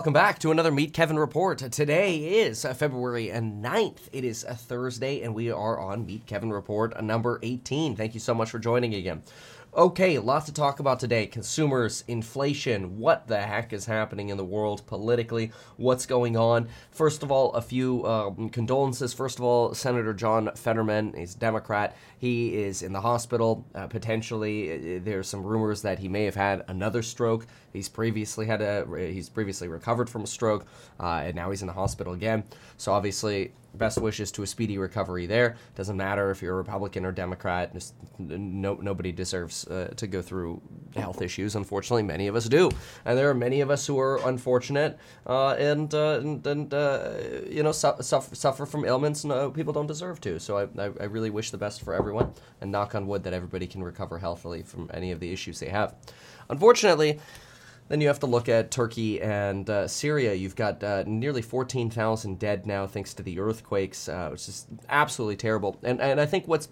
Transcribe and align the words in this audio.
Welcome 0.00 0.14
back 0.14 0.38
to 0.38 0.50
another 0.50 0.72
Meet 0.72 0.94
Kevin 0.94 1.18
report. 1.18 1.58
Today 1.58 2.40
is 2.40 2.64
uh, 2.64 2.72
February 2.72 3.26
9th. 3.26 4.08
It 4.12 4.24
is 4.24 4.44
a 4.44 4.54
Thursday, 4.54 5.20
and 5.20 5.34
we 5.34 5.50
are 5.50 5.78
on 5.78 6.06
Meet 6.06 6.24
Kevin 6.24 6.50
report 6.50 6.96
uh, 6.96 7.02
number 7.02 7.38
18. 7.42 7.96
Thank 7.96 8.14
you 8.14 8.20
so 8.20 8.32
much 8.32 8.50
for 8.50 8.58
joining 8.58 8.94
again. 8.94 9.22
Okay, 9.76 10.18
lots 10.18 10.46
to 10.46 10.54
talk 10.54 10.80
about 10.80 11.00
today. 11.00 11.26
Consumers, 11.26 12.02
inflation, 12.08 12.98
what 12.98 13.28
the 13.28 13.42
heck 13.42 13.74
is 13.74 13.84
happening 13.84 14.30
in 14.30 14.38
the 14.38 14.44
world 14.44 14.84
politically, 14.86 15.52
what's 15.76 16.06
going 16.06 16.34
on. 16.34 16.68
First 16.90 17.22
of 17.22 17.30
all, 17.30 17.52
a 17.52 17.60
few 17.60 18.04
um, 18.06 18.48
condolences. 18.48 19.12
First 19.12 19.38
of 19.38 19.44
all, 19.44 19.74
Senator 19.74 20.14
John 20.14 20.50
Fetterman, 20.56 21.12
he's 21.14 21.36
a 21.36 21.38
Democrat. 21.38 21.94
He 22.20 22.54
is 22.54 22.82
in 22.82 22.92
the 22.92 23.00
hospital. 23.00 23.64
Uh, 23.74 23.86
potentially, 23.86 24.98
there's 24.98 25.26
some 25.26 25.42
rumors 25.42 25.80
that 25.80 25.98
he 25.98 26.06
may 26.06 26.24
have 26.26 26.34
had 26.34 26.66
another 26.68 27.02
stroke. 27.02 27.46
He's 27.72 27.88
previously 27.88 28.44
had 28.44 28.60
a 28.60 28.84
he's 29.10 29.30
previously 29.30 29.68
recovered 29.68 30.10
from 30.10 30.24
a 30.24 30.26
stroke, 30.26 30.66
uh, 31.00 31.22
and 31.24 31.34
now 31.34 31.50
he's 31.50 31.62
in 31.62 31.66
the 31.66 31.72
hospital 31.72 32.12
again. 32.12 32.44
So 32.76 32.92
obviously, 32.92 33.52
best 33.74 33.98
wishes 33.98 34.32
to 34.32 34.42
a 34.42 34.46
speedy 34.46 34.78
recovery 34.78 35.26
there. 35.26 35.56
Doesn't 35.76 35.96
matter 35.96 36.30
if 36.30 36.42
you're 36.42 36.54
a 36.54 36.56
Republican 36.56 37.04
or 37.04 37.12
Democrat. 37.12 37.72
Just, 37.72 37.94
no, 38.18 38.74
nobody 38.74 39.12
deserves 39.12 39.66
uh, 39.68 39.92
to 39.96 40.06
go 40.06 40.20
through 40.20 40.60
health 40.96 41.22
issues. 41.22 41.54
Unfortunately, 41.56 42.02
many 42.02 42.26
of 42.26 42.34
us 42.34 42.48
do, 42.48 42.70
and 43.04 43.16
there 43.16 43.30
are 43.30 43.34
many 43.34 43.60
of 43.60 43.70
us 43.70 43.86
who 43.86 43.98
are 43.98 44.20
unfortunate 44.28 44.98
uh, 45.26 45.50
and 45.50 45.94
uh, 45.94 46.18
and, 46.20 46.46
and 46.46 46.74
uh, 46.74 47.12
you 47.48 47.62
know 47.62 47.72
su- 47.72 47.94
suffer, 48.00 48.34
suffer 48.34 48.66
from 48.66 48.84
ailments 48.84 49.24
no, 49.24 49.50
people 49.50 49.72
don't 49.72 49.86
deserve 49.86 50.20
to. 50.22 50.38
So 50.40 50.58
I, 50.58 50.62
I, 50.82 50.90
I 51.00 51.04
really 51.04 51.30
wish 51.30 51.50
the 51.50 51.58
best 51.58 51.82
for 51.82 51.94
everyone, 51.94 52.09
and 52.60 52.70
knock 52.70 52.94
on 52.94 53.06
wood 53.06 53.24
that 53.24 53.32
everybody 53.32 53.66
can 53.66 53.82
recover 53.82 54.18
healthily 54.18 54.62
from 54.62 54.90
any 54.92 55.12
of 55.12 55.20
the 55.20 55.32
issues 55.32 55.60
they 55.60 55.68
have. 55.68 55.94
Unfortunately. 56.48 57.18
Then 57.88 58.00
you 58.00 58.06
have 58.06 58.20
to 58.20 58.26
look 58.26 58.48
at 58.48 58.70
Turkey 58.70 59.20
and 59.20 59.68
uh, 59.68 59.88
Syria. 59.88 60.32
You've 60.32 60.54
got 60.54 60.80
uh, 60.84 61.02
nearly 61.08 61.42
14,000 61.42 62.38
dead 62.38 62.64
now 62.64 62.86
thanks 62.86 63.14
to 63.14 63.22
the 63.24 63.40
earthquakes, 63.40 64.08
uh, 64.08 64.28
which 64.30 64.48
is 64.48 64.68
absolutely 64.88 65.34
terrible. 65.34 65.76
And, 65.82 66.00
and 66.00 66.20
I 66.20 66.26
think 66.26 66.46
what's 66.46 66.68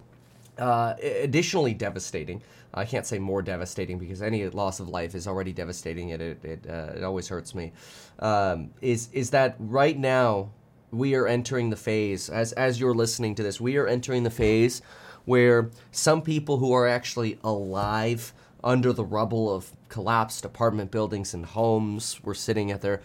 uh, 0.59 0.95
additionally 1.01 1.75
devastating, 1.75 2.41
I 2.73 2.85
can't 2.85 3.05
say 3.05 3.19
more 3.19 3.43
devastating 3.43 3.99
because 3.99 4.23
any 4.23 4.47
loss 4.49 4.79
of 4.79 4.89
life 4.89 5.17
is 5.17 5.27
already 5.27 5.53
devastating. 5.53 6.11
It, 6.11 6.21
it, 6.21 6.45
it, 6.45 6.67
uh, 6.71 6.93
it 6.95 7.03
always 7.03 7.27
hurts 7.27 7.53
me. 7.53 7.73
Um, 8.21 8.71
is, 8.81 9.09
is 9.13 9.31
that 9.31 9.57
right 9.59 9.99
now 9.99 10.51
we 10.93 11.17
are 11.17 11.27
entering 11.27 11.71
the 11.71 11.77
phase, 11.77 12.31
as, 12.31 12.53
as 12.53 12.79
you're 12.79 12.95
listening 12.95 13.35
to 13.35 13.43
this, 13.43 13.61
we 13.61 13.77
are 13.77 13.89
entering 13.89 14.23
the 14.23 14.31
phase 14.31 14.83
where 15.29 15.71
some 15.93 16.23
people 16.23 16.57
who 16.57 16.73
are 16.73 16.89
actually 16.89 17.39
alive 17.45 18.33
under 18.65 18.95
the 18.95 19.05
rubble 19.05 19.55
of 19.55 19.71
collapsed 19.91 20.43
apartment 20.43 20.91
buildings 20.91 21.35
and 21.35 21.45
homes 21.45 22.19
were 22.25 22.35
sitting 22.35 22.71
at 22.71 22.81
their 22.81 23.03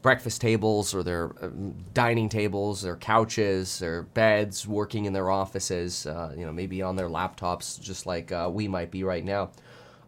breakfast 0.00 0.40
tables 0.40 0.94
or 0.94 1.02
their 1.02 1.32
um, 1.42 1.74
dining 1.92 2.30
tables, 2.30 2.80
their 2.80 2.96
couches, 2.96 3.78
their 3.78 4.04
beds, 4.04 4.66
working 4.66 5.04
in 5.04 5.12
their 5.12 5.28
offices, 5.28 6.06
uh, 6.06 6.32
you 6.34 6.46
know, 6.46 6.52
maybe 6.52 6.80
on 6.80 6.96
their 6.96 7.10
laptops, 7.10 7.78
just 7.78 8.06
like 8.06 8.32
uh, 8.32 8.48
we 8.50 8.66
might 8.66 8.90
be 8.90 9.04
right 9.04 9.24
now, 9.24 9.50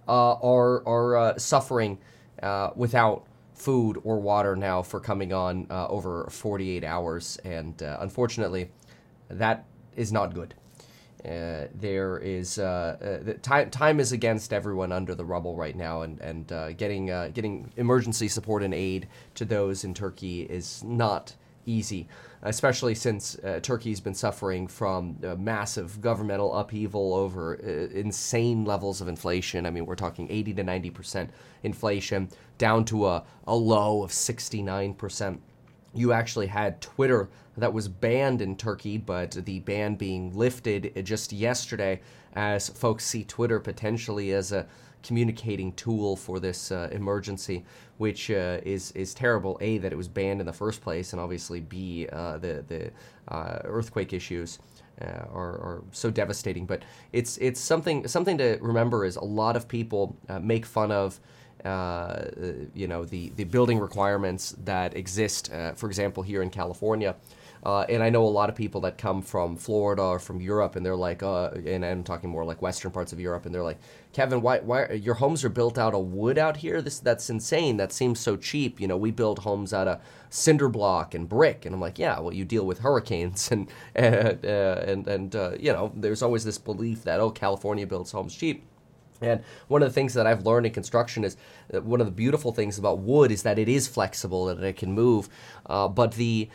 uh, 0.09 0.33
are 0.37 0.83
are 0.89 1.17
uh, 1.17 1.39
suffering 1.39 1.99
uh, 2.43 2.71
without 2.77 3.27
food 3.53 4.01
or 4.05 4.19
water 4.19 4.57
now 4.57 4.81
for 4.81 5.01
coming 5.01 5.35
on 5.35 5.67
uh, 5.69 5.87
over 5.89 6.27
48 6.31 6.83
hours, 6.83 7.39
and 7.45 7.83
unfortunately, 7.83 8.71
that 9.29 9.67
is 9.97 10.13
not 10.13 10.33
good. 10.33 10.55
Uh, 11.25 11.67
there 11.75 12.19
is 12.19 12.59
uh, 12.59 13.23
uh, 13.29 13.33
time. 13.43 13.71
Time 13.71 13.99
is 13.99 14.13
against 14.13 14.53
everyone 14.53 14.93
under 14.93 15.17
the 15.17 15.25
rubble 15.25 15.57
right 15.57 15.75
now, 15.75 16.03
and 16.03 16.21
and 16.21 16.53
uh, 16.53 16.73
getting 16.73 17.11
uh, 17.11 17.31
getting 17.35 17.73
emergency 17.77 18.29
support 18.29 18.63
and 18.63 18.73
aid 18.73 19.09
to 19.35 19.45
those 19.45 19.83
in 19.83 19.95
Turkey 19.95 20.43
is 20.43 20.85
not 20.85 21.35
easy, 21.67 22.07
especially 22.43 22.95
since 22.95 23.37
Turkey's 23.63 24.01
been 24.01 24.15
suffering 24.15 24.69
from 24.69 25.19
massive 25.39 26.01
governmental 26.01 26.55
upheaval 26.55 27.13
over 27.13 27.55
insane 27.55 28.65
levels 28.65 29.01
of 29.01 29.09
inflation. 29.09 29.67
I 29.67 29.71
mean, 29.71 29.85
we're 29.85 29.97
talking 29.97 30.31
80 30.31 30.55
to 30.55 30.63
90 30.63 30.91
percent 30.91 31.31
inflation, 31.65 32.29
down 32.59 32.85
to 32.87 33.07
a, 33.09 33.25
a 33.47 33.57
low 33.57 34.05
of 34.05 34.13
69 34.13 34.95
percent 34.95 35.43
you 35.99 36.13
actually 36.13 36.47
had 36.47 36.81
Twitter 36.81 37.29
that 37.57 37.73
was 37.73 37.89
banned 37.89 38.41
in 38.41 38.57
Turkey, 38.57 38.99
but 38.99 39.33
the 39.33 39.61
ban 39.61 39.97
being 39.97 40.37
lifted 40.37 41.05
just 41.05 41.33
yesterday 41.33 42.01
as 42.35 42.69
folks 42.69 43.05
see 43.05 43.25
Twitter 43.25 43.59
potentially 43.59 44.33
as 44.33 44.53
a 44.53 44.67
communicating 45.03 45.73
tool 45.73 46.17
for 46.17 46.41
this 46.41 46.71
uh, 46.71 46.89
emergency, 46.93 47.65
which 47.99 48.31
uh, 48.31 48.61
is 48.65 48.93
is 48.93 49.15
terrible. 49.15 49.59
A 49.61 49.79
that 49.79 49.93
it 49.93 49.97
was 49.97 50.09
banned 50.09 50.41
in 50.41 50.47
the 50.47 50.53
first 50.53 50.81
place, 50.81 51.13
and 51.13 51.21
obviously 51.21 51.61
B 51.61 52.09
uh, 52.13 52.39
the 52.39 52.65
the 52.69 52.91
uh, 53.29 53.59
earthquake 53.65 54.13
issues. 54.13 54.59
Uh, 55.01 55.25
are, 55.33 55.53
are, 55.63 55.83
so 55.93 56.11
devastating, 56.11 56.67
but 56.67 56.83
it's 57.13 57.37
it's 57.37 57.61
something 57.61 58.09
something 58.09 58.37
to 58.37 58.59
remember 58.61 59.05
is 59.05 59.15
a 59.15 59.23
lot 59.23 59.55
of 59.55 59.69
people 59.69 60.17
uh, 60.29 60.41
make 60.41 60.67
fun 60.67 60.91
of 60.91 61.21
uh, 61.65 62.25
you 62.75 62.87
know 62.87 63.05
the 63.05 63.31
the 63.37 63.45
building 63.45 63.79
requirements 63.79 64.55
that 64.65 64.97
exist, 64.97 65.53
uh, 65.53 65.73
for 65.73 65.87
example, 65.87 66.23
here 66.23 66.43
in 66.43 66.51
California. 66.51 67.17
Uh, 67.65 67.85
and 67.89 68.03
I 68.03 68.11
know 68.11 68.25
a 68.25 68.29
lot 68.29 68.49
of 68.49 68.55
people 68.55 68.81
that 68.83 68.99
come 68.99 69.21
from 69.21 69.57
Florida 69.57 70.03
or 70.03 70.19
from 70.19 70.41
Europe, 70.41 70.77
and 70.77 70.87
they're 70.87 70.97
like, 70.97 71.23
uh, 71.23 71.51
and 71.67 71.85
I'm 71.85 72.05
talking 72.05 72.31
more 72.31 72.45
like 72.45 72.63
Western 72.63 72.93
parts 72.93 73.13
of 73.13 73.19
Europe, 73.19 73.47
and 73.47 73.55
they're 73.55 73.65
like, 73.65 73.79
Kevin, 74.13 74.41
why, 74.41 74.61
why 74.61 74.93
your 74.93 75.15
homes 75.15 75.45
are 75.45 75.49
built 75.49 75.77
out 75.77 75.93
of 75.95 76.13
wood 76.13 76.39
out 76.39 76.59
here? 76.59 76.81
This 76.81 77.01
that's 77.01 77.29
insane. 77.29 77.77
That 77.77 77.93
seems 77.93 78.21
so 78.21 78.37
cheap. 78.37 78.81
You 78.81 78.87
know, 78.87 78.97
we 78.97 79.11
build 79.11 79.41
homes 79.41 79.73
out 79.73 79.89
of 79.89 80.01
cinder 80.31 80.69
block 80.69 81.15
and 81.15 81.29
brick, 81.29 81.65
and 81.65 81.75
I'm 81.75 81.81
like, 81.81 81.99
yeah, 81.99 82.21
well, 82.21 82.33
you 82.33 82.45
deal 82.45 82.65
with 82.65 82.79
hurricanes, 82.79 83.51
and 83.53 83.69
and 83.95 84.45
uh, 84.45 84.83
and, 84.87 85.07
and 85.09 85.37
uh, 85.37 85.53
you 85.59 85.73
know, 85.73 85.93
there's 85.97 86.23
always 86.23 86.45
this 86.45 86.59
belief 86.59 87.03
that 87.05 87.21
oh, 87.21 87.31
California 87.31 87.87
builds 87.87 88.13
homes 88.13 88.35
cheap. 88.35 88.65
And 89.21 89.43
one 89.69 89.83
of 89.83 89.89
the 89.89 89.93
things 89.93 90.15
that 90.15 90.27
I've 90.27 90.47
learned 90.47 90.67
in 90.67 90.73
construction 90.73 91.25
is 91.25 91.37
one 91.71 92.01
of 92.01 92.07
the 92.07 92.13
beautiful 92.13 92.53
things 92.53 92.79
about 92.79 92.99
wood 92.99 93.31
is 93.31 93.43
that 93.43 93.59
it 93.59 93.69
is 93.69 93.89
flexible 93.89 94.49
and 94.49 94.63
it 94.63 94.77
can 94.77 94.93
move. 94.93 95.29
Uh, 95.67 95.89
but 95.89 96.13
the 96.13 96.49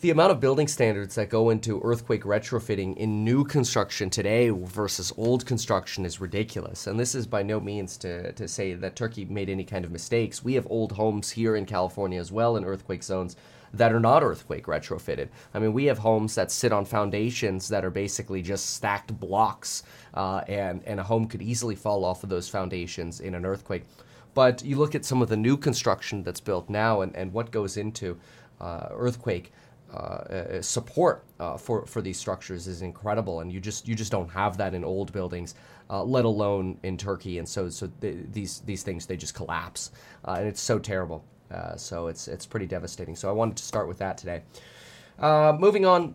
the 0.00 0.10
amount 0.10 0.30
of 0.30 0.40
building 0.40 0.68
standards 0.68 1.14
that 1.14 1.30
go 1.30 1.48
into 1.48 1.80
earthquake 1.82 2.24
retrofitting 2.24 2.94
in 2.98 3.24
new 3.24 3.44
construction 3.44 4.10
today 4.10 4.50
versus 4.50 5.10
old 5.16 5.46
construction 5.46 6.04
is 6.04 6.20
ridiculous. 6.20 6.86
And 6.86 7.00
this 7.00 7.14
is 7.14 7.26
by 7.26 7.42
no 7.42 7.60
means 7.60 7.96
to, 7.98 8.32
to 8.32 8.46
say 8.46 8.74
that 8.74 8.94
Turkey 8.94 9.24
made 9.24 9.48
any 9.48 9.64
kind 9.64 9.86
of 9.86 9.90
mistakes. 9.90 10.44
We 10.44 10.52
have 10.52 10.66
old 10.68 10.92
homes 10.92 11.30
here 11.30 11.56
in 11.56 11.64
California 11.64 12.20
as 12.20 12.30
well 12.30 12.58
in 12.58 12.64
earthquake 12.64 13.02
zones 13.02 13.36
that 13.72 13.92
are 13.92 14.00
not 14.00 14.22
earthquake 14.22 14.66
retrofitted. 14.66 15.28
I 15.54 15.58
mean, 15.58 15.72
we 15.72 15.86
have 15.86 15.98
homes 15.98 16.34
that 16.34 16.50
sit 16.50 16.72
on 16.72 16.84
foundations 16.84 17.68
that 17.68 17.84
are 17.84 17.90
basically 17.90 18.42
just 18.42 18.74
stacked 18.74 19.18
blocks, 19.18 19.82
uh, 20.16 20.42
and 20.48 20.82
and 20.86 20.98
a 20.98 21.02
home 21.02 21.26
could 21.26 21.42
easily 21.42 21.76
fall 21.76 22.04
off 22.04 22.24
of 22.24 22.30
those 22.30 22.48
foundations 22.48 23.20
in 23.20 23.34
an 23.34 23.44
earthquake. 23.44 23.84
But 24.34 24.64
you 24.64 24.76
look 24.76 24.94
at 24.94 25.04
some 25.04 25.22
of 25.22 25.28
the 25.28 25.36
new 25.36 25.56
construction 25.56 26.22
that's 26.22 26.40
built 26.40 26.68
now, 26.68 27.02
and, 27.02 27.14
and 27.14 27.32
what 27.32 27.50
goes 27.50 27.76
into 27.76 28.18
uh, 28.60 28.88
earthquake. 28.92 29.52
Uh, 29.88 29.96
uh 29.96 30.62
support 30.62 31.24
uh, 31.38 31.56
for 31.56 31.86
for 31.86 32.02
these 32.02 32.18
structures 32.18 32.66
is 32.66 32.82
incredible, 32.82 33.40
and 33.40 33.52
you 33.52 33.60
just 33.60 33.86
you 33.86 33.94
just 33.94 34.10
don't 34.10 34.28
have 34.28 34.56
that 34.56 34.74
in 34.74 34.84
old 34.84 35.12
buildings, 35.12 35.54
uh, 35.88 36.02
let 36.02 36.24
alone 36.24 36.76
in 36.82 36.96
Turkey. 36.96 37.38
And 37.38 37.48
so 37.48 37.68
so 37.68 37.88
th- 38.00 38.26
these 38.32 38.60
these 38.60 38.82
things 38.82 39.06
they 39.06 39.16
just 39.16 39.34
collapse, 39.34 39.92
and 40.24 40.48
it's 40.48 40.60
so 40.60 40.80
terrible. 40.80 41.24
So 41.76 42.08
it's 42.08 42.26
it's 42.26 42.46
pretty 42.46 42.66
devastating. 42.66 43.14
So 43.14 43.28
I 43.28 43.32
wanted 43.32 43.56
to 43.58 43.62
start 43.62 43.86
with 43.86 43.98
that 43.98 44.18
today. 44.18 44.42
Moving 45.20 45.86
on, 45.86 46.14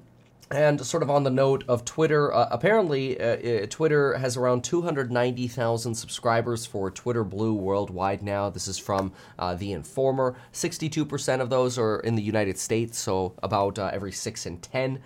and 0.52 0.86
sort 0.86 1.02
of 1.02 1.10
on 1.10 1.24
the 1.24 1.30
note 1.30 1.64
of 1.68 1.86
Twitter, 1.86 2.34
uh, 2.34 2.48
apparently 2.52 3.20
uh, 3.20 3.64
uh, 3.64 3.66
Twitter 3.70 4.18
has 4.18 4.36
around 4.36 4.64
290,000 4.64 5.96
subscribers 5.96 6.66
for 6.66 6.92
Twitter 6.92 7.24
Blue 7.24 7.54
worldwide 7.54 8.22
now. 8.22 8.50
This 8.50 8.68
is 8.68 8.78
from 8.78 9.14
uh, 9.40 9.56
The 9.56 9.72
Informer. 9.72 10.36
62% 10.54 11.40
of 11.42 11.50
those 11.50 11.78
are 11.78 12.00
in 12.00 12.16
the 12.16 12.22
United 12.22 12.58
States, 12.58 12.98
so 13.00 13.34
about 13.42 13.80
every 13.80 14.12
6 14.12 14.46
in 14.46 14.58
10. 14.58 15.00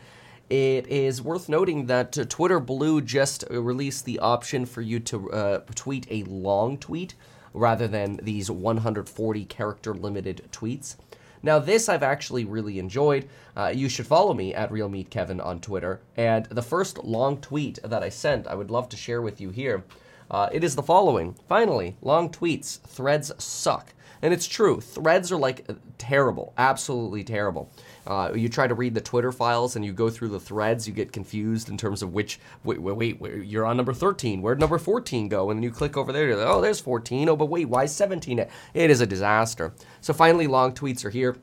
It 0.50 0.88
is 0.88 1.22
worth 1.22 1.50
noting 1.50 1.88
that 1.88 2.30
Twitter 2.30 2.60
Blue 2.60 3.02
just 3.02 3.44
released 3.50 4.06
the 4.06 4.20
option 4.20 4.66
for 4.66 4.82
you 4.82 5.00
to 5.00 5.64
tweet 5.76 6.08
a 6.10 6.24
long 6.24 6.78
tweet 6.78 7.16
rather 7.56 7.88
than 7.88 8.20
these 8.22 8.52
140 8.52 9.46
character 9.46 9.94
limited 9.94 10.48
tweets. 10.52 10.98
Now, 11.46 11.60
this 11.60 11.90
I've 11.90 12.02
actually 12.02 12.44
really 12.44 12.80
enjoyed. 12.80 13.30
Uh, 13.56 13.72
you 13.72 13.88
should 13.88 14.08
follow 14.08 14.34
me 14.34 14.56
at 14.56 14.72
Real 14.72 14.90
Meet 14.90 15.12
Kevin 15.12 15.40
on 15.40 15.62
Twitter. 15.62 16.02
And 16.18 16.48
the 16.48 16.64
first 16.64 17.04
long 17.04 17.38
tweet 17.38 17.78
that 17.84 18.02
I 18.02 18.10
sent, 18.10 18.48
I 18.48 18.56
would 18.56 18.72
love 18.72 18.90
to 18.90 18.98
share 18.98 19.22
with 19.22 19.40
you 19.40 19.52
here. 19.52 19.84
Uh, 20.32 20.50
it 20.52 20.64
is 20.64 20.76
the 20.76 20.82
following. 20.82 21.36
Finally, 21.48 21.98
long 22.02 22.32
tweets, 22.32 22.80
threads 22.80 23.32
suck. 23.38 23.94
And 24.24 24.34
it's 24.34 24.48
true. 24.48 24.82
Threads 24.82 25.32
are 25.32 25.38
like 25.38 25.70
terrible, 26.00 26.52
absolutely 26.58 27.24
terrible. 27.24 27.70
Uh, 28.08 28.32
you 28.36 28.50
try 28.50 28.68
to 28.68 28.74
read 28.74 28.94
the 28.94 29.02
Twitter 29.02 29.32
files 29.32 29.76
and 29.76 29.84
you 29.84 29.92
go 29.92 30.10
through 30.10 30.30
the 30.30 30.40
threads, 30.40 30.88
you 30.88 30.94
get 30.94 31.12
confused 31.12 31.70
in 31.70 31.78
terms 31.78 32.02
of 32.02 32.14
which, 32.14 32.40
wait, 32.64 32.80
wait, 32.80 33.20
wait 33.20 33.46
you're 33.46 33.66
on 33.66 33.78
number 33.78 33.94
13. 33.94 34.42
Where'd 34.42 34.60
number 34.60 34.78
14 34.78 35.28
go? 35.28 35.50
And 35.50 35.58
then 35.58 35.64
you 35.64 35.72
click 35.72 35.98
over 35.98 36.12
there, 36.12 36.36
like, 36.36 36.48
oh, 36.48 36.62
there's 36.62 36.80
14. 36.80 37.30
Oh, 37.30 37.36
but 37.36 37.48
wait, 37.48 37.66
why 37.66 37.86
17? 37.86 38.40
It 38.40 38.50
is 38.74 39.02
a 39.02 39.08
disaster. 39.08 39.74
So 40.02 40.14
finally, 40.14 40.48
long 40.48 40.74
tweets 40.74 41.04
are 41.04 41.10
here. 41.10 41.36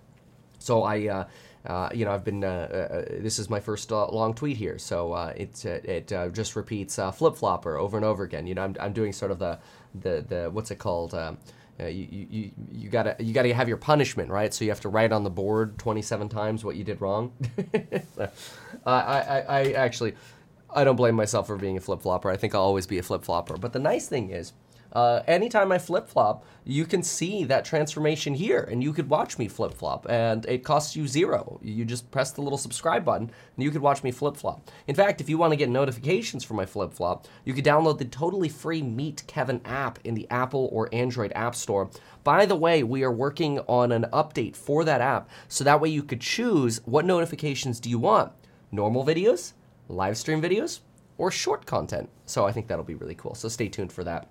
So 0.59 0.85
I, 0.85 1.09
uh, 1.09 1.25
uh, 1.67 1.91
you 1.95 2.05
know, 2.05 2.13
I've 2.13 2.25
been. 2.25 2.43
Uh, 2.43 2.49
uh, 2.49 3.23
this 3.23 3.39
is 3.39 3.49
my 3.49 3.61
first 3.61 3.93
uh, 3.93 4.09
long 4.09 4.35
tweet 4.35 4.57
here, 4.57 4.79
so 4.79 5.13
uh, 5.13 5.33
it 5.37 5.65
it 5.65 6.09
just 6.33 6.57
repeats 6.57 6.99
flip 7.15 7.37
flopper 7.37 7.77
over 7.77 7.97
and 7.97 8.05
over 8.05 8.25
again. 8.25 8.47
You 8.49 8.55
know, 8.55 8.65
I'm, 8.65 8.77
I'm 8.81 8.93
doing 8.93 9.13
sort 9.13 9.31
of 9.31 9.39
the 9.39 9.59
the 9.95 10.25
the 10.29 10.51
what's 10.51 10.73
it 10.73 10.79
called? 10.79 11.15
Um, 11.81 11.89
you, 11.89 12.27
you, 12.31 12.51
you 12.71 12.89
gotta 12.91 13.17
you 13.19 13.33
gotta 13.33 13.53
have 13.55 13.69
your 13.69 13.77
punishment 13.77 14.31
right? 14.31 14.53
So 14.53 14.65
you 14.65 14.71
have 14.71 14.81
to 14.81 14.89
write 14.89 15.13
on 15.13 15.25
the 15.25 15.31
board 15.31 15.79
27 15.79 16.29
times 16.29 16.65
what 16.65 16.77
you 16.77 16.85
did 16.85 17.01
wrong. 17.01 17.33
I, 18.87 18.91
I, 18.93 19.45
I 19.49 19.73
actually 19.73 20.15
I 20.71 20.85
don't 20.85 20.97
blame 20.97 21.15
myself 21.15 21.47
for 21.47 21.57
being 21.57 21.77
a 21.77 21.81
flip 21.81 22.03
flopper 22.03 22.31
I 22.31 22.37
think 22.37 22.55
I'll 22.55 22.63
always 22.63 22.87
be 22.87 22.99
a 22.99 23.03
flip 23.03 23.25
flopper 23.25 23.57
but 23.57 23.73
the 23.73 23.79
nice 23.79 24.07
thing 24.09 24.31
is 24.31 24.53
uh, 24.93 25.23
anytime 25.27 25.73
I 25.73 25.79
flip 25.79 26.09
flop, 26.09 26.45
you 26.65 26.85
can 26.85 27.03
see 27.03 27.45
that 27.45 27.65
transformation 27.65 28.35
here, 28.35 28.69
and 28.71 28.83
you 28.83 28.93
could 28.93 29.09
watch 29.09 29.39
me 29.39 29.49
flip 29.49 29.75
flop, 29.75 30.07
and 30.09 30.45
it 30.47 30.65
costs 30.65 30.95
you 30.95 31.09
zero. 31.09 31.59
You 31.63 31.85
just 31.85 32.11
press 32.11 32.31
the 32.31 32.43
little 32.43 32.59
subscribe 32.59 33.05
button, 33.05 33.31
and 33.57 33.65
you 33.65 33.71
could 33.71 33.83
watch 33.83 34.03
me 34.03 34.11
flip 34.11 34.37
flop. 34.37 34.71
In 34.87 34.95
fact, 34.95 35.21
if 35.21 35.29
you 35.29 35.39
want 35.39 35.53
to 35.53 35.57
get 35.57 35.71
notifications 35.71 36.45
for 36.45 36.55
my 36.55 36.67
flip 36.67 36.93
flop, 36.93 37.27
you 37.45 37.55
could 37.55 37.65
download 37.65 37.99
the 37.99 38.05
totally 38.05 38.49
free 38.49 38.83
Meet 38.83 39.25
Kevin 39.27 39.61
app 39.65 39.99
in 40.05 40.15
the 40.15 40.29
Apple 40.31 40.69
or 40.73 40.89
Android 40.93 41.33
App 41.35 41.55
Store. 41.55 41.91
By 42.23 42.47
the 42.47 42.57
way, 42.57 42.83
we 42.83 43.03
are 43.03 43.13
working 43.13 43.59
on 43.61 43.93
an 43.93 44.07
update 44.13 44.57
for 44.57 44.85
that 44.85 45.01
app, 45.01 45.29
so 45.49 45.65
that 45.65 45.81
way 45.81 45.89
you 45.89 46.03
could 46.03 46.21
choose 46.21 46.81
what 46.85 47.05
notifications 47.05 47.81
do 47.81 47.91
you 47.91 47.99
want 47.99 48.33
normal 48.73 49.05
videos, 49.05 49.53
live 49.89 50.17
stream 50.17 50.41
videos, 50.41 50.81
or 51.19 51.31
short 51.31 51.67
content. 51.67 52.09
So 52.25 52.47
I 52.47 52.53
think 52.53 52.67
that'll 52.67 52.85
be 52.85 52.95
really 52.95 53.15
cool. 53.15 53.35
So 53.35 53.49
stay 53.49 53.69
tuned 53.69 53.93
for 53.93 54.03
that. 54.05 54.29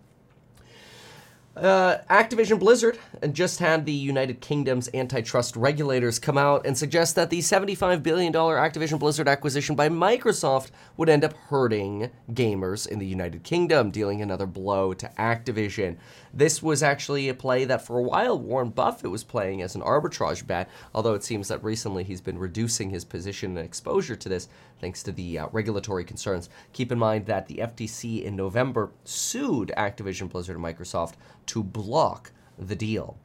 Uh, 1.55 1.97
Activision 2.09 2.59
Blizzard 2.59 2.97
just 3.33 3.59
had 3.59 3.85
the 3.85 3.91
United 3.91 4.39
Kingdom's 4.39 4.89
antitrust 4.93 5.57
regulators 5.57 6.17
come 6.17 6.37
out 6.37 6.65
and 6.65 6.77
suggest 6.77 7.15
that 7.15 7.29
the 7.29 7.39
$75 7.39 8.01
billion 8.01 8.31
Activision 8.31 8.97
Blizzard 8.97 9.27
acquisition 9.27 9.75
by 9.75 9.89
Microsoft 9.89 10.71
would 10.95 11.09
end 11.09 11.25
up 11.25 11.33
hurting 11.33 12.09
gamers 12.31 12.87
in 12.87 12.99
the 12.99 13.05
United 13.05 13.43
Kingdom, 13.43 13.91
dealing 13.91 14.21
another 14.21 14.45
blow 14.45 14.93
to 14.93 15.11
Activision. 15.19 15.97
This 16.33 16.63
was 16.63 16.81
actually 16.81 17.27
a 17.27 17.33
play 17.33 17.65
that 17.65 17.85
for 17.85 17.97
a 17.97 18.03
while 18.03 18.39
Warren 18.39 18.69
Buffett 18.69 19.11
was 19.11 19.23
playing 19.23 19.61
as 19.61 19.75
an 19.75 19.81
arbitrage 19.81 20.47
bet, 20.47 20.69
although 20.93 21.13
it 21.13 21.23
seems 21.23 21.49
that 21.49 21.63
recently 21.63 22.03
he's 22.03 22.21
been 22.21 22.37
reducing 22.37 22.89
his 22.89 23.03
position 23.03 23.57
and 23.57 23.65
exposure 23.65 24.15
to 24.15 24.29
this 24.29 24.47
thanks 24.79 25.03
to 25.03 25.11
the 25.11 25.39
uh, 25.39 25.47
regulatory 25.51 26.05
concerns. 26.05 26.49
Keep 26.71 26.91
in 26.91 26.99
mind 26.99 27.25
that 27.25 27.47
the 27.47 27.57
FTC 27.57 28.23
in 28.23 28.35
November 28.35 28.91
sued 29.03 29.73
Activision 29.75 30.29
Blizzard 30.29 30.55
and 30.55 30.65
Microsoft 30.65 31.13
to 31.47 31.63
block 31.63 32.31
the 32.57 32.75
deal. 32.75 33.17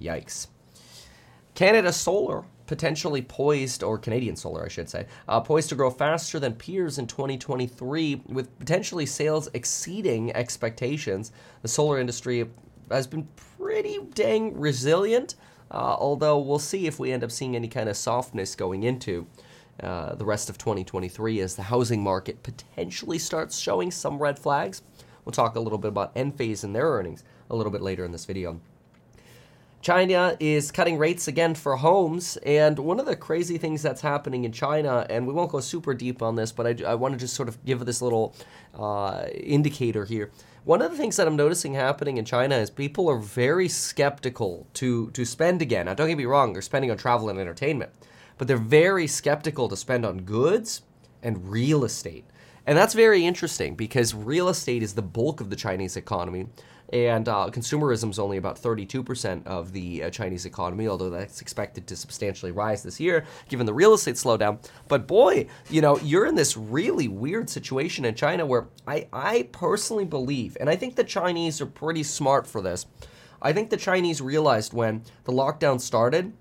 Yikes. 0.00 0.46
Canada 1.54 1.92
Solar 1.92 2.44
potentially 2.66 3.22
poised, 3.22 3.82
or 3.82 3.98
Canadian 3.98 4.36
Solar, 4.36 4.64
I 4.64 4.68
should 4.68 4.88
say, 4.88 5.06
uh, 5.28 5.40
poised 5.40 5.68
to 5.70 5.74
grow 5.74 5.90
faster 5.90 6.38
than 6.38 6.54
peers 6.54 6.98
in 6.98 7.06
2023, 7.06 8.22
with 8.26 8.58
potentially 8.58 9.06
sales 9.06 9.48
exceeding 9.54 10.34
expectations. 10.34 11.32
The 11.62 11.68
solar 11.68 11.98
industry 11.98 12.48
has 12.90 13.06
been 13.06 13.28
pretty 13.58 13.98
dang 14.14 14.58
resilient, 14.58 15.34
uh, 15.70 15.96
although 15.98 16.38
we'll 16.38 16.58
see 16.58 16.86
if 16.86 16.98
we 16.98 17.12
end 17.12 17.24
up 17.24 17.30
seeing 17.30 17.56
any 17.56 17.68
kind 17.68 17.88
of 17.88 17.96
softness 17.96 18.54
going 18.54 18.82
into. 18.82 19.26
Uh, 19.82 20.14
the 20.14 20.24
rest 20.24 20.48
of 20.48 20.56
2023 20.56 21.40
as 21.40 21.56
the 21.56 21.62
housing 21.64 22.00
market 22.00 22.44
potentially 22.44 23.18
starts 23.18 23.58
showing 23.58 23.90
some 23.90 24.18
red 24.18 24.38
flags. 24.38 24.82
We'll 25.24 25.32
talk 25.32 25.56
a 25.56 25.60
little 25.60 25.78
bit 25.78 25.88
about 25.88 26.14
Enphase 26.14 26.62
and 26.62 26.76
their 26.76 26.86
earnings 26.86 27.24
a 27.50 27.56
little 27.56 27.72
bit 27.72 27.82
later 27.82 28.04
in 28.04 28.12
this 28.12 28.24
video. 28.24 28.60
China 29.84 30.34
is 30.40 30.72
cutting 30.72 30.96
rates 30.96 31.28
again 31.28 31.54
for 31.54 31.76
homes, 31.76 32.38
and 32.38 32.78
one 32.78 32.98
of 32.98 33.04
the 33.04 33.14
crazy 33.14 33.58
things 33.58 33.82
that's 33.82 34.00
happening 34.00 34.44
in 34.44 34.50
China, 34.50 35.06
and 35.10 35.26
we 35.26 35.32
won't 35.34 35.52
go 35.52 35.60
super 35.60 35.92
deep 35.92 36.22
on 36.22 36.36
this, 36.36 36.52
but 36.52 36.66
I, 36.66 36.92
I 36.92 36.94
want 36.94 37.12
to 37.12 37.18
just 37.18 37.34
sort 37.34 37.50
of 37.50 37.62
give 37.66 37.84
this 37.84 38.00
little 38.00 38.34
uh, 38.72 39.26
indicator 39.34 40.06
here. 40.06 40.30
One 40.64 40.80
of 40.80 40.90
the 40.90 40.96
things 40.96 41.16
that 41.16 41.26
I'm 41.26 41.36
noticing 41.36 41.74
happening 41.74 42.16
in 42.16 42.24
China 42.24 42.56
is 42.56 42.70
people 42.70 43.10
are 43.10 43.18
very 43.18 43.68
skeptical 43.68 44.66
to 44.72 45.10
to 45.10 45.26
spend 45.26 45.60
again. 45.60 45.84
Now, 45.84 45.92
don't 45.92 46.08
get 46.08 46.16
me 46.16 46.24
wrong; 46.24 46.54
they're 46.54 46.62
spending 46.62 46.90
on 46.90 46.96
travel 46.96 47.28
and 47.28 47.38
entertainment, 47.38 47.92
but 48.38 48.48
they're 48.48 48.56
very 48.56 49.06
skeptical 49.06 49.68
to 49.68 49.76
spend 49.76 50.06
on 50.06 50.22
goods 50.22 50.80
and 51.22 51.50
real 51.50 51.84
estate. 51.84 52.24
And 52.66 52.78
that's 52.78 52.94
very 52.94 53.26
interesting 53.26 53.74
because 53.74 54.14
real 54.14 54.48
estate 54.48 54.82
is 54.82 54.94
the 54.94 55.02
bulk 55.02 55.42
of 55.42 55.50
the 55.50 55.56
Chinese 55.56 55.94
economy 55.94 56.46
and 56.94 57.28
uh, 57.28 57.50
consumerism 57.50 58.08
is 58.10 58.20
only 58.20 58.36
about 58.36 58.56
32% 58.56 59.44
of 59.48 59.72
the 59.72 60.04
uh, 60.04 60.10
Chinese 60.10 60.46
economy, 60.46 60.86
although 60.86 61.10
that's 61.10 61.40
expected 61.40 61.88
to 61.88 61.96
substantially 61.96 62.52
rise 62.52 62.84
this 62.84 63.00
year 63.00 63.26
given 63.48 63.66
the 63.66 63.74
real 63.74 63.94
estate 63.94 64.14
slowdown. 64.14 64.64
But 64.86 65.08
boy, 65.08 65.48
you 65.68 65.80
know, 65.80 65.98
you're 65.98 66.24
in 66.24 66.36
this 66.36 66.56
really 66.56 67.08
weird 67.08 67.50
situation 67.50 68.04
in 68.04 68.14
China 68.14 68.46
where 68.46 68.68
I, 68.86 69.08
I 69.12 69.48
personally 69.50 70.04
believe, 70.04 70.56
and 70.60 70.70
I 70.70 70.76
think 70.76 70.94
the 70.94 71.02
Chinese 71.02 71.60
are 71.60 71.66
pretty 71.66 72.04
smart 72.04 72.46
for 72.46 72.62
this. 72.62 72.86
I 73.42 73.52
think 73.52 73.70
the 73.70 73.76
Chinese 73.76 74.20
realized 74.20 74.72
when 74.72 75.02
the 75.24 75.32
lockdown 75.32 75.80
started, 75.80 76.32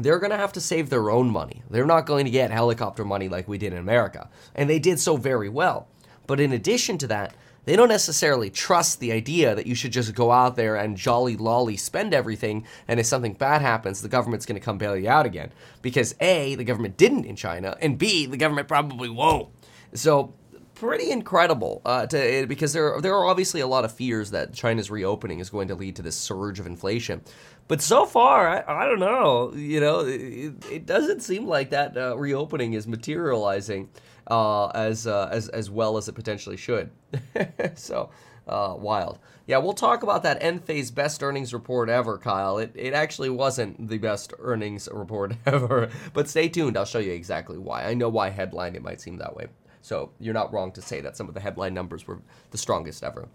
they're 0.00 0.18
going 0.18 0.32
to 0.32 0.36
have 0.36 0.52
to 0.54 0.60
save 0.60 0.90
their 0.90 1.10
own 1.10 1.30
money. 1.30 1.62
They're 1.70 1.86
not 1.86 2.06
going 2.06 2.24
to 2.24 2.30
get 2.30 2.50
helicopter 2.50 3.04
money 3.04 3.28
like 3.28 3.46
we 3.46 3.56
did 3.56 3.72
in 3.72 3.78
America. 3.78 4.28
And 4.56 4.68
they 4.68 4.80
did 4.80 4.98
so 4.98 5.16
very 5.16 5.48
well. 5.48 5.86
But 6.26 6.40
in 6.40 6.52
addition 6.52 6.98
to 6.98 7.06
that, 7.06 7.34
they 7.64 7.76
don't 7.76 7.88
necessarily 7.88 8.50
trust 8.50 9.00
the 9.00 9.12
idea 9.12 9.54
that 9.54 9.66
you 9.66 9.74
should 9.74 9.92
just 9.92 10.14
go 10.14 10.32
out 10.32 10.56
there 10.56 10.76
and 10.76 10.96
jolly 10.96 11.36
lolly 11.36 11.76
spend 11.76 12.12
everything, 12.12 12.66
and 12.88 12.98
if 12.98 13.06
something 13.06 13.34
bad 13.34 13.62
happens, 13.62 14.02
the 14.02 14.08
government's 14.08 14.46
going 14.46 14.58
to 14.58 14.64
come 14.64 14.78
bail 14.78 14.96
you 14.96 15.08
out 15.08 15.26
again. 15.26 15.52
Because 15.80 16.14
A, 16.20 16.54
the 16.56 16.64
government 16.64 16.96
didn't 16.96 17.24
in 17.24 17.36
China, 17.36 17.76
and 17.80 17.98
B, 17.98 18.26
the 18.26 18.36
government 18.36 18.68
probably 18.68 19.08
won't. 19.08 19.48
So 19.94 20.34
pretty 20.74 21.12
incredible 21.12 21.80
uh, 21.84 22.06
to, 22.06 22.44
because 22.48 22.72
there 22.72 23.00
there 23.00 23.14
are 23.14 23.26
obviously 23.26 23.60
a 23.60 23.66
lot 23.68 23.84
of 23.84 23.92
fears 23.92 24.32
that 24.32 24.52
China's 24.52 24.90
reopening 24.90 25.38
is 25.38 25.48
going 25.48 25.68
to 25.68 25.76
lead 25.76 25.94
to 25.94 26.02
this 26.02 26.16
surge 26.16 26.58
of 26.58 26.66
inflation. 26.66 27.22
But 27.68 27.80
so 27.80 28.04
far, 28.04 28.48
I, 28.48 28.82
I 28.82 28.86
don't 28.86 28.98
know. 28.98 29.52
You 29.54 29.80
know, 29.80 30.00
it, 30.00 30.52
it 30.70 30.86
doesn't 30.86 31.20
seem 31.20 31.46
like 31.46 31.70
that 31.70 31.96
uh, 31.96 32.18
reopening 32.18 32.72
is 32.72 32.88
materializing 32.88 33.90
uh, 34.26 34.68
as 34.68 35.06
uh, 35.06 35.28
as 35.30 35.48
as 35.48 35.70
well 35.70 35.96
as 35.96 36.08
it 36.08 36.12
potentially 36.12 36.56
should. 36.56 36.90
so 37.74 38.10
uh, 38.46 38.74
wild. 38.78 39.18
Yeah, 39.46 39.58
we'll 39.58 39.72
talk 39.72 40.02
about 40.02 40.22
that 40.22 40.40
Enphase 40.40 40.94
best 40.94 41.22
earnings 41.22 41.52
report 41.52 41.88
ever, 41.88 42.18
Kyle. 42.18 42.58
It 42.58 42.72
it 42.74 42.94
actually 42.94 43.30
wasn't 43.30 43.88
the 43.88 43.98
best 43.98 44.32
earnings 44.38 44.88
report 44.92 45.34
ever, 45.46 45.90
but 46.12 46.28
stay 46.28 46.48
tuned. 46.48 46.76
I'll 46.76 46.84
show 46.84 46.98
you 46.98 47.12
exactly 47.12 47.58
why. 47.58 47.84
I 47.84 47.94
know 47.94 48.08
why 48.08 48.30
headline 48.30 48.74
it 48.74 48.82
might 48.82 49.00
seem 49.00 49.18
that 49.18 49.34
way. 49.36 49.46
So 49.80 50.10
you're 50.20 50.34
not 50.34 50.52
wrong 50.52 50.70
to 50.72 50.82
say 50.82 51.00
that 51.00 51.16
some 51.16 51.28
of 51.28 51.34
the 51.34 51.40
headline 51.40 51.74
numbers 51.74 52.06
were 52.06 52.20
the 52.52 52.58
strongest 52.58 53.02
ever. 53.02 53.28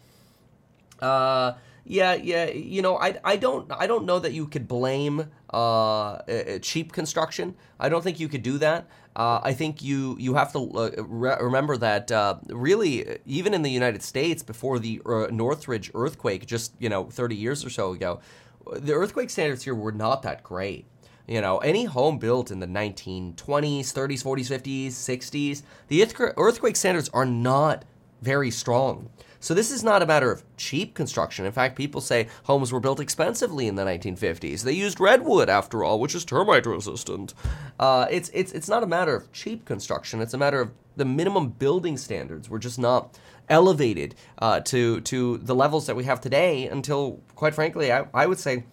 Uh, 1.02 1.54
yeah, 1.84 2.16
yeah. 2.16 2.50
You 2.50 2.82
know, 2.82 2.98
I, 2.98 3.18
I 3.24 3.38
don't 3.38 3.72
I 3.72 3.88
don't 3.88 4.06
know 4.06 4.20
that 4.20 4.34
you 4.34 4.48
could 4.48 4.68
blame 4.68 5.30
uh, 5.50 6.20
cheap 6.62 6.92
construction. 6.92 7.56
I 7.80 7.90
don't 7.90 8.04
think 8.04 8.20
you 8.20 8.28
could 8.28 8.44
do 8.44 8.58
that. 8.60 8.88
Uh, 9.18 9.42
I 9.44 9.54
think 9.54 9.82
you 9.82 10.16
you 10.20 10.36
have 10.36 10.54
to 10.54 10.60
uh, 10.76 10.92
re- 11.00 11.38
remember 11.42 11.76
that 11.78 12.12
uh, 12.12 12.36
really 12.50 13.18
even 13.26 13.56
in 13.56 13.64
the 13.64 13.72
United 13.72 14.04
States 14.04 14.44
before 14.44 14.78
the 14.78 15.02
uh, 15.08 15.28
Northridge 15.32 15.90
earthquake 15.96 16.46
just 16.46 16.74
you 16.78 16.88
know 16.88 17.06
30 17.06 17.36
years 17.36 17.66
or 17.66 17.72
so 17.72 17.94
ago, 17.94 18.20
the 18.72 18.94
earthquake 18.94 19.32
standards 19.32 19.64
here 19.64 19.74
were 19.74 19.92
not 19.92 20.22
that 20.22 20.44
great. 20.44 20.86
You 21.28 21.42
know, 21.42 21.58
any 21.58 21.86
home 21.86 22.20
built 22.20 22.52
in 22.52 22.60
the 22.60 22.68
1920s, 22.68 23.36
30s, 23.36 24.24
40s, 24.24 24.50
50s, 24.50 24.88
60s, 24.90 25.64
the 25.88 26.06
earthquake 26.38 26.76
standards 26.76 27.10
are 27.10 27.26
not 27.26 27.86
very 28.22 28.52
strong. 28.52 29.10
So 29.40 29.54
this 29.54 29.72
is 29.72 29.84
not 29.84 30.02
a 30.02 30.06
matter 30.06 30.32
of 30.32 30.44
cheap 30.58 30.94
construction. 30.94 31.46
In 31.46 31.52
fact, 31.52 31.76
people 31.76 32.02
say 32.02 32.28
homes 32.44 32.72
were 32.72 32.80
built 32.80 33.00
expensively 33.00 33.68
in 33.68 33.76
the 33.76 33.84
1950s. 33.84 34.64
They 34.64 34.74
used 34.74 35.00
redwood, 35.00 35.50
after 35.50 35.84
all, 35.84 36.00
which 36.00 36.16
is 36.16 36.26
termite 36.26 36.66
resistant. 36.66 37.34
Uh, 37.80 38.08
it's 38.10 38.30
it's 38.34 38.52
it's 38.52 38.70
not 38.70 38.84
a 38.84 38.88
matter 38.88 39.16
of 39.16 39.32
cheap 39.32 39.66
construction. 39.66 40.22
It's 40.22 40.34
a 40.34 40.38
matter 40.38 40.62
of 40.62 40.72
the 40.96 41.06
minimum 41.06 41.50
building 41.50 41.98
standards 41.98 42.50
were 42.50 42.60
just 42.60 42.80
not 42.80 43.18
elevated 43.50 44.16
uh, 44.40 44.60
to 44.62 45.02
to 45.02 45.38
the 45.38 45.56
levels 45.56 45.86
that 45.88 45.96
we 45.96 46.04
have 46.06 46.20
today 46.20 46.68
until, 46.68 47.22
quite 47.36 47.54
frankly, 47.54 47.92
I, 47.92 48.06
I 48.14 48.26
would 48.26 48.40
say 48.40 48.64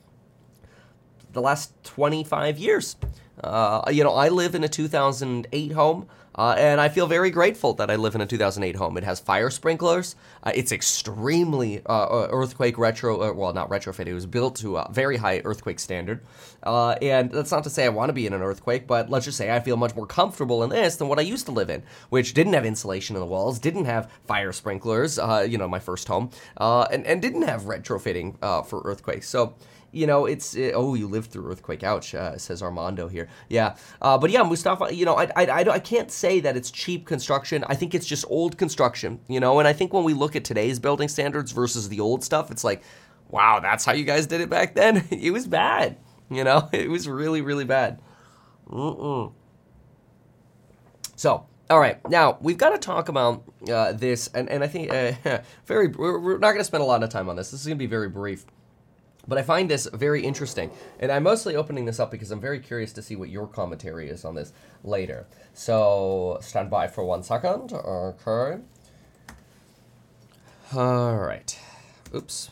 the 1.33 1.43
last 1.43 1.73
25 1.85 2.59
years. 2.59 2.97
Uh, 3.43 3.83
you 3.91 4.05
know, 4.05 4.15
I 4.15 4.29
live 4.29 4.55
in 4.55 4.65
a 4.65 4.69
2008 4.69 5.73
home. 5.73 6.07
Uh, 6.35 6.55
and 6.59 6.81
I 6.81 6.89
feel 6.89 7.07
very 7.07 7.31
grateful 7.31 7.75
that 7.75 7.91
I 7.91 7.97
live 7.97 8.15
in 8.15 8.21
a 8.21 8.27
2008 8.27 8.77
home. 8.77 8.97
It 8.97 9.05
has 9.05 9.21
fire 9.21 9.51
sprinklers. 9.51 10.17
Uh, 10.43 10.53
it's 10.55 10.73
extremely 10.73 11.81
uh, 11.87 12.05
uh 12.05 12.29
earthquake 12.31 12.77
retro, 12.77 13.23
uh, 13.23 13.33
well, 13.33 13.53
not 13.53 13.71
retrofit. 13.71 14.07
It 14.07 14.15
was 14.15 14.27
built 14.27 14.57
to 14.57 14.79
a 14.79 14.91
very 14.91 15.17
high 15.17 15.43
earthquake 15.45 15.79
standard. 15.79 16.21
Uh, 16.63 16.93
and 17.03 17.31
that's 17.31 17.51
not 17.51 17.65
to 17.65 17.71
say 17.71 17.85
I 17.85 17.91
want 17.91 18.09
to 18.09 18.15
be 18.15 18.27
in 18.27 18.33
an 18.33 18.43
earthquake, 18.43 18.87
but 18.87 19.11
let's 19.11 19.27
just 19.27 19.39
say 19.39 19.55
I 19.55 19.61
feel 19.61 19.77
much 19.77 19.95
more 19.95 20.07
comfortable 20.07 20.65
in 20.65 20.71
this 20.71 20.97
than 20.97 21.09
what 21.09 21.19
I 21.19 21.23
used 21.23 21.47
to 21.47 21.53
live 21.53 21.71
in, 21.71 21.83
which 22.09 22.35
didn't 22.35 22.55
have 22.55 22.65
insulation 22.65 23.17
in 23.17 23.21
the 23.21 23.27
walls, 23.27 23.59
didn't 23.59 23.85
have 23.85 24.11
fire 24.27 24.53
sprinklers. 24.53 25.19
you 25.49 25.59
know, 25.59 25.69
my 25.69 25.79
first 25.79 26.09
home, 26.09 26.31
and 26.59 27.07
and 27.07 27.23
didn't 27.23 27.43
have 27.43 27.63
retrofitting 27.63 28.39
for 28.67 28.83
earthquakes. 28.85 29.29
So 29.29 29.55
you 29.95 30.07
know, 30.07 30.27
it's 30.27 30.55
it, 30.55 30.73
oh, 30.75 30.95
you 30.95 31.07
lived 31.07 31.31
through 31.31 31.51
earthquake. 31.51 31.83
Ouch, 31.83 32.15
uh, 32.15 32.37
says 32.37 32.63
Armando 32.63 33.09
here. 33.09 33.29
Yeah, 33.49 33.77
uh, 34.03 34.19
but 34.19 34.31
yeah, 34.31 34.43
Mustafa. 34.43 34.95
You 34.95 35.05
know, 35.05 35.15
I, 35.15 35.25
I, 35.37 35.47
I, 35.47 35.71
I 35.71 35.79
can't 35.79 36.11
say 36.11 36.41
that 36.41 36.57
it's 36.57 36.71
cheap 36.71 37.07
construction. 37.07 37.65
I 37.69 37.75
think 37.75 37.95
it's 37.95 38.07
just 38.07 38.25
old 38.29 38.59
construction. 38.59 39.21
You 39.29 39.41
know, 39.41 39.59
and 39.59 39.69
I 39.69 39.73
think 39.73 39.93
when 39.93 40.05
we 40.05 40.13
look 40.13 40.37
at 40.37 40.45
today's 40.45 40.79
building 40.79 41.09
standards 41.09 41.53
versus 41.53 41.89
the 41.89 42.01
old 42.01 42.25
stuff, 42.25 42.51
it's 42.51 42.65
like, 42.65 42.83
wow, 43.29 43.61
that's 43.61 43.85
how 43.85 43.93
you 43.93 44.05
guys 44.05 44.27
did 44.27 44.41
it 44.41 44.51
back 44.51 44.75
then. 44.75 45.07
it 45.11 45.33
was 45.33 45.47
bad. 45.47 45.97
You 46.31 46.45
know, 46.45 46.69
it 46.73 46.91
was 46.91 47.09
really 47.09 47.41
really 47.41 47.65
bad. 47.65 48.03
Mm-mm. 48.69 49.33
So. 51.17 51.47
All 51.71 51.81
right, 51.81 51.99
now 52.11 52.37
we've 52.43 52.59
got 52.59 52.71
to 52.71 52.79
talk 52.79 53.09
about 53.09 53.43
uh, 53.73 53.93
this, 53.95 54.29
and, 54.29 54.51
and 54.51 54.63
I 54.63 54.67
think 54.67 54.93
uh, 54.93 55.41
very 55.65 55.89
we're, 55.89 56.19
we're 56.19 56.33
not 56.37 56.49
going 56.49 56.59
to 56.59 56.65
spend 56.65 56.83
a 56.83 56.87
lot 56.87 57.03
of 57.03 57.09
time 57.09 57.31
on 57.31 57.37
this. 57.37 57.53
This 57.53 57.61
is 57.61 57.67
going 57.67 57.79
to 57.79 57.83
be 57.83 57.87
very 57.87 58.11
brief. 58.11 58.45
But 59.27 59.39
I 59.39 59.43
find 59.43 59.71
this 59.71 59.89
very 59.93 60.23
interesting. 60.23 60.71
And 60.99 61.11
I'm 61.11 61.23
mostly 61.23 61.57
opening 61.57 61.85
this 61.85 61.99
up 62.01 62.11
because 62.11 62.31
I'm 62.31 62.41
very 62.41 62.61
curious 62.61 62.93
to 62.95 63.03
see 63.03 63.17
what 63.17 63.31
your 63.31 63.47
commentary 63.47 64.09
is 64.09 64.25
on 64.25 64.35
this 64.35 64.53
later. 64.83 65.27
So 65.53 66.39
stand 66.41 66.71
by 66.71 66.89
for 66.89 67.05
one 67.05 67.23
second. 67.23 67.73
Okay. 67.73 68.61
All 70.75 71.17
right. 71.17 71.59
Oops. 72.15 72.51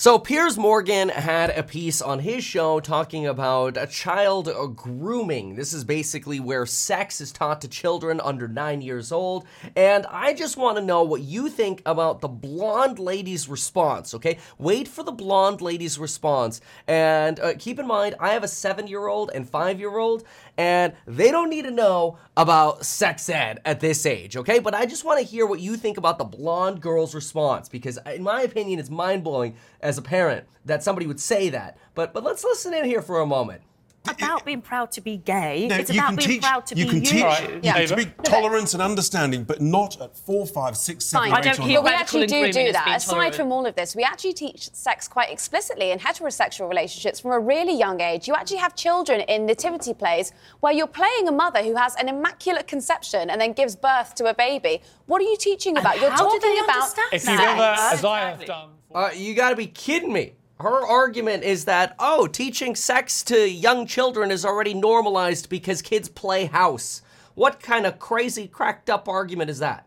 So 0.00 0.18
Piers 0.18 0.56
Morgan 0.56 1.10
had 1.10 1.50
a 1.50 1.62
piece 1.62 2.00
on 2.00 2.20
his 2.20 2.42
show 2.42 2.80
talking 2.80 3.26
about 3.26 3.76
a 3.76 3.86
child 3.86 4.48
grooming. 4.74 5.56
This 5.56 5.74
is 5.74 5.84
basically 5.84 6.40
where 6.40 6.64
sex 6.64 7.20
is 7.20 7.30
taught 7.30 7.60
to 7.60 7.68
children 7.68 8.18
under 8.18 8.48
nine 8.48 8.80
years 8.80 9.12
old. 9.12 9.44
And 9.76 10.06
I 10.06 10.32
just 10.32 10.56
want 10.56 10.78
to 10.78 10.82
know 10.82 11.02
what 11.02 11.20
you 11.20 11.50
think 11.50 11.82
about 11.84 12.22
the 12.22 12.28
blonde 12.28 12.98
lady's 12.98 13.46
response, 13.46 14.14
okay? 14.14 14.38
Wait 14.56 14.88
for 14.88 15.02
the 15.02 15.12
blonde 15.12 15.60
lady's 15.60 15.98
response. 15.98 16.62
And 16.88 17.38
uh, 17.38 17.52
keep 17.58 17.78
in 17.78 17.86
mind, 17.86 18.14
I 18.18 18.30
have 18.30 18.42
a 18.42 18.48
seven 18.48 18.86
year 18.86 19.06
old 19.06 19.30
and 19.34 19.46
five 19.46 19.78
year 19.78 19.98
old, 19.98 20.24
and 20.56 20.94
they 21.06 21.30
don't 21.30 21.50
need 21.50 21.66
to 21.66 21.70
know 21.70 22.16
about 22.38 22.86
sex 22.86 23.28
ed 23.28 23.60
at 23.66 23.80
this 23.80 24.06
age, 24.06 24.34
okay? 24.38 24.60
But 24.60 24.74
I 24.74 24.86
just 24.86 25.04
want 25.04 25.18
to 25.18 25.26
hear 25.26 25.44
what 25.44 25.60
you 25.60 25.76
think 25.76 25.98
about 25.98 26.16
the 26.16 26.24
blonde 26.24 26.80
girl's 26.80 27.14
response 27.14 27.68
because, 27.68 27.98
in 28.06 28.22
my 28.22 28.40
opinion, 28.40 28.78
it's 28.78 28.88
mind 28.88 29.24
blowing 29.24 29.56
as 29.82 29.98
a 29.98 30.02
parent 30.02 30.46
that 30.64 30.82
somebody 30.82 31.06
would 31.06 31.20
say 31.20 31.48
that. 31.50 31.78
But 31.94 32.12
but 32.12 32.22
let's 32.22 32.44
listen 32.44 32.74
in 32.74 32.84
here 32.84 33.02
for 33.02 33.20
a 33.20 33.26
moment 33.26 33.62
about 34.08 34.44
being 34.44 34.62
proud 34.62 34.90
to 34.92 35.00
be 35.00 35.18
gay. 35.18 35.66
No, 35.68 35.76
it's 35.76 35.90
about 35.90 36.16
being 36.16 36.28
teach, 36.28 36.42
proud 36.42 36.66
to 36.66 36.74
you 36.74 36.84
be 36.84 36.90
can 36.90 36.98
you. 37.00 37.10
Teach, 37.10 37.22
right. 37.22 37.60
yeah. 37.62 37.86
To 37.86 37.96
be 37.96 38.06
tolerant 38.22 38.72
and 38.72 38.82
understanding, 38.82 39.44
but 39.44 39.60
not 39.60 40.00
at 40.00 40.16
four, 40.16 40.46
five, 40.46 40.76
six, 40.76 41.04
seven, 41.04 41.30
Fine. 41.30 41.38
I 41.38 41.40
don't 41.42 41.58
but 41.58 41.84
we 41.84 41.90
actually 41.90 42.26
do 42.26 42.50
do 42.52 42.72
that. 42.72 42.94
Aside 42.96 43.34
from 43.34 43.52
all 43.52 43.66
of 43.66 43.74
this, 43.74 43.94
we 43.94 44.02
actually 44.02 44.32
teach 44.32 44.72
sex 44.74 45.06
quite 45.08 45.30
explicitly 45.30 45.90
in 45.90 45.98
heterosexual 45.98 46.68
relationships 46.68 47.20
from 47.20 47.32
a 47.32 47.38
really 47.38 47.76
young 47.76 48.00
age. 48.00 48.26
You 48.26 48.34
actually 48.34 48.58
have 48.58 48.74
children 48.74 49.20
in 49.22 49.46
nativity 49.46 49.94
plays 49.94 50.32
where 50.60 50.72
you're 50.72 50.86
playing 50.86 51.28
a 51.28 51.32
mother 51.32 51.62
who 51.62 51.76
has 51.76 51.94
an 51.96 52.08
immaculate 52.08 52.66
conception 52.66 53.30
and 53.30 53.40
then 53.40 53.52
gives 53.52 53.76
birth 53.76 54.14
to 54.16 54.26
a 54.26 54.34
baby. 54.34 54.82
What 55.06 55.20
are 55.20 55.24
you 55.24 55.36
teaching 55.36 55.76
about? 55.76 55.94
And 55.94 56.02
you're 56.02 56.16
talking 56.16 56.60
about. 56.64 56.94
If 57.12 57.26
you've 57.26 57.40
ever, 57.40 57.76
as 57.78 58.04
I 58.04 58.20
have 58.30 58.44
done. 58.44 58.70
Uh, 58.92 59.10
you 59.14 59.34
got 59.34 59.50
to 59.50 59.56
be 59.56 59.66
kidding 59.66 60.12
me 60.12 60.34
her 60.60 60.86
argument 60.86 61.42
is 61.42 61.64
that, 61.64 61.94
oh, 61.98 62.26
teaching 62.26 62.74
sex 62.74 63.22
to 63.24 63.50
young 63.50 63.86
children 63.86 64.30
is 64.30 64.44
already 64.44 64.74
normalized 64.74 65.48
because 65.48 65.80
kids 65.82 66.08
play 66.08 66.44
house. 66.46 67.02
What 67.34 67.60
kind 67.60 67.86
of 67.86 67.98
crazy, 67.98 68.46
cracked 68.46 68.90
up 68.90 69.08
argument 69.08 69.50
is 69.50 69.60
that? 69.60 69.86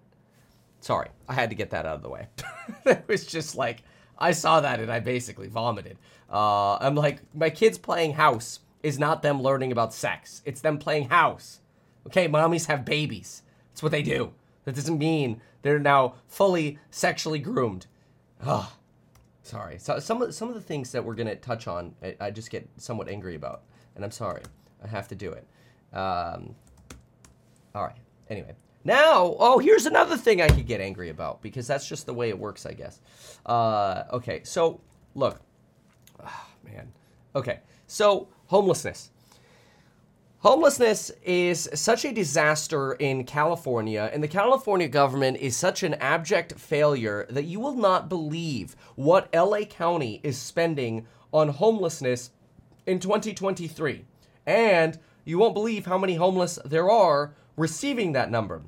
Sorry, 0.82 1.10
I 1.30 1.34
had 1.34 1.50
to 1.52 1.56
get 1.56 1.70
that 1.70 1.86
out 1.86 1.98
of 1.98 2.02
the 2.02 2.10
way. 2.10 2.28
it 2.86 3.06
was 3.08 3.26
just 3.26 3.56
like, 3.56 3.84
I 4.18 4.32
saw 4.32 4.62
that 4.62 4.80
and 4.80 4.92
I 4.92 5.00
basically 5.00 5.48
vomited. 5.48 5.98
Uh, 6.32 6.78
I'm 6.78 6.96
like, 6.96 7.22
my 7.36 7.50
kids 7.50 7.78
playing 7.78 8.14
house 8.14 8.60
is 8.82 8.98
not 8.98 9.22
them 9.22 9.42
learning 9.42 9.72
about 9.72 9.94
sex, 9.94 10.42
it's 10.46 10.62
them 10.62 10.78
playing 10.78 11.10
house. 11.10 11.60
Okay, 12.08 12.28
mommies 12.28 12.66
have 12.66 12.84
babies. 12.84 13.44
That's 13.70 13.84
what 13.84 13.92
they 13.92 14.04
do. 14.04 14.34
That 14.66 14.76
doesn't 14.76 14.98
mean 14.98 15.42
they're 15.62 15.80
now 15.80 16.16
fully 16.28 16.80
sexually 16.90 17.40
groomed. 17.40 17.86
Ugh. 18.42 18.70
Sorry. 19.44 19.78
So 19.78 20.00
some 20.00 20.22
of 20.22 20.34
some 20.34 20.48
of 20.48 20.56
the 20.56 20.62
things 20.62 20.92
that 20.94 21.04
we're 21.04 21.16
gonna 21.16 21.36
touch 21.36 21.68
on, 21.68 21.94
I, 22.02 22.16
I 22.20 22.32
just 22.32 22.50
get 22.50 22.68
somewhat 22.78 23.10
angry 23.10 23.36
about, 23.36 23.64
and 23.96 24.04
I'm 24.04 24.12
sorry. 24.12 24.42
I 24.84 24.88
have 24.88 25.08
to 25.10 25.16
do 25.16 25.32
it. 25.32 25.46
Um, 25.96 26.56
all 27.76 27.84
right. 27.84 27.98
Anyway, 28.30 28.56
now, 28.86 29.36
oh, 29.40 29.60
here's 29.60 29.86
another 29.86 30.18
thing 30.18 30.42
I 30.42 30.48
could 30.48 30.66
get 30.66 30.82
angry 30.82 31.10
about 31.10 31.42
because 31.42 31.68
that's 31.68 31.88
just 31.88 32.06
the 32.06 32.14
way 32.14 32.30
it 32.30 32.40
works, 32.40 32.66
I 32.66 32.74
guess. 32.74 33.00
Uh, 33.46 34.04
okay. 34.14 34.42
So 34.44 34.82
look, 35.14 35.40
oh, 36.24 36.48
man. 36.64 36.92
Okay. 37.36 37.60
So 37.88 38.30
homelessness. 38.48 39.12
Homelessness 40.44 41.10
is 41.24 41.70
such 41.74 42.04
a 42.04 42.12
disaster 42.12 42.92
in 42.96 43.24
California, 43.24 44.10
and 44.12 44.22
the 44.22 44.28
California 44.28 44.90
government 44.90 45.38
is 45.38 45.56
such 45.56 45.84
an 45.84 45.94
abject 45.94 46.60
failure 46.60 47.26
that 47.30 47.46
you 47.46 47.62
will 47.62 47.78
not 47.78 48.10
believe 48.10 48.76
what 48.96 49.34
LA 49.34 49.62
County 49.62 50.20
is 50.22 50.38
spending 50.38 51.08
on 51.32 51.48
homelessness 51.48 52.32
in 52.86 53.00
2023. 53.00 54.04
And 54.46 55.00
you 55.24 55.38
won't 55.38 55.54
believe 55.54 55.86
how 55.86 55.98
many 55.98 56.16
homeless 56.16 56.60
there 56.66 56.92
are 56.92 57.34
receiving 57.56 58.12
that 58.12 58.30
number. 58.30 58.64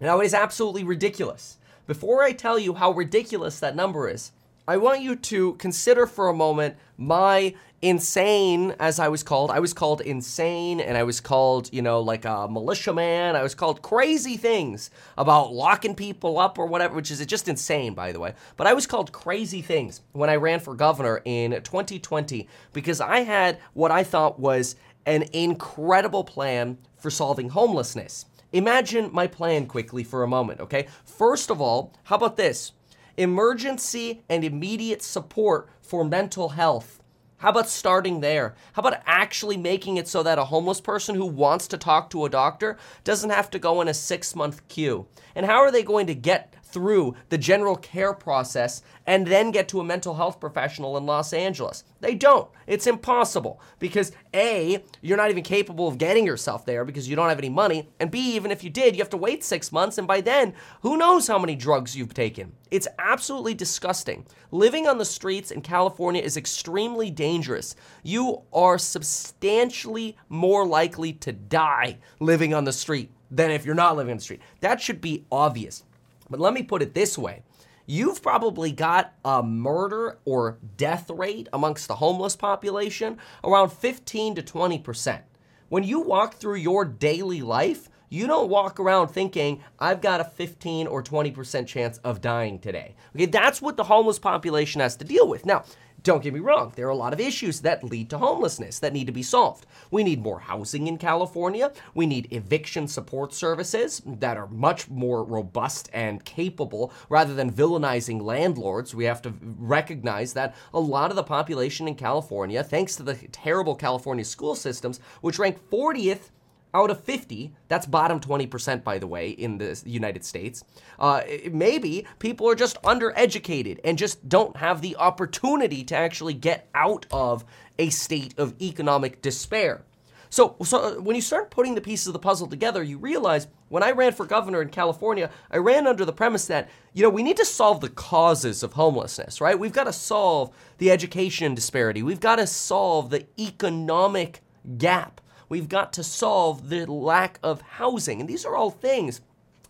Now, 0.00 0.20
it 0.20 0.24
is 0.24 0.32
absolutely 0.32 0.82
ridiculous. 0.82 1.58
Before 1.86 2.22
I 2.22 2.32
tell 2.32 2.58
you 2.58 2.72
how 2.72 2.92
ridiculous 2.92 3.60
that 3.60 3.76
number 3.76 4.08
is, 4.08 4.32
I 4.68 4.76
want 4.76 5.00
you 5.00 5.16
to 5.16 5.54
consider 5.54 6.06
for 6.06 6.28
a 6.28 6.34
moment 6.34 6.76
my 6.98 7.54
insane 7.80 8.74
as 8.78 9.00
I 9.00 9.08
was 9.08 9.22
called. 9.22 9.50
I 9.50 9.60
was 9.60 9.72
called 9.72 10.02
insane 10.02 10.78
and 10.78 10.94
I 10.94 11.04
was 11.04 11.20
called, 11.20 11.72
you 11.72 11.80
know, 11.80 12.02
like 12.02 12.26
a 12.26 12.46
militiaman. 12.50 13.34
I 13.34 13.42
was 13.42 13.54
called 13.54 13.80
crazy 13.80 14.36
things 14.36 14.90
about 15.16 15.54
locking 15.54 15.94
people 15.94 16.38
up 16.38 16.58
or 16.58 16.66
whatever, 16.66 16.96
which 16.96 17.10
is 17.10 17.24
just 17.24 17.48
insane, 17.48 17.94
by 17.94 18.12
the 18.12 18.20
way. 18.20 18.34
But 18.58 18.66
I 18.66 18.74
was 18.74 18.86
called 18.86 19.10
crazy 19.10 19.62
things 19.62 20.02
when 20.12 20.28
I 20.28 20.36
ran 20.36 20.60
for 20.60 20.74
governor 20.74 21.22
in 21.24 21.52
2020 21.52 22.46
because 22.74 23.00
I 23.00 23.20
had 23.20 23.58
what 23.72 23.90
I 23.90 24.04
thought 24.04 24.38
was 24.38 24.76
an 25.06 25.24
incredible 25.32 26.24
plan 26.24 26.76
for 26.98 27.08
solving 27.08 27.48
homelessness. 27.48 28.26
Imagine 28.52 29.08
my 29.14 29.28
plan 29.28 29.64
quickly 29.64 30.04
for 30.04 30.24
a 30.24 30.28
moment, 30.28 30.60
okay? 30.60 30.88
First 31.06 31.48
of 31.48 31.58
all, 31.58 31.94
how 32.04 32.16
about 32.16 32.36
this? 32.36 32.72
Emergency 33.18 34.22
and 34.28 34.44
immediate 34.44 35.02
support 35.02 35.68
for 35.82 36.04
mental 36.04 36.50
health 36.50 36.98
how 37.38 37.50
about 37.50 37.68
starting 37.68 38.20
there? 38.20 38.56
How 38.72 38.80
about 38.80 39.00
actually 39.06 39.56
making 39.56 39.96
it 39.96 40.08
so 40.08 40.24
that 40.24 40.40
a 40.40 40.46
homeless 40.46 40.80
person 40.80 41.14
who 41.14 41.24
wants 41.24 41.68
to 41.68 41.78
talk 41.78 42.10
to 42.10 42.24
a 42.24 42.28
doctor 42.28 42.76
doesn't 43.04 43.30
have 43.30 43.48
to 43.50 43.60
go 43.60 43.80
in 43.80 43.86
a 43.86 43.94
six 43.94 44.34
month 44.34 44.66
queue? 44.66 45.06
And 45.36 45.46
how 45.46 45.58
are 45.58 45.70
they 45.70 45.84
going 45.84 46.08
to 46.08 46.16
get 46.16 46.52
through 46.70 47.14
the 47.28 47.38
general 47.38 47.76
care 47.76 48.12
process 48.12 48.82
and 49.06 49.26
then 49.26 49.50
get 49.50 49.68
to 49.68 49.80
a 49.80 49.84
mental 49.84 50.14
health 50.14 50.38
professional 50.38 50.96
in 50.96 51.06
Los 51.06 51.32
Angeles. 51.32 51.84
They 52.00 52.14
don't. 52.14 52.48
It's 52.66 52.86
impossible 52.86 53.60
because 53.78 54.12
A, 54.34 54.84
you're 55.00 55.16
not 55.16 55.30
even 55.30 55.42
capable 55.42 55.88
of 55.88 55.98
getting 55.98 56.26
yourself 56.26 56.66
there 56.66 56.84
because 56.84 57.08
you 57.08 57.16
don't 57.16 57.28
have 57.28 57.38
any 57.38 57.48
money, 57.48 57.88
and 57.98 58.10
B, 58.10 58.36
even 58.36 58.50
if 58.50 58.62
you 58.62 58.70
did, 58.70 58.94
you 58.94 59.00
have 59.00 59.10
to 59.10 59.16
wait 59.16 59.42
six 59.42 59.72
months, 59.72 59.98
and 59.98 60.06
by 60.06 60.20
then, 60.20 60.54
who 60.82 60.96
knows 60.96 61.26
how 61.26 61.38
many 61.38 61.56
drugs 61.56 61.96
you've 61.96 62.14
taken. 62.14 62.52
It's 62.70 62.88
absolutely 62.98 63.54
disgusting. 63.54 64.26
Living 64.50 64.86
on 64.86 64.98
the 64.98 65.04
streets 65.04 65.50
in 65.50 65.62
California 65.62 66.22
is 66.22 66.36
extremely 66.36 67.10
dangerous. 67.10 67.74
You 68.02 68.42
are 68.52 68.78
substantially 68.78 70.16
more 70.28 70.66
likely 70.66 71.14
to 71.14 71.32
die 71.32 71.98
living 72.20 72.52
on 72.52 72.64
the 72.64 72.72
street 72.72 73.10
than 73.30 73.50
if 73.50 73.64
you're 73.64 73.74
not 73.74 73.96
living 73.96 74.12
on 74.12 74.18
the 74.18 74.22
street. 74.22 74.42
That 74.60 74.80
should 74.80 75.00
be 75.00 75.26
obvious. 75.30 75.84
But 76.30 76.40
let 76.40 76.54
me 76.54 76.62
put 76.62 76.82
it 76.82 76.94
this 76.94 77.16
way 77.16 77.42
you've 77.90 78.22
probably 78.22 78.70
got 78.70 79.14
a 79.24 79.42
murder 79.42 80.18
or 80.26 80.58
death 80.76 81.08
rate 81.08 81.48
amongst 81.54 81.88
the 81.88 81.96
homeless 81.96 82.36
population 82.36 83.16
around 83.42 83.72
15 83.72 84.34
to 84.34 84.42
20%. 84.42 85.22
When 85.70 85.84
you 85.84 86.00
walk 86.00 86.34
through 86.34 86.56
your 86.56 86.84
daily 86.84 87.40
life, 87.40 87.88
you 88.10 88.26
don't 88.26 88.48
walk 88.48 88.78
around 88.78 89.08
thinking, 89.08 89.62
I've 89.78 90.00
got 90.00 90.20
a 90.20 90.24
15 90.24 90.86
or 90.86 91.02
20% 91.02 91.66
chance 91.66 91.98
of 91.98 92.20
dying 92.20 92.58
today. 92.58 92.94
Okay, 93.14 93.26
that's 93.26 93.60
what 93.60 93.76
the 93.76 93.84
homeless 93.84 94.18
population 94.18 94.80
has 94.80 94.96
to 94.96 95.04
deal 95.04 95.28
with. 95.28 95.44
Now, 95.44 95.64
Don't 96.04 96.22
get 96.22 96.32
me 96.32 96.40
wrong, 96.40 96.72
there 96.76 96.86
are 96.86 96.90
a 96.90 96.94
lot 96.94 97.12
of 97.12 97.20
issues 97.20 97.60
that 97.62 97.82
lead 97.82 98.08
to 98.10 98.18
homelessness 98.18 98.78
that 98.78 98.92
need 98.92 99.06
to 99.06 99.12
be 99.12 99.22
solved. 99.22 99.66
We 99.90 100.04
need 100.04 100.22
more 100.22 100.38
housing 100.38 100.86
in 100.86 100.96
California. 100.96 101.72
We 101.92 102.06
need 102.06 102.28
eviction 102.30 102.86
support 102.86 103.34
services 103.34 104.00
that 104.06 104.36
are 104.36 104.46
much 104.46 104.88
more 104.88 105.24
robust 105.24 105.90
and 105.92 106.24
capable 106.24 106.92
rather 107.08 107.34
than 107.34 107.52
villainizing 107.52 108.22
landlords. 108.22 108.94
We 108.94 109.06
have 109.06 109.22
to 109.22 109.34
recognize 109.42 110.34
that 110.34 110.54
a 110.72 110.80
lot 110.80 111.10
of 111.10 111.16
the 111.16 111.24
population 111.24 111.88
in 111.88 111.96
California, 111.96 112.62
thanks 112.62 112.94
to 112.96 113.02
the 113.02 113.14
terrible 113.14 113.74
California 113.74 114.24
school 114.24 114.54
systems, 114.54 115.00
which 115.20 115.38
rank 115.38 115.58
40th 115.68 116.30
out 116.74 116.90
of 116.90 117.02
50, 117.02 117.52
that's 117.68 117.86
bottom 117.86 118.20
20%, 118.20 118.84
by 118.84 118.98
the 118.98 119.06
way, 119.06 119.30
in 119.30 119.58
the 119.58 119.80
United 119.86 120.24
States, 120.24 120.64
uh, 120.98 121.22
maybe 121.50 122.06
people 122.18 122.48
are 122.48 122.54
just 122.54 122.80
undereducated 122.82 123.78
and 123.84 123.96
just 123.96 124.28
don't 124.28 124.56
have 124.56 124.82
the 124.82 124.96
opportunity 124.96 125.82
to 125.84 125.96
actually 125.96 126.34
get 126.34 126.68
out 126.74 127.06
of 127.10 127.44
a 127.78 127.90
state 127.90 128.34
of 128.38 128.54
economic 128.60 129.22
despair. 129.22 129.82
So, 130.30 130.56
so 130.62 130.78
uh, 130.78 131.00
when 131.00 131.16
you 131.16 131.22
start 131.22 131.50
putting 131.50 131.74
the 131.74 131.80
pieces 131.80 132.08
of 132.08 132.12
the 132.12 132.18
puzzle 132.18 132.46
together, 132.46 132.82
you 132.82 132.98
realize 132.98 133.48
when 133.68 133.82
I 133.82 133.92
ran 133.92 134.12
for 134.12 134.26
governor 134.26 134.62
in 134.62 134.68
California, 134.68 135.30
I 135.50 135.58
ran 135.58 135.86
under 135.86 136.04
the 136.04 136.12
premise 136.12 136.46
that, 136.46 136.68
you 136.92 137.02
know, 137.02 137.10
we 137.10 137.22
need 137.22 137.36
to 137.38 137.44
solve 137.44 137.80
the 137.80 137.88
causes 137.88 138.62
of 138.62 138.74
homelessness, 138.74 139.40
right? 139.40 139.58
We've 139.58 139.72
got 139.72 139.84
to 139.84 139.92
solve 139.92 140.54
the 140.78 140.90
education 140.90 141.54
disparity. 141.54 142.02
We've 142.02 142.20
got 142.20 142.36
to 142.36 142.46
solve 142.46 143.10
the 143.10 143.26
economic 143.38 144.42
gap 144.76 145.20
We've 145.48 145.68
got 145.68 145.92
to 145.94 146.02
solve 146.02 146.68
the 146.68 146.86
lack 146.86 147.38
of 147.42 147.60
housing. 147.62 148.20
And 148.20 148.28
these 148.28 148.44
are 148.44 148.56
all 148.56 148.70
things 148.70 149.20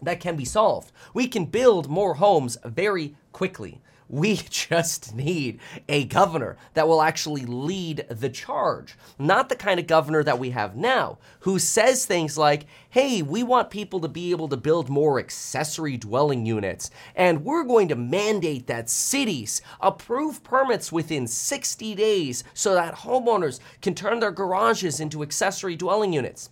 that 0.03 0.21
can 0.21 0.37
be 0.37 0.45
solved. 0.45 0.93
We 1.15 1.29
can 1.29 1.45
build 1.47 1.89
more 1.89 2.15
homes 2.15 2.57
very 2.65 3.17
quickly. 3.33 3.81
We 4.09 4.37
just 4.51 5.15
need 5.15 5.61
a 5.89 6.05
governor 6.05 6.57
that 6.75 6.89
will 6.89 7.03
actually 7.03 7.45
lead 7.45 8.07
the 8.09 8.31
charge, 8.31 8.97
not 9.19 9.49
the 9.49 9.57
kind 9.57 9.79
of 9.79 9.87
governor 9.87 10.23
that 10.25 10.39
we 10.39 10.51
have 10.51 10.77
now, 10.77 11.19
who 11.41 11.59
says 11.59 12.07
things 12.07 12.39
like, 12.39 12.67
hey, 12.91 13.23
we 13.23 13.43
want 13.43 13.71
people 13.71 14.01
to 14.01 14.09
be 14.09 14.31
able 14.31 14.49
to 14.49 14.57
build 14.57 14.89
more 14.89 15.19
accessory 15.19 15.97
dwelling 15.97 16.47
units, 16.47 16.91
and 17.15 17.45
we're 17.45 17.65
going 17.65 17.89
to 17.89 17.97
mandate 17.97 18.67
that 18.67 18.89
cities 18.89 19.61
approve 19.81 20.43
permits 20.43 20.91
within 20.91 21.27
60 21.27 21.95
days 21.95 22.45
so 22.55 22.75
that 22.75 22.95
homeowners 22.97 23.61
can 23.83 23.95
turn 23.95 24.21
their 24.21 24.33
garages 24.33 25.01
into 25.01 25.23
accessory 25.23 25.77
dwelling 25.77 26.13
units. 26.13 26.51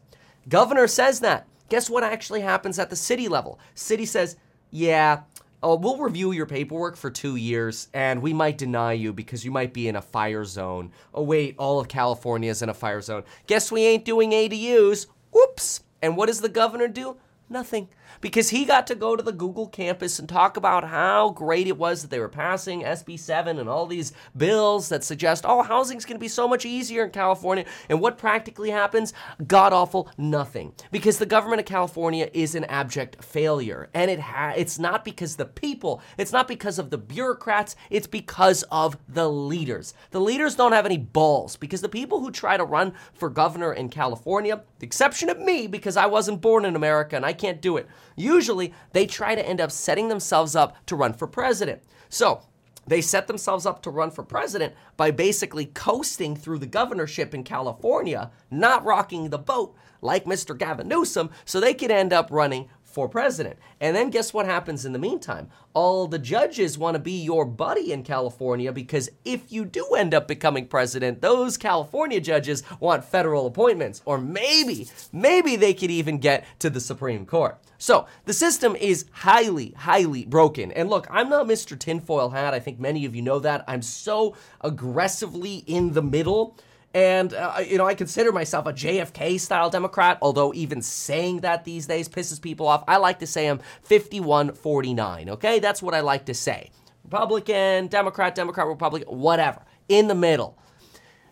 Governor 0.49 0.87
says 0.87 1.21
that. 1.21 1.47
Guess 1.69 1.91
what 1.91 2.05
actually 2.05 2.43
happens 2.43 2.79
at 2.79 2.91
the 2.91 2.97
city 2.97 3.27
level? 3.27 3.59
City 3.75 4.07
says, 4.07 4.37
yeah, 4.71 5.23
oh, 5.63 5.77
we'll 5.77 5.99
review 5.99 6.33
your 6.33 6.47
paperwork 6.47 6.97
for 6.97 7.11
two 7.11 7.37
years 7.37 7.89
and 7.95 8.23
we 8.23 8.33
might 8.33 8.59
deny 8.59 8.93
you 8.93 9.13
because 9.13 9.45
you 9.45 9.51
might 9.51 9.73
be 9.73 9.89
in 9.89 9.97
a 9.97 10.03
fire 10.03 10.45
zone. 10.45 10.93
Oh, 11.15 11.23
wait, 11.23 11.55
all 11.59 11.81
of 11.81 11.89
California 11.89 12.51
is 12.51 12.63
in 12.63 12.69
a 12.69 12.75
fire 12.75 13.01
zone. 13.01 13.25
Guess 13.47 13.73
we 13.73 13.85
ain't 13.85 14.05
doing 14.05 14.31
ADUs. 14.31 15.07
Whoops. 15.33 15.83
And 16.03 16.17
what 16.17 16.27
does 16.27 16.41
the 16.41 16.49
governor 16.49 16.89
do? 16.89 17.17
Nothing. 17.49 17.89
Because 18.21 18.51
he 18.51 18.65
got 18.65 18.87
to 18.89 18.95
go 18.95 19.17
to 19.17 19.23
the 19.23 19.33
Google 19.33 19.67
campus 19.67 20.19
and 20.19 20.29
talk 20.29 20.57
about 20.57 20.85
how 20.85 21.31
great 21.31 21.67
it 21.67 21.79
was 21.79 22.03
that 22.03 22.11
they 22.11 22.19
were 22.19 22.29
passing 22.29 22.83
SB 22.83 23.19
7 23.19 23.59
and 23.59 23.69
all 23.69 23.87
these 23.87 24.13
bills 24.37 24.89
that 24.89 25.05
suggest, 25.05 25.45
oh, 25.47 25.63
housing's 25.63 26.05
going 26.05 26.17
to 26.17 26.21
be 26.21 26.29
so 26.29 26.49
much 26.49 26.65
easier 26.65 27.05
in 27.05 27.11
California. 27.11 27.65
And 27.89 28.01
what 28.01 28.19
practically 28.19 28.71
happens? 28.71 29.13
God 29.47 29.73
awful 29.73 30.11
nothing. 30.17 30.73
Because 30.91 31.19
the 31.19 31.27
government 31.27 31.61
of 31.61 31.67
California 31.67 32.31
is 32.33 32.55
an 32.55 32.65
abject 32.65 33.23
failure. 33.23 33.89
And 33.95 34.11
it 34.11 34.21
ha- 34.21 34.55
it's 34.57 34.79
not 34.79 35.05
because 35.05 35.37
the 35.37 35.47
people, 35.47 36.01
it's 36.19 36.33
not 36.33 36.49
because 36.49 36.79
of 36.79 36.91
the 36.91 36.99
bureaucrats, 36.99 37.77
it's 37.91 38.07
because 38.07 38.63
of 38.65 38.97
the 39.09 39.29
leaders. 39.29 39.95
The 40.11 40.21
leaders 40.21 40.55
don't 40.55 40.73
have 40.73 40.87
any 40.87 40.99
balls 40.99 41.57
because 41.57 41.81
the 41.81 41.89
people 41.89 42.21
who 42.21 42.31
try 42.31 42.57
to 42.57 42.65
run 42.65 42.95
for 43.15 43.29
governor 43.29 43.73
in 43.73 43.89
California, 43.89 44.63
the 44.79 44.87
exception 44.87 45.29
of 45.29 45.39
me 45.39 45.67
because 45.67 45.97
I 45.97 46.07
wasn't 46.07 46.41
born 46.41 46.65
in 46.65 46.77
America 46.77 47.17
and 47.17 47.25
I 47.25 47.33
can't 47.33 47.61
do 47.61 47.77
it. 47.77 47.89
Usually, 48.15 48.73
they 48.93 49.07
try 49.07 49.35
to 49.35 49.47
end 49.47 49.61
up 49.61 49.71
setting 49.73 50.09
themselves 50.09 50.55
up 50.55 50.85
to 50.87 50.97
run 50.97 51.13
for 51.13 51.27
president. 51.27 51.83
So, 52.09 52.43
they 52.87 53.01
set 53.01 53.27
themselves 53.27 53.67
up 53.67 53.83
to 53.83 53.91
run 53.91 54.11
for 54.13 54.23
president 54.23 54.75
by 54.97 55.11
basically 55.11 55.67
coasting 55.67 56.37
through 56.37 56.59
the 56.59 56.67
governorship 56.67 57.35
in 57.35 57.43
California, 57.43 58.31
not 58.51 58.85
rocking 58.85 59.31
the 59.31 59.39
boat 59.39 59.77
like 60.01 60.25
Mr. 60.25 60.57
Gavin 60.57 60.87
Newsom, 60.87 61.31
so 61.45 61.59
they 61.59 61.75
could 61.75 61.91
end 61.91 62.13
up 62.13 62.29
running 62.31 62.69
for 62.97 63.11
president. 63.11 63.59
And 63.79 63.95
then 63.95 64.09
guess 64.09 64.33
what 64.33 64.47
happens 64.47 64.87
in 64.87 64.95
the 64.95 64.99
meantime? 64.99 65.51
All 65.75 66.07
the 66.07 66.19
judges 66.19 66.79
want 66.79 66.95
to 66.95 66.99
be 66.99 67.23
your 67.23 67.45
buddy 67.45 67.93
in 67.93 68.03
California 68.03 68.73
because 68.73 69.11
if 69.23 69.53
you 69.53 69.67
do 69.67 69.89
end 69.99 70.15
up 70.15 70.27
becoming 70.27 70.67
president, 70.67 71.21
those 71.21 71.59
California 71.59 72.23
judges 72.23 72.63
want 72.81 73.05
federal 73.05 73.47
appointments. 73.47 74.01
Or 74.07 74.17
maybe, 74.17 74.89
maybe 75.13 75.57
they 75.57 75.75
could 75.75 75.91
even 75.91 76.17
get 76.17 76.47
to 76.61 76.71
the 76.71 76.81
Supreme 76.81 77.27
Court. 77.27 77.59
So 77.77 78.07
the 78.25 78.33
system 78.33 78.75
is 78.75 79.05
highly, 79.11 79.75
highly 79.77 80.25
broken. 80.25 80.73
And 80.73 80.89
look, 80.89 81.07
I'm 81.11 81.29
not 81.29 81.47
Mr. 81.47 81.79
Tinfoil 81.79 82.31
Hat. 82.31 82.55
I 82.55 82.61
think 82.61 82.81
many 82.81 83.05
of 83.05 83.15
you 83.15 83.21
know 83.21 83.41
that. 83.41 83.63
I'm 83.69 83.83
so 83.83 84.35
aggressively 84.63 85.57
in 85.67 85.93
the 85.93 86.03
middle 86.03 86.57
and, 86.97 87.35
uh, 87.35 87.59
you 87.63 87.77
know, 87.77 87.87
I 87.87 87.95
consider 87.95 88.33
myself 88.33 88.65
a 88.65 88.73
JFK 88.73 89.39
style 89.39 89.69
Democrat, 89.69 90.17
although 90.23 90.55
even 90.55 90.81
saying 90.81 91.41
that 91.41 91.67
these 91.67 91.85
days 91.85 92.09
pisses 92.09 92.41
people 92.41 92.67
off. 92.67 92.85
I 92.89 92.97
like 92.97 93.19
to 93.19 93.27
say 93.27 93.49
I'm 93.49 93.59
5149, 93.83 95.29
okay? 95.29 95.59
That's 95.59 95.83
what 95.83 95.93
I 95.93 96.01
like 96.01 96.25
to 96.25 96.33
say. 96.33 96.71
Republican, 97.05 97.89
Democrat, 97.89 98.35
Democrat, 98.35 98.67
Republican, 98.67 99.09
whatever, 99.09 99.61
in 99.91 100.09
the 100.09 100.15
middle. 100.15 100.57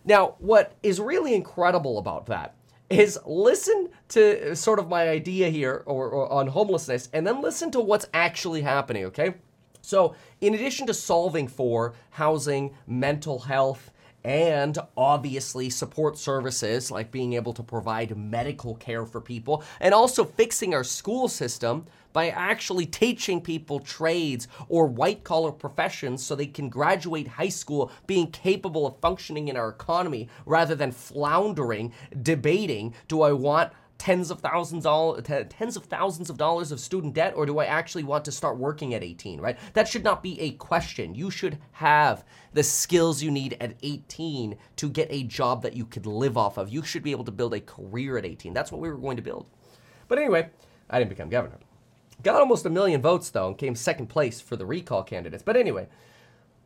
Now, 0.05 0.35
what 0.38 0.74
is 0.83 1.00
really 1.00 1.35
incredible 1.35 1.96
about 1.96 2.27
that 2.27 2.55
is 2.90 3.18
listen 3.24 3.88
to 4.09 4.55
sort 4.55 4.79
of 4.79 4.90
my 4.90 5.09
idea 5.09 5.48
here 5.48 5.83
or, 5.87 6.11
or 6.11 6.31
on 6.31 6.48
homelessness 6.48 7.09
and 7.14 7.27
then 7.27 7.40
listen 7.40 7.70
to 7.70 7.81
what's 7.81 8.05
actually 8.12 8.61
happening, 8.61 9.07
okay? 9.07 9.37
So, 9.81 10.14
in 10.42 10.53
addition 10.53 10.87
to 10.88 10.94
solving 10.94 11.48
for 11.48 11.94
housing, 12.11 12.74
mental 12.87 13.38
health, 13.38 13.90
and 14.24 14.78
obviously 14.96 15.68
support 15.68 16.16
services 16.16 16.90
like 16.90 17.10
being 17.10 17.34
able 17.34 17.52
to 17.52 17.62
provide 17.62 18.16
medical 18.16 18.74
care 18.76 19.04
for 19.04 19.20
people 19.20 19.62
and 19.80 19.92
also 19.92 20.24
fixing 20.24 20.72
our 20.74 20.84
school 20.84 21.28
system 21.28 21.87
by 22.14 22.28
actually 22.28 22.87
teaching 22.87 23.40
people 23.40 23.80
trades 23.80 24.48
or 24.68 24.87
white 24.87 25.24
collar 25.24 25.52
professions 25.52 26.24
so 26.24 26.34
they 26.34 26.46
can 26.46 26.68
graduate 26.68 27.28
high 27.28 27.48
school 27.48 27.90
being 28.06 28.30
capable 28.30 28.87
of 28.87 28.96
functioning 29.00 29.48
in 29.48 29.56
our 29.56 29.68
economy 29.68 30.28
rather 30.46 30.74
than 30.74 30.90
floundering 30.90 31.92
debating 32.22 32.94
do 33.08 33.20
I 33.20 33.32
want 33.32 33.72
tens 34.04 34.30
of 34.30 34.40
thousands 34.40 34.84
all 34.84 35.16
tens 35.22 35.78
of 35.78 35.84
thousands 35.86 36.28
of 36.28 36.36
dollars 36.36 36.70
of 36.70 36.78
student 36.78 37.14
debt 37.14 37.32
or 37.34 37.46
do 37.46 37.58
I 37.58 37.64
actually 37.64 38.04
want 38.04 38.26
to 38.26 38.32
start 38.32 38.58
working 38.58 38.92
at 38.92 39.02
18, 39.02 39.40
right? 39.40 39.56
That 39.72 39.88
should 39.88 40.04
not 40.04 40.22
be 40.22 40.38
a 40.42 40.50
question. 40.50 41.14
You 41.14 41.30
should 41.30 41.56
have 41.72 42.22
the 42.52 42.62
skills 42.62 43.22
you 43.22 43.30
need 43.30 43.56
at 43.62 43.76
18 43.82 44.58
to 44.76 44.90
get 44.90 45.08
a 45.10 45.22
job 45.22 45.62
that 45.62 45.74
you 45.74 45.86
could 45.86 46.04
live 46.04 46.36
off 46.36 46.58
of. 46.58 46.68
You 46.68 46.82
should 46.82 47.02
be 47.02 47.12
able 47.12 47.24
to 47.24 47.30
build 47.30 47.54
a 47.54 47.60
career 47.60 48.18
at 48.18 48.26
18. 48.26 48.52
That's 48.52 48.70
what 48.70 48.82
we 48.82 48.90
were 48.90 48.98
going 48.98 49.16
to 49.16 49.22
build. 49.22 49.48
But 50.06 50.18
anyway, 50.18 50.50
I 50.90 50.98
didn't 50.98 51.08
become 51.08 51.30
governor. 51.30 51.56
Got 52.22 52.40
almost 52.40 52.66
a 52.66 52.70
million 52.70 53.00
votes 53.00 53.30
though 53.30 53.48
and 53.48 53.56
came 53.56 53.74
second 53.74 54.08
place 54.08 54.38
for 54.38 54.56
the 54.56 54.66
recall 54.66 55.02
candidates. 55.02 55.42
But 55.42 55.56
anyway, 55.56 55.88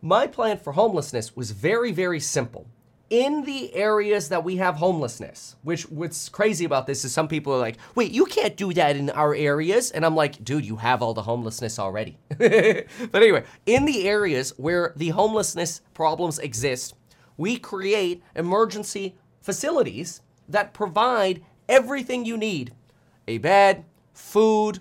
my 0.02 0.26
plan 0.26 0.58
for 0.58 0.72
homelessness 0.72 1.36
was 1.36 1.52
very 1.52 1.92
very 1.92 2.18
simple 2.18 2.66
in 3.10 3.44
the 3.44 3.74
areas 3.74 4.28
that 4.28 4.44
we 4.44 4.56
have 4.56 4.76
homelessness, 4.76 5.56
which 5.62 5.82
what's 5.88 6.28
crazy 6.28 6.64
about 6.64 6.86
this 6.86 7.04
is 7.04 7.12
some 7.12 7.28
people 7.28 7.54
are 7.54 7.58
like, 7.58 7.78
wait, 7.94 8.12
you 8.12 8.26
can't 8.26 8.56
do 8.56 8.72
that 8.74 8.96
in 8.96 9.10
our 9.10 9.34
areas. 9.34 9.90
And 9.90 10.04
I'm 10.04 10.14
like, 10.14 10.42
dude, 10.44 10.66
you 10.66 10.76
have 10.76 11.02
all 11.02 11.14
the 11.14 11.22
homelessness 11.22 11.78
already. 11.78 12.18
but 12.28 12.86
anyway, 13.14 13.44
in 13.66 13.86
the 13.86 14.06
areas 14.06 14.52
where 14.58 14.92
the 14.96 15.08
homelessness 15.08 15.80
problems 15.94 16.38
exist, 16.38 16.94
we 17.36 17.58
create 17.58 18.22
emergency 18.34 19.16
facilities 19.40 20.20
that 20.48 20.74
provide 20.74 21.42
everything 21.68 22.24
you 22.24 22.36
need 22.36 22.72
a 23.26 23.38
bed, 23.38 23.84
food, 24.12 24.80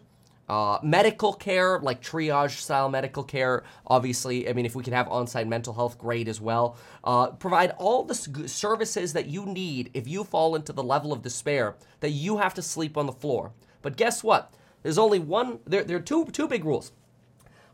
uh, 0.50 0.80
medical 0.82 1.34
care, 1.34 1.80
like 1.80 2.02
triage 2.02 2.58
style 2.58 2.90
medical 2.90 3.24
care, 3.24 3.64
obviously, 3.86 4.50
I 4.50 4.54
mean, 4.54 4.66
if 4.66 4.76
we 4.76 4.84
can 4.84 4.94
have 4.94 5.08
on 5.10 5.28
site 5.28 5.48
mental 5.48 5.74
health, 5.74 5.98
great 5.98 6.28
as 6.28 6.40
well. 6.40 6.78
Uh, 7.04 7.28
provide 7.32 7.72
all 7.78 8.04
the 8.04 8.16
services 8.16 9.14
that 9.14 9.28
you 9.28 9.46
need 9.46 9.92
if 9.94 10.08
you 10.08 10.24
fall 10.24 10.56
into 10.56 10.72
the 10.72 10.84
level 10.84 11.12
of 11.12 11.22
despair 11.22 11.76
that 12.00 12.12
you 12.12 12.38
have 12.38 12.54
to 12.54 12.62
sleep 12.62 12.98
on 12.98 13.06
the 13.06 13.12
floor. 13.12 13.52
But 13.82 13.98
guess 13.98 14.24
what? 14.24 14.54
There's 14.84 14.98
only 14.98 15.20
one, 15.20 15.60
there, 15.66 15.84
there 15.84 15.98
are 15.98 16.02
two, 16.02 16.26
two 16.26 16.48
big 16.48 16.64
rules. 16.64 16.92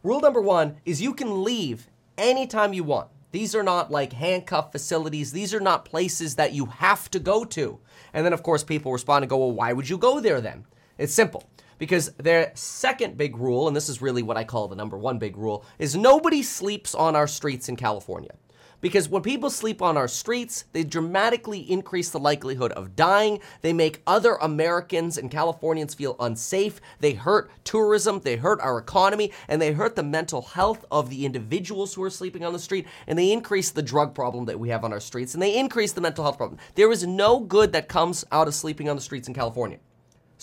Rule 0.02 0.20
number 0.20 0.42
one 0.42 0.78
is 0.86 1.02
you 1.02 1.14
can 1.14 1.44
leave 1.44 1.88
anytime 2.18 2.74
you 2.74 2.84
want. 2.84 3.10
These 3.32 3.56
are 3.56 3.64
not 3.64 3.90
like 3.90 4.14
handcuff 4.14 4.72
facilities. 4.72 5.32
These 5.32 5.54
are 5.54 5.60
not 5.60 5.86
places 5.86 6.36
that 6.36 6.54
you 6.54 6.66
have 6.66 7.10
to 7.12 7.20
go 7.20 7.44
to. 7.46 7.80
And 8.14 8.26
then, 8.26 8.34
of 8.34 8.44
course, 8.44 8.64
people 8.64 8.92
respond 8.92 9.24
and 9.24 9.30
go, 9.30 9.38
well, 9.38 9.52
why 9.52 9.74
would 9.74 9.90
you 9.90 9.98
go 9.98 10.20
there 10.20 10.40
then? 10.40 10.66
It's 11.00 11.14
simple. 11.14 11.44
Because 11.84 12.12
their 12.12 12.54
second 12.56 13.18
big 13.18 13.36
rule, 13.36 13.68
and 13.68 13.76
this 13.76 13.90
is 13.90 14.02
really 14.02 14.24
what 14.24 14.38
I 14.38 14.46
call 14.46 14.70
the 14.70 14.76
number 14.78 14.98
one 14.98 15.20
big 15.20 15.36
rule, 15.36 15.66
is 15.78 15.98
nobody 15.98 16.42
sleeps 16.42 16.96
on 16.96 17.14
our 17.14 17.28
streets 17.28 17.68
in 17.68 17.76
California. 17.76 18.32
Because 18.80 19.10
when 19.10 19.22
people 19.22 19.50
sleep 19.50 19.82
on 19.82 19.98
our 19.98 20.08
streets, 20.08 20.64
they 20.72 20.86
dramatically 20.86 21.60
increase 21.70 22.10
the 22.10 22.22
likelihood 22.22 22.72
of 22.72 22.96
dying. 22.96 23.42
They 23.64 23.74
make 23.74 24.02
other 24.08 24.36
Americans 24.36 25.18
and 25.18 25.30
Californians 25.30 25.94
feel 25.94 26.16
unsafe. 26.22 26.80
They 27.02 27.16
hurt 27.16 27.52
tourism, 27.66 28.22
they 28.22 28.38
hurt 28.38 28.62
our 28.62 28.78
economy, 28.78 29.34
and 29.50 29.62
they 29.62 29.74
hurt 29.74 29.98
the 29.98 30.04
mental 30.04 30.42
health 30.42 30.86
of 30.90 31.10
the 31.10 31.26
individuals 31.26 31.96
who 31.96 32.04
are 32.04 32.10
sleeping 32.10 32.46
on 32.46 32.54
the 32.54 32.60
street. 32.60 32.88
And 33.08 33.20
they 33.20 33.34
increase 33.34 33.72
the 33.72 33.84
drug 33.84 34.16
problem 34.16 34.46
that 34.46 34.58
we 34.58 34.70
have 34.70 34.86
on 34.86 34.94
our 34.94 35.02
streets, 35.02 35.34
and 35.34 35.44
they 35.44 35.60
increase 35.60 35.92
the 35.92 36.00
mental 36.00 36.24
health 36.24 36.38
problem. 36.38 36.62
There 36.76 36.94
is 36.94 37.06
no 37.06 37.42
good 37.42 37.74
that 37.74 37.90
comes 37.90 38.24
out 38.32 38.48
of 38.48 38.56
sleeping 38.56 38.88
on 38.88 38.96
the 38.96 39.02
streets 39.02 39.28
in 39.28 39.34
California. 39.34 39.80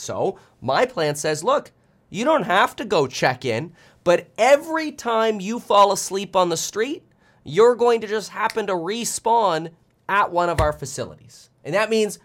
So, 0.00 0.38
my 0.60 0.86
plan 0.86 1.14
says 1.14 1.44
look, 1.44 1.72
you 2.08 2.24
don't 2.24 2.42
have 2.42 2.74
to 2.76 2.84
go 2.84 3.06
check 3.06 3.44
in, 3.44 3.72
but 4.02 4.28
every 4.36 4.92
time 4.92 5.40
you 5.40 5.60
fall 5.60 5.92
asleep 5.92 6.34
on 6.34 6.48
the 6.48 6.56
street, 6.56 7.04
you're 7.44 7.76
going 7.76 8.00
to 8.00 8.06
just 8.06 8.30
happen 8.30 8.66
to 8.66 8.72
respawn 8.72 9.70
at 10.08 10.32
one 10.32 10.48
of 10.48 10.60
our 10.60 10.72
facilities. 10.72 11.50
And 11.64 11.74
that 11.74 11.90
means 11.90 12.18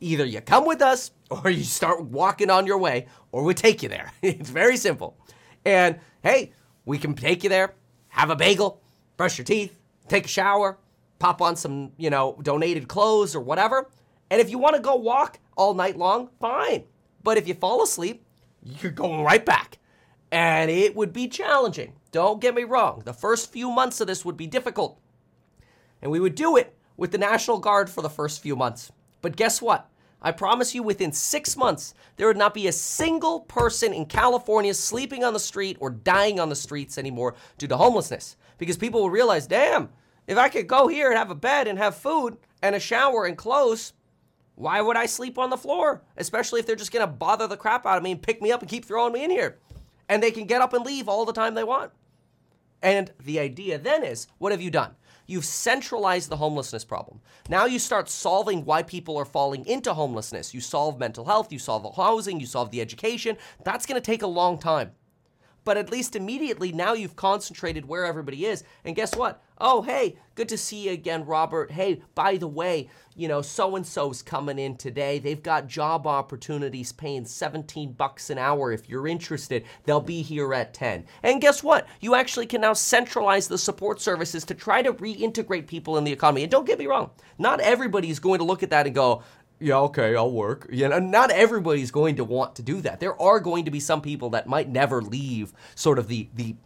either 0.00 0.24
you 0.24 0.40
come 0.40 0.66
with 0.66 0.80
us 0.80 1.10
or 1.30 1.50
you 1.50 1.64
start 1.64 2.02
walking 2.04 2.50
on 2.50 2.66
your 2.66 2.78
way 2.78 3.06
or 3.32 3.44
we 3.44 3.54
take 3.54 3.82
you 3.82 3.88
there. 3.88 4.12
it's 4.22 4.50
very 4.50 4.76
simple. 4.76 5.18
And 5.64 5.98
hey, 6.22 6.52
we 6.84 6.98
can 6.98 7.14
take 7.14 7.42
you 7.42 7.50
there, 7.50 7.74
have 8.08 8.30
a 8.30 8.36
bagel, 8.36 8.80
brush 9.16 9.36
your 9.36 9.44
teeth, 9.44 9.78
take 10.08 10.24
a 10.26 10.28
shower, 10.28 10.78
pop 11.18 11.42
on 11.42 11.56
some, 11.56 11.92
you 11.96 12.10
know, 12.10 12.38
donated 12.42 12.88
clothes 12.88 13.34
or 13.34 13.40
whatever. 13.40 13.90
And 14.30 14.40
if 14.40 14.50
you 14.50 14.58
want 14.58 14.76
to 14.76 14.82
go 14.82 14.94
walk 14.94 15.38
all 15.56 15.74
night 15.74 15.96
long, 15.96 16.30
fine. 16.40 16.84
But 17.26 17.38
if 17.38 17.48
you 17.48 17.54
fall 17.54 17.82
asleep, 17.82 18.24
you're 18.62 18.92
going 18.92 19.24
right 19.24 19.44
back. 19.44 19.80
And 20.30 20.70
it 20.70 20.94
would 20.94 21.12
be 21.12 21.26
challenging. 21.26 21.94
Don't 22.12 22.40
get 22.40 22.54
me 22.54 22.62
wrong. 22.62 23.02
The 23.04 23.12
first 23.12 23.50
few 23.50 23.68
months 23.68 24.00
of 24.00 24.06
this 24.06 24.24
would 24.24 24.36
be 24.36 24.46
difficult. 24.46 25.00
And 26.00 26.12
we 26.12 26.20
would 26.20 26.36
do 26.36 26.56
it 26.56 26.78
with 26.96 27.10
the 27.10 27.18
National 27.18 27.58
Guard 27.58 27.90
for 27.90 28.00
the 28.00 28.08
first 28.08 28.40
few 28.40 28.54
months. 28.54 28.92
But 29.22 29.34
guess 29.34 29.60
what? 29.60 29.90
I 30.22 30.30
promise 30.30 30.72
you, 30.72 30.84
within 30.84 31.10
six 31.10 31.56
months, 31.56 31.94
there 32.14 32.28
would 32.28 32.36
not 32.36 32.54
be 32.54 32.68
a 32.68 32.72
single 32.72 33.40
person 33.40 33.92
in 33.92 34.06
California 34.06 34.72
sleeping 34.72 35.24
on 35.24 35.32
the 35.32 35.40
street 35.40 35.78
or 35.80 35.90
dying 35.90 36.38
on 36.38 36.48
the 36.48 36.54
streets 36.54 36.96
anymore 36.96 37.34
due 37.58 37.66
to 37.66 37.76
homelessness. 37.76 38.36
Because 38.56 38.76
people 38.76 39.00
will 39.00 39.10
realize, 39.10 39.48
damn, 39.48 39.88
if 40.28 40.38
I 40.38 40.48
could 40.48 40.68
go 40.68 40.86
here 40.86 41.08
and 41.08 41.18
have 41.18 41.32
a 41.32 41.34
bed 41.34 41.66
and 41.66 41.76
have 41.76 41.96
food 41.96 42.36
and 42.62 42.76
a 42.76 42.80
shower 42.80 43.24
and 43.24 43.36
clothes, 43.36 43.94
why 44.56 44.80
would 44.80 44.96
I 44.96 45.06
sleep 45.06 45.38
on 45.38 45.50
the 45.50 45.56
floor? 45.56 46.02
Especially 46.16 46.60
if 46.60 46.66
they're 46.66 46.76
just 46.76 46.92
gonna 46.92 47.06
bother 47.06 47.46
the 47.46 47.56
crap 47.56 47.86
out 47.86 47.98
of 47.98 48.02
me 48.02 48.12
and 48.12 48.22
pick 48.22 48.42
me 48.42 48.50
up 48.50 48.62
and 48.62 48.70
keep 48.70 48.84
throwing 48.84 49.12
me 49.12 49.22
in 49.22 49.30
here. 49.30 49.58
And 50.08 50.22
they 50.22 50.30
can 50.30 50.46
get 50.46 50.62
up 50.62 50.72
and 50.72 50.84
leave 50.84 51.08
all 51.08 51.24
the 51.24 51.32
time 51.32 51.54
they 51.54 51.64
want. 51.64 51.92
And 52.82 53.12
the 53.22 53.38
idea 53.38 53.78
then 53.78 54.02
is 54.02 54.26
what 54.38 54.52
have 54.52 54.62
you 54.62 54.70
done? 54.70 54.96
You've 55.26 55.44
centralized 55.44 56.30
the 56.30 56.36
homelessness 56.36 56.84
problem. 56.84 57.20
Now 57.48 57.66
you 57.66 57.78
start 57.78 58.08
solving 58.08 58.64
why 58.64 58.82
people 58.82 59.16
are 59.18 59.24
falling 59.24 59.66
into 59.66 59.92
homelessness. 59.92 60.54
You 60.54 60.60
solve 60.60 60.98
mental 60.98 61.24
health, 61.24 61.52
you 61.52 61.58
solve 61.58 61.82
the 61.82 61.90
housing, 61.90 62.40
you 62.40 62.46
solve 62.46 62.70
the 62.70 62.80
education. 62.80 63.36
That's 63.62 63.86
gonna 63.86 64.00
take 64.00 64.22
a 64.22 64.26
long 64.26 64.58
time. 64.58 64.92
But 65.66 65.76
at 65.76 65.90
least 65.90 66.14
immediately 66.14 66.70
now 66.70 66.92
you've 66.92 67.16
concentrated 67.16 67.86
where 67.86 68.06
everybody 68.06 68.46
is. 68.46 68.62
And 68.84 68.94
guess 68.94 69.16
what? 69.16 69.42
Oh, 69.58 69.82
hey, 69.82 70.16
good 70.34 70.48
to 70.50 70.58
see 70.58 70.84
you 70.84 70.92
again, 70.92 71.24
Robert. 71.24 71.72
Hey, 71.72 72.02
by 72.14 72.36
the 72.36 72.46
way, 72.46 72.88
you 73.16 73.26
know, 73.26 73.42
so 73.42 73.74
and 73.74 73.86
so's 73.86 74.22
coming 74.22 74.58
in 74.58 74.76
today. 74.76 75.18
They've 75.18 75.42
got 75.42 75.66
job 75.66 76.06
opportunities 76.06 76.92
paying 76.92 77.24
17 77.24 77.94
bucks 77.94 78.30
an 78.30 78.36
hour. 78.38 78.70
If 78.70 78.88
you're 78.88 79.08
interested, 79.08 79.64
they'll 79.84 80.00
be 80.00 80.22
here 80.22 80.54
at 80.54 80.74
10. 80.74 81.06
And 81.22 81.40
guess 81.40 81.64
what? 81.64 81.88
You 82.00 82.14
actually 82.14 82.46
can 82.46 82.60
now 82.60 82.74
centralize 82.74 83.48
the 83.48 83.58
support 83.58 84.00
services 84.00 84.44
to 84.44 84.54
try 84.54 84.82
to 84.82 84.92
reintegrate 84.92 85.66
people 85.66 85.96
in 85.96 86.04
the 86.04 86.12
economy. 86.12 86.42
And 86.42 86.50
don't 86.50 86.66
get 86.66 86.78
me 86.78 86.86
wrong, 86.86 87.10
not 87.38 87.60
everybody 87.60 88.10
is 88.10 88.20
going 88.20 88.38
to 88.38 88.44
look 88.44 88.62
at 88.62 88.70
that 88.70 88.86
and 88.86 88.94
go, 88.94 89.22
yeah, 89.58 89.78
okay, 89.78 90.14
I'll 90.14 90.30
work. 90.30 90.66
You 90.70 90.88
know, 90.88 90.98
not 90.98 91.30
everybody's 91.30 91.90
going 91.90 92.16
to 92.16 92.24
want 92.24 92.54
to 92.56 92.62
do 92.62 92.82
that. 92.82 93.00
There 93.00 93.18
are 93.20 93.40
going 93.40 93.64
to 93.64 93.70
be 93.70 93.80
some 93.80 94.02
people 94.02 94.28
that 94.30 94.46
might 94.46 94.68
never 94.68 95.00
leave 95.00 95.54
sort 95.74 95.98
of 95.98 96.08
the 96.08 96.28
the 96.34 96.56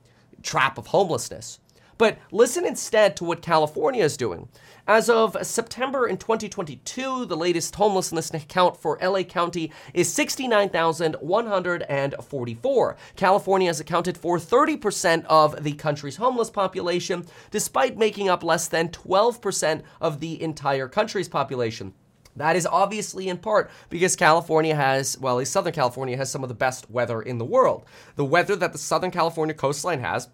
trap 0.42 0.76
of 0.78 0.88
homelessness. 0.88 1.60
But 1.98 2.18
listen 2.32 2.64
instead 2.64 3.14
to 3.16 3.24
what 3.24 3.42
California 3.42 4.02
is 4.02 4.16
doing. 4.16 4.48
As 4.88 5.10
of 5.10 5.36
September 5.42 6.06
in 6.06 6.16
2022, 6.16 7.26
the 7.26 7.36
latest 7.36 7.76
homelessness 7.76 8.32
count 8.48 8.78
for 8.78 8.98
LA 9.02 9.22
County 9.22 9.70
is 9.92 10.10
69,144. 10.10 12.96
California 13.16 13.68
has 13.68 13.80
accounted 13.80 14.16
for 14.16 14.38
30% 14.38 15.26
of 15.26 15.62
the 15.62 15.74
country's 15.74 16.16
homeless 16.16 16.48
population, 16.48 17.26
despite 17.50 17.98
making 17.98 18.30
up 18.30 18.42
less 18.42 18.66
than 18.66 18.88
12% 18.88 19.82
of 20.00 20.20
the 20.20 20.42
entire 20.42 20.88
country's 20.88 21.28
population. 21.28 21.92
That 22.36 22.56
is 22.56 22.66
obviously 22.66 23.28
in 23.28 23.38
part 23.38 23.70
because 23.88 24.16
California 24.16 24.74
has, 24.74 25.18
well, 25.18 25.36
at 25.36 25.40
least 25.40 25.52
Southern 25.52 25.72
California 25.72 26.16
has 26.16 26.30
some 26.30 26.42
of 26.42 26.48
the 26.48 26.54
best 26.54 26.90
weather 26.90 27.20
in 27.20 27.38
the 27.38 27.44
world. 27.44 27.84
The 28.16 28.24
weather 28.24 28.56
that 28.56 28.72
the 28.72 28.78
Southern 28.78 29.10
California 29.10 29.54
coastline 29.54 30.00
has 30.00 30.28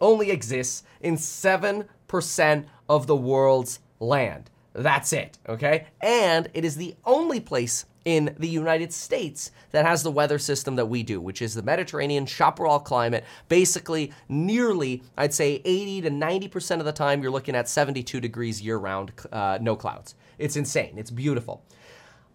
only 0.00 0.30
exists 0.30 0.82
in 1.00 1.16
7% 1.16 2.64
of 2.88 3.06
the 3.06 3.16
world's 3.16 3.80
land. 4.00 4.50
That's 4.72 5.12
it, 5.12 5.38
okay? 5.48 5.86
And 6.00 6.48
it 6.54 6.64
is 6.64 6.76
the 6.76 6.96
only 7.04 7.40
place 7.40 7.84
in 8.04 8.34
the 8.38 8.48
United 8.48 8.92
States 8.92 9.50
that 9.70 9.84
has 9.84 10.02
the 10.02 10.10
weather 10.10 10.38
system 10.38 10.76
that 10.76 10.86
we 10.86 11.02
do, 11.02 11.20
which 11.20 11.42
is 11.42 11.54
the 11.54 11.62
Mediterranean 11.62 12.26
chaparral 12.26 12.80
climate. 12.80 13.24
Basically, 13.48 14.12
nearly, 14.28 15.02
I'd 15.16 15.34
say 15.34 15.62
80 15.64 16.02
to 16.02 16.10
90% 16.10 16.78
of 16.78 16.84
the 16.84 16.92
time, 16.92 17.22
you're 17.22 17.30
looking 17.30 17.54
at 17.54 17.68
72 17.68 18.20
degrees 18.20 18.60
year 18.60 18.76
round, 18.76 19.12
uh, 19.30 19.58
no 19.60 19.76
clouds. 19.76 20.14
It's 20.38 20.56
insane. 20.56 20.94
It's 20.96 21.10
beautiful. 21.10 21.64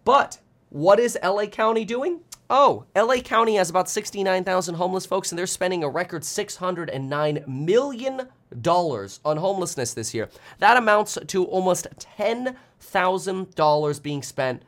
But 0.04 0.38
what 0.70 0.98
is 0.98 1.18
LA 1.22 1.46
County 1.46 1.84
doing? 1.84 2.20
Oh, 2.50 2.86
LA 2.96 3.16
County 3.16 3.56
has 3.56 3.68
about 3.68 3.90
69,000 3.90 4.76
homeless 4.76 5.04
folks, 5.04 5.30
and 5.30 5.38
they're 5.38 5.46
spending 5.46 5.84
a 5.84 5.88
record 5.88 6.22
$609 6.22 7.46
million 7.46 8.22
on 8.64 9.36
homelessness 9.36 9.92
this 9.92 10.14
year. 10.14 10.30
That 10.58 10.78
amounts 10.78 11.18
to 11.26 11.44
almost 11.44 11.88
$10,000 12.18 14.02
being 14.02 14.22
spent 14.22 14.62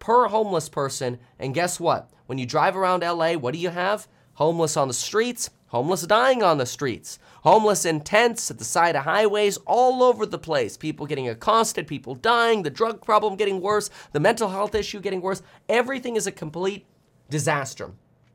per 0.00 0.26
homeless 0.26 0.68
person. 0.68 1.20
And 1.38 1.54
guess 1.54 1.78
what? 1.78 2.10
When 2.26 2.38
you 2.38 2.46
drive 2.46 2.76
around 2.76 3.02
LA, 3.02 3.34
what 3.34 3.54
do 3.54 3.60
you 3.60 3.70
have? 3.70 4.08
Homeless 4.34 4.76
on 4.76 4.88
the 4.88 4.94
streets, 4.94 5.50
homeless 5.68 6.02
dying 6.02 6.42
on 6.42 6.58
the 6.58 6.66
streets, 6.66 7.18
homeless 7.44 7.84
in 7.84 8.00
tents 8.00 8.50
at 8.50 8.58
the 8.58 8.64
side 8.64 8.96
of 8.96 9.04
highways, 9.04 9.58
all 9.66 10.02
over 10.02 10.26
the 10.26 10.38
place. 10.38 10.76
People 10.76 11.06
getting 11.06 11.28
accosted, 11.28 11.86
people 11.86 12.14
dying, 12.14 12.62
the 12.62 12.70
drug 12.70 13.04
problem 13.04 13.36
getting 13.36 13.60
worse, 13.60 13.90
the 14.12 14.20
mental 14.20 14.48
health 14.48 14.74
issue 14.74 15.00
getting 15.00 15.20
worse. 15.20 15.42
Everything 15.68 16.16
is 16.16 16.26
a 16.26 16.32
complete 16.32 16.86
disaster. 17.28 17.92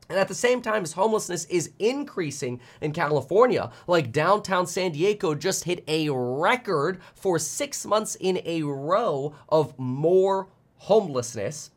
And 0.08 0.18
at 0.18 0.28
the 0.28 0.34
same 0.34 0.62
time 0.62 0.84
as 0.84 0.92
homelessness 0.92 1.46
is 1.46 1.72
increasing 1.78 2.60
in 2.80 2.92
California, 2.92 3.70
like 3.88 4.12
downtown 4.12 4.66
San 4.66 4.92
Diego 4.92 5.34
just 5.34 5.64
hit 5.64 5.82
a 5.88 6.10
record 6.10 7.00
for 7.14 7.38
six 7.38 7.84
months 7.84 8.14
in 8.20 8.40
a 8.44 8.62
row 8.62 9.34
of 9.48 9.76
more 9.78 10.48
homelessness. 10.78 11.70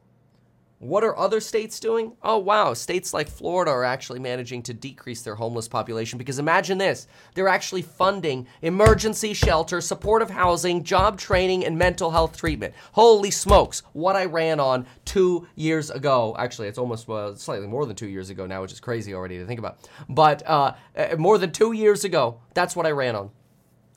What 0.80 1.04
are 1.04 1.18
other 1.18 1.42
states 1.42 1.78
doing? 1.78 2.14
Oh, 2.24 2.38
wow. 2.38 2.74
States 2.74 3.14
like 3.14 3.28
Florida 3.28 3.70
are 3.70 3.84
actually 3.84 4.20
managing 4.20 4.64
to 4.64 4.74
decrease 4.74 5.22
their 5.22 5.36
homeless 5.36 5.68
population 5.68 6.18
because 6.18 6.40
imagine 6.40 6.78
this 6.78 7.06
they're 7.34 7.50
actually 7.50 7.82
funding 7.82 8.48
emergency 8.62 9.34
shelter, 9.34 9.82
supportive 9.82 10.30
housing, 10.30 10.86
job 10.86 11.20
training, 11.20 11.66
and 11.66 11.78
mental 11.78 12.12
health 12.12 12.38
treatment. 12.38 12.74
Holy 12.94 13.30
smokes, 13.30 13.84
what 13.92 14.16
I 14.16 14.24
ran 14.24 14.62
on 14.62 14.86
two 15.04 15.50
years 15.56 15.90
ago. 15.90 16.34
Actually, 16.40 16.70
it's 16.70 16.78
almost 16.78 17.08
slightly 17.42 17.68
more 17.68 17.86
than 17.86 17.98
two 17.98 18.08
years 18.08 18.30
ago 18.30 18.46
now, 18.46 18.62
which 18.62 18.72
is 18.72 18.80
crazy 18.80 19.14
already 19.14 19.38
to 19.38 19.46
think 19.46 19.60
about. 19.60 19.90
But 20.08 20.48
uh, 20.48 20.76
uh 20.96 21.18
more 21.18 21.38
than 21.38 21.52
two 21.52 21.74
years 21.74 22.06
ago, 22.06 22.40
that's 22.54 22.74
what 22.74 22.86
I 22.86 22.92
ran 22.92 23.18
on. 23.18 23.32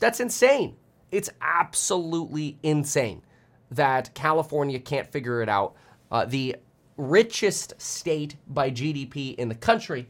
That's 0.01 0.19
insane. 0.19 0.75
It's 1.13 1.31
absolutely 1.41 2.59
insane 2.65 3.23
that 3.73 4.15
California 4.15 4.79
can't 4.79 5.11
figure 5.11 5.43
it 5.43 5.49
out. 5.49 5.75
Uh, 6.11 6.25
the 6.25 6.57
richest 6.97 7.75
state 7.81 8.37
by 8.47 8.71
GDP 8.71 9.35
in 9.37 9.49
the 9.49 9.55
country 9.55 10.09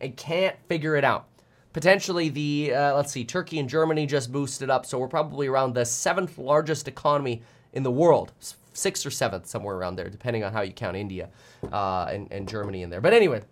and 0.00 0.16
can't 0.16 0.56
figure 0.68 0.96
it 0.96 1.04
out. 1.04 1.28
Potentially, 1.72 2.30
the 2.30 2.74
uh, 2.74 2.96
let's 2.96 3.12
see, 3.12 3.24
Turkey 3.24 3.58
and 3.58 3.68
Germany 3.68 4.06
just 4.06 4.32
boosted 4.32 4.70
up, 4.70 4.86
so 4.86 4.98
we're 4.98 5.08
probably 5.08 5.46
around 5.46 5.74
the 5.74 5.84
seventh 5.84 6.38
largest 6.38 6.88
economy 6.88 7.42
in 7.74 7.82
the 7.82 7.90
world, 7.90 8.32
sixth 8.72 9.04
or 9.04 9.10
seventh, 9.10 9.46
somewhere 9.46 9.76
around 9.76 9.96
there, 9.96 10.08
depending 10.08 10.42
on 10.42 10.52
how 10.52 10.62
you 10.62 10.72
count 10.72 10.96
India 10.96 11.28
uh, 11.70 12.06
and, 12.10 12.32
and 12.32 12.48
Germany 12.48 12.82
in 12.82 12.88
there. 12.88 13.02
But 13.02 13.12
anyway, 13.12 13.42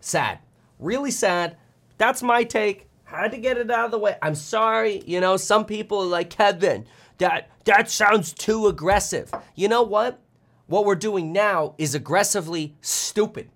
sad, 0.00 0.38
really 0.78 1.10
sad. 1.10 1.56
That's 1.96 2.22
my 2.22 2.44
take. 2.44 2.88
Had 3.04 3.32
to 3.32 3.38
get 3.38 3.56
it 3.56 3.70
out 3.70 3.86
of 3.86 3.90
the 3.90 3.98
way. 3.98 4.16
I'm 4.20 4.34
sorry, 4.34 5.02
you 5.06 5.20
know, 5.20 5.38
some 5.38 5.64
people 5.64 6.02
are 6.02 6.06
like 6.06 6.28
Kevin. 6.28 6.86
That 7.18 7.50
that 7.64 7.90
sounds 7.90 8.32
too 8.32 8.66
aggressive. 8.66 9.32
You 9.54 9.68
know 9.68 9.82
what? 9.82 10.20
What 10.66 10.84
we're 10.84 10.94
doing 10.94 11.32
now 11.32 11.74
is 11.78 11.94
aggressively 11.94 12.74
stupid. 12.80 13.50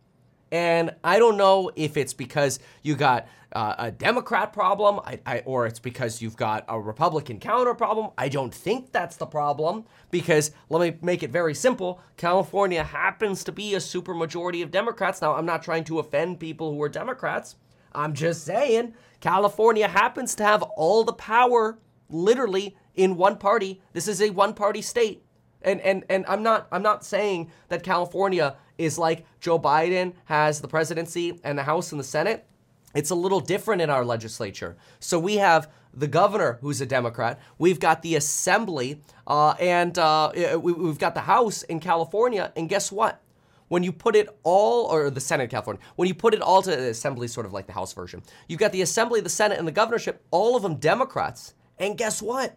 And 0.52 0.94
I 1.02 1.18
don't 1.18 1.36
know 1.36 1.70
if 1.74 1.96
it's 1.96 2.14
because 2.14 2.60
you 2.82 2.94
got 2.94 3.26
uh, 3.52 3.74
a 3.78 3.90
Democrat 3.90 4.52
problem 4.52 5.00
I, 5.04 5.18
I, 5.24 5.38
or 5.46 5.66
it's 5.66 5.78
because 5.78 6.20
you've 6.20 6.36
got 6.36 6.64
a 6.68 6.78
Republican 6.78 7.40
counter 7.40 7.74
problem. 7.74 8.10
I 8.18 8.28
don't 8.28 8.52
think 8.52 8.92
that's 8.92 9.16
the 9.16 9.26
problem 9.26 9.84
because 10.10 10.50
let 10.68 10.80
me 10.80 10.98
make 11.02 11.22
it 11.22 11.30
very 11.30 11.54
simple. 11.54 12.00
California 12.16 12.84
happens 12.84 13.44
to 13.44 13.52
be 13.52 13.74
a 13.74 13.78
supermajority 13.78 14.62
of 14.62 14.70
Democrats. 14.70 15.22
Now, 15.22 15.34
I'm 15.34 15.46
not 15.46 15.62
trying 15.62 15.84
to 15.84 15.98
offend 15.98 16.38
people 16.38 16.72
who 16.72 16.82
are 16.82 16.88
Democrats. 16.88 17.56
I'm 17.92 18.12
just 18.12 18.44
saying 18.44 18.94
California 19.20 19.88
happens 19.88 20.34
to 20.36 20.44
have 20.44 20.62
all 20.62 21.02
the 21.02 21.14
power 21.14 21.78
literally 22.10 22.76
in 22.96 23.16
one 23.16 23.36
party. 23.36 23.80
This 23.92 24.08
is 24.08 24.20
a 24.20 24.30
one 24.30 24.54
party 24.54 24.82
state. 24.82 25.22
And, 25.62 25.80
and, 25.80 26.04
and 26.08 26.24
I'm 26.28 26.42
not 26.42 26.68
I'm 26.70 26.82
not 26.82 27.04
saying 27.04 27.50
that 27.68 27.82
California 27.82 28.56
is 28.78 28.98
like 28.98 29.24
Joe 29.40 29.58
Biden 29.58 30.14
has 30.26 30.60
the 30.60 30.68
presidency 30.68 31.40
and 31.44 31.58
the 31.58 31.62
House 31.62 31.92
and 31.92 32.00
the 32.00 32.04
Senate. 32.04 32.46
It's 32.94 33.10
a 33.10 33.14
little 33.14 33.40
different 33.40 33.82
in 33.82 33.90
our 33.90 34.04
legislature. 34.04 34.76
So 35.00 35.18
we 35.18 35.36
have 35.36 35.70
the 35.92 36.06
governor, 36.06 36.58
who's 36.60 36.80
a 36.80 36.86
Democrat. 36.86 37.40
We've 37.58 37.80
got 37.80 38.02
the 38.02 38.16
assembly, 38.16 39.02
uh, 39.26 39.54
and 39.58 39.98
uh, 39.98 40.32
we, 40.60 40.72
have 40.86 40.98
got 40.98 41.14
the 41.14 41.22
House 41.22 41.62
in 41.64 41.80
California. 41.80 42.52
And 42.54 42.68
guess 42.68 42.92
what? 42.92 43.22
When 43.68 43.82
you 43.82 43.92
put 43.92 44.14
it 44.14 44.28
all, 44.44 44.86
or 44.86 45.10
the 45.10 45.20
Senate 45.20 45.44
in 45.44 45.50
California, 45.50 45.82
when 45.96 46.06
you 46.06 46.14
put 46.14 46.34
it 46.34 46.40
all 46.40 46.62
to 46.62 46.70
the 46.70 46.90
assembly, 46.90 47.28
sort 47.28 47.46
of 47.46 47.52
like 47.52 47.66
the 47.66 47.72
House 47.72 47.92
version, 47.92 48.22
you've 48.46 48.60
got 48.60 48.72
the 48.72 48.82
assembly, 48.82 49.20
the 49.20 49.28
Senate, 49.28 49.58
and 49.58 49.66
the 49.66 49.72
governorship, 49.72 50.24
all 50.30 50.54
of 50.54 50.62
them 50.62 50.76
Democrats. 50.76 51.54
And 51.78 51.98
guess 51.98 52.22
what? 52.22 52.56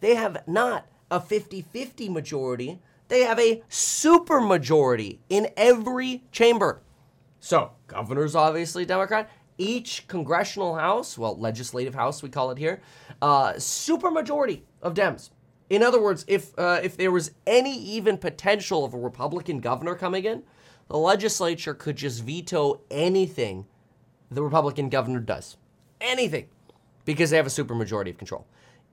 They 0.00 0.14
have 0.14 0.46
not 0.46 0.86
a 1.10 1.20
50 1.20 1.62
50 1.62 2.08
majority, 2.08 2.80
they 3.08 3.20
have 3.20 3.38
a 3.38 3.62
super 3.68 4.40
majority 4.40 5.20
in 5.28 5.48
every 5.56 6.24
chamber. 6.30 6.80
So, 7.40 7.72
governor's 7.86 8.36
obviously 8.36 8.84
Democrat, 8.84 9.30
each 9.58 10.06
congressional 10.08 10.76
house, 10.76 11.18
well, 11.18 11.36
legislative 11.36 11.94
house, 11.94 12.22
we 12.22 12.28
call 12.28 12.50
it 12.50 12.58
here, 12.58 12.80
uh, 13.20 13.54
supermajority 13.54 14.62
of 14.82 14.94
Dems. 14.94 15.30
In 15.68 15.82
other 15.82 16.00
words, 16.00 16.24
if 16.26 16.58
uh, 16.58 16.80
if 16.82 16.96
there 16.96 17.12
was 17.12 17.30
any 17.46 17.76
even 17.78 18.18
potential 18.18 18.84
of 18.84 18.94
a 18.94 18.98
Republican 18.98 19.60
governor 19.60 19.94
coming 19.94 20.24
in, 20.24 20.42
the 20.88 20.96
legislature 20.96 21.74
could 21.74 21.96
just 21.96 22.24
veto 22.24 22.80
anything 22.90 23.66
the 24.30 24.42
Republican 24.42 24.88
governor 24.88 25.20
does, 25.20 25.56
anything, 26.00 26.48
because 27.04 27.30
they 27.30 27.36
have 27.36 27.46
a 27.46 27.50
supermajority 27.50 28.10
of 28.10 28.18
control. 28.18 28.46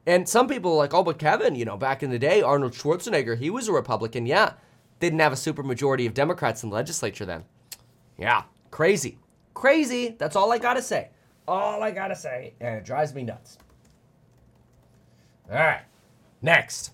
And 0.08 0.28
some 0.28 0.48
people 0.48 0.72
are 0.72 0.78
like, 0.78 0.94
oh, 0.94 1.04
but 1.04 1.20
Kevin, 1.20 1.54
you 1.54 1.66
know, 1.66 1.76
back 1.76 2.02
in 2.02 2.10
the 2.10 2.18
day, 2.18 2.42
Arnold 2.42 2.72
Schwarzenegger, 2.72 3.38
he 3.38 3.50
was 3.50 3.68
a 3.68 3.74
Republican. 3.74 4.26
Yeah, 4.26 4.54
didn't 5.02 5.20
have 5.20 5.34
a 5.34 5.36
supermajority 5.36 6.08
of 6.08 6.14
Democrats 6.14 6.64
in 6.64 6.70
the 6.70 6.76
legislature 6.76 7.26
then. 7.26 7.44
Yeah, 8.18 8.44
crazy. 8.72 9.20
Crazy. 9.54 10.16
That's 10.18 10.38
all 10.38 10.54
I 10.54 10.60
gotta 10.60 10.82
say. 10.82 11.10
All 11.46 11.84
I 11.84 11.92
gotta 11.92 12.16
say. 12.16 12.54
And 12.62 12.78
it 12.78 12.86
drives 12.86 13.14
me 13.14 13.24
nuts. 13.24 13.58
All 15.52 15.58
right. 15.58 15.84
Next. 16.42 16.92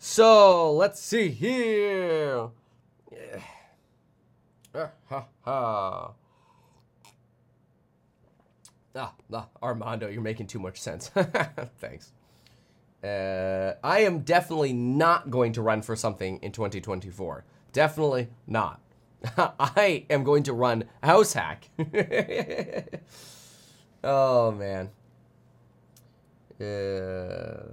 So 0.00 0.72
let's 0.72 1.00
see 1.00 1.28
here. 1.28 2.48
Uh, 4.74 4.88
ha, 5.10 5.26
ha. 5.42 6.12
Ah, 8.94 9.14
ah, 9.32 9.48
Armando, 9.62 10.08
you're 10.08 10.20
making 10.20 10.46
too 10.46 10.58
much 10.58 10.78
sense. 10.80 11.08
Thanks. 11.78 12.12
Uh, 13.02 13.74
I 13.82 14.00
am 14.00 14.20
definitely 14.20 14.72
not 14.72 15.30
going 15.30 15.52
to 15.54 15.62
run 15.62 15.82
for 15.82 15.96
something 15.96 16.38
in 16.42 16.52
2024. 16.52 17.44
Definitely 17.72 18.28
not. 18.46 18.80
I 19.36 20.04
am 20.10 20.24
going 20.24 20.42
to 20.44 20.52
run 20.52 20.84
house 21.02 21.32
hack. 21.32 21.68
oh 24.04 24.52
man. 24.52 24.90
Uh, 26.60 27.64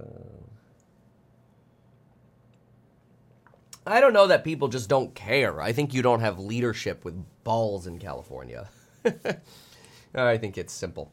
I 3.86 4.00
don't 4.00 4.12
know 4.12 4.26
that 4.26 4.42
people 4.42 4.68
just 4.68 4.88
don't 4.88 5.14
care. 5.14 5.60
I 5.60 5.72
think 5.72 5.94
you 5.94 6.02
don't 6.02 6.20
have 6.20 6.38
leadership 6.38 7.04
with 7.04 7.24
balls 7.44 7.86
in 7.86 7.98
California. 7.98 8.68
I 10.14 10.38
think 10.38 10.58
it's 10.58 10.72
simple. 10.72 11.12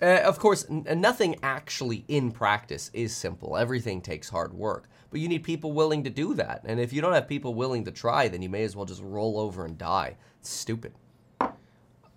Uh, 0.00 0.20
of 0.24 0.38
course, 0.38 0.66
n- 0.68 0.86
nothing 0.96 1.36
actually 1.42 2.04
in 2.08 2.30
practice 2.30 2.90
is 2.92 3.16
simple. 3.16 3.56
Everything 3.56 4.00
takes 4.00 4.28
hard 4.28 4.52
work. 4.52 4.88
But 5.10 5.20
you 5.20 5.28
need 5.28 5.44
people 5.44 5.72
willing 5.72 6.04
to 6.04 6.10
do 6.10 6.34
that. 6.34 6.62
And 6.64 6.78
if 6.78 6.92
you 6.92 7.00
don't 7.00 7.14
have 7.14 7.28
people 7.28 7.54
willing 7.54 7.84
to 7.84 7.90
try, 7.90 8.28
then 8.28 8.42
you 8.42 8.50
may 8.50 8.64
as 8.64 8.76
well 8.76 8.84
just 8.84 9.02
roll 9.02 9.38
over 9.38 9.64
and 9.64 9.78
die. 9.78 10.16
It's 10.40 10.50
stupid. 10.50 10.92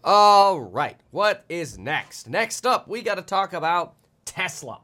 All 0.03 0.61
right, 0.61 0.97
what 1.11 1.43
is 1.49 1.77
next? 1.77 2.29
Next 2.29 2.65
up, 2.65 2.87
we 2.87 3.01
got 3.01 3.15
to 3.15 3.21
talk 3.21 3.53
about 3.53 3.95
Tesla. 4.25 4.79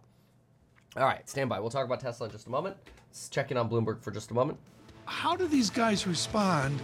All 0.98 1.04
right, 1.04 1.28
stand 1.30 1.50
by. 1.50 1.60
We'll 1.60 1.70
talk 1.70 1.86
about 1.86 2.02
Tesla 2.02 2.28
in 2.28 2.32
just 2.32 2.48
a 2.48 2.50
moment. 2.50 2.76
Let's 3.10 3.30
check 3.30 3.52
in 3.52 3.58
on 3.58 3.70
Bloomberg 3.70 4.02
for 4.02 4.12
just 4.12 4.32
a 4.32 4.34
moment. 4.34 4.60
How 5.06 5.36
do 5.36 5.48
these 5.48 5.70
guys 5.70 6.06
respond 6.06 6.82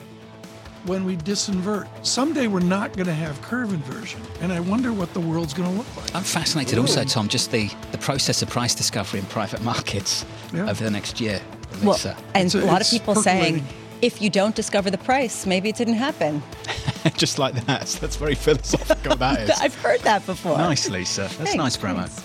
when 0.86 1.06
we 1.06 1.16
disinvert. 1.18 1.88
Someday 2.06 2.48
we're 2.48 2.60
not 2.60 2.94
going 2.94 3.08
to 3.08 3.14
have 3.14 3.42
curve 3.42 3.74
inversion, 3.74 4.22
and 4.42 4.52
I 4.52 4.60
wonder 4.60 4.94
what 4.94 5.14
the 5.14 5.20
world's 5.20 5.54
going 5.54 5.70
to 5.70 5.78
look 5.78 5.98
like. 5.98 6.16
I'm 6.16 6.24
fascinated 6.24 6.78
Ooh. 6.78 6.82
also, 6.82 7.04
Tom, 7.04 7.28
just 7.28 7.52
the, 7.52 7.70
the 7.92 7.98
process 7.98 8.42
of 8.42 8.50
price 8.50 8.76
discovery 8.76 9.20
in 9.20 9.26
private 9.28 9.62
markets 9.62 10.26
yeah. 10.54 10.70
over 10.70 10.84
the 10.84 10.92
next 10.92 11.22
year. 11.22 11.42
Well, 11.84 12.00
uh, 12.04 12.16
and 12.36 12.54
a, 12.54 12.64
a 12.64 12.66
lot 12.66 12.82
of 12.82 12.90
people 12.90 13.16
saying, 13.16 13.64
if 14.02 14.22
you 14.22 14.30
don't 14.30 14.56
discover 14.56 14.90
the 14.90 14.98
price, 14.98 15.46
maybe 15.46 15.70
it 15.70 15.76
didn't 15.76 15.96
happen. 15.96 16.42
just 17.18 17.40
like 17.40 17.54
that. 17.66 17.88
That's 18.02 18.16
very 18.16 18.36
philosophical, 18.36 19.16
that 19.18 19.40
is. 19.50 19.50
I've 19.52 19.76
heard 19.76 20.02
that 20.02 20.26
before. 20.26 20.58
Nice, 20.58 20.90
Lisa. 20.90 21.22
That's 21.22 21.36
Thanks, 21.36 21.56
nice 21.56 21.78
promo. 21.78 22.24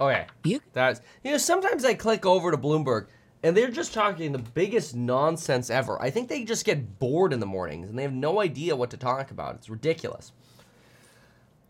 Okay. 0.00 0.26
You? 0.44 0.60
That's, 0.72 1.00
you 1.22 1.32
know, 1.32 1.38
sometimes 1.38 1.84
I 1.84 1.94
click 1.94 2.24
over 2.24 2.50
to 2.50 2.56
Bloomberg 2.56 3.08
and 3.42 3.56
they're 3.56 3.70
just 3.70 3.94
talking 3.94 4.32
the 4.32 4.38
biggest 4.38 4.94
nonsense 4.94 5.70
ever. 5.70 6.00
I 6.00 6.10
think 6.10 6.28
they 6.28 6.44
just 6.44 6.64
get 6.64 6.98
bored 6.98 7.32
in 7.32 7.40
the 7.40 7.46
mornings 7.46 7.88
and 7.88 7.98
they 7.98 8.02
have 8.02 8.12
no 8.12 8.40
idea 8.40 8.76
what 8.76 8.90
to 8.90 8.96
talk 8.96 9.30
about. 9.30 9.54
It's 9.56 9.70
ridiculous. 9.70 10.32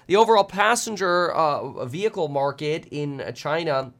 The 0.06 0.16
overall 0.16 0.44
passenger 0.44 1.32
uh, 1.32 1.86
vehicle 1.86 2.28
market 2.28 2.88
in 2.90 3.22
China 3.34 3.92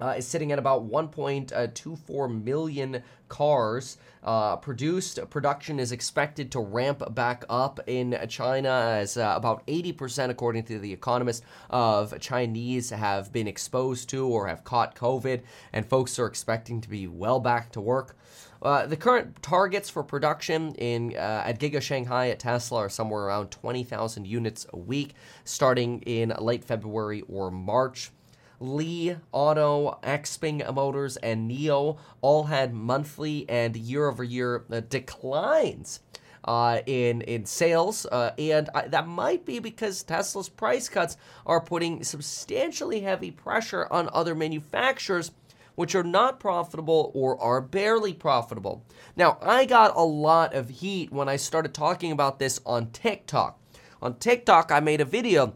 uh, 0.00 0.14
is 0.16 0.26
sitting 0.26 0.50
at 0.50 0.58
about 0.58 0.88
1.24 0.88 2.42
million 2.42 3.02
cars 3.28 3.98
uh, 4.24 4.56
produced. 4.56 5.18
Production 5.28 5.78
is 5.78 5.92
expected 5.92 6.50
to 6.52 6.60
ramp 6.60 7.14
back 7.14 7.44
up 7.50 7.80
in 7.86 8.18
China 8.28 8.70
as 8.70 9.18
uh, 9.18 9.34
about 9.36 9.66
80%, 9.66 10.30
according 10.30 10.64
to 10.64 10.78
The 10.78 10.92
Economist, 10.92 11.44
of 11.68 12.18
Chinese 12.18 12.88
have 12.88 13.30
been 13.30 13.46
exposed 13.46 14.08
to 14.08 14.26
or 14.26 14.46
have 14.46 14.64
caught 14.64 14.96
COVID, 14.96 15.42
and 15.74 15.84
folks 15.86 16.18
are 16.18 16.26
expecting 16.26 16.80
to 16.80 16.88
be 16.88 17.06
well 17.06 17.40
back 17.40 17.72
to 17.72 17.80
work. 17.80 18.16
Uh, 18.62 18.86
the 18.86 18.96
current 18.96 19.42
targets 19.42 19.90
for 19.90 20.04
production 20.04 20.72
in 20.76 21.16
uh, 21.16 21.42
at 21.44 21.58
Giga 21.58 21.82
Shanghai 21.82 22.28
at 22.28 22.38
Tesla 22.38 22.78
are 22.78 22.88
somewhere 22.88 23.24
around 23.24 23.50
20,000 23.50 24.24
units 24.24 24.66
a 24.72 24.78
week, 24.78 25.14
starting 25.44 26.00
in 26.02 26.32
late 26.38 26.64
February 26.64 27.22
or 27.22 27.50
March. 27.50 28.12
Li 28.60 29.16
Auto, 29.32 29.98
Xpeng 30.04 30.72
Motors, 30.72 31.16
and 31.16 31.50
NIO 31.50 31.98
all 32.20 32.44
had 32.44 32.72
monthly 32.72 33.44
and 33.48 33.74
year-over-year 33.74 34.64
uh, 34.70 34.80
declines. 34.88 36.00
Uh, 36.44 36.80
in 36.86 37.22
in 37.22 37.46
sales, 37.46 38.04
uh, 38.06 38.32
and 38.36 38.68
I, 38.74 38.88
that 38.88 39.06
might 39.06 39.46
be 39.46 39.60
because 39.60 40.02
Tesla's 40.02 40.48
price 40.48 40.88
cuts 40.88 41.16
are 41.46 41.60
putting 41.60 42.02
substantially 42.02 43.02
heavy 43.02 43.30
pressure 43.30 43.86
on 43.92 44.10
other 44.12 44.34
manufacturers 44.34 45.30
which 45.74 45.94
are 45.94 46.02
not 46.02 46.40
profitable 46.40 47.10
or 47.14 47.40
are 47.40 47.60
barely 47.60 48.12
profitable. 48.12 48.84
Now, 49.16 49.38
I 49.40 49.64
got 49.64 49.96
a 49.96 50.02
lot 50.02 50.54
of 50.54 50.68
heat 50.68 51.12
when 51.12 51.28
I 51.28 51.36
started 51.36 51.74
talking 51.74 52.12
about 52.12 52.38
this 52.38 52.60
on 52.66 52.90
TikTok. 52.90 53.58
On 54.00 54.14
TikTok, 54.16 54.70
I 54.70 54.80
made 54.80 55.00
a 55.00 55.06
video 55.06 55.54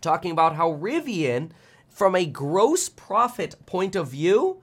talking 0.00 0.30
about 0.30 0.56
how 0.56 0.72
Rivian, 0.72 1.50
from 1.88 2.14
a 2.14 2.24
gross 2.24 2.88
profit 2.88 3.56
point 3.66 3.96
of 3.96 4.08
view, 4.08 4.62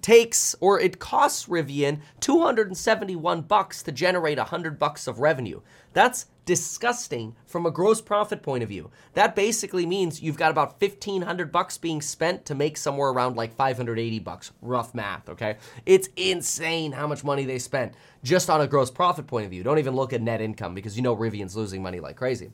takes 0.00 0.54
or 0.60 0.80
it 0.80 0.98
costs 0.98 1.46
Rivian 1.46 2.00
271 2.20 3.42
bucks 3.42 3.82
to 3.82 3.92
generate 3.92 4.38
100 4.38 4.78
bucks 4.78 5.06
of 5.06 5.20
revenue. 5.20 5.60
That's 5.92 6.26
disgusting 6.44 7.36
from 7.44 7.66
a 7.66 7.70
gross 7.70 8.00
profit 8.00 8.42
point 8.42 8.62
of 8.62 8.70
view. 8.70 8.90
That 9.12 9.36
basically 9.36 9.84
means 9.84 10.22
you've 10.22 10.38
got 10.38 10.50
about 10.50 10.80
1500 10.80 11.52
bucks 11.52 11.76
being 11.76 12.00
spent 12.00 12.46
to 12.46 12.54
make 12.54 12.78
somewhere 12.78 13.10
around 13.10 13.36
like 13.36 13.54
580 13.54 14.18
bucks. 14.20 14.52
Rough 14.62 14.94
math, 14.94 15.28
okay? 15.28 15.56
It's 15.84 16.08
insane 16.16 16.92
how 16.92 17.06
much 17.06 17.22
money 17.22 17.44
they 17.44 17.58
spent 17.58 17.92
just 18.22 18.48
on 18.48 18.62
a 18.62 18.66
gross 18.66 18.90
profit 18.90 19.26
point 19.26 19.44
of 19.44 19.50
view. 19.50 19.62
Don't 19.62 19.78
even 19.78 19.94
look 19.94 20.14
at 20.14 20.22
net 20.22 20.40
income 20.40 20.74
because 20.74 20.96
you 20.96 21.02
know 21.02 21.14
Rivian's 21.14 21.54
losing 21.54 21.82
money 21.82 22.00
like 22.00 22.16
crazy. 22.16 22.50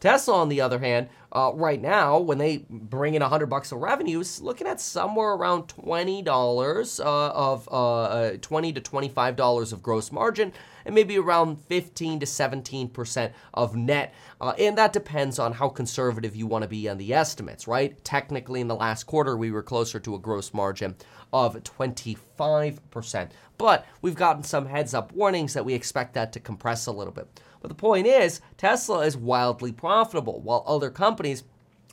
Tesla, 0.00 0.36
on 0.36 0.48
the 0.48 0.60
other 0.60 0.78
hand, 0.78 1.08
uh, 1.32 1.50
right 1.54 1.80
now, 1.80 2.18
when 2.18 2.38
they 2.38 2.64
bring 2.70 3.14
in 3.14 3.20
100 3.20 3.46
bucks 3.46 3.72
of 3.72 3.80
revenues, 3.80 4.40
looking 4.40 4.66
at 4.66 4.80
somewhere 4.80 5.32
around 5.32 5.64
$20 5.68 7.00
uh, 7.00 7.02
of 7.04 7.68
uh, 7.70 8.02
uh 8.02 8.36
20 8.40 8.72
to 8.72 8.80
$25 8.80 9.72
of 9.72 9.82
gross 9.82 10.10
margin 10.10 10.52
and 10.86 10.94
maybe 10.94 11.18
around 11.18 11.60
15 11.66 12.20
to 12.20 12.26
17% 12.26 13.32
of 13.52 13.76
net. 13.76 14.14
Uh, 14.40 14.54
and 14.58 14.78
that 14.78 14.92
depends 14.92 15.38
on 15.38 15.52
how 15.52 15.68
conservative 15.68 16.34
you 16.34 16.46
want 16.46 16.62
to 16.62 16.68
be 16.68 16.88
on 16.88 16.96
the 16.96 17.12
estimates, 17.12 17.68
right? 17.68 18.02
Technically, 18.04 18.62
in 18.62 18.68
the 18.68 18.74
last 18.74 19.04
quarter, 19.04 19.36
we 19.36 19.50
were 19.50 19.62
closer 19.62 20.00
to 20.00 20.14
a 20.14 20.18
gross 20.18 20.54
margin 20.54 20.96
of 21.30 21.62
25%. 21.62 23.30
But 23.58 23.86
we've 24.00 24.14
gotten 24.14 24.44
some 24.44 24.66
heads 24.66 24.94
up 24.94 25.12
warnings 25.12 25.52
that 25.54 25.64
we 25.64 25.74
expect 25.74 26.14
that 26.14 26.32
to 26.32 26.40
compress 26.40 26.86
a 26.86 26.92
little 26.92 27.12
bit. 27.12 27.28
But 27.60 27.68
the 27.68 27.74
point 27.74 28.06
is, 28.06 28.40
Tesla 28.56 29.00
is 29.00 29.16
wildly 29.16 29.72
profitable, 29.72 30.40
while 30.40 30.64
other 30.66 30.90
companies 30.90 31.44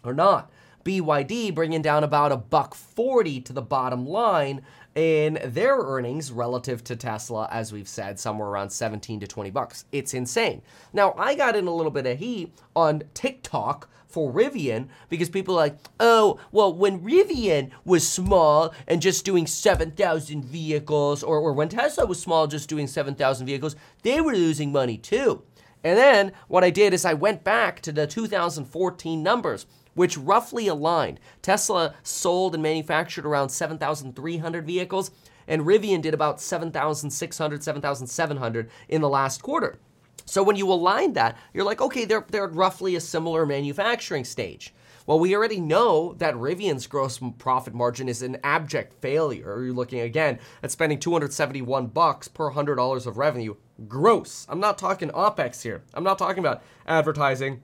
are 0.04 0.14
not. 0.14 0.52
BYD 0.84 1.54
bringing 1.56 1.82
down 1.82 2.04
about 2.04 2.32
a 2.32 2.38
buck 2.38 2.76
40 2.76 3.42
to 3.42 3.54
the 3.54 3.62
bottom 3.62 4.06
line 4.06 4.62
in 4.94 5.40
their 5.44 5.76
earnings 5.78 6.32
relative 6.32 6.84
to 6.86 6.96
Tesla, 6.96 7.50
as 7.52 7.74
we've 7.74 7.88
said, 7.88 8.20
somewhere 8.20 8.48
around 8.48 8.70
17 8.70 9.20
to 9.20 9.28
20 9.28 9.50
bucks. 9.50 9.86
It's 9.92 10.14
insane. 10.14 10.62
Now, 10.94 11.14
I 11.18 11.36
got 11.36 11.56
in 11.56 11.68
a 11.68 11.74
little 11.74 11.92
bit 11.92 12.06
of 12.06 12.20
heat 12.20 12.54
on 12.76 13.04
TikTok 13.14 13.90
for 14.08 14.32
Rivian 14.32 14.88
because 15.10 15.30
people 15.30 15.56
are 15.56 15.66
like, 15.66 15.78
oh, 16.00 16.40
well, 16.52 16.74
when 16.74 17.02
Rivian 17.02 17.72
was 17.84 18.08
small 18.08 18.74
and 18.88 19.02
just 19.02 19.26
doing 19.26 19.48
7,000 19.48 20.46
vehicles, 20.46 21.24
or, 21.24 21.40
or 21.40 21.52
when 21.52 21.68
Tesla 21.68 22.06
was 22.06 22.22
small, 22.22 22.48
just 22.48 22.70
doing 22.70 22.88
7,000 22.88 23.46
vehicles, 23.46 23.76
they 24.04 24.22
were 24.22 24.34
losing 24.34 24.72
money 24.72 24.98
too. 24.98 25.44
And 25.86 26.00
then 26.00 26.32
what 26.48 26.64
I 26.64 26.72
did 26.72 26.96
is 26.96 27.06
I 27.06 27.14
went 27.14 27.44
back 27.44 27.80
to 27.82 27.92
the 27.92 28.08
2014 28.08 29.22
numbers, 29.22 29.68
which 29.94 30.18
roughly 30.18 30.68
aligned. 30.68 31.20
Tesla 31.44 31.94
sold 32.02 32.56
and 32.56 32.64
manufactured 32.64 33.24
around 33.24 33.50
7,300 33.50 34.66
vehicles, 34.66 35.12
and 35.48 35.62
Rivian 35.62 36.02
did 36.02 36.16
about 36.16 36.42
7,600, 36.42 37.64
7,700 37.64 38.70
in 38.90 39.02
the 39.02 39.08
last 39.08 39.44
quarter. 39.44 39.78
So 40.26 40.42
when 40.42 40.56
you 40.56 40.72
align 40.72 41.14
that, 41.14 41.38
you're 41.54 41.64
like, 41.64 41.82
okay, 41.82 42.06
they're, 42.06 42.26
they're 42.30 42.48
roughly 42.48 42.96
a 42.96 43.00
similar 43.00 43.46
manufacturing 43.46 44.26
stage. 44.26 44.74
Well, 45.06 45.20
we 45.20 45.36
already 45.36 45.62
know 45.62 46.16
that 46.18 46.34
Rivian's 46.34 46.88
gross 46.88 47.20
profit 47.38 47.76
margin 47.76 48.10
is 48.10 48.24
an 48.24 48.38
abject 48.44 49.00
failure. 49.02 49.62
You're 49.64 49.72
looking 49.72 50.00
again 50.00 50.40
at 50.64 50.72
spending 50.72 50.98
271 50.98 51.88
bucks 51.88 52.28
per 52.28 52.50
hundred 52.50 52.78
dollars 52.78 53.06
of 53.06 53.20
revenue. 53.20 53.54
Gross. 53.88 54.46
I'm 54.50 54.60
not 54.60 54.78
talking 54.78 55.10
OPEX 55.10 55.62
here. 55.62 55.84
I'm 55.94 56.04
not 56.04 56.18
talking 56.18 56.40
about 56.40 56.64
advertising 56.88 57.62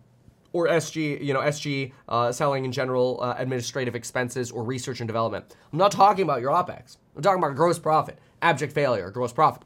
or 0.53 0.67
SG, 0.67 1.23
you 1.23 1.33
know, 1.33 1.39
SG, 1.39 1.93
uh, 2.09 2.31
selling 2.31 2.65
in 2.65 2.71
general, 2.71 3.19
uh, 3.21 3.35
administrative 3.37 3.95
expenses, 3.95 4.51
or 4.51 4.63
research 4.63 4.99
and 4.99 5.07
development. 5.07 5.55
I'm 5.71 5.79
not 5.79 5.91
talking 5.91 6.23
about 6.23 6.41
your 6.41 6.51
OPEX. 6.51 6.97
I'm 7.15 7.21
talking 7.21 7.41
about 7.41 7.55
gross 7.55 7.79
profit, 7.79 8.19
abject 8.41 8.73
failure, 8.73 9.09
gross 9.11 9.31
profit. 9.31 9.63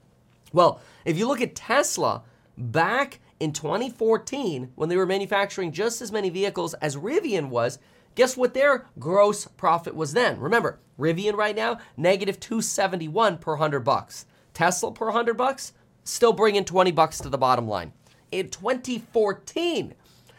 Well, 0.54 0.80
if 1.04 1.18
you 1.18 1.28
look 1.28 1.42
at 1.42 1.56
Tesla 1.56 2.24
back 2.58 3.20
in 3.40 3.52
2014, 3.52 4.72
when 4.76 4.90
they 4.90 4.98
were 4.98 5.06
manufacturing 5.06 5.72
just 5.72 6.02
as 6.02 6.12
many 6.12 6.30
vehicles 6.30 6.74
as 6.76 6.96
Rivian 6.96 7.50
was, 7.50 7.80
guess 8.14 8.38
what 8.38 8.54
their 8.54 8.86
gross 9.00 9.46
profit 9.46 9.96
was 9.96 10.14
then? 10.14 10.40
Remember, 10.40 10.80
Rivian 11.00 11.36
right 11.36 11.56
now, 11.56 11.80
negative 11.98 12.40
271 12.40 13.40
per 13.40 13.54
100 13.54 13.80
bucks. 13.82 14.28
Tesla 14.54 14.92
per 14.92 15.08
100 15.08 15.36
bucks, 15.36 15.74
still 16.06 16.32
bringing 16.32 16.64
20 16.64 16.92
bucks 16.92 17.20
to 17.20 17.30
the 17.30 17.38
bottom 17.38 17.68
line. 17.68 17.92
In 18.32 18.50
2014, 18.50 19.94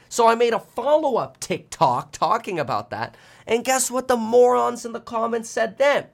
so 0.08 0.26
I 0.26 0.34
made 0.34 0.54
a 0.54 0.58
follow 0.58 1.16
up 1.16 1.38
TikTok 1.40 2.12
talking 2.12 2.58
about 2.58 2.88
that. 2.90 3.16
And 3.46 3.64
guess 3.64 3.90
what 3.90 4.08
the 4.08 4.16
morons 4.16 4.86
in 4.86 4.92
the 4.92 5.00
comments 5.00 5.50
said 5.50 5.76
then? 5.76 6.06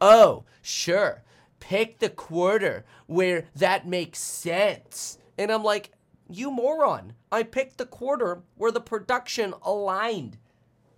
Oh, 0.00 0.44
sure. 0.62 1.22
Pick 1.60 2.00
the 2.00 2.08
quarter 2.08 2.84
where 3.06 3.44
that 3.54 3.86
makes 3.86 4.18
sense. 4.18 5.18
And 5.38 5.50
I'm 5.50 5.62
like, 5.62 5.92
you 6.28 6.50
moron. 6.50 7.12
I 7.30 7.44
picked 7.44 7.78
the 7.78 7.86
quarter 7.86 8.42
where 8.56 8.72
the 8.72 8.80
production 8.80 9.54
aligned 9.62 10.38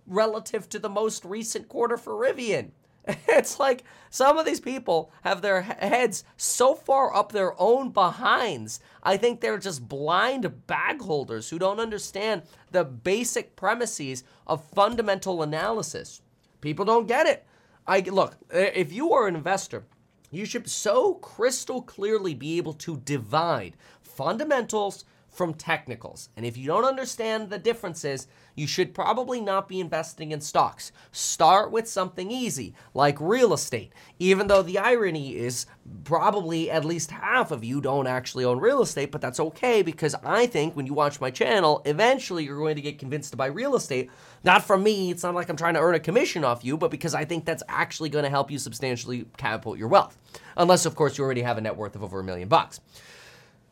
relative 0.07 0.67
to 0.69 0.79
the 0.79 0.89
most 0.89 1.23
recent 1.23 1.69
quarter 1.69 1.97
for 1.97 2.13
Rivian. 2.13 2.71
It's 3.27 3.59
like 3.59 3.83
some 4.09 4.37
of 4.37 4.45
these 4.45 4.59
people 4.59 5.11
have 5.23 5.41
their 5.41 5.61
heads 5.61 6.23
so 6.37 6.75
far 6.75 7.15
up 7.15 7.31
their 7.31 7.59
own 7.59 7.91
behinds. 7.91 8.79
I 9.03 9.17
think 9.17 9.39
they're 9.39 9.57
just 9.57 9.87
blind 9.87 10.67
bag 10.67 11.01
holders 11.01 11.49
who 11.49 11.59
don't 11.59 11.79
understand 11.79 12.43
the 12.71 12.83
basic 12.83 13.55
premises 13.55 14.23
of 14.47 14.63
fundamental 14.63 15.41
analysis. 15.41 16.21
People 16.61 16.85
don't 16.85 17.07
get 17.07 17.27
it. 17.27 17.45
I 17.87 18.01
look, 18.01 18.37
if 18.51 18.91
you 18.91 19.13
are 19.13 19.27
an 19.27 19.35
investor, 19.35 19.85
you 20.31 20.45
should 20.45 20.69
so 20.69 21.15
crystal 21.15 21.81
clearly 21.81 22.35
be 22.35 22.57
able 22.57 22.73
to 22.73 22.97
divide 22.97 23.77
fundamentals 24.01 25.05
from 25.29 25.53
technicals. 25.53 26.29
And 26.35 26.45
if 26.45 26.57
you 26.57 26.67
don't 26.67 26.85
understand 26.85 27.49
the 27.49 27.57
differences, 27.57 28.27
you 28.59 28.67
should 28.67 28.93
probably 28.93 29.39
not 29.39 29.69
be 29.69 29.79
investing 29.79 30.31
in 30.31 30.41
stocks. 30.41 30.91
Start 31.11 31.71
with 31.71 31.87
something 31.87 32.29
easy, 32.29 32.73
like 32.93 33.19
real 33.21 33.53
estate. 33.53 33.93
Even 34.19 34.47
though 34.47 34.61
the 34.61 34.77
irony 34.77 35.35
is 35.37 35.65
probably 36.03 36.69
at 36.69 36.83
least 36.83 37.11
half 37.11 37.51
of 37.51 37.63
you 37.63 37.79
don't 37.79 38.05
actually 38.05 38.43
own 38.43 38.59
real 38.59 38.81
estate, 38.81 39.11
but 39.11 39.21
that's 39.21 39.39
okay 39.39 39.81
because 39.81 40.13
I 40.23 40.45
think 40.45 40.75
when 40.75 40.85
you 40.85 40.93
watch 40.93 41.21
my 41.21 41.31
channel, 41.31 41.81
eventually 41.85 42.43
you're 42.43 42.57
going 42.57 42.75
to 42.75 42.81
get 42.81 42.99
convinced 42.99 43.31
to 43.31 43.37
buy 43.37 43.45
real 43.45 43.75
estate. 43.75 44.09
Not 44.43 44.65
from 44.65 44.83
me, 44.83 45.11
it's 45.11 45.23
not 45.23 45.35
like 45.35 45.49
I'm 45.49 45.55
trying 45.55 45.75
to 45.75 45.79
earn 45.79 45.95
a 45.95 45.99
commission 45.99 46.43
off 46.43 46.65
you, 46.65 46.77
but 46.77 46.91
because 46.91 47.15
I 47.15 47.23
think 47.23 47.45
that's 47.45 47.63
actually 47.69 48.09
going 48.09 48.23
to 48.23 48.29
help 48.29 48.51
you 48.51 48.59
substantially 48.59 49.25
catapult 49.37 49.77
your 49.77 49.87
wealth. 49.87 50.17
Unless, 50.57 50.85
of 50.85 50.95
course, 50.95 51.17
you 51.17 51.23
already 51.23 51.43
have 51.43 51.57
a 51.57 51.61
net 51.61 51.77
worth 51.77 51.95
of 51.95 52.03
over 52.03 52.19
a 52.19 52.23
million 52.23 52.49
bucks. 52.49 52.81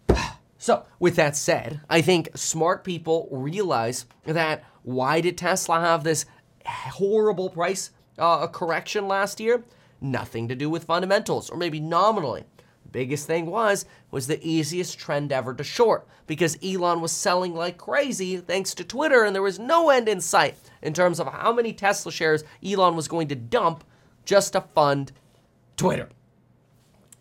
So, 0.60 0.86
with 1.00 1.15
that 1.17 1.38
said, 1.38 1.82
I 1.88 2.02
think 2.02 2.30
smart 2.36 2.84
people 2.84 3.30
realize 3.32 4.08
that 4.26 4.63
why 4.88 5.19
did 5.19 5.38
Tesla 5.38 5.82
have 5.82 6.06
this 6.06 6.26
horrible 6.65 7.50
price 7.50 7.91
uh, 8.17 8.47
correction 8.47 9.06
last 9.06 9.38
year? 9.38 9.65
Nothing 10.00 10.47
to 10.47 10.56
do 10.56 10.69
with 10.69 10.86
fundamentals, 10.86 11.50
or 11.50 11.58
maybe 11.58 11.82
nominally. 11.82 12.45
The 12.86 12.91
biggest 12.91 13.28
thing 13.28 13.47
was 13.47 13.86
was 14.12 14.28
the 14.28 14.39
easiest 14.41 14.97
trend 14.97 15.34
ever 15.34 15.54
to 15.56 15.63
short 15.63 16.08
because 16.26 16.58
Elon 16.63 17.02
was 17.02 17.12
selling 17.12 17.54
like 17.54 17.78
crazy 17.78 18.38
thanks 18.38 18.73
to 18.76 18.86
Twitter, 18.86 19.26
and 19.26 19.36
there 19.36 19.41
was 19.41 19.60
no 19.60 19.89
end 19.89 20.08
in 20.08 20.21
sight 20.21 20.56
in 20.82 20.93
terms 20.93 21.19
of 21.19 21.28
how 21.28 21.52
many 21.52 21.73
Tesla 21.73 22.10
shares 22.10 22.45
Elon 22.65 22.95
was 22.95 23.10
going 23.10 23.28
to 23.28 23.36
dump 23.36 23.84
just 24.23 24.54
to 24.54 24.62
fund 24.62 25.12
Twitter. 25.76 26.08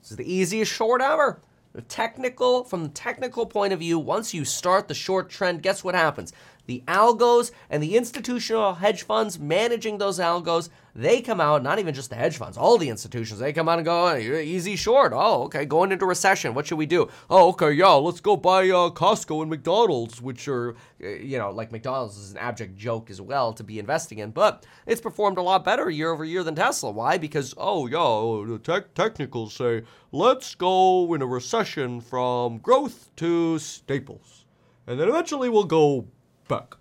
This 0.03 0.13
is 0.13 0.17
the 0.19 0.33
easiest 0.33 0.71
short 0.71 1.03
ever 1.03 1.41
technical 1.83 2.65
from 2.65 2.83
the 2.83 2.89
technical 2.91 3.47
point 3.47 3.73
of 3.73 3.81
view 3.81 3.99
once 3.99 4.33
you 4.33 4.45
start 4.45 4.89
the 4.89 4.95
short 4.95 5.29
trend 5.29 5.63
guess 5.63 5.85
what 5.85 5.95
happens 5.95 6.33
the 6.67 6.83
algos 6.87 7.51
and 7.71 7.83
the 7.83 7.97
institutional 7.97 8.75
hedge 8.75 9.03
funds 9.03 9.39
managing 9.39 9.99
those 9.99 10.19
algos 10.19 10.69
they 10.95 11.21
come 11.21 11.41
out 11.41 11.63
not 11.63 11.79
even 11.79 11.95
just 11.95 12.11
the 12.11 12.17
hedge 12.17 12.39
funds 12.39 12.57
all 12.57 12.79
the 12.79 12.89
institutions 12.89 13.39
they 13.39 13.53
come 13.53 13.69
out 13.69 13.79
and 13.79 13.85
go 13.85 14.09
oh, 14.09 14.17
easy 14.17 14.77
short. 14.77 15.13
Oh 15.15 15.45
okay 15.45 15.65
going 15.65 15.93
into 15.93 16.07
recession 16.07 16.55
what 16.55 16.67
should 16.67 16.79
we 16.79 16.87
do? 16.87 17.09
Oh 17.29 17.49
okay 17.51 17.73
yeah 17.73 17.93
let's 17.93 18.21
go 18.21 18.37
buy 18.37 18.69
uh, 18.71 18.91
costco 18.91 19.43
and 19.43 19.51
mcdonald's 19.51 20.23
which 20.23 20.49
are 20.49 20.75
uh, 21.03 21.09
you 21.09 21.39
know 21.39 21.51
like 21.51 21.71
mcdonald's 21.71 22.17
is 22.17 22.33
an 22.33 22.39
abject 22.39 22.77
joke 22.77 23.11
as 23.11 23.21
well 23.21 23.53
to 23.53 23.63
be 23.63 23.79
investing 23.79 24.19
in 24.19 24.31
but 24.31 24.65
it's 24.87 25.01
performed 25.01 25.39
a 25.39 25.43
lot 25.43 25.65
better 25.65 25.91
year 25.91 26.11
over 26.11 26.25
year 26.25 26.43
than 26.43 26.55
tesla. 26.55 26.91
Why? 26.91 27.19
Because 27.19 27.55
oh 27.57 27.87
yeah 27.87 28.51
the 28.51 28.59
tech 28.59 28.95
technicals 28.95 29.55
say 29.55 29.83
let's 30.13 30.55
go 30.55 31.13
in 31.15 31.21
a 31.21 31.27
recession 31.27 32.01
from 32.01 32.59
growth 32.59 33.11
to 33.17 33.59
staples. 33.59 34.45
And 34.87 35.01
then 35.01 35.09
eventually 35.09 35.49
we'll 35.49 35.65
go 35.65 36.07
back 36.49 36.77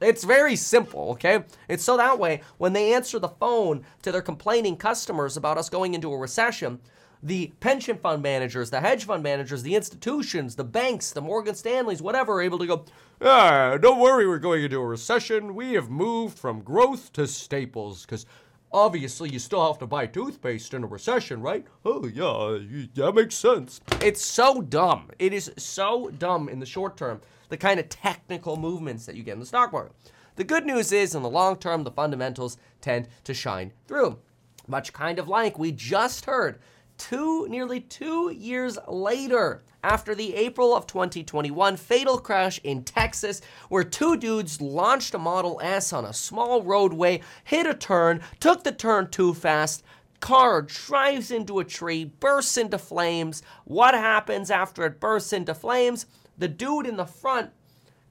it's 0.00 0.24
very 0.24 0.56
simple, 0.56 1.10
okay? 1.10 1.44
It's 1.68 1.84
so 1.84 1.96
that 1.96 2.18
way 2.18 2.42
when 2.58 2.72
they 2.72 2.94
answer 2.94 3.18
the 3.18 3.28
phone 3.28 3.84
to 4.02 4.12
their 4.12 4.22
complaining 4.22 4.76
customers 4.76 5.36
about 5.36 5.58
us 5.58 5.68
going 5.68 5.94
into 5.94 6.12
a 6.12 6.18
recession, 6.18 6.80
the 7.22 7.52
pension 7.58 7.96
fund 7.98 8.22
managers, 8.22 8.70
the 8.70 8.80
hedge 8.80 9.04
fund 9.04 9.22
managers, 9.22 9.62
the 9.62 9.74
institutions, 9.74 10.54
the 10.54 10.64
banks, 10.64 11.10
the 11.10 11.20
Morgan 11.20 11.54
Stanleys, 11.54 12.00
whatever, 12.00 12.34
are 12.34 12.42
able 12.42 12.58
to 12.58 12.66
go, 12.66 12.84
ah, 13.20 13.76
don't 13.76 13.98
worry, 13.98 14.26
we're 14.26 14.38
going 14.38 14.62
into 14.62 14.78
a 14.78 14.86
recession. 14.86 15.54
We 15.54 15.72
have 15.72 15.90
moved 15.90 16.38
from 16.38 16.60
growth 16.60 17.12
to 17.14 17.26
staples 17.26 18.02
because 18.06 18.24
obviously 18.70 19.30
you 19.30 19.40
still 19.40 19.66
have 19.66 19.78
to 19.80 19.86
buy 19.86 20.06
toothpaste 20.06 20.74
in 20.74 20.84
a 20.84 20.86
recession, 20.86 21.40
right? 21.40 21.66
Oh, 21.84 22.06
yeah, 22.06 22.86
that 22.94 23.14
makes 23.14 23.34
sense. 23.34 23.80
It's 24.00 24.24
so 24.24 24.62
dumb. 24.62 25.10
It 25.18 25.32
is 25.32 25.50
so 25.56 26.10
dumb 26.18 26.48
in 26.48 26.60
the 26.60 26.66
short 26.66 26.96
term, 26.96 27.20
the 27.48 27.56
kind 27.56 27.80
of 27.80 27.88
technical 27.88 28.56
movements 28.56 29.06
that 29.06 29.16
you 29.16 29.22
get 29.22 29.34
in 29.34 29.40
the 29.40 29.46
stock 29.46 29.72
market. 29.72 29.92
The 30.36 30.44
good 30.44 30.66
news 30.66 30.92
is, 30.92 31.14
in 31.14 31.22
the 31.22 31.30
long 31.30 31.56
term, 31.56 31.84
the 31.84 31.90
fundamentals 31.90 32.58
tend 32.80 33.08
to 33.24 33.34
shine 33.34 33.72
through. 33.86 34.18
Much 34.66 34.92
kind 34.92 35.18
of 35.18 35.28
like 35.28 35.58
we 35.58 35.72
just 35.72 36.26
heard 36.26 36.60
two, 36.98 37.48
nearly 37.48 37.80
two 37.80 38.30
years 38.30 38.78
later, 38.86 39.62
after 39.82 40.14
the 40.14 40.34
April 40.34 40.74
of 40.74 40.86
2021 40.86 41.76
fatal 41.76 42.18
crash 42.18 42.60
in 42.64 42.82
Texas, 42.82 43.40
where 43.68 43.84
two 43.84 44.16
dudes 44.16 44.60
launched 44.60 45.14
a 45.14 45.18
Model 45.18 45.60
S 45.62 45.92
on 45.92 46.04
a 46.04 46.12
small 46.12 46.62
roadway, 46.62 47.20
hit 47.44 47.66
a 47.66 47.74
turn, 47.74 48.20
took 48.40 48.64
the 48.64 48.72
turn 48.72 49.08
too 49.08 49.32
fast, 49.32 49.84
car 50.20 50.62
drives 50.62 51.30
into 51.30 51.60
a 51.60 51.64
tree, 51.64 52.04
bursts 52.04 52.56
into 52.56 52.78
flames. 52.78 53.42
What 53.64 53.94
happens 53.94 54.50
after 54.50 54.84
it 54.84 55.00
bursts 55.00 55.32
into 55.32 55.54
flames? 55.54 56.06
The 56.38 56.48
dude 56.48 56.86
in 56.86 56.96
the 56.96 57.04
front 57.04 57.50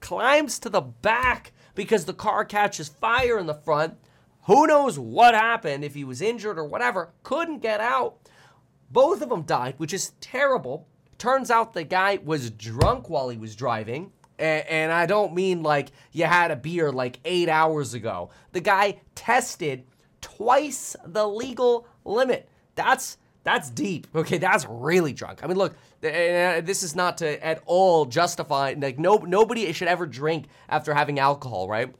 climbs 0.00 0.58
to 0.60 0.68
the 0.68 0.80
back 0.80 1.52
because 1.74 2.04
the 2.04 2.14
car 2.14 2.44
catches 2.44 2.88
fire 2.88 3.38
in 3.38 3.46
the 3.46 3.54
front. 3.54 3.94
Who 4.46 4.66
knows 4.66 4.98
what 4.98 5.34
happened 5.34 5.84
if 5.84 5.94
he 5.94 6.04
was 6.04 6.20
injured 6.22 6.58
or 6.58 6.64
whatever, 6.64 7.10
couldn't 7.22 7.60
get 7.60 7.80
out. 7.80 8.18
Both 8.90 9.22
of 9.22 9.28
them 9.28 9.42
died, 9.42 9.74
which 9.76 9.92
is 9.92 10.12
terrible. 10.20 10.88
Turns 11.18 11.50
out 11.50 11.74
the 11.74 11.84
guy 11.84 12.18
was 12.24 12.50
drunk 12.50 13.10
while 13.10 13.28
he 13.28 13.36
was 13.36 13.56
driving. 13.56 14.12
And, 14.38 14.92
I 14.92 15.06
don't 15.06 15.34
mean 15.34 15.64
like 15.64 15.90
you 16.12 16.24
had 16.24 16.52
a 16.52 16.56
beer 16.56 16.92
like 16.92 17.18
eight 17.24 17.48
hours 17.48 17.92
ago. 17.92 18.30
The 18.52 18.60
guy 18.60 19.00
tested 19.16 19.84
twice 20.20 20.94
the 21.04 21.26
legal 21.26 21.88
limit. 22.04 22.48
That's 22.76 23.18
that's 23.48 23.70
deep. 23.70 24.06
Okay, 24.14 24.36
that's 24.36 24.66
really 24.68 25.14
drunk. 25.14 25.40
I 25.42 25.46
mean, 25.46 25.56
look, 25.56 25.72
uh, 26.04 26.60
this 26.60 26.82
is 26.82 26.94
not 26.94 27.18
to 27.18 27.44
at 27.44 27.62
all 27.64 28.04
justify 28.04 28.74
like 28.76 28.98
no 28.98 29.16
nobody 29.16 29.72
should 29.72 29.88
ever 29.88 30.06
drink 30.06 30.48
after 30.68 30.92
having 30.92 31.18
alcohol, 31.18 31.66
right? 31.66 31.94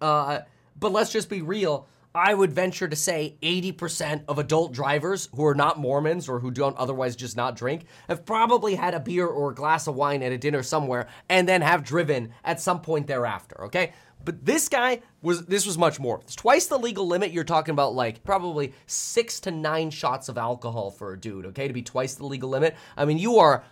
Uh, 0.00 0.40
but 0.78 0.90
let's 0.90 1.12
just 1.12 1.28
be 1.30 1.42
real. 1.42 1.86
I 2.12 2.34
would 2.34 2.52
venture 2.52 2.88
to 2.88 2.96
say 2.96 3.36
80% 3.40 4.24
of 4.26 4.40
adult 4.40 4.72
drivers 4.72 5.28
who 5.36 5.46
are 5.46 5.54
not 5.54 5.78
Mormons 5.78 6.28
or 6.28 6.40
who 6.40 6.50
don't 6.50 6.76
otherwise 6.76 7.14
just 7.14 7.36
not 7.36 7.54
drink 7.54 7.84
have 8.08 8.26
probably 8.26 8.74
had 8.74 8.94
a 8.94 8.98
beer 9.00 9.28
or 9.28 9.52
a 9.52 9.54
glass 9.54 9.86
of 9.86 9.94
wine 9.94 10.24
at 10.24 10.32
a 10.32 10.38
dinner 10.38 10.64
somewhere 10.64 11.06
and 11.28 11.48
then 11.48 11.62
have 11.62 11.84
driven 11.84 12.32
at 12.42 12.60
some 12.60 12.80
point 12.80 13.06
thereafter, 13.06 13.66
okay? 13.66 13.92
But 14.24 14.44
this 14.44 14.68
guy 14.68 15.00
was 15.22 15.46
this 15.46 15.66
was 15.66 15.78
much 15.78 15.98
more. 15.98 16.20
It's 16.22 16.36
twice 16.36 16.66
the 16.66 16.78
legal 16.78 17.06
limit. 17.06 17.32
You're 17.32 17.44
talking 17.44 17.72
about 17.72 17.94
like 17.94 18.22
probably 18.24 18.74
six 18.86 19.40
to 19.40 19.50
nine 19.50 19.90
shots 19.90 20.28
of 20.28 20.36
alcohol 20.36 20.90
for 20.90 21.12
a 21.12 21.18
dude, 21.18 21.46
okay? 21.46 21.68
To 21.68 21.74
be 21.74 21.82
twice 21.82 22.14
the 22.14 22.26
legal 22.26 22.50
limit. 22.50 22.76
I 22.96 23.04
mean, 23.04 23.18
you 23.18 23.38
are 23.38 23.64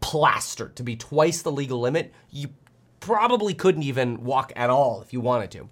plastered 0.00 0.76
to 0.76 0.82
be 0.82 0.96
twice 0.96 1.42
the 1.42 1.52
legal 1.52 1.80
limit. 1.80 2.12
You 2.30 2.48
probably 3.00 3.52
couldn't 3.52 3.82
even 3.82 4.24
walk 4.24 4.52
at 4.56 4.70
all 4.70 5.02
if 5.02 5.12
you 5.12 5.20
wanted 5.20 5.50
to. 5.52 5.68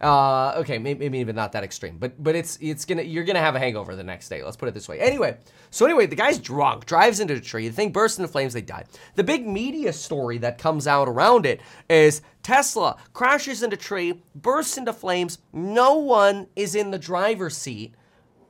Uh, 0.00 0.54
okay, 0.56 0.78
maybe, 0.78 1.00
maybe, 1.00 1.18
even 1.18 1.36
not 1.36 1.52
that 1.52 1.64
extreme, 1.64 1.98
but 1.98 2.22
but 2.22 2.34
it's 2.34 2.58
it's 2.60 2.84
gonna 2.84 3.02
you're 3.02 3.24
gonna 3.24 3.40
have 3.40 3.54
a 3.54 3.58
hangover 3.58 3.94
the 3.94 4.04
next 4.04 4.28
day. 4.28 4.42
Let's 4.42 4.56
put 4.56 4.68
it 4.68 4.74
this 4.74 4.88
way. 4.88 5.00
Anyway, 5.00 5.38
so 5.70 5.84
anyway, 5.84 6.06
the 6.06 6.16
guy's 6.16 6.38
drunk, 6.38 6.86
drives 6.86 7.20
into 7.20 7.34
a 7.34 7.40
tree. 7.40 7.68
The 7.68 7.74
thing 7.74 7.92
bursts 7.92 8.18
into 8.18 8.28
flames. 8.28 8.54
They 8.54 8.60
die. 8.62 8.84
The 9.14 9.24
big 9.24 9.46
media 9.46 9.92
story 9.92 10.38
that 10.38 10.58
comes 10.58 10.86
out 10.86 11.08
around 11.08 11.46
it 11.46 11.60
is 11.88 12.22
Tesla 12.42 12.96
crashes 13.12 13.62
into 13.62 13.76
tree, 13.76 14.22
bursts 14.34 14.76
into 14.76 14.92
flames. 14.92 15.38
No 15.52 15.94
one 15.94 16.48
is 16.56 16.74
in 16.74 16.90
the 16.90 16.98
driver's 16.98 17.56
seat 17.56 17.94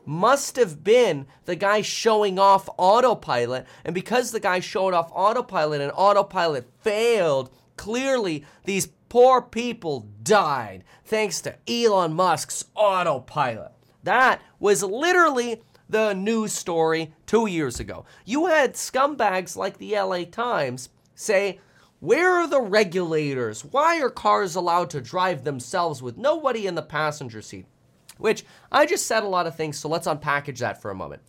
must 0.07 0.57
have 0.57 0.85
been 0.85 1.27
the 1.45 1.57
guy 1.57 1.81
showing 1.81 2.39
off 2.39 2.69
autopilot. 2.77 3.67
And 3.85 3.95
because 3.95 4.31
the 4.31 4.41
guy 4.41 4.61
showed 4.61 4.95
off 4.95 5.11
autopilot 5.13 5.81
and 5.81 5.93
autopilot 5.95 6.69
failed, 6.81 7.51
clearly 7.77 8.45
these 8.65 8.89
Poor 9.15 9.41
people 9.41 10.09
died 10.25 10.83
thanks 11.05 11.41
to 11.43 11.55
Elon 11.71 12.15
Musk's 12.15 12.65
autopilot. 12.75 13.71
That 14.03 14.43
was 14.59 14.83
literally 14.83 15.63
the 15.89 16.15
news 16.15 16.53
story 16.53 17.15
two 17.25 17.47
years 17.47 17.79
ago. 17.79 18.07
You 18.25 18.47
had 18.47 18.75
scumbags 18.75 19.55
like 19.55 19.79
the 19.79 19.95
LA 19.97 20.25
Times 20.25 20.89
say, 21.15 21.61
Where 22.01 22.33
are 22.33 22.49
the 22.49 22.61
regulators? 22.61 23.65
Why 23.65 24.01
are 24.01 24.11
cars 24.11 24.57
allowed 24.57 24.91
to 24.91 25.01
drive 25.01 25.45
themselves 25.45 26.03
with 26.03 26.19
nobody 26.19 26.67
in 26.67 26.75
the 26.75 26.83
passenger 26.83 27.41
seat? 27.41 27.67
Which 28.19 28.45
I 28.73 28.85
just 28.85 29.07
said 29.07 29.23
a 29.23 29.29
lot 29.29 29.47
of 29.47 29.55
things, 29.55 29.79
so 29.79 29.89
let's 29.89 30.09
unpackage 30.09 30.59
that 30.59 30.83
for 30.83 30.91
a 30.91 30.97
moment. 30.97 31.23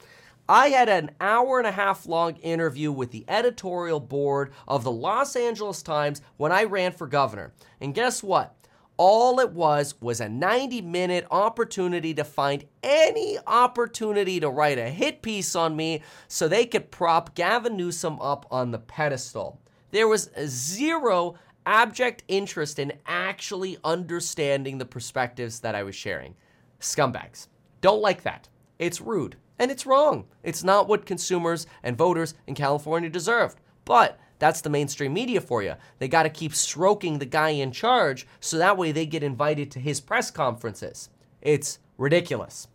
I 0.48 0.70
had 0.70 0.89
an 0.89 1.12
hour 1.20 1.58
and 1.58 1.66
a 1.66 1.72
half 1.72 2.06
long 2.06 2.36
interview 2.38 2.91
with 2.91 3.10
the 3.10 3.26
editorial 3.28 4.00
board 4.00 4.54
of 4.68 4.84
the 4.84 4.91
Los 4.91 5.36
Angeles 5.36 5.82
Times 5.82 6.22
when 6.38 6.52
I 6.52 6.66
ran 6.66 6.91
for 6.91 7.08
governor. 7.08 7.52
And 7.82 7.96
guess 7.96 8.22
what? 8.22 8.56
All 8.98 9.39
it 9.39 9.52
was 9.52 10.00
was 10.00 10.22
a 10.22 10.30
90 10.30 10.82
minute 10.82 11.26
opportunity 11.32 12.14
to 12.14 12.24
find 12.24 12.64
any 12.84 13.39
opportunity 13.48 14.39
to 14.39 14.50
write 14.50 14.78
a 14.78 14.89
hit 14.89 15.24
piece 15.24 15.56
on 15.56 15.76
me 15.76 16.04
so 16.28 16.48
they 16.48 16.66
could 16.66 16.91
prop 16.91 17.34
Gavin 17.34 17.76
Newsom 17.76 18.22
up 18.22 18.46
on 18.52 18.70
the 18.70 18.80
pedestal. 18.80 19.60
There 19.89 20.08
was 20.08 20.30
zero 20.46 21.36
abject 21.66 22.24
interest 22.28 22.78
in 22.78 22.93
actually 23.08 23.78
understanding 23.84 24.78
the 24.78 24.86
perspectives 24.86 25.62
that 25.62 25.74
I 25.74 25.82
was 25.82 25.96
sharing. 25.96 26.36
Scumbags. 26.80 27.48
Don't 27.82 28.02
like 28.02 28.22
that. 28.22 28.48
It's 28.78 29.02
rude. 29.02 29.38
And 29.58 29.72
it's 29.72 29.86
wrong. 29.86 30.26
It's 30.43 30.64
not 30.64 30.88
what 30.88 31.06
consumers 31.06 31.66
and 31.84 31.97
voters 31.97 32.34
in 32.47 32.56
California 32.56 33.10
deserved. 33.10 33.60
But 33.86 34.20
that's 34.39 34.62
the 34.62 34.70
mainstream 34.70 35.14
media 35.14 35.39
for 35.39 35.64
you. 35.64 35.76
They 35.99 36.08
got 36.08 36.24
to 36.24 36.30
keep 36.30 36.53
stroking 36.53 37.20
the 37.20 37.26
guy 37.26 37.49
in 37.49 37.72
charge 37.72 38.28
so 38.39 38.58
that 38.58 38.78
way 38.78 38.91
they 38.91 39.06
get 39.06 39.24
invited 39.24 39.72
to 39.72 39.80
his 39.80 40.01
press 40.01 40.30
conferences. 40.30 41.10
It's 41.41 41.80
ridiculous. 41.97 42.68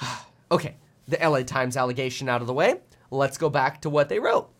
okay, 0.50 0.76
the 1.08 1.18
LA 1.22 1.42
Times 1.42 1.76
allegation 1.76 2.28
out 2.28 2.40
of 2.40 2.46
the 2.46 2.54
way. 2.54 2.80
Let's 3.10 3.36
go 3.36 3.50
back 3.50 3.82
to 3.82 3.90
what 3.90 4.08
they 4.08 4.18
wrote. 4.18 4.50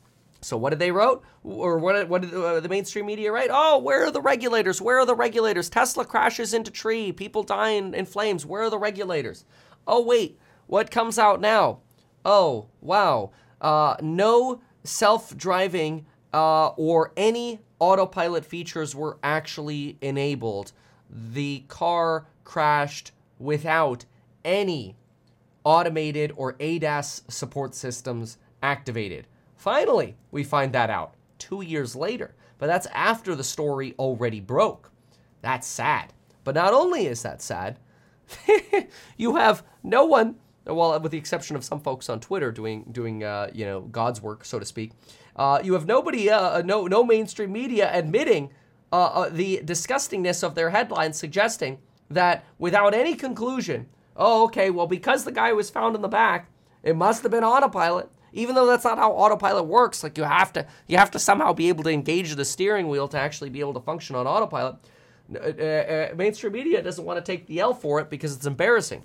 So 0.43 0.57
what 0.57 0.71
did 0.71 0.81
they 0.81 0.91
wrote, 0.91 1.23
or 1.45 1.79
what? 1.79 2.09
What 2.09 2.23
did 2.23 2.35
uh, 2.35 2.59
the 2.59 2.69
mainstream 2.69 3.07
media 3.07 3.31
write? 3.31 3.51
Oh, 3.53 3.79
where 3.79 4.05
are 4.05 4.11
the 4.11 4.21
regulators? 4.21 4.83
Where 4.83 4.99
are 4.99 5.07
the 5.07 5.15
regulators? 5.15 5.71
Tesla 5.71 6.05
crashes 6.05 6.53
into 6.53 6.73
tree. 6.73 7.13
People 7.13 7.45
die 7.45 7.71
in, 7.71 7.95
in 7.95 8.07
flames. 8.07 8.45
Where 8.45 8.63
are 8.63 8.71
the 8.71 8.79
regulators? 8.79 9.45
Oh 9.87 10.03
wait, 10.03 10.41
what 10.67 10.91
comes 10.91 11.19
out 11.19 11.41
now? 11.41 11.81
Oh, 12.25 12.69
wow. 12.81 13.31
Uh, 13.61 13.97
no 14.01 14.61
self 14.85 15.37
driving 15.37 16.07
uh, 16.33 16.69
or 16.69 17.13
any 17.17 17.61
autopilot 17.79 18.45
features 18.45 18.95
were 18.95 19.19
actually 19.23 19.99
enabled. 20.01 20.73
The 21.11 21.65
car 21.69 22.27
crashed 22.45 23.13
without 23.39 24.05
any 24.45 24.97
automated 25.65 26.33
or 26.37 26.55
ADAS 26.55 27.23
support 27.29 27.75
systems 27.75 28.39
activated. 28.63 29.27
Finally, 29.57 30.17
we 30.31 30.43
find 30.43 30.73
that 30.73 30.91
out 30.91 31.15
two 31.39 31.61
years 31.61 31.95
later, 31.95 32.35
but 32.59 32.67
that's 32.67 32.87
after 32.87 33.35
the 33.35 33.45
story 33.45 33.95
already 33.99 34.41
broke. 34.41 34.91
That's 35.41 35.67
sad. 35.67 36.13
But 36.45 36.55
not 36.55 36.73
only 36.73 37.07
is 37.07 37.23
that 37.23 37.43
sad, 37.43 37.79
you 39.17 39.37
have 39.37 39.65
no 39.83 40.05
one 40.05 40.37
well, 40.67 40.99
with 41.01 41.13
the 41.13 41.19
exception 41.19 41.57
of 41.57 41.65
some 41.65 41.81
folks 41.81 42.09
on 42.09 42.21
Twitter 42.21 42.53
doing 42.53 42.85
doing 42.91 43.25
uh, 43.25 43.51
you 43.53 43.65
know 43.65 43.81
God's 43.83 44.23
work, 44.23 44.45
so 44.45 44.59
to 44.59 44.65
speak. 44.65 44.93
Uh, 45.35 45.61
you 45.63 45.73
have 45.73 45.87
nobody, 45.87 46.31
uh, 46.31 46.59
uh 46.59 46.63
no 46.65 46.87
no 46.87 47.03
mainstream 47.05 47.53
media 47.53 47.91
admitting 47.93 48.51
uh, 48.93 49.05
uh, 49.05 49.29
the 49.31 49.61
disgustingness 49.65 50.43
of 50.43 50.55
their 50.55 50.71
headlines, 50.71 51.19
suggesting 51.19 51.79
that 52.11 52.45
without 52.59 52.95
any 52.95 53.15
conclusion, 53.15 53.87
oh 54.17 54.45
okay, 54.45 54.71
well 54.71 54.87
because 54.87 55.25
the 55.25 55.33
guy 55.33 55.53
was 55.53 55.71
found 55.71 55.97
in 55.97 56.03
the 56.03 56.09
back, 56.09 56.49
it 56.83 56.97
must 56.97 57.23
have 57.23 57.33
been 57.33 57.45
autopilot. 57.45 58.11
Even 58.35 58.55
though 58.55 58.65
that's 58.65 58.85
not 58.85 58.97
how 58.97 59.13
autopilot 59.13 59.67
works, 59.67 60.03
like 60.03 60.17
you 60.17 60.25
have 60.25 60.53
to 60.55 60.67
you 60.87 60.97
have 60.97 61.11
to 61.11 61.19
somehow 61.19 61.53
be 61.53 61.69
able 61.69 61.85
to 61.85 61.91
engage 61.91 62.35
the 62.35 62.45
steering 62.45 62.89
wheel 62.89 63.09
to 63.09 63.19
actually 63.19 63.51
be 63.51 63.61
able 63.61 63.75
to 63.75 63.81
function 63.81 64.17
on 64.17 64.27
autopilot. 64.27 64.77
mainstream 66.17 66.53
media 66.53 66.83
doesn't 66.83 67.05
want 67.05 67.23
to 67.23 67.33
take 67.33 67.47
the 67.47 67.61
L 67.61 67.75
for 67.75 68.01
it 68.01 68.09
because 68.09 68.35
it's 68.35 68.47
embarrassing. 68.47 69.05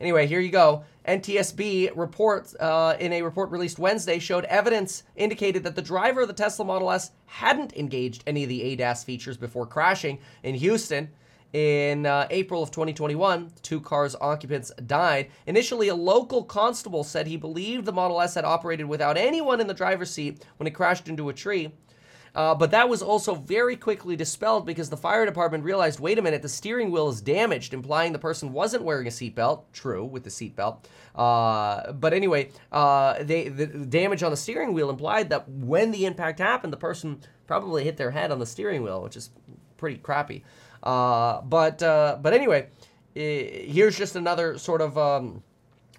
Anyway, 0.00 0.26
here 0.26 0.40
you 0.40 0.50
go. 0.50 0.84
NTSB 1.06 1.90
reports 1.96 2.54
uh, 2.56 2.96
in 2.98 3.12
a 3.12 3.22
report 3.22 3.50
released 3.50 3.78
Wednesday 3.78 4.18
showed 4.18 4.44
evidence 4.46 5.02
indicated 5.16 5.62
that 5.64 5.76
the 5.76 5.82
driver 5.82 6.22
of 6.22 6.28
the 6.28 6.34
Tesla 6.34 6.64
Model 6.64 6.90
S 6.90 7.10
hadn't 7.26 7.74
engaged 7.74 8.24
any 8.26 8.42
of 8.42 8.48
the 8.48 8.62
ADAS 8.62 9.04
features 9.04 9.36
before 9.36 9.66
crashing 9.66 10.18
in 10.42 10.54
Houston. 10.54 11.10
In 11.52 12.04
uh, 12.04 12.26
April 12.30 12.64
of 12.64 12.72
2021, 12.72 13.52
two 13.62 13.80
cars' 13.80 14.16
occupants 14.20 14.72
died. 14.86 15.30
Initially, 15.46 15.86
a 15.86 15.94
local 15.94 16.42
constable 16.42 17.04
said 17.04 17.28
he 17.28 17.36
believed 17.36 17.84
the 17.84 17.92
Model 17.92 18.20
S 18.20 18.34
had 18.34 18.44
operated 18.44 18.86
without 18.86 19.16
anyone 19.16 19.60
in 19.60 19.68
the 19.68 19.74
driver's 19.74 20.10
seat 20.10 20.44
when 20.56 20.66
it 20.66 20.72
crashed 20.72 21.08
into 21.08 21.28
a 21.28 21.32
tree. 21.32 21.72
Uh, 22.34 22.54
but 22.54 22.72
that 22.72 22.88
was 22.88 23.00
also 23.00 23.34
very 23.34 23.76
quickly 23.76 24.16
dispelled 24.16 24.66
because 24.66 24.90
the 24.90 24.96
fire 24.96 25.24
department 25.24 25.62
realized 25.62 26.00
wait 26.00 26.18
a 26.18 26.22
minute, 26.22 26.42
the 26.42 26.48
steering 26.48 26.90
wheel 26.90 27.08
is 27.08 27.20
damaged, 27.20 27.72
implying 27.72 28.12
the 28.12 28.18
person 28.18 28.52
wasn't 28.52 28.82
wearing 28.82 29.06
a 29.06 29.10
seatbelt. 29.10 29.62
True, 29.72 30.04
with 30.04 30.24
the 30.24 30.30
seatbelt. 30.30 30.84
Uh, 31.14 31.92
but 31.92 32.12
anyway, 32.12 32.50
uh, 32.72 33.22
they, 33.22 33.48
the 33.48 33.66
damage 33.66 34.22
on 34.22 34.32
the 34.32 34.36
steering 34.36 34.72
wheel 34.72 34.90
implied 34.90 35.30
that 35.30 35.48
when 35.48 35.92
the 35.92 36.06
impact 36.06 36.40
happened, 36.40 36.72
the 36.72 36.78
person 36.78 37.20
probably 37.46 37.84
hit 37.84 37.96
their 37.96 38.10
head 38.10 38.32
on 38.32 38.40
the 38.40 38.46
steering 38.46 38.82
wheel, 38.82 39.00
which 39.00 39.16
is 39.16 39.30
pretty 39.76 39.98
crappy. 39.98 40.42
Uh, 40.82 41.40
but 41.42 41.82
uh, 41.82 42.18
but 42.20 42.34
anyway, 42.34 42.68
here's 43.14 43.96
just 43.96 44.16
another 44.16 44.58
sort 44.58 44.80
of 44.80 44.98
um, 44.98 45.42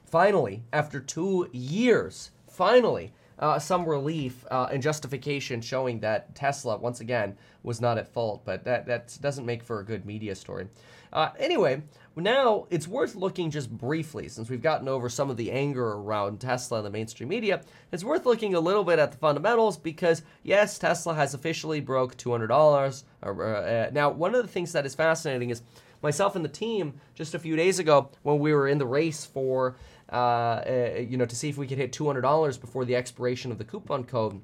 finally 0.05 0.63
after 0.73 0.99
two 0.99 1.49
years, 1.53 2.31
finally. 2.49 3.13
Uh, 3.37 3.59
some 3.59 3.85
relief 3.85 4.45
uh, 4.49 4.69
and 4.71 4.81
justification 4.81 5.59
showing 5.59 5.99
that 5.99 6.33
Tesla, 6.35 6.77
once 6.77 7.01
again, 7.01 7.35
was 7.63 7.81
not 7.81 7.97
at 7.97 8.07
fault, 8.07 8.43
but 8.45 8.63
that, 8.63 8.85
that 8.85 9.17
doesn't 9.21 9.45
make 9.45 9.61
for 9.61 9.79
a 9.79 9.85
good 9.85 10.05
media 10.05 10.33
story. 10.33 10.67
Uh, 11.11 11.29
anyway, 11.39 11.81
now 12.15 12.65
it's 12.69 12.87
worth 12.87 13.15
looking 13.15 13.49
just 13.49 13.69
briefly, 13.69 14.27
since 14.27 14.49
we've 14.49 14.61
gotten 14.61 14.87
over 14.87 15.09
some 15.09 15.29
of 15.29 15.37
the 15.37 15.51
anger 15.51 15.93
around 15.93 16.39
Tesla 16.39 16.79
in 16.79 16.83
the 16.83 16.89
mainstream 16.89 17.29
media, 17.29 17.61
it's 17.91 18.03
worth 18.03 18.25
looking 18.25 18.53
a 18.53 18.59
little 18.59 18.83
bit 18.83 18.99
at 18.99 19.11
the 19.11 19.17
fundamentals 19.17 19.77
because, 19.77 20.23
yes, 20.43 20.77
Tesla 20.77 21.13
has 21.13 21.33
officially 21.33 21.79
broke 21.79 22.17
$200. 22.17 23.03
Uh, 23.23 23.89
now, 23.91 24.09
one 24.09 24.35
of 24.35 24.41
the 24.41 24.51
things 24.51 24.71
that 24.71 24.85
is 24.85 24.95
fascinating 24.95 25.49
is 25.49 25.61
myself 26.01 26.35
and 26.35 26.45
the 26.45 26.49
team 26.49 26.93
just 27.15 27.33
a 27.33 27.39
few 27.39 27.55
days 27.55 27.79
ago 27.79 28.09
when 28.23 28.39
we 28.39 28.53
were 28.53 28.67
in 28.67 28.77
the 28.77 28.85
race 28.85 29.25
for, 29.25 29.69
uh, 29.69 29.71
uh, 29.71 29.94
you 30.11 31.17
know, 31.17 31.25
to 31.25 31.35
see 31.35 31.49
if 31.49 31.57
we 31.57 31.67
could 31.67 31.77
hit 31.77 31.91
$200 31.91 32.59
before 32.61 32.85
the 32.85 32.95
expiration 32.95 33.51
of 33.51 33.57
the 33.57 33.63
coupon 33.63 34.03
code 34.03 34.41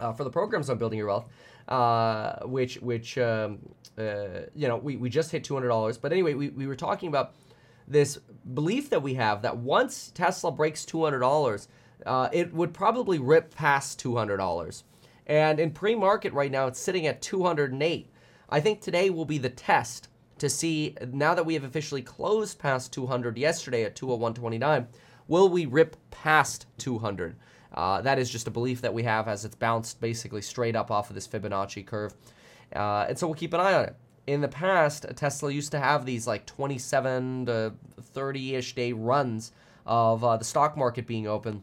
uh, 0.00 0.12
for 0.12 0.24
the 0.24 0.30
programs 0.30 0.70
on 0.70 0.78
Building 0.78 0.98
Your 0.98 1.08
Wealth, 1.08 1.26
uh, 1.68 2.40
which, 2.44 2.76
which 2.76 3.18
um, 3.18 3.58
uh, 3.98 4.42
you 4.54 4.68
know, 4.68 4.76
we, 4.76 4.96
we 4.96 5.08
just 5.08 5.30
hit 5.30 5.44
$200. 5.44 6.00
But 6.00 6.12
anyway, 6.12 6.34
we, 6.34 6.50
we 6.50 6.66
were 6.66 6.76
talking 6.76 7.08
about 7.08 7.34
this 7.88 8.18
belief 8.54 8.90
that 8.90 9.02
we 9.02 9.14
have 9.14 9.42
that 9.42 9.56
once 9.56 10.10
Tesla 10.14 10.50
breaks 10.50 10.84
$200, 10.84 11.68
uh, 12.04 12.28
it 12.32 12.52
would 12.52 12.74
probably 12.74 13.18
rip 13.18 13.54
past 13.54 14.02
$200. 14.02 14.82
And 15.26 15.58
in 15.58 15.70
pre 15.72 15.94
market 15.94 16.32
right 16.32 16.50
now, 16.50 16.66
it's 16.66 16.80
sitting 16.80 17.06
at 17.06 17.22
208. 17.22 18.10
I 18.48 18.60
think 18.60 18.80
today 18.80 19.10
will 19.10 19.24
be 19.24 19.38
the 19.38 19.50
test 19.50 20.08
to 20.38 20.48
see 20.48 20.96
now 21.12 21.34
that 21.34 21.46
we 21.46 21.54
have 21.54 21.64
officially 21.64 22.02
closed 22.02 22.58
past 22.58 22.92
200 22.92 23.38
yesterday 23.38 23.84
at 23.84 23.96
201.29, 23.96 24.86
will 25.28 25.48
we 25.48 25.66
rip 25.66 25.96
past 26.10 26.66
200? 26.78 27.36
Uh, 27.72 28.00
that 28.00 28.18
is 28.18 28.30
just 28.30 28.46
a 28.46 28.50
belief 28.50 28.80
that 28.80 28.94
we 28.94 29.02
have 29.02 29.28
as 29.28 29.44
it's 29.44 29.54
bounced 29.54 30.00
basically 30.00 30.42
straight 30.42 30.76
up 30.76 30.90
off 30.90 31.10
of 31.10 31.14
this 31.14 31.28
Fibonacci 31.28 31.84
curve. 31.84 32.14
Uh, 32.74 33.06
and 33.08 33.18
so 33.18 33.26
we'll 33.26 33.34
keep 33.34 33.52
an 33.52 33.60
eye 33.60 33.74
on 33.74 33.84
it. 33.84 33.96
In 34.26 34.40
the 34.40 34.48
past, 34.48 35.06
Tesla 35.14 35.52
used 35.52 35.70
to 35.72 35.78
have 35.78 36.04
these 36.04 36.26
like 36.26 36.46
27 36.46 37.46
to 37.46 37.74
30 38.00 38.56
ish 38.56 38.74
day 38.74 38.92
runs 38.92 39.52
of 39.84 40.24
uh, 40.24 40.36
the 40.36 40.44
stock 40.44 40.76
market 40.76 41.06
being 41.06 41.26
open. 41.26 41.62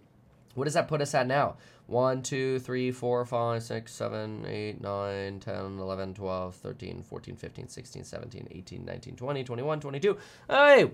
What 0.56 0.66
does 0.66 0.76
that 0.76 0.88
put 0.88 1.02
us 1.02 1.14
at 1.14 1.28
now? 1.28 1.58
1, 1.88 2.22
2, 2.24 2.60
3, 2.60 2.92
4, 2.92 3.26
5, 3.26 3.64
6, 3.64 3.92
7, 3.92 4.46
8, 4.48 4.82
9, 4.82 5.40
10, 5.40 5.56
11, 5.80 6.14
12, 6.14 6.56
13, 6.56 7.04
14, 7.04 7.36
15, 7.36 7.68
16, 7.68 8.04
17, 8.04 8.48
18, 8.52 8.86
19, 8.86 9.16
20, 9.16 9.44
21, 9.44 9.80
22. 9.80 10.18
Hey, 10.50 10.92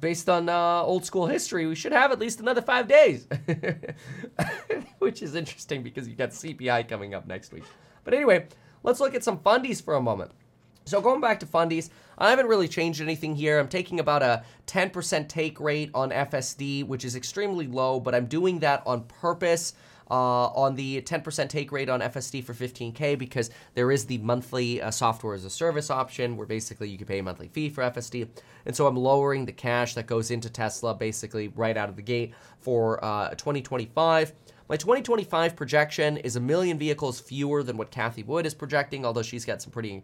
based 0.00 0.28
on 0.28 0.48
uh, 0.48 0.82
old 0.82 1.04
school 1.04 1.26
history, 1.26 1.66
we 1.66 1.74
should 1.74 1.92
have 1.92 2.12
at 2.12 2.18
least 2.18 2.40
another 2.40 2.62
five 2.62 2.88
days, 2.88 3.26
which 4.98 5.22
is 5.22 5.34
interesting 5.34 5.82
because 5.82 6.08
you 6.08 6.14
got 6.14 6.30
CPI 6.30 6.88
coming 6.88 7.14
up 7.14 7.26
next 7.26 7.52
week. 7.52 7.64
But 8.04 8.14
anyway, 8.14 8.46
Let's 8.82 9.00
look 9.00 9.14
at 9.14 9.24
some 9.24 9.38
fundies 9.38 9.82
for 9.82 9.94
a 9.94 10.00
moment. 10.00 10.30
So 10.84 11.00
going 11.00 11.20
back 11.20 11.40
to 11.40 11.46
fundies, 11.46 11.90
I 12.16 12.30
haven't 12.30 12.46
really 12.46 12.68
changed 12.68 13.00
anything 13.00 13.34
here. 13.34 13.58
I'm 13.58 13.68
taking 13.68 14.00
about 14.00 14.22
a 14.22 14.44
10% 14.66 15.28
take 15.28 15.60
rate 15.60 15.90
on 15.92 16.10
FSD, 16.10 16.86
which 16.86 17.04
is 17.04 17.14
extremely 17.14 17.66
low, 17.66 18.00
but 18.00 18.14
I'm 18.14 18.26
doing 18.26 18.60
that 18.60 18.82
on 18.86 19.02
purpose. 19.02 19.74
Uh, 20.10 20.46
on 20.48 20.74
the 20.74 21.02
10% 21.02 21.48
take 21.48 21.70
rate 21.70 21.88
on 21.88 22.00
FSD 22.00 22.42
for 22.42 22.54
15K 22.54 23.18
because 23.18 23.50
there 23.74 23.90
is 23.90 24.06
the 24.06 24.18
monthly 24.18 24.80
uh, 24.80 24.90
software 24.90 25.34
as 25.34 25.44
a 25.44 25.50
service 25.50 25.90
option 25.90 26.36
where 26.36 26.46
basically 26.46 26.88
you 26.88 26.96
can 26.96 27.06
pay 27.06 27.18
a 27.18 27.22
monthly 27.22 27.48
fee 27.48 27.68
for 27.68 27.82
FSD. 27.82 28.28
And 28.64 28.74
so 28.74 28.86
I'm 28.86 28.96
lowering 28.96 29.44
the 29.44 29.52
cash 29.52 29.94
that 29.94 30.06
goes 30.06 30.30
into 30.30 30.48
Tesla 30.48 30.94
basically 30.94 31.48
right 31.48 31.76
out 31.76 31.88
of 31.88 31.96
the 31.96 32.02
gate 32.02 32.32
for 32.60 33.04
uh, 33.04 33.30
2025. 33.30 34.32
My 34.68 34.76
2025 34.76 35.56
projection 35.56 36.18
is 36.18 36.36
a 36.36 36.40
million 36.40 36.78
vehicles 36.78 37.20
fewer 37.20 37.62
than 37.62 37.76
what 37.76 37.90
Cathie 37.90 38.22
Wood 38.22 38.44
is 38.44 38.52
projecting, 38.52 39.06
although 39.06 39.22
she's 39.22 39.44
got 39.46 39.62
some 39.62 39.72
pretty 39.72 40.02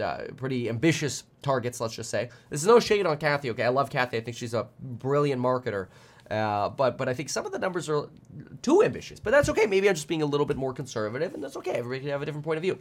uh, 0.00 0.24
pretty 0.36 0.68
ambitious 0.68 1.24
targets, 1.42 1.80
let's 1.80 1.94
just 1.94 2.10
say. 2.10 2.28
This 2.50 2.60
is 2.60 2.66
no 2.66 2.78
shade 2.80 3.06
on 3.06 3.16
Cathie, 3.16 3.50
okay? 3.50 3.64
I 3.64 3.68
love 3.68 3.90
Cathie. 3.90 4.18
I 4.18 4.20
think 4.20 4.36
she's 4.36 4.54
a 4.54 4.68
brilliant 4.80 5.40
marketer. 5.40 5.88
Uh, 6.30 6.68
but 6.68 6.98
but 6.98 7.08
I 7.08 7.14
think 7.14 7.28
some 7.28 7.46
of 7.46 7.52
the 7.52 7.58
numbers 7.58 7.88
are 7.88 8.08
too 8.62 8.82
ambitious. 8.82 9.20
But 9.20 9.30
that's 9.30 9.48
okay. 9.50 9.66
Maybe 9.66 9.88
I'm 9.88 9.94
just 9.94 10.08
being 10.08 10.22
a 10.22 10.26
little 10.26 10.46
bit 10.46 10.56
more 10.56 10.72
conservative, 10.72 11.34
and 11.34 11.42
that's 11.42 11.56
okay. 11.56 11.72
Everybody 11.72 12.00
can 12.00 12.10
have 12.10 12.22
a 12.22 12.26
different 12.26 12.44
point 12.44 12.56
of 12.56 12.62
view. 12.62 12.78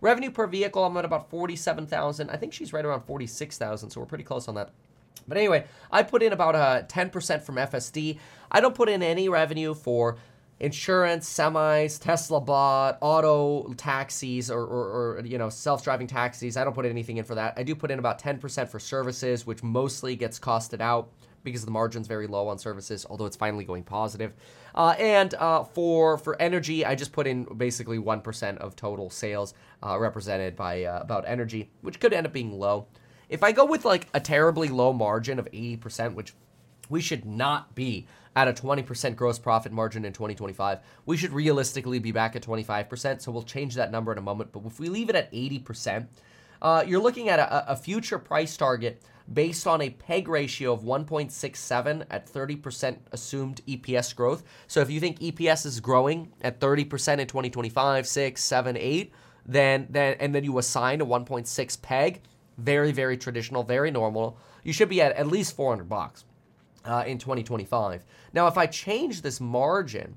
Revenue 0.00 0.30
per 0.30 0.46
vehicle, 0.46 0.84
I'm 0.84 0.96
at 0.96 1.04
about 1.04 1.30
47,000. 1.30 2.28
I 2.28 2.36
think 2.36 2.52
she's 2.52 2.72
right 2.72 2.84
around 2.84 3.02
46,000, 3.02 3.90
so 3.90 4.00
we're 4.00 4.06
pretty 4.06 4.24
close 4.24 4.48
on 4.48 4.54
that. 4.56 4.70
But 5.26 5.38
anyway, 5.38 5.64
I 5.90 6.02
put 6.02 6.22
in 6.22 6.32
about 6.32 6.54
uh, 6.54 6.82
10% 6.82 7.42
from 7.42 7.56
FSD. 7.56 8.18
I 8.50 8.60
don't 8.60 8.74
put 8.74 8.88
in 8.88 9.02
any 9.02 9.28
revenue 9.28 9.72
for 9.72 10.18
insurance, 10.60 11.32
semis, 11.32 12.00
Tesla 12.00 12.40
bot, 12.40 12.98
auto 13.00 13.72
taxis, 13.74 14.50
or, 14.50 14.62
or, 14.62 15.18
or 15.18 15.22
you 15.24 15.38
know 15.38 15.48
self-driving 15.48 16.06
taxis. 16.06 16.56
I 16.56 16.64
don't 16.64 16.74
put 16.74 16.86
anything 16.86 17.16
in 17.16 17.24
for 17.24 17.34
that. 17.36 17.54
I 17.56 17.62
do 17.62 17.74
put 17.74 17.90
in 17.90 17.98
about 17.98 18.20
10% 18.20 18.68
for 18.68 18.78
services, 18.78 19.46
which 19.46 19.62
mostly 19.62 20.16
gets 20.16 20.38
costed 20.38 20.80
out 20.80 21.08
because 21.44 21.64
the 21.64 21.70
margin's 21.70 22.08
very 22.08 22.26
low 22.26 22.48
on 22.48 22.58
services, 22.58 23.06
although 23.08 23.26
it's 23.26 23.36
finally 23.36 23.64
going 23.64 23.84
positive. 23.84 24.32
Uh, 24.74 24.94
and 24.98 25.34
uh, 25.34 25.62
for 25.62 26.18
for 26.18 26.40
energy, 26.40 26.84
I 26.84 26.94
just 26.94 27.12
put 27.12 27.26
in 27.26 27.44
basically 27.44 27.98
1% 27.98 28.58
of 28.58 28.74
total 28.74 29.10
sales 29.10 29.54
uh, 29.84 29.98
represented 29.98 30.56
by 30.56 30.84
uh, 30.84 31.00
about 31.00 31.24
energy, 31.28 31.70
which 31.82 32.00
could 32.00 32.12
end 32.12 32.26
up 32.26 32.32
being 32.32 32.58
low. 32.58 32.88
If 33.28 33.42
I 33.42 33.52
go 33.52 33.64
with 33.64 33.84
like 33.84 34.08
a 34.14 34.20
terribly 34.20 34.68
low 34.68 34.92
margin 34.92 35.38
of 35.38 35.46
80%, 35.50 36.14
which 36.14 36.34
we 36.88 37.00
should 37.00 37.24
not 37.24 37.74
be 37.74 38.06
at 38.36 38.48
a 38.48 38.52
20% 38.52 39.16
gross 39.16 39.38
profit 39.38 39.72
margin 39.72 40.04
in 40.04 40.12
2025. 40.12 40.80
We 41.06 41.16
should 41.16 41.32
realistically 41.32 41.98
be 41.98 42.12
back 42.12 42.34
at 42.34 42.42
25%, 42.42 43.22
so 43.22 43.30
we'll 43.30 43.42
change 43.42 43.74
that 43.76 43.92
number 43.92 44.12
in 44.12 44.18
a 44.18 44.22
moment. 44.22 44.52
But 44.52 44.64
if 44.66 44.80
we 44.80 44.88
leave 44.88 45.08
it 45.08 45.14
at 45.14 45.32
80%, 45.32 46.08
uh, 46.60 46.84
you're 46.86 47.00
looking 47.00 47.28
at 47.28 47.38
a, 47.38 47.72
a 47.72 47.76
future 47.76 48.18
price 48.18 48.56
target 48.56 49.02
based 49.32 49.66
on 49.66 49.80
a 49.80 49.90
PEG 49.90 50.28
ratio 50.28 50.72
of 50.72 50.82
1.67 50.82 52.04
at 52.10 52.26
30% 52.26 52.98
assumed 53.12 53.60
EPS 53.66 54.14
growth. 54.14 54.42
So 54.66 54.80
if 54.80 54.90
you 54.90 55.00
think 55.00 55.18
EPS 55.20 55.66
is 55.66 55.80
growing 55.80 56.32
at 56.42 56.60
30% 56.60 56.82
in 56.82 57.26
2025, 57.26 58.06
6, 58.06 58.42
7, 58.42 58.76
8, 58.76 59.12
then 59.46 59.86
then 59.90 60.16
and 60.20 60.34
then 60.34 60.42
you 60.42 60.56
assign 60.58 61.00
a 61.00 61.06
1.6 61.06 61.82
PEG, 61.82 62.20
very 62.56 62.92
very 62.92 63.16
traditional, 63.16 63.62
very 63.62 63.90
normal. 63.90 64.38
You 64.62 64.72
should 64.72 64.88
be 64.88 65.02
at 65.02 65.14
at 65.16 65.26
least 65.26 65.54
400 65.54 65.88
bucks 65.88 66.24
uh, 66.84 67.04
in 67.06 67.18
2025. 67.18 68.04
Now, 68.32 68.46
if 68.46 68.56
I 68.56 68.66
change 68.66 69.22
this 69.22 69.40
margin 69.40 70.16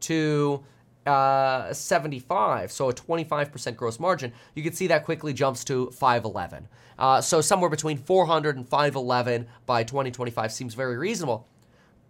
to 0.00 0.64
uh, 1.06 1.72
75, 1.72 2.72
so 2.72 2.88
a 2.90 2.94
25% 2.94 3.76
gross 3.76 4.00
margin, 4.00 4.32
you 4.54 4.62
can 4.62 4.72
see 4.72 4.86
that 4.88 5.04
quickly 5.04 5.32
jumps 5.32 5.64
to 5.64 5.90
511. 5.90 6.68
Uh, 7.00 7.20
so 7.20 7.40
somewhere 7.40 7.70
between 7.70 7.96
400 7.96 8.56
and 8.56 8.68
511 8.68 9.46
by 9.64 9.82
2025 9.82 10.52
seems 10.52 10.74
very 10.74 10.98
reasonable. 10.98 11.48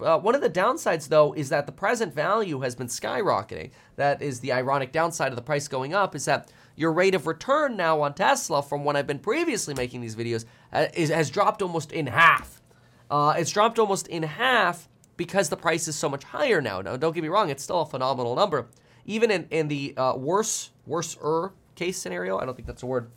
Uh, 0.00 0.18
one 0.18 0.34
of 0.34 0.40
the 0.40 0.50
downsides, 0.50 1.08
though, 1.08 1.32
is 1.34 1.48
that 1.50 1.66
the 1.66 1.72
present 1.72 2.12
value 2.12 2.60
has 2.60 2.74
been 2.74 2.88
skyrocketing. 2.88 3.70
That 3.96 4.20
is 4.20 4.40
the 4.40 4.52
ironic 4.52 4.92
downside 4.92 5.30
of 5.30 5.36
the 5.36 5.42
price 5.42 5.68
going 5.68 5.94
up, 5.94 6.16
is 6.16 6.24
that 6.24 6.50
your 6.74 6.92
rate 6.92 7.14
of 7.14 7.26
return 7.26 7.76
now 7.76 8.00
on 8.00 8.14
Tesla 8.14 8.62
from 8.62 8.84
when 8.84 8.96
I've 8.96 9.06
been 9.06 9.18
previously 9.18 9.74
making 9.74 10.00
these 10.00 10.16
videos 10.16 10.44
uh, 10.72 10.86
is, 10.94 11.10
has 11.10 11.30
dropped 11.30 11.62
almost 11.62 11.92
in 11.92 12.08
half. 12.08 12.60
Uh, 13.10 13.34
it's 13.36 13.50
dropped 13.50 13.78
almost 13.78 14.08
in 14.08 14.22
half 14.22 14.88
because 15.16 15.50
the 15.50 15.56
price 15.56 15.86
is 15.86 15.94
so 15.94 16.08
much 16.08 16.24
higher 16.24 16.60
now. 16.60 16.80
Now, 16.80 16.96
don't 16.96 17.14
get 17.14 17.22
me 17.22 17.28
wrong, 17.28 17.50
it's 17.50 17.62
still 17.62 17.82
a 17.82 17.86
phenomenal 17.86 18.34
number. 18.34 18.66
Even 19.04 19.30
in, 19.30 19.46
in 19.50 19.68
the 19.68 19.94
uh, 19.96 20.16
worse, 20.16 20.70
worse-er 20.86 21.52
case 21.74 21.98
scenario, 21.98 22.38
I 22.38 22.44
don't 22.46 22.54
think 22.54 22.66
that's 22.66 22.82
a 22.82 22.86
word. 22.86 23.10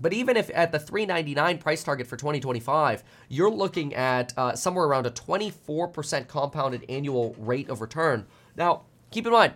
But 0.00 0.12
even 0.12 0.36
if 0.36 0.50
at 0.54 0.72
the 0.72 0.78
399 0.78 1.58
price 1.58 1.82
target 1.82 2.06
for 2.06 2.16
2025, 2.16 3.04
you're 3.28 3.50
looking 3.50 3.94
at 3.94 4.32
uh, 4.36 4.54
somewhere 4.54 4.86
around 4.86 5.06
a 5.06 5.10
24% 5.10 6.26
compounded 6.26 6.84
annual 6.88 7.34
rate 7.38 7.68
of 7.68 7.80
return. 7.80 8.26
Now, 8.56 8.82
keep 9.10 9.26
in 9.26 9.32
mind, 9.32 9.54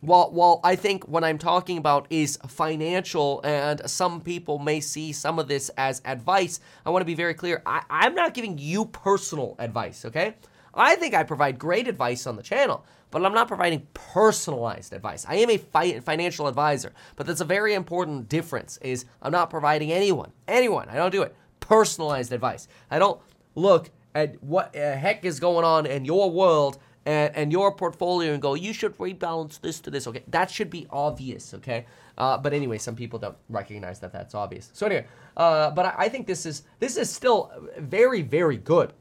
while, 0.00 0.30
while 0.32 0.60
I 0.64 0.74
think 0.74 1.06
what 1.06 1.22
I'm 1.22 1.38
talking 1.38 1.78
about 1.78 2.06
is 2.10 2.36
financial, 2.48 3.40
and 3.44 3.80
some 3.88 4.20
people 4.20 4.58
may 4.58 4.80
see 4.80 5.12
some 5.12 5.38
of 5.38 5.46
this 5.46 5.68
as 5.76 6.02
advice, 6.04 6.58
I 6.84 6.90
want 6.90 7.02
to 7.02 7.06
be 7.06 7.14
very 7.14 7.34
clear. 7.34 7.62
I, 7.64 7.82
I'm 7.88 8.14
not 8.14 8.34
giving 8.34 8.58
you 8.58 8.86
personal 8.86 9.54
advice, 9.58 10.04
okay? 10.04 10.34
I 10.74 10.96
think 10.96 11.14
I 11.14 11.22
provide 11.22 11.58
great 11.58 11.88
advice 11.88 12.26
on 12.26 12.36
the 12.36 12.42
channel, 12.42 12.84
but 13.10 13.24
I'm 13.24 13.34
not 13.34 13.48
providing 13.48 13.86
personalized 13.94 14.92
advice. 14.92 15.26
I 15.28 15.36
am 15.36 15.50
a 15.50 15.58
fi- 15.58 16.00
financial 16.00 16.46
advisor, 16.46 16.92
but 17.16 17.26
that's 17.26 17.40
a 17.40 17.44
very 17.44 17.74
important 17.74 18.28
difference 18.28 18.78
is 18.78 19.04
I'm 19.20 19.32
not 19.32 19.50
providing 19.50 19.92
anyone, 19.92 20.32
anyone, 20.48 20.88
I 20.88 20.94
don't 20.94 21.10
do 21.10 21.22
it, 21.22 21.34
personalized 21.60 22.32
advice. 22.32 22.68
I 22.90 22.98
don't 22.98 23.20
look 23.54 23.90
at 24.14 24.42
what 24.42 24.72
the 24.72 24.96
heck 24.96 25.24
is 25.24 25.40
going 25.40 25.64
on 25.64 25.86
in 25.86 26.04
your 26.04 26.30
world 26.30 26.78
and, 27.04 27.34
and 27.34 27.52
your 27.52 27.74
portfolio 27.74 28.32
and 28.32 28.40
go, 28.40 28.54
you 28.54 28.72
should 28.72 28.96
rebalance 28.98 29.60
this 29.60 29.80
to 29.80 29.90
this. 29.90 30.06
Okay, 30.06 30.22
that 30.28 30.50
should 30.50 30.70
be 30.70 30.86
obvious. 30.90 31.54
Okay, 31.54 31.86
uh, 32.16 32.38
but 32.38 32.52
anyway, 32.52 32.78
some 32.78 32.94
people 32.94 33.18
don't 33.18 33.36
recognize 33.48 33.98
that 34.00 34.12
that's 34.12 34.34
obvious. 34.34 34.70
So 34.72 34.86
anyway, 34.86 35.06
uh, 35.36 35.70
but 35.70 35.86
I, 35.86 35.94
I 35.98 36.08
think 36.08 36.26
this 36.26 36.46
is 36.46 36.62
this 36.78 36.96
is 36.96 37.10
still 37.10 37.50
very 37.78 38.22
very 38.22 38.56
good. 38.56 38.92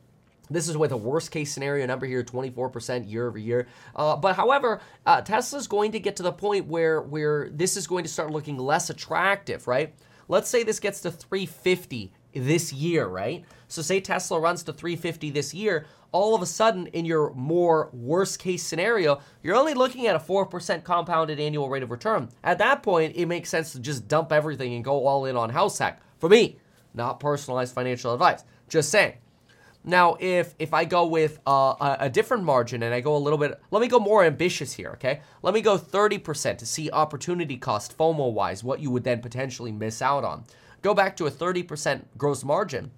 This 0.52 0.68
is 0.68 0.78
with 0.78 0.92
a 0.92 0.98
worst 0.98 1.32
case 1.32 1.52
scenario 1.52 1.86
number 1.86 2.06
here, 2.06 2.24
24% 2.24 3.10
year 3.10 3.28
over 3.28 3.38
year. 3.38 3.68
Uh, 3.96 4.16
but 4.16 4.36
however, 4.36 4.82
uh, 5.06 5.22
Tesla's 5.22 5.68
going 5.68 5.92
to 5.94 6.00
get 6.00 6.16
to 6.18 6.24
the 6.24 6.32
point 6.32 6.68
where 6.68 7.02
where 7.02 7.50
this 7.50 7.78
is 7.78 7.88
going 7.88 8.04
to 8.04 8.10
start 8.10 8.32
looking 8.32 8.58
less 8.58 8.90
attractive, 8.90 9.68
right? 9.68 9.94
Let's 10.28 10.50
say 10.50 10.64
this 10.64 10.80
gets 10.80 11.02
to 11.02 11.12
350 11.12 12.14
this 12.34 12.72
year, 12.72 13.08
right? 13.08 13.44
So 13.68 13.82
say 13.82 14.00
Tesla 14.00 14.40
runs 14.40 14.64
to 14.64 14.74
350 14.74 15.30
this 15.32 15.54
year, 15.54 15.86
all 16.12 16.36
of 16.36 16.42
a 16.42 16.46
sudden 16.46 16.88
in 16.88 17.06
your 17.06 17.34
more 17.34 17.90
worst 17.94 18.40
case 18.40 18.64
scenario, 18.64 19.20
you're 19.44 19.56
only 19.56 19.74
looking 19.74 20.08
at 20.08 20.16
a 20.16 20.20
4% 20.20 20.84
compounded 20.84 21.40
annual 21.40 21.70
rate 21.70 21.84
of 21.84 21.92
return. 21.92 22.30
At 22.44 22.58
that 22.60 22.84
point, 22.84 23.16
it 23.16 23.26
makes 23.26 23.50
sense 23.50 23.72
to 23.74 23.80
just 23.80 24.08
dump 24.08 24.32
everything 24.32 24.74
and 24.74 24.84
go 24.84 25.06
all 25.06 25.26
in 25.26 25.36
on 25.36 25.50
house 25.50 25.78
hack. 25.78 26.02
For 26.20 26.30
me, 26.30 26.58
not 26.94 27.20
personalized 27.20 27.74
financial 27.74 28.14
advice. 28.14 28.44
Just 28.68 28.90
saying. 28.90 29.14
Now, 29.84 30.16
if 30.20 30.54
if 30.60 30.74
I 30.74 30.86
go 30.86 31.08
with 31.08 31.40
uh, 31.48 31.76
a, 31.80 31.98
a, 32.02 32.10
different 32.10 32.44
margin 32.44 32.84
and 32.84 32.94
I 32.94 33.02
go 33.02 33.16
a 33.16 33.18
little 33.18 33.40
bit, 33.40 33.60
let 33.72 33.82
me 33.82 33.88
go 33.88 34.00
more 34.00 34.24
ambitious 34.24 34.74
here, 34.74 34.92
okay? 34.92 35.22
Let 35.42 35.56
me 35.56 35.62
go 35.62 35.78
30% 35.78 36.58
to 36.60 36.66
see 36.68 36.92
opportunity 36.92 37.58
cost 37.58 37.98
FOMO 37.98 38.32
wise, 38.32 38.64
what 38.64 38.80
you 38.80 38.92
would 38.92 39.04
then 39.04 39.22
potentially 39.22 39.72
miss 39.72 40.02
out 40.02 40.24
on. 40.24 40.44
Go 40.84 40.94
back 40.94 41.16
to 41.18 41.26
a 41.26 41.32
30% 41.32 42.06
gross 42.18 42.44
margin. 42.44 42.92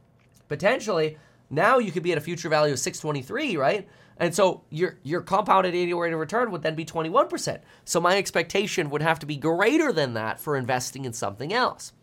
Potentially, 0.50 1.18
now 1.50 1.78
you 1.78 1.92
could 1.92 2.04
be 2.04 2.12
at 2.12 2.18
a 2.18 2.22
future 2.22 2.50
value 2.50 2.74
of 2.74 2.80
623, 2.80 3.56
right? 3.56 3.88
And 4.18 4.36
so 4.36 4.64
your 4.70 5.00
your 5.04 5.22
compounded 5.22 5.74
annual 5.74 6.02
rate 6.02 6.14
of 6.14 6.20
return 6.20 6.52
would 6.52 6.64
then 6.64 6.76
be 6.76 6.86
21%. 6.86 7.60
So 7.86 8.02
my 8.02 8.18
expectation 8.18 8.90
would 8.90 9.02
have 9.02 9.20
to 9.20 9.26
be 9.26 9.38
greater 9.38 9.94
than 9.94 10.14
that 10.16 10.40
for 10.40 10.58
investing 10.58 11.06
in 11.06 11.14
something 11.14 11.54
else, 11.54 11.94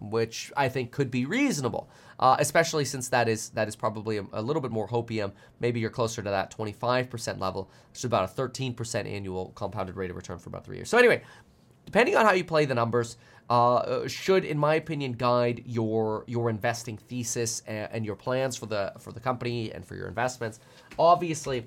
which 0.00 0.50
I 0.56 0.68
think 0.68 0.92
could 0.92 1.10
be 1.10 1.26
reasonable, 1.26 1.88
uh, 2.18 2.36
especially 2.38 2.84
since 2.84 3.08
that 3.08 3.28
is 3.28 3.50
that 3.50 3.68
is 3.68 3.76
probably 3.76 4.18
a, 4.18 4.24
a, 4.32 4.42
little 4.42 4.60
bit 4.60 4.70
more 4.70 4.88
hopium. 4.88 5.32
Maybe 5.60 5.80
you're 5.80 5.90
closer 5.90 6.22
to 6.22 6.30
that 6.30 6.56
25% 6.56 7.38
level, 7.38 7.70
which 7.90 7.98
is 8.00 8.04
about 8.04 8.30
a 8.30 8.32
13% 8.32 9.06
annual 9.06 9.52
compounded 9.54 9.96
rate 9.96 10.10
of 10.10 10.16
return 10.16 10.38
for 10.38 10.48
about 10.48 10.64
three 10.64 10.76
years. 10.76 10.88
So 10.88 10.98
anyway, 10.98 11.22
depending 11.86 12.16
on 12.16 12.26
how 12.26 12.32
you 12.32 12.44
play 12.44 12.64
the 12.64 12.74
numbers, 12.74 13.16
uh, 13.50 14.06
should, 14.06 14.44
in 14.44 14.58
my 14.58 14.74
opinion, 14.74 15.12
guide 15.12 15.62
your 15.64 16.24
your 16.26 16.50
investing 16.50 16.98
thesis 16.98 17.62
and, 17.66 17.88
and, 17.92 18.04
your 18.04 18.16
plans 18.16 18.56
for 18.56 18.66
the 18.66 18.92
for 18.98 19.12
the 19.12 19.20
company 19.20 19.72
and 19.72 19.86
for 19.86 19.94
your 19.94 20.08
investments. 20.08 20.60
Obviously, 20.98 21.66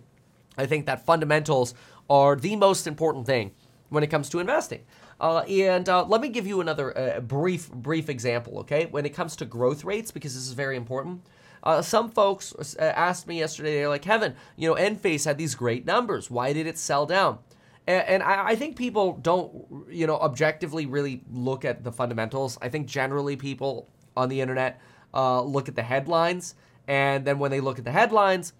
I 0.58 0.66
think 0.66 0.86
that 0.86 1.06
fundamentals 1.06 1.74
are 2.10 2.36
the 2.36 2.56
most 2.56 2.86
important 2.88 3.26
thing 3.26 3.52
when 3.90 4.04
it 4.04 4.08
comes 4.08 4.30
to 4.30 4.40
investing. 4.40 4.82
Uh, 5.22 5.42
and 5.42 5.88
uh, 5.88 6.04
let 6.04 6.20
me 6.20 6.30
give 6.30 6.48
you 6.48 6.62
another 6.62 6.98
uh, 6.98 7.20
brief 7.20 7.72
brief 7.72 8.10
example. 8.10 8.58
Okay, 8.60 8.88
when 8.88 9.06
it 9.06 9.14
comes 9.14 9.36
to 9.36 9.46
growth 9.46 9.86
rates, 9.86 10.10
because 10.10 10.34
this 10.34 10.48
is 10.48 10.54
very 10.54 10.76
important. 10.76 11.22
Uh, 11.64 11.80
some 11.80 12.10
folks 12.10 12.56
uh, 12.80 12.82
asked 12.82 13.28
me 13.28 13.38
yesterday. 13.38 13.76
They're 13.76 13.88
like, 13.90 14.02
Kevin, 14.02 14.34
you 14.58 14.68
know, 14.68 14.76
Enphase 14.76 15.26
had 15.26 15.38
these 15.38 15.54
great 15.54 15.86
numbers. 15.86 16.32
Why 16.32 16.54
did 16.54 16.66
it 16.66 16.76
sell 16.76 17.06
down? 17.06 17.38
And, 17.86 18.24
I, 18.24 18.50
I, 18.50 18.56
think 18.56 18.78
people 18.78 19.20
don't, 19.22 19.66
you 19.90 20.08
know, 20.08 20.16
objectively 20.18 20.86
really 20.86 21.24
look 21.32 21.66
at 21.66 21.84
the 21.84 21.92
fundamentals. 21.92 22.58
I 22.62 22.70
think 22.70 22.88
generally 22.88 23.36
people 23.36 23.90
on 24.16 24.30
the 24.30 24.40
internet 24.40 24.80
uh, 25.14 25.42
look 25.42 25.68
at 25.68 25.76
the 25.76 25.84
headlines, 25.84 26.56
and 26.88 27.26
then 27.26 27.38
when 27.38 27.52
they 27.52 27.60
look 27.60 27.80
at 27.80 27.86
the 27.86 27.92
headlines, 27.92 28.54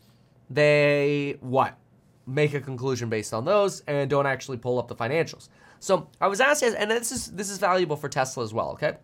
they 0.50 1.38
what 1.40 1.78
make 2.28 2.54
a 2.54 2.60
conclusion 2.60 3.10
based 3.10 3.34
on 3.34 3.46
those 3.46 3.82
and 3.82 4.10
don't 4.10 4.26
actually 4.26 4.58
pull 4.58 4.78
up 4.80 4.88
the 4.88 4.96
financials. 4.96 5.50
So 5.82 6.08
I 6.22 6.28
was 6.28 6.40
asked, 6.40 6.64
and 6.64 6.92
this 6.92 7.12
is 7.12 7.28
this 7.32 7.50
is 7.50 7.58
valuable 7.58 7.98
for 7.98 8.08
Tesla 8.08 8.44
as 8.44 8.54
well. 8.54 8.70
Okay. 8.74 8.98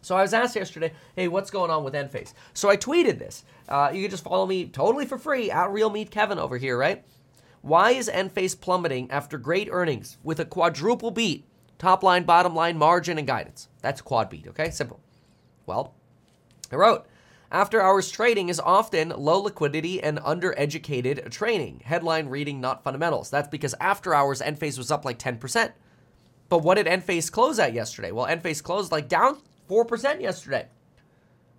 So 0.00 0.16
I 0.16 0.22
was 0.22 0.32
asked 0.32 0.56
yesterday, 0.56 0.92
hey, 1.14 1.28
what's 1.28 1.50
going 1.50 1.70
on 1.70 1.84
with 1.84 1.94
Enphase? 1.94 2.32
So 2.54 2.70
I 2.70 2.76
tweeted 2.76 3.18
this. 3.18 3.44
Uh, 3.68 3.90
you 3.92 4.02
can 4.02 4.10
just 4.10 4.24
follow 4.24 4.46
me 4.46 4.66
totally 4.66 5.04
for 5.04 5.18
free 5.18 5.50
at 5.50 5.70
Real 5.72 5.90
Meet 5.90 6.10
Kevin 6.12 6.38
over 6.38 6.56
here, 6.58 6.78
right? 6.78 7.04
Why 7.60 7.90
is 7.90 8.08
Enphase 8.08 8.58
plummeting 8.58 9.10
after 9.10 9.36
great 9.36 9.68
earnings 9.70 10.16
with 10.22 10.38
a 10.38 10.44
quadruple 10.44 11.10
beat? 11.10 11.44
Top 11.78 12.04
line, 12.04 12.22
bottom 12.22 12.54
line, 12.54 12.78
margin, 12.78 13.18
and 13.18 13.26
guidance. 13.26 13.68
That's 13.82 14.00
quad 14.00 14.30
beat, 14.30 14.46
okay? 14.46 14.70
Simple. 14.70 15.00
Well, 15.66 15.94
I 16.70 16.76
wrote, 16.76 17.06
after 17.50 17.82
hours 17.82 18.10
trading 18.10 18.48
is 18.48 18.60
often 18.60 19.08
low 19.08 19.40
liquidity 19.40 20.00
and 20.00 20.18
undereducated 20.18 21.30
training. 21.30 21.82
Headline 21.84 22.28
reading, 22.28 22.60
not 22.60 22.84
fundamentals. 22.84 23.28
That's 23.28 23.48
because 23.48 23.74
after 23.80 24.14
hours, 24.14 24.40
Enphase 24.40 24.78
was 24.78 24.92
up 24.92 25.04
like 25.04 25.18
10%. 25.18 25.72
But 26.48 26.58
what 26.58 26.76
did 26.76 26.86
Enphase 26.86 27.30
close 27.30 27.58
at 27.58 27.72
yesterday? 27.72 28.12
Well, 28.12 28.26
Enphase 28.26 28.62
closed 28.62 28.92
like 28.92 29.08
down 29.08 29.38
4% 29.68 30.20
yesterday. 30.20 30.68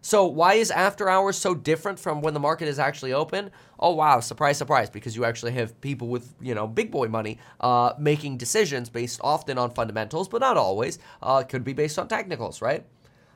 So 0.02 0.26
why 0.26 0.54
is 0.54 0.72
after 0.72 1.10
hours 1.10 1.38
so 1.38 1.54
different 1.54 2.00
from 2.00 2.22
when 2.22 2.34
the 2.34 2.40
market 2.40 2.68
is 2.68 2.80
actually 2.80 3.12
open? 3.12 3.52
Oh 3.78 3.94
wow, 3.94 4.22
surprise, 4.22 4.58
surprise! 4.58 4.90
Because 4.90 5.16
you 5.18 5.26
actually 5.26 5.52
have 5.54 5.82
people 5.82 6.08
with 6.08 6.34
you 6.40 6.56
know 6.56 6.66
big 6.66 6.92
boy 6.92 7.08
money 7.08 7.40
uh, 7.60 7.94
making 8.00 8.38
decisions 8.38 8.90
based 8.90 9.20
often 9.24 9.58
on 9.58 9.72
fundamentals, 9.72 10.30
but 10.30 10.40
not 10.40 10.56
always. 10.56 11.00
Uh, 11.22 11.44
could 11.44 11.64
be 11.64 11.74
based 11.74 12.00
on 12.00 12.08
technicals, 12.08 12.62
right? 12.62 12.86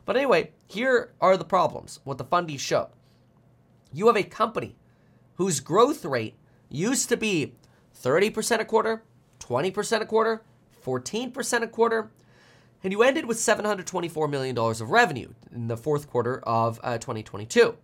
But 0.06 0.16
anyway, 0.16 0.52
here 0.68 1.12
are 1.20 1.36
the 1.36 1.44
problems. 1.44 2.00
What 2.06 2.18
the 2.18 2.24
fundies 2.24 2.60
show: 2.60 2.90
you 3.92 4.08
have 4.08 4.16
a 4.16 4.24
company 4.24 4.78
whose 5.36 5.60
growth 5.60 6.06
rate 6.06 6.36
used 6.70 7.10
to 7.10 7.18
be 7.18 7.56
30% 8.02 8.60
a 8.60 8.66
quarter, 8.66 9.04
20% 9.40 10.02
a 10.02 10.06
quarter, 10.06 10.44
14% 10.84 11.62
a 11.62 11.68
quarter, 11.68 12.12
and 12.84 12.92
you 12.92 13.04
ended 13.04 13.26
with 13.26 13.38
$724 13.38 14.30
million 14.30 14.58
of 14.58 14.90
revenue 14.90 15.30
in 15.54 15.68
the 15.68 15.78
fourth 15.78 16.10
quarter 16.10 16.40
of 16.40 16.80
uh, 16.84 16.98
2022. 16.98 17.78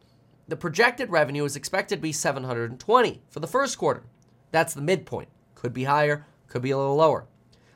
The 0.48 0.56
projected 0.56 1.10
revenue 1.10 1.44
is 1.44 1.56
expected 1.56 1.98
to 1.98 2.02
be 2.02 2.12
720 2.12 3.22
for 3.30 3.40
the 3.40 3.48
first 3.48 3.78
quarter. 3.78 4.04
That's 4.52 4.74
the 4.74 4.82
midpoint. 4.82 5.28
Could 5.56 5.74
be 5.74 5.84
higher, 5.84 6.26
could 6.48 6.62
be 6.62 6.72
a 6.72 6.78
little 6.78 6.96
lower. 6.96 7.26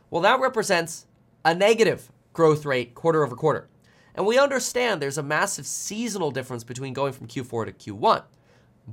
Well, 0.10 0.22
that 0.22 0.40
represents 0.40 1.06
a 1.44 1.54
negative 1.54 2.12
growth 2.34 2.66
rate 2.66 2.96
quarter 2.96 3.24
over 3.24 3.36
quarter. 3.36 3.68
And 4.16 4.26
we 4.26 4.38
understand 4.38 5.02
there's 5.02 5.18
a 5.18 5.24
massive 5.24 5.66
seasonal 5.66 6.32
difference 6.32 6.64
between 6.64 6.94
going 6.94 7.14
from 7.14 7.28
Q4 7.28 7.66
to 7.66 7.94
Q1, 7.94 8.24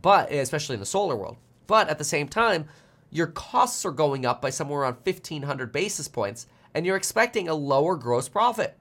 but 0.00 0.32
especially 0.32 0.74
in 0.74 0.80
the 0.80 0.86
solar 0.86 1.16
world. 1.16 1.36
But 1.66 1.88
at 1.88 1.98
the 1.98 2.04
same 2.04 2.28
time, 2.28 2.66
your 3.10 3.28
costs 3.28 3.84
are 3.84 3.92
going 3.92 4.26
up 4.26 4.42
by 4.42 4.50
somewhere 4.50 4.82
around 4.82 4.96
1500 5.04 5.72
basis 5.72 6.08
points 6.08 6.46
and 6.74 6.84
you're 6.84 6.96
expecting 6.96 7.48
a 7.48 7.54
lower 7.54 7.96
gross 7.96 8.28
profit. 8.28 8.76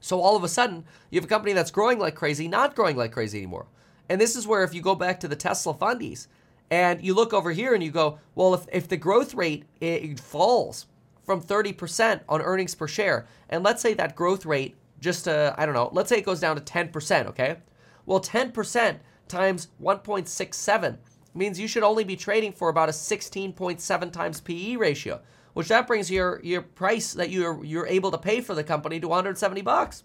So 0.00 0.20
all 0.20 0.36
of 0.36 0.44
a 0.44 0.48
sudden, 0.48 0.84
you 1.10 1.18
have 1.18 1.24
a 1.24 1.28
company 1.28 1.52
that's 1.52 1.70
growing 1.70 1.98
like 1.98 2.14
crazy, 2.14 2.48
not 2.48 2.74
growing 2.74 2.96
like 2.96 3.12
crazy 3.12 3.38
anymore. 3.38 3.66
And 4.08 4.20
this 4.20 4.36
is 4.36 4.46
where 4.46 4.64
if 4.64 4.74
you 4.74 4.82
go 4.82 4.94
back 4.94 5.20
to 5.20 5.28
the 5.28 5.36
Tesla 5.36 5.72
fundies 5.72 6.26
and 6.70 7.02
you 7.02 7.14
look 7.14 7.32
over 7.32 7.52
here 7.52 7.74
and 7.74 7.82
you 7.82 7.90
go, 7.90 8.18
well, 8.34 8.54
if, 8.54 8.66
if 8.70 8.88
the 8.88 8.96
growth 8.96 9.34
rate 9.34 9.64
it 9.80 10.20
falls 10.20 10.86
from 11.24 11.40
30% 11.40 12.20
on 12.28 12.42
earnings 12.42 12.74
per 12.74 12.86
share, 12.86 13.26
and 13.48 13.62
let's 13.62 13.80
say 13.80 13.94
that 13.94 14.14
growth 14.14 14.44
rate 14.44 14.76
just, 15.00 15.26
uh, 15.26 15.54
I 15.56 15.64
don't 15.64 15.74
know, 15.74 15.88
let's 15.92 16.08
say 16.10 16.18
it 16.18 16.26
goes 16.26 16.40
down 16.40 16.56
to 16.56 16.62
10%, 16.62 17.26
okay? 17.28 17.56
Well, 18.04 18.20
10% 18.20 18.98
times 19.28 19.68
1.67 19.82 20.98
means 21.34 21.58
you 21.58 21.68
should 21.68 21.82
only 21.82 22.04
be 22.04 22.16
trading 22.16 22.52
for 22.52 22.68
about 22.68 22.88
a 22.88 22.92
16.7 22.92 24.12
times 24.12 24.40
PE 24.40 24.76
ratio 24.76 25.20
which 25.54 25.68
that 25.68 25.86
brings 25.86 26.10
your 26.10 26.40
your 26.42 26.60
price 26.62 27.14
that 27.14 27.30
you're 27.30 27.64
you're 27.64 27.86
able 27.86 28.10
to 28.10 28.18
pay 28.18 28.40
for 28.40 28.54
the 28.54 28.62
company 28.62 29.00
to 29.00 29.08
170 29.08 29.62
bucks, 29.62 30.04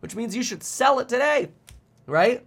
which 0.00 0.14
means 0.14 0.36
you 0.36 0.42
should 0.42 0.62
sell 0.62 1.00
it 1.00 1.08
today, 1.08 1.50
right? 2.06 2.46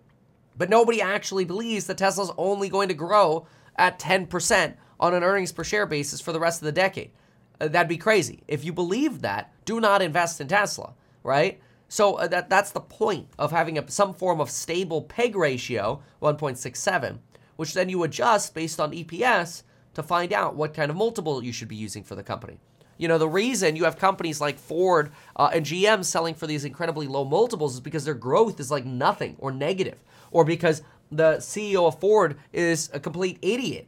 But 0.57 0.69
nobody 0.69 1.01
actually 1.01 1.43
believes 1.43 1.87
that 1.87 1.97
Tesla's 1.97 2.31
only 2.37 2.69
going 2.69 2.87
to 2.87 2.93
grow 2.93 3.45
at 3.75 3.99
10% 3.99 4.75
on 5.01 5.13
an 5.13 5.21
earnings 5.21 5.51
per 5.51 5.65
share 5.65 5.85
basis 5.85 6.21
for 6.21 6.31
the 6.31 6.39
rest 6.39 6.61
of 6.61 6.65
the 6.65 6.71
decade. 6.71 7.11
Uh, 7.59 7.67
that'd 7.67 7.89
be 7.89 7.97
crazy. 7.97 8.41
If 8.47 8.63
you 8.63 8.71
believe 8.71 9.21
that, 9.21 9.53
do 9.65 9.81
not 9.81 10.01
invest 10.01 10.39
in 10.39 10.47
Tesla, 10.47 10.93
right? 11.23 11.59
So 11.89 12.15
uh, 12.15 12.27
that 12.27 12.49
that's 12.49 12.71
the 12.71 12.79
point 12.79 13.27
of 13.37 13.51
having 13.51 13.77
a, 13.77 13.89
some 13.91 14.13
form 14.13 14.39
of 14.39 14.49
stable 14.49 15.01
peg 15.01 15.35
ratio, 15.35 16.01
1.67, 16.21 17.19
which 17.55 17.73
then 17.73 17.89
you 17.89 18.03
adjust 18.03 18.53
based 18.53 18.79
on 18.79 18.91
EPS 18.91 19.63
to 19.93 20.03
find 20.03 20.33
out 20.33 20.55
what 20.55 20.73
kind 20.73 20.91
of 20.91 20.97
multiple 20.97 21.43
you 21.43 21.51
should 21.51 21.67
be 21.67 21.75
using 21.75 22.03
for 22.03 22.15
the 22.15 22.23
company. 22.23 22.59
You 22.97 23.07
know, 23.07 23.17
the 23.17 23.27
reason 23.27 23.75
you 23.75 23.83
have 23.83 23.97
companies 23.97 24.39
like 24.39 24.57
Ford 24.57 25.11
uh, 25.35 25.49
and 25.53 25.65
GM 25.65 26.05
selling 26.05 26.33
for 26.33 26.47
these 26.47 26.63
incredibly 26.63 27.07
low 27.07 27.25
multiples 27.25 27.73
is 27.73 27.81
because 27.81 28.05
their 28.05 28.13
growth 28.13 28.59
is 28.59 28.71
like 28.71 28.85
nothing 28.85 29.35
or 29.39 29.51
negative, 29.51 30.01
or 30.31 30.45
because 30.45 30.81
the 31.11 31.37
CEO 31.37 31.87
of 31.87 31.99
Ford 31.99 32.37
is 32.53 32.89
a 32.93 32.99
complete 32.99 33.37
idiot. 33.41 33.87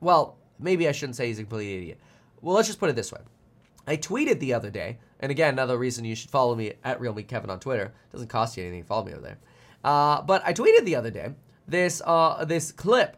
Well, 0.00 0.36
maybe 0.58 0.88
I 0.88 0.92
shouldn't 0.92 1.16
say 1.16 1.28
he's 1.28 1.38
a 1.38 1.42
complete 1.42 1.76
idiot. 1.76 2.00
Well, 2.40 2.56
let's 2.56 2.68
just 2.68 2.80
put 2.80 2.90
it 2.90 2.96
this 2.96 3.12
way. 3.12 3.20
I 3.86 3.96
tweeted 3.96 4.40
the 4.40 4.54
other 4.54 4.70
day, 4.70 4.98
and 5.20 5.30
again, 5.30 5.54
another 5.54 5.78
reason 5.78 6.04
you 6.04 6.14
should 6.14 6.30
follow 6.30 6.54
me 6.54 6.72
at 6.82 7.00
RealMeetKevin 7.00 7.48
on 7.48 7.60
Twitter. 7.60 7.84
It 7.84 8.12
doesn't 8.12 8.28
cost 8.28 8.56
you 8.56 8.64
anything. 8.64 8.84
Follow 8.84 9.04
me 9.04 9.12
over 9.12 9.22
there. 9.22 9.38
Uh, 9.84 10.22
but 10.22 10.42
I 10.44 10.52
tweeted 10.52 10.84
the 10.84 10.96
other 10.96 11.10
day 11.10 11.34
this 11.66 12.02
uh, 12.04 12.44
this 12.44 12.72
clip 12.72 13.16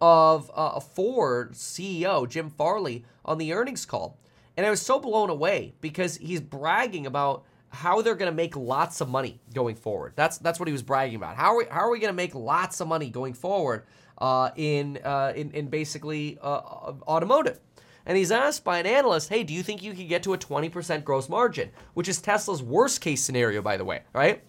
of 0.00 0.50
uh, 0.54 0.80
Ford 0.80 1.52
CEO 1.52 2.28
Jim 2.28 2.50
Farley 2.50 3.04
on 3.24 3.38
the 3.38 3.52
earnings 3.52 3.84
call, 3.84 4.18
and 4.56 4.66
I 4.66 4.70
was 4.70 4.82
so 4.82 4.98
blown 4.98 5.30
away 5.30 5.74
because 5.80 6.16
he's 6.16 6.40
bragging 6.40 7.06
about 7.06 7.44
how 7.72 8.02
they're 8.02 8.14
going 8.14 8.30
to 8.30 8.36
make 8.36 8.54
lots 8.54 9.00
of 9.00 9.08
money 9.08 9.40
going 9.54 9.74
forward. 9.74 10.12
That's 10.14 10.38
that's 10.38 10.58
what 10.58 10.68
he 10.68 10.72
was 10.72 10.82
bragging 10.82 11.16
about. 11.16 11.36
How 11.36 11.54
are 11.54 11.58
we, 11.58 11.64
how 11.70 11.80
are 11.80 11.90
we 11.90 11.98
going 11.98 12.12
to 12.12 12.16
make 12.16 12.34
lots 12.34 12.80
of 12.80 12.88
money 12.88 13.10
going 13.10 13.32
forward 13.32 13.84
uh, 14.18 14.50
in, 14.56 14.98
uh, 15.04 15.32
in 15.34 15.50
in 15.52 15.68
basically 15.68 16.38
uh, 16.42 16.92
automotive? 17.06 17.60
And 18.04 18.18
he's 18.18 18.32
asked 18.32 18.64
by 18.64 18.78
an 18.78 18.86
analyst, 18.86 19.28
"Hey, 19.28 19.42
do 19.42 19.54
you 19.54 19.62
think 19.62 19.82
you 19.82 19.94
could 19.94 20.08
get 20.08 20.22
to 20.24 20.34
a 20.34 20.38
20% 20.38 21.04
gross 21.04 21.28
margin, 21.28 21.70
which 21.94 22.08
is 22.08 22.20
Tesla's 22.20 22.62
worst 22.62 23.00
case 23.00 23.22
scenario, 23.22 23.62
by 23.62 23.76
the 23.76 23.84
way, 23.84 24.02
right?" 24.12 24.42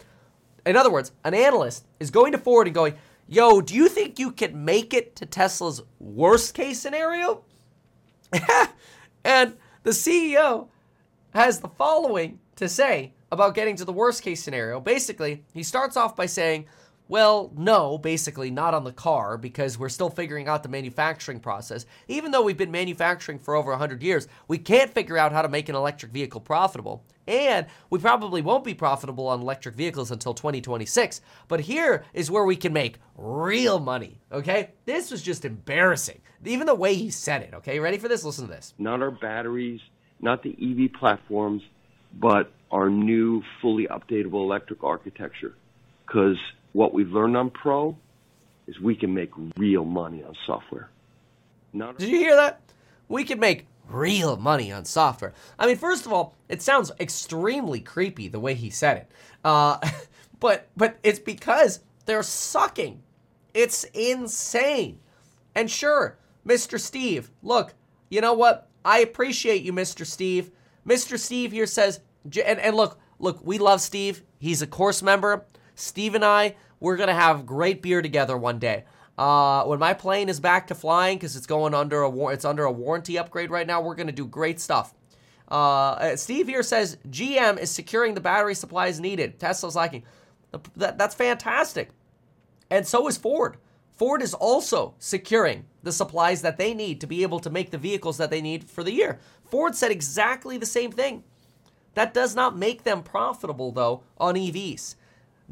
In 0.66 0.76
other 0.78 0.92
words, 0.92 1.12
an 1.24 1.34
analyst 1.34 1.86
is 2.00 2.10
going 2.10 2.32
to 2.32 2.38
Ford 2.38 2.68
and 2.68 2.74
going, 2.74 2.96
"Yo, 3.28 3.62
do 3.62 3.74
you 3.74 3.88
think 3.90 4.20
you 4.20 4.32
can 4.32 4.66
make 4.66 4.94
it 4.94 5.16
to 5.16 5.26
Tesla's 5.26 5.82
worst 6.00 6.54
case 6.54 6.80
scenario?" 6.80 7.44
and 9.24 9.56
the 9.84 9.92
CEO 9.92 10.68
has 11.34 11.60
the 11.60 11.68
following 11.68 12.40
to 12.56 12.70
say 12.70 13.14
about 13.32 13.56
getting 13.56 13.76
to 13.76 13.86
the 13.86 13.94
worst 13.94 14.22
case 14.22 14.44
scenario. 14.44 14.80
Basically, 14.80 15.44
he 15.54 15.64
starts 15.64 15.98
off 15.98 16.16
by 16.16 16.26
saying, 16.26 16.66
well, 17.08 17.52
no, 17.56 17.98
basically 17.98 18.50
not 18.50 18.74
on 18.74 18.86
the 18.86 18.94
car 18.94 19.38
because 19.38 19.78
we're 19.78 19.90
still 19.90 20.10
figuring 20.10 20.48
out 20.48 20.64
the 20.64 20.70
manufacturing 20.70 21.40
process. 21.40 21.86
Even 22.08 22.32
though 22.32 22.42
we've 22.42 22.58
been 22.58 22.72
manufacturing 22.72 23.40
for 23.40 23.56
over 23.56 23.72
100 23.72 24.02
years, 24.02 24.28
we 24.48 24.58
can't 24.58 24.94
figure 24.94 25.18
out 25.18 25.32
how 25.32 25.42
to 25.42 25.50
make 25.50 25.68
an 25.70 25.76
electric 25.76 26.12
vehicle 26.12 26.40
profitable. 26.40 27.04
And 27.28 27.68
we 27.90 28.00
probably 28.00 28.42
won't 28.42 28.64
be 28.64 28.74
profitable 28.74 29.28
on 29.28 29.42
electric 29.42 29.76
vehicles 29.76 30.12
until 30.12 30.34
2026. 30.34 31.22
But 31.48 31.62
here 31.62 32.04
is 32.14 32.32
where 32.32 32.46
we 32.46 32.56
can 32.56 32.74
make 32.74 33.00
real 33.18 33.80
money, 33.80 34.20
okay? 34.32 34.72
This 34.86 35.12
was 35.12 35.22
just 35.22 35.46
embarrassing. 35.46 36.22
Even 36.46 36.68
the 36.68 36.76
way 36.76 36.96
he 36.96 37.10
said 37.10 37.42
it, 37.42 37.54
okay? 37.54 37.80
Ready 37.80 37.98
for 37.98 38.08
this? 38.08 38.24
Listen 38.24 38.48
to 38.48 38.52
this. 38.52 38.74
Not 38.78 39.02
our 39.02 39.12
batteries, 39.12 39.82
not 40.22 40.44
the 40.44 40.52
EV 40.52 40.94
platforms, 41.00 41.62
but 42.14 42.52
our 42.72 42.90
new 42.90 43.44
fully 43.62 43.88
updatable 43.88 44.44
electric 44.44 44.84
architecture. 44.84 45.56
Because 46.06 46.38
what 46.74 46.94
we've 46.94 47.12
learned 47.12 47.38
on 47.38 47.50
Pro 47.50 47.98
is 48.68 48.80
we 48.80 48.96
can 48.96 49.14
make 49.14 49.32
real 49.58 49.86
money 49.86 50.24
on 50.24 50.36
software. 50.46 50.90
Not 51.72 51.98
Did 51.98 52.10
you 52.10 52.18
hear 52.18 52.36
that? 52.36 52.62
We 53.08 53.24
can 53.24 53.40
make 53.40 53.68
real 53.90 54.38
money 54.38 54.72
on 54.72 54.86
software. 54.86 55.34
I 55.58 55.68
mean, 55.68 55.78
first 55.78 56.06
of 56.06 56.14
all, 56.14 56.36
it 56.50 56.62
sounds 56.62 56.92
extremely 57.00 57.80
creepy 57.80 58.28
the 58.28 58.40
way 58.40 58.54
he 58.54 58.70
said 58.70 58.98
it. 58.98 59.12
Uh, 59.44 59.78
but 60.40 60.68
but 60.76 60.98
it's 61.04 61.20
because 61.20 61.80
they're 62.06 62.24
sucking. 62.24 63.02
It's 63.54 63.84
insane. 63.94 65.00
And 65.56 65.70
sure, 65.70 66.18
Mr. 66.46 66.80
Steve, 66.80 67.30
look, 67.42 67.74
you 68.10 68.22
know 68.22 68.34
what? 68.34 68.68
I 68.84 69.00
appreciate 69.00 69.64
you, 69.64 69.74
Mr. 69.74 70.06
Steve. 70.06 70.52
Mr. 70.88 71.18
Steve 71.18 71.52
here 71.52 71.68
says, 71.68 72.02
and, 72.26 72.60
and 72.60 72.76
look, 72.76 73.00
look, 73.20 73.40
we 73.46 73.58
love 73.58 73.80
Steve. 73.80 74.24
He's 74.40 74.62
a 74.62 74.68
course 74.68 75.02
member. 75.02 75.46
Steve 75.76 76.16
and 76.16 76.26
I, 76.26 76.56
we're 76.80 76.98
gonna 76.98 77.14
have 77.14 77.46
great 77.46 77.82
beer 77.82 78.02
together 78.02 78.38
one 78.38 78.60
day. 78.60 78.86
Uh, 79.18 79.64
when 79.66 79.80
my 79.80 79.94
plane 79.94 80.30
is 80.30 80.40
back 80.40 80.68
to 80.68 80.76
flying, 80.76 81.18
because 81.18 81.36
it's 81.36 81.46
going 81.46 81.74
under 81.74 82.02
a 82.02 82.10
war- 82.10 82.34
it's 82.34 82.46
under 82.46 82.64
a 82.64 82.72
warranty 82.72 83.18
upgrade 83.18 83.52
right 83.52 83.68
now, 83.68 83.82
we're 83.82 83.96
gonna 83.96 84.12
do 84.12 84.26
great 84.26 84.60
stuff. 84.60 84.94
Uh, 85.50 85.54
uh 85.54 86.16
Steve 86.16 86.48
here 86.48 86.64
says 86.64 86.98
GM 87.10 87.60
is 87.60 87.70
securing 87.70 88.14
the 88.16 88.22
battery 88.22 88.56
supplies 88.56 89.00
needed. 89.00 89.40
Tesla's 89.40 89.76
lacking. 89.76 90.04
That, 90.76 90.98
that's 90.98 91.16
fantastic, 91.16 91.90
and 92.70 92.88
so 92.88 93.08
is 93.08 93.18
Ford. 93.18 93.58
Ford 93.96 94.22
is 94.22 94.34
also 94.34 94.96
securing 94.98 95.66
the 95.84 95.92
supplies 95.92 96.42
that 96.42 96.58
they 96.58 96.74
need 96.74 97.00
to 97.02 97.08
be 97.08 97.22
able 97.22 97.40
to 97.40 97.50
make 97.50 97.72
the 97.72 97.78
vehicles 97.78 98.18
that 98.18 98.32
they 98.32 98.42
need 98.42 98.64
for 98.64 98.84
the 98.84 98.92
year. 98.92 99.20
Ford 99.46 99.76
said 99.76 99.92
exactly 99.92 100.58
the 100.58 100.66
same 100.66 100.92
thing. 100.92 101.24
That 101.94 102.14
does 102.14 102.36
not 102.36 102.58
make 102.58 102.84
them 102.84 103.04
profitable, 103.04 103.72
though, 103.72 104.02
on 104.18 104.36
EVs. 104.36 104.96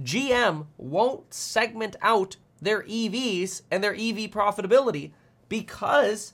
GM 0.03 0.67
won't 0.77 1.33
segment 1.33 1.95
out 2.01 2.37
their 2.61 2.83
EVs 2.83 3.63
and 3.71 3.83
their 3.83 3.93
EV 3.93 4.29
profitability 4.29 5.11
because 5.49 6.33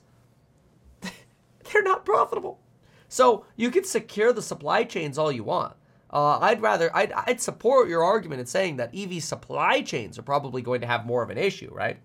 they're 1.00 1.82
not 1.82 2.04
profitable. 2.04 2.60
So 3.08 3.46
you 3.56 3.70
can 3.70 3.84
secure 3.84 4.32
the 4.32 4.42
supply 4.42 4.84
chains 4.84 5.18
all 5.18 5.32
you 5.32 5.44
want. 5.44 5.74
Uh, 6.10 6.38
I'd 6.38 6.62
rather, 6.62 6.94
I'd, 6.94 7.12
I'd 7.12 7.40
support 7.40 7.88
your 7.88 8.02
argument 8.02 8.40
in 8.40 8.46
saying 8.46 8.76
that 8.76 8.94
EV 8.94 9.22
supply 9.22 9.82
chains 9.82 10.18
are 10.18 10.22
probably 10.22 10.62
going 10.62 10.80
to 10.80 10.86
have 10.86 11.06
more 11.06 11.22
of 11.22 11.30
an 11.30 11.38
issue, 11.38 11.70
right? 11.72 11.98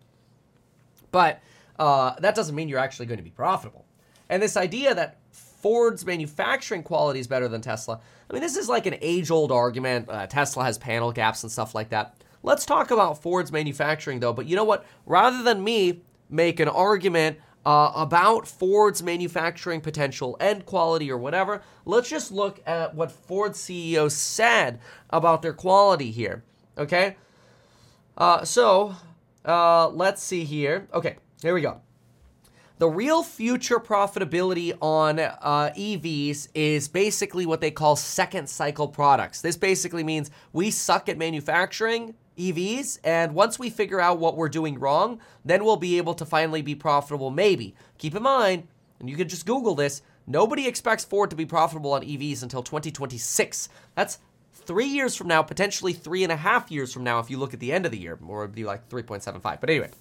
But 1.12 1.42
uh, 1.80 2.16
that 2.20 2.36
doesn't 2.36 2.56
mean 2.56 2.68
you're 2.68 2.80
actually 2.80 3.06
going 3.06 3.18
to 3.18 3.24
be 3.24 3.30
profitable. 3.30 3.86
And 4.30 4.42
this 4.42 4.58
idea 4.58 4.96
that 4.96 5.20
Ford's 5.64 6.06
manufacturing 6.06 6.84
quality 6.84 7.22
is 7.22 7.28
better 7.28 7.48
than 7.48 7.62
Tesla. 7.62 8.02
I 8.30 8.34
mean, 8.34 8.42
this 8.42 8.58
is 8.58 8.68
like 8.68 8.86
an 8.86 8.98
age 9.02 9.32
old 9.32 9.50
argument. 9.50 10.10
Uh, 10.10 10.28
Tesla 10.28 10.66
has 10.66 10.78
panel 10.78 11.14
gaps 11.14 11.42
and 11.42 11.52
stuff 11.52 11.74
like 11.74 11.88
that. 11.90 12.18
Let's 12.44 12.66
talk 12.66 12.92
about 12.92 13.22
Ford's 13.22 13.50
manufacturing 13.50 14.20
though. 14.20 14.34
But 14.34 14.46
you 14.46 14.58
know 14.58 14.66
what? 14.66 14.86
Rather 15.06 15.42
than 15.42 15.64
me 15.64 16.02
make 16.30 16.60
an 16.60 16.68
argument 16.68 17.40
uh, 17.66 17.94
about 17.96 18.46
Ford's 18.46 19.02
manufacturing 19.02 19.80
potential 19.80 20.36
and 20.42 20.66
quality 20.66 21.10
or 21.10 21.18
whatever, 21.18 21.62
let's 21.86 22.10
just 22.10 22.30
look 22.30 22.62
at 22.68 22.94
what 22.94 23.10
Ford 23.10 23.54
CEO 23.54 24.12
said 24.12 24.82
about 25.12 25.42
their 25.42 25.54
quality 25.54 26.12
here. 26.12 26.44
Okay? 26.78 27.16
Uh, 28.18 28.44
so, 28.44 28.96
uh, 29.46 29.88
let's 29.88 30.22
see 30.22 30.44
here. 30.44 30.90
Okay, 30.94 31.16
here 31.42 31.54
we 31.54 31.62
go. 31.62 31.80
The 32.84 32.90
real 32.90 33.24
future 33.24 33.80
profitability 33.80 34.78
on 34.82 35.18
uh, 35.18 35.72
EVs 35.74 36.50
is 36.54 36.90
basically 36.90 37.46
what 37.46 37.62
they 37.62 37.72
call 37.72 37.96
second 37.96 38.50
cycle 38.50 38.90
products. 38.90 39.40
This 39.40 39.56
basically 39.56 40.04
means 40.04 40.30
we 40.52 40.70
suck 40.70 41.08
at 41.08 41.18
manufacturing 41.18 42.14
EVs, 42.38 43.00
and 43.06 43.34
once 43.36 43.58
we 43.58 43.70
figure 43.70 44.02
out 44.02 44.20
what 44.20 44.36
we're 44.36 44.50
doing 44.50 44.78
wrong, 44.78 45.22
then 45.46 45.64
we'll 45.64 45.78
be 45.78 45.98
able 45.98 46.14
to 46.14 46.26
finally 46.26 46.62
be 46.62 46.76
profitable, 46.76 47.30
maybe. 47.30 47.74
Keep 48.00 48.16
in 48.18 48.24
mind, 48.24 48.68
and 49.00 49.10
you 49.10 49.16
can 49.16 49.30
just 49.30 49.46
Google 49.46 49.76
this, 49.76 50.02
nobody 50.28 50.68
expects 50.68 51.06
Ford 51.06 51.30
to 51.30 51.38
be 51.38 51.46
profitable 51.46 51.94
on 51.94 52.02
EVs 52.02 52.44
until 52.44 52.64
2026. 52.64 53.70
That's 53.96 54.20
three 54.52 54.88
years 54.88 55.16
from 55.16 55.30
now, 55.30 55.42
potentially 55.42 55.94
three 55.94 56.24
and 56.24 56.34
a 56.34 56.36
half 56.36 56.70
years 56.70 56.92
from 56.92 57.06
now 57.06 57.20
if 57.20 57.30
you 57.30 57.38
look 57.38 57.54
at 57.54 57.62
the 57.62 57.72
end 57.72 57.86
of 57.86 57.94
the 57.94 57.98
year, 57.98 58.20
or 58.28 58.44
it'd 58.44 58.54
be 58.54 58.66
like 58.66 58.90
3.75. 58.90 59.62
But 59.62 59.70
anyway. 59.70 59.92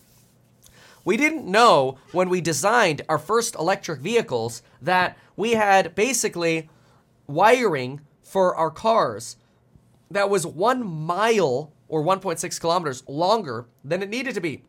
We 1.05 1.17
didn't 1.17 1.51
know 1.51 1.99
when 2.13 2.29
we 2.29 2.41
designed 2.41 3.03
our 3.09 3.19
first 3.19 3.55
electric 3.55 4.01
vehicles 4.01 4.63
that 4.81 5.17
we 5.37 5.53
had 5.53 5.95
basically 5.95 6.69
wiring 7.27 8.01
for 8.23 8.55
our 8.57 8.71
cars 8.71 9.37
that 10.11 10.31
was 10.31 10.47
one 10.47 10.87
mile 10.87 11.73
or 11.89 12.03
1.6 12.03 12.61
kilometers 12.61 13.03
longer 13.09 13.67
than 13.85 14.03
it 14.03 14.11
needed 14.11 14.35
to 14.35 14.41
be. 14.41 14.63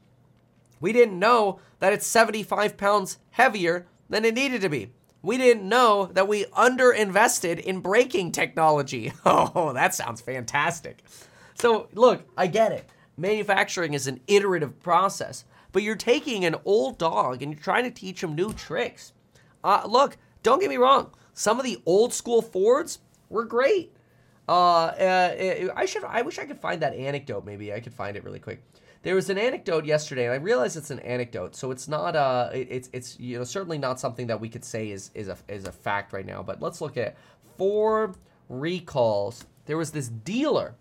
We 0.80 0.92
didn't 0.92 1.20
know 1.20 1.60
that 1.80 1.94
it's 1.94 2.08
75 2.08 2.78
pounds 2.78 3.18
heavier 3.32 3.88
than 4.10 4.26
it 4.26 4.34
needed 4.34 4.62
to 4.62 4.70
be. 4.70 4.92
We 5.22 5.38
didn't 5.38 5.68
know 5.68 6.08
that 6.08 6.28
we 6.28 6.46
underinvested 6.46 7.60
in 7.60 7.80
braking 7.80 8.32
technology. 8.32 9.14
Oh, 9.26 9.72
that 9.74 9.96
sounds 9.96 10.20
fantastic. 10.20 11.04
So, 11.56 11.88
look, 11.94 12.24
I 12.36 12.48
get 12.48 12.74
it. 12.74 12.90
Manufacturing 13.16 13.94
is 13.94 14.08
an 14.08 14.20
iterative 14.28 14.82
process 14.82 15.46
but 15.74 15.84
you're 15.84 15.96
taking 15.96 16.46
an 16.46 16.56
old 16.64 16.98
dog 16.98 17.42
and 17.42 17.52
you're 17.52 17.62
trying 17.62 17.84
to 17.84 17.92
teach 17.92 18.24
him 18.24 18.36
new 18.36 18.54
tricks. 18.54 19.12
Uh, 19.64 19.84
look, 19.86 20.18
don't 20.44 20.62
get 20.62 20.70
me 20.70 20.78
wrong. 20.78 21.12
Some 21.34 21.60
of 21.60 21.66
the 21.66 21.82
old 21.86 22.14
school 22.14 22.42
Fords 22.42 23.00
were 23.30 23.44
great. 23.44 23.94
Uh, 24.48 24.86
uh, 24.86 25.74
I 25.76 25.86
should. 25.86 26.04
I 26.04 26.22
wish 26.22 26.38
I 26.38 26.46
could 26.46 26.60
find 26.60 26.82
that 26.82 26.94
anecdote. 26.94 27.46
Maybe 27.46 27.74
I 27.74 27.80
could 27.80 27.94
find 27.94 28.16
it 28.16 28.24
really 28.24 28.40
quick. 28.40 28.64
There 29.02 29.16
was 29.16 29.30
an 29.30 29.38
anecdote 29.38 29.86
yesterday, 29.86 30.26
and 30.26 30.34
I 30.34 30.38
realize 30.38 30.78
it's 30.78 30.92
an 30.92 31.00
anecdote, 31.00 31.56
so 31.56 31.72
it's 31.72 31.88
not. 31.88 32.16
Uh, 32.16 32.50
it's 32.54 32.90
it's 32.92 33.20
you 33.20 33.38
know 33.38 33.46
certainly 33.46 33.78
not 33.78 34.00
something 34.00 34.28
that 34.28 34.40
we 34.40 34.50
could 34.50 34.66
say 34.66 34.92
is 34.92 35.12
is 35.14 35.30
a 35.30 35.38
is 35.48 35.66
a 35.66 35.72
fact 35.72 36.12
right 36.12 36.26
now. 36.26 36.44
But 36.44 36.62
let's 36.62 36.82
look 36.82 36.98
at 36.98 37.16
Ford 37.58 38.16
recalls. 38.50 39.46
There 39.66 39.78
was 39.78 39.92
this 39.92 40.10
dealer 40.10 40.76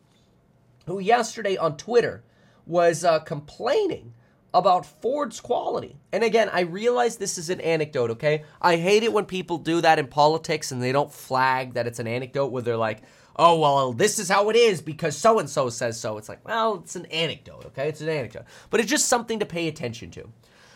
who 0.86 0.98
yesterday 0.98 1.56
on 1.56 1.76
Twitter 1.76 2.24
was 2.66 3.04
uh, 3.04 3.20
complaining 3.20 4.12
about 4.54 4.84
Ford's 4.84 5.40
quality. 5.40 5.96
And 6.12 6.22
again, 6.22 6.50
I 6.52 6.60
realize 6.60 7.16
this 7.16 7.38
is 7.38 7.50
an 7.50 7.60
anecdote, 7.60 8.10
okay? 8.10 8.44
I 8.60 8.76
hate 8.76 9.02
it 9.02 9.12
when 9.12 9.24
people 9.24 9.58
do 9.58 9.80
that 9.80 9.98
in 9.98 10.06
politics 10.06 10.72
and 10.72 10.82
they 10.82 10.92
don't 10.92 11.12
flag 11.12 11.74
that 11.74 11.86
it's 11.86 11.98
an 11.98 12.06
anecdote 12.06 12.48
where 12.48 12.62
they're 12.62 12.76
like, 12.76 13.02
oh, 13.36 13.58
well, 13.58 13.92
this 13.92 14.18
is 14.18 14.28
how 14.28 14.50
it 14.50 14.56
is 14.56 14.82
because 14.82 15.16
so 15.16 15.38
and 15.38 15.48
so 15.48 15.70
says 15.70 15.98
so. 15.98 16.18
It's 16.18 16.28
like, 16.28 16.46
well, 16.46 16.76
it's 16.76 16.96
an 16.96 17.06
anecdote, 17.06 17.64
okay? 17.66 17.88
It's 17.88 18.00
an 18.00 18.08
anecdote. 18.08 18.44
But 18.70 18.80
it's 18.80 18.90
just 18.90 19.06
something 19.06 19.38
to 19.38 19.46
pay 19.46 19.68
attention 19.68 20.10
to. 20.12 20.28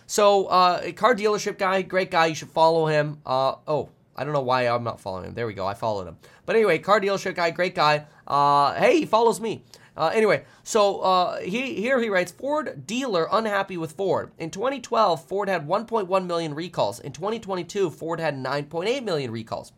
So, 0.07 0.47
uh, 0.47 0.93
car 0.93 1.15
dealership 1.15 1.59
guy, 1.59 1.83
great 1.83 2.11
guy. 2.11 2.27
You 2.27 2.35
should 2.35 2.51
follow 2.51 2.87
him. 2.87 3.21
Uh, 3.27 3.57
oh, 3.67 3.91
I 4.17 4.25
don't 4.25 4.33
know 4.33 4.41
why 4.41 4.63
I'm 4.63 4.85
not 4.85 5.01
following 5.01 5.27
him. 5.27 5.35
There 5.35 5.47
we 5.47 5.53
go. 5.53 5.67
I 5.67 5.75
followed 5.75 6.07
him. 6.07 6.17
But 6.47 6.57
anyway, 6.57 6.79
car 6.79 7.01
dealership 7.01 7.35
guy, 7.35 7.51
great 7.51 7.75
guy. 7.75 8.07
Uh, 8.27 8.75
hey, 8.75 9.01
he 9.01 9.07
follows 9.07 9.41
me. 9.41 9.65
Uh, 9.97 10.09
anyway, 10.09 10.45
so 10.63 11.01
uh, 11.01 11.41
he, 11.41 11.75
here 11.75 12.01
he 12.01 12.11
writes 12.11 12.31
Ford 12.31 12.87
dealer 12.87 13.29
unhappy 13.33 13.79
with 13.79 13.93
Ford. 13.93 14.31
In 14.39 14.51
2012, 14.51 15.25
Ford 15.25 15.49
had 15.49 15.67
1.1 15.67 16.27
million 16.27 16.55
recalls. 16.55 17.01
In 17.01 17.13
2022, 17.13 17.91
Ford 17.91 18.21
had 18.21 18.37
9.8 18.37 19.03
million 19.05 19.31
recalls. 19.31 19.73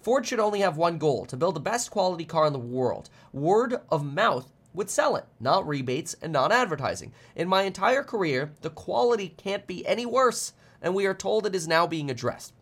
Ford 0.00 0.26
should 0.26 0.40
only 0.40 0.60
have 0.60 0.76
one 0.76 0.98
goal 0.98 1.24
to 1.26 1.36
build 1.36 1.54
the 1.54 1.60
best 1.60 1.90
quality 1.90 2.24
car 2.24 2.46
in 2.46 2.52
the 2.52 2.58
world. 2.58 3.10
Word 3.32 3.76
of 3.90 4.04
mouth 4.04 4.50
would 4.72 4.90
sell 4.90 5.14
it, 5.14 5.24
not 5.38 5.66
rebates 5.66 6.16
and 6.20 6.32
not 6.32 6.50
advertising. 6.50 7.12
In 7.36 7.48
my 7.48 7.62
entire 7.62 8.02
career, 8.02 8.52
the 8.62 8.70
quality 8.70 9.28
can't 9.36 9.66
be 9.66 9.86
any 9.86 10.04
worse, 10.04 10.52
and 10.82 10.94
we 10.94 11.06
are 11.06 11.14
told 11.14 11.46
it 11.46 11.54
is 11.54 11.68
now 11.68 11.86
being 11.86 12.10
addressed. 12.10 12.52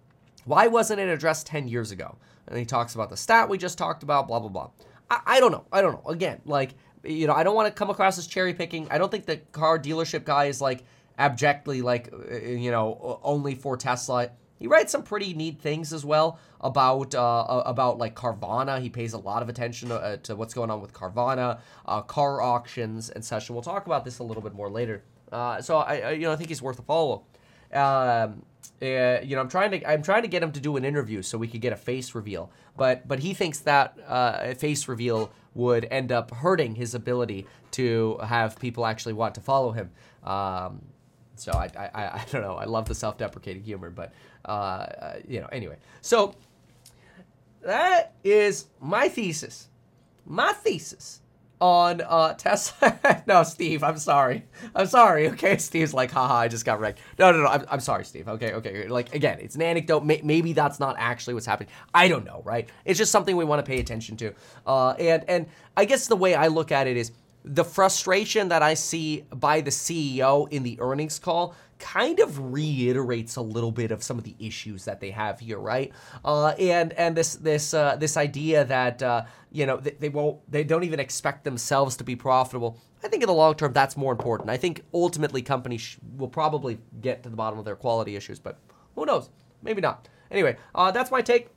Why 0.44 0.66
wasn't 0.66 1.00
it 1.00 1.08
addressed 1.08 1.46
10 1.46 1.68
years 1.68 1.90
ago? 1.90 2.16
And 2.46 2.58
he 2.58 2.64
talks 2.64 2.94
about 2.94 3.08
the 3.08 3.16
stat 3.16 3.48
we 3.48 3.56
just 3.56 3.78
talked 3.78 4.02
about, 4.02 4.28
blah, 4.28 4.40
blah, 4.40 4.48
blah. 4.48 4.70
I, 5.12 5.36
I 5.36 5.40
don't 5.40 5.52
know. 5.52 5.64
I 5.70 5.82
don't 5.82 5.92
know. 5.92 6.10
Again, 6.10 6.40
like, 6.46 6.74
you 7.04 7.26
know, 7.26 7.34
I 7.34 7.42
don't 7.42 7.54
want 7.54 7.68
to 7.68 7.72
come 7.72 7.90
across 7.90 8.16
as 8.18 8.26
cherry 8.26 8.54
picking. 8.54 8.88
I 8.90 8.98
don't 8.98 9.10
think 9.10 9.26
the 9.26 9.36
car 9.52 9.78
dealership 9.78 10.24
guy 10.24 10.46
is 10.46 10.60
like 10.60 10.84
abjectly 11.18 11.82
like, 11.82 12.12
uh, 12.12 12.36
you 12.36 12.70
know, 12.70 13.20
only 13.22 13.54
for 13.54 13.76
Tesla. 13.76 14.30
He 14.58 14.68
writes 14.68 14.92
some 14.92 15.02
pretty 15.02 15.34
neat 15.34 15.60
things 15.60 15.92
as 15.92 16.04
well 16.04 16.38
about 16.60 17.14
uh, 17.14 17.62
about 17.66 17.98
like 17.98 18.14
Carvana. 18.14 18.80
He 18.80 18.88
pays 18.88 19.12
a 19.12 19.18
lot 19.18 19.42
of 19.42 19.48
attention 19.48 19.88
to, 19.88 19.96
uh, 19.96 20.16
to 20.18 20.36
what's 20.36 20.54
going 20.54 20.70
on 20.70 20.80
with 20.80 20.92
Carvana, 20.92 21.58
uh, 21.84 22.00
car 22.02 22.40
auctions, 22.40 23.10
and 23.10 23.24
such. 23.24 23.48
And 23.48 23.56
we'll 23.56 23.64
talk 23.64 23.86
about 23.86 24.04
this 24.04 24.20
a 24.20 24.22
little 24.22 24.42
bit 24.42 24.54
more 24.54 24.70
later. 24.70 25.02
Uh, 25.32 25.60
so 25.60 25.78
I, 25.78 25.96
I, 25.96 26.10
you 26.12 26.22
know, 26.22 26.32
I 26.32 26.36
think 26.36 26.48
he's 26.48 26.62
worth 26.62 26.78
a 26.78 26.82
follow. 26.82 27.24
Um, 27.72 28.44
uh, 28.82 29.20
you 29.22 29.36
know, 29.36 29.40
I'm 29.40 29.48
trying 29.48 29.70
to 29.70 29.90
I'm 29.90 30.02
trying 30.02 30.22
to 30.22 30.28
get 30.28 30.42
him 30.42 30.50
to 30.52 30.60
do 30.60 30.76
an 30.76 30.84
interview 30.84 31.22
so 31.22 31.38
we 31.38 31.46
could 31.46 31.60
get 31.60 31.72
a 31.72 31.76
face 31.76 32.14
reveal. 32.14 32.50
But 32.76 33.06
but 33.06 33.20
he 33.20 33.32
thinks 33.32 33.60
that 33.60 33.96
uh, 34.06 34.54
face 34.54 34.88
reveal 34.88 35.30
would 35.54 35.86
end 35.90 36.10
up 36.10 36.32
hurting 36.32 36.74
his 36.74 36.94
ability 36.94 37.46
to 37.72 38.18
have 38.24 38.58
people 38.58 38.84
actually 38.84 39.12
want 39.12 39.36
to 39.36 39.40
follow 39.40 39.70
him. 39.70 39.90
Um, 40.24 40.82
so 41.36 41.52
I, 41.52 41.70
I 41.76 42.04
I 42.08 42.24
don't 42.30 42.42
know. 42.42 42.56
I 42.56 42.64
love 42.64 42.86
the 42.86 42.94
self-deprecating 42.94 43.62
humor, 43.62 43.90
but 43.90 44.12
uh, 44.44 44.48
uh 44.48 45.14
you 45.28 45.40
know. 45.40 45.48
Anyway, 45.52 45.76
so 46.00 46.34
that 47.62 48.14
is 48.24 48.66
my 48.80 49.08
thesis. 49.08 49.68
My 50.26 50.52
thesis 50.52 51.21
on 51.62 52.00
uh, 52.00 52.34
Tesla. 52.34 53.22
no, 53.28 53.44
Steve, 53.44 53.84
I'm 53.84 53.96
sorry. 53.96 54.44
I'm 54.74 54.86
sorry. 54.86 55.28
Okay, 55.28 55.56
Steve's 55.58 55.94
like, 55.94 56.10
haha, 56.10 56.34
I 56.34 56.48
just 56.48 56.64
got 56.64 56.80
wrecked. 56.80 56.98
No, 57.20 57.30
no, 57.30 57.38
no. 57.38 57.46
I'm, 57.46 57.64
I'm 57.70 57.80
sorry, 57.80 58.04
Steve. 58.04 58.26
Okay, 58.26 58.52
okay. 58.54 58.88
Like 58.88 59.14
again, 59.14 59.38
it's 59.40 59.54
an 59.54 59.62
anecdote. 59.62 60.04
maybe 60.04 60.52
that's 60.52 60.80
not 60.80 60.96
actually 60.98 61.34
what's 61.34 61.46
happening. 61.46 61.70
I 61.94 62.08
don't 62.08 62.24
know, 62.24 62.42
right? 62.44 62.68
It's 62.84 62.98
just 62.98 63.12
something 63.12 63.36
we 63.36 63.44
want 63.44 63.64
to 63.64 63.70
pay 63.70 63.78
attention 63.78 64.16
to. 64.16 64.34
Uh, 64.66 64.90
and 64.98 65.24
and 65.28 65.46
I 65.76 65.84
guess 65.84 66.08
the 66.08 66.16
way 66.16 66.34
I 66.34 66.48
look 66.48 66.72
at 66.72 66.88
it 66.88 66.96
is 66.96 67.12
the 67.44 67.64
frustration 67.64 68.48
that 68.48 68.62
I 68.62 68.74
see 68.74 69.24
by 69.30 69.60
the 69.60 69.70
CEO 69.70 70.52
in 70.52 70.64
the 70.64 70.76
earnings 70.80 71.20
call 71.20 71.54
kind 71.82 72.20
of 72.20 72.52
reiterates 72.52 73.34
a 73.34 73.42
little 73.42 73.72
bit 73.72 73.90
of 73.90 74.02
some 74.04 74.16
of 74.16 74.22
the 74.22 74.36
issues 74.38 74.84
that 74.84 75.00
they 75.00 75.10
have 75.10 75.40
here, 75.40 75.58
right? 75.58 75.92
Uh, 76.24 76.50
and 76.50 76.92
and 76.92 77.16
this 77.16 77.34
this 77.34 77.74
uh, 77.74 77.96
this 77.96 78.16
idea 78.16 78.64
that 78.64 79.02
uh, 79.02 79.24
you 79.50 79.66
know 79.66 79.76
they, 79.76 79.90
they, 79.90 80.08
won't 80.08 80.38
they 80.50 80.62
don't 80.62 80.84
even 80.84 81.00
expect 81.00 81.42
themselves 81.44 81.96
to 81.96 82.04
be 82.04 82.14
profitable. 82.14 82.78
I 83.02 83.08
think 83.08 83.24
in 83.24 83.26
the 83.26 83.34
long 83.34 83.56
term 83.56 83.72
that's 83.72 83.96
more 83.96 84.12
important. 84.12 84.48
I 84.48 84.56
think 84.56 84.84
ultimately 84.94 85.42
companies 85.42 85.80
sh- 85.80 85.96
will 86.16 86.28
probably 86.28 86.78
get 87.00 87.24
to 87.24 87.28
the 87.28 87.36
bottom 87.36 87.58
of 87.58 87.64
their 87.64 87.76
quality 87.76 88.14
issues, 88.14 88.38
but 88.38 88.58
who 88.94 89.04
knows? 89.04 89.28
Maybe 89.60 89.80
not. 89.80 90.08
Anyway, 90.30 90.56
uh, 90.74 90.92
that's 90.92 91.10
my 91.10 91.20
take 91.20 91.48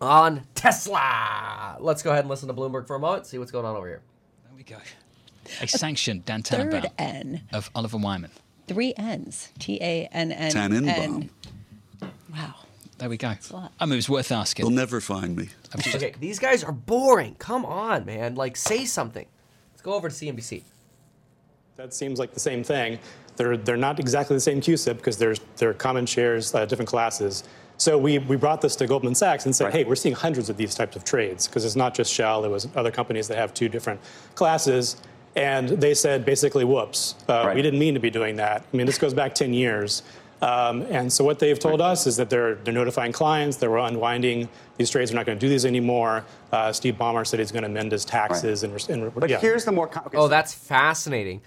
on 0.00 0.42
Tesla. 0.56 1.76
Let's 1.78 2.02
go 2.02 2.10
ahead 2.10 2.24
and 2.24 2.28
listen 2.28 2.48
to 2.48 2.54
Bloomberg 2.54 2.88
for 2.88 2.96
a 2.96 3.00
moment. 3.00 3.26
See 3.26 3.38
what's 3.38 3.52
going 3.52 3.64
on 3.64 3.76
over 3.76 3.86
here. 3.86 4.02
There 4.46 4.56
we 4.56 4.64
go. 4.64 4.76
A 5.60 5.68
sanctioned 5.68 6.24
Dan 6.24 6.42
Tannenbaum 6.42 7.40
of 7.52 7.70
Oliver 7.74 7.98
Wyman. 7.98 8.30
Three 8.66 8.94
N's. 8.96 9.50
T 9.58 9.78
A 9.80 10.06
N 10.12 10.32
N. 10.32 10.52
Tannenbaum. 10.52 11.30
Wow. 12.32 12.54
There 12.98 13.08
we 13.08 13.16
go. 13.16 13.34
I 13.78 13.86
mean, 13.86 13.92
it 13.92 13.96
was 13.96 14.08
worth 14.08 14.30
asking. 14.30 14.64
You'll 14.64 14.74
never 14.74 15.00
find 15.00 15.36
me. 15.36 15.48
okay, 15.76 16.14
these 16.20 16.38
guys 16.38 16.62
are 16.62 16.72
boring. 16.72 17.34
Come 17.38 17.64
on, 17.64 18.04
man. 18.04 18.34
Like, 18.36 18.56
say 18.56 18.84
something. 18.84 19.26
Let's 19.72 19.82
go 19.82 19.94
over 19.94 20.08
to 20.08 20.14
CNBC. 20.14 20.62
That 21.76 21.92
seems 21.92 22.20
like 22.20 22.32
the 22.32 22.40
same 22.40 22.62
thing. 22.62 23.00
They're, 23.36 23.56
they're 23.56 23.76
not 23.76 23.98
exactly 23.98 24.36
the 24.36 24.40
same 24.40 24.60
CUSIP 24.60 24.98
because 24.98 25.16
they're, 25.16 25.34
they're 25.56 25.74
common 25.74 26.06
shares, 26.06 26.54
uh, 26.54 26.64
different 26.66 26.88
classes. 26.88 27.42
So 27.76 27.98
we, 27.98 28.18
we 28.18 28.36
brought 28.36 28.60
this 28.60 28.76
to 28.76 28.86
Goldman 28.86 29.16
Sachs 29.16 29.46
and 29.46 29.54
said, 29.54 29.64
right. 29.64 29.74
hey, 29.74 29.84
we're 29.84 29.96
seeing 29.96 30.14
hundreds 30.14 30.48
of 30.48 30.56
these 30.56 30.76
types 30.76 30.94
of 30.94 31.02
trades 31.02 31.48
because 31.48 31.64
it's 31.64 31.74
not 31.74 31.92
just 31.92 32.12
Shell, 32.12 32.44
it 32.44 32.48
was 32.48 32.68
other 32.76 32.92
companies 32.92 33.26
that 33.26 33.36
have 33.36 33.52
two 33.52 33.68
different 33.68 34.00
classes. 34.36 34.96
And 35.36 35.68
they 35.68 35.94
said 35.94 36.24
basically, 36.24 36.64
whoops, 36.64 37.16
uh, 37.28 37.44
right. 37.46 37.56
we 37.56 37.62
didn't 37.62 37.80
mean 37.80 37.94
to 37.94 38.00
be 38.00 38.10
doing 38.10 38.36
that. 38.36 38.64
I 38.72 38.76
mean, 38.76 38.86
this 38.86 38.98
goes 38.98 39.14
back 39.14 39.34
10 39.34 39.52
years. 39.52 40.02
Um, 40.42 40.82
and 40.82 41.12
so 41.12 41.24
what 41.24 41.38
they've 41.38 41.58
told 41.58 41.80
right. 41.80 41.92
us 41.92 42.06
is 42.06 42.16
that 42.18 42.28
they're, 42.28 42.56
they're 42.56 42.74
notifying 42.74 43.12
clients, 43.12 43.56
they're 43.56 43.76
unwinding 43.76 44.48
these 44.76 44.90
trades, 44.90 45.10
they're 45.10 45.16
not 45.18 45.26
going 45.26 45.38
to 45.38 45.40
do 45.40 45.48
these 45.48 45.64
anymore. 45.64 46.24
Uh, 46.52 46.72
Steve 46.72 46.96
Ballmer 46.96 47.26
said 47.26 47.38
he's 47.38 47.50
going 47.50 47.62
to 47.62 47.68
amend 47.68 47.92
his 47.92 48.04
taxes. 48.04 48.62
Right. 48.62 48.88
And, 48.90 49.02
and, 49.04 49.14
but 49.14 49.30
yeah. 49.30 49.40
here's 49.40 49.64
the 49.64 49.72
more. 49.72 49.88
okay, 49.88 50.18
oh, 50.18 50.28
that's 50.28 50.52
fascinating. 50.52 51.40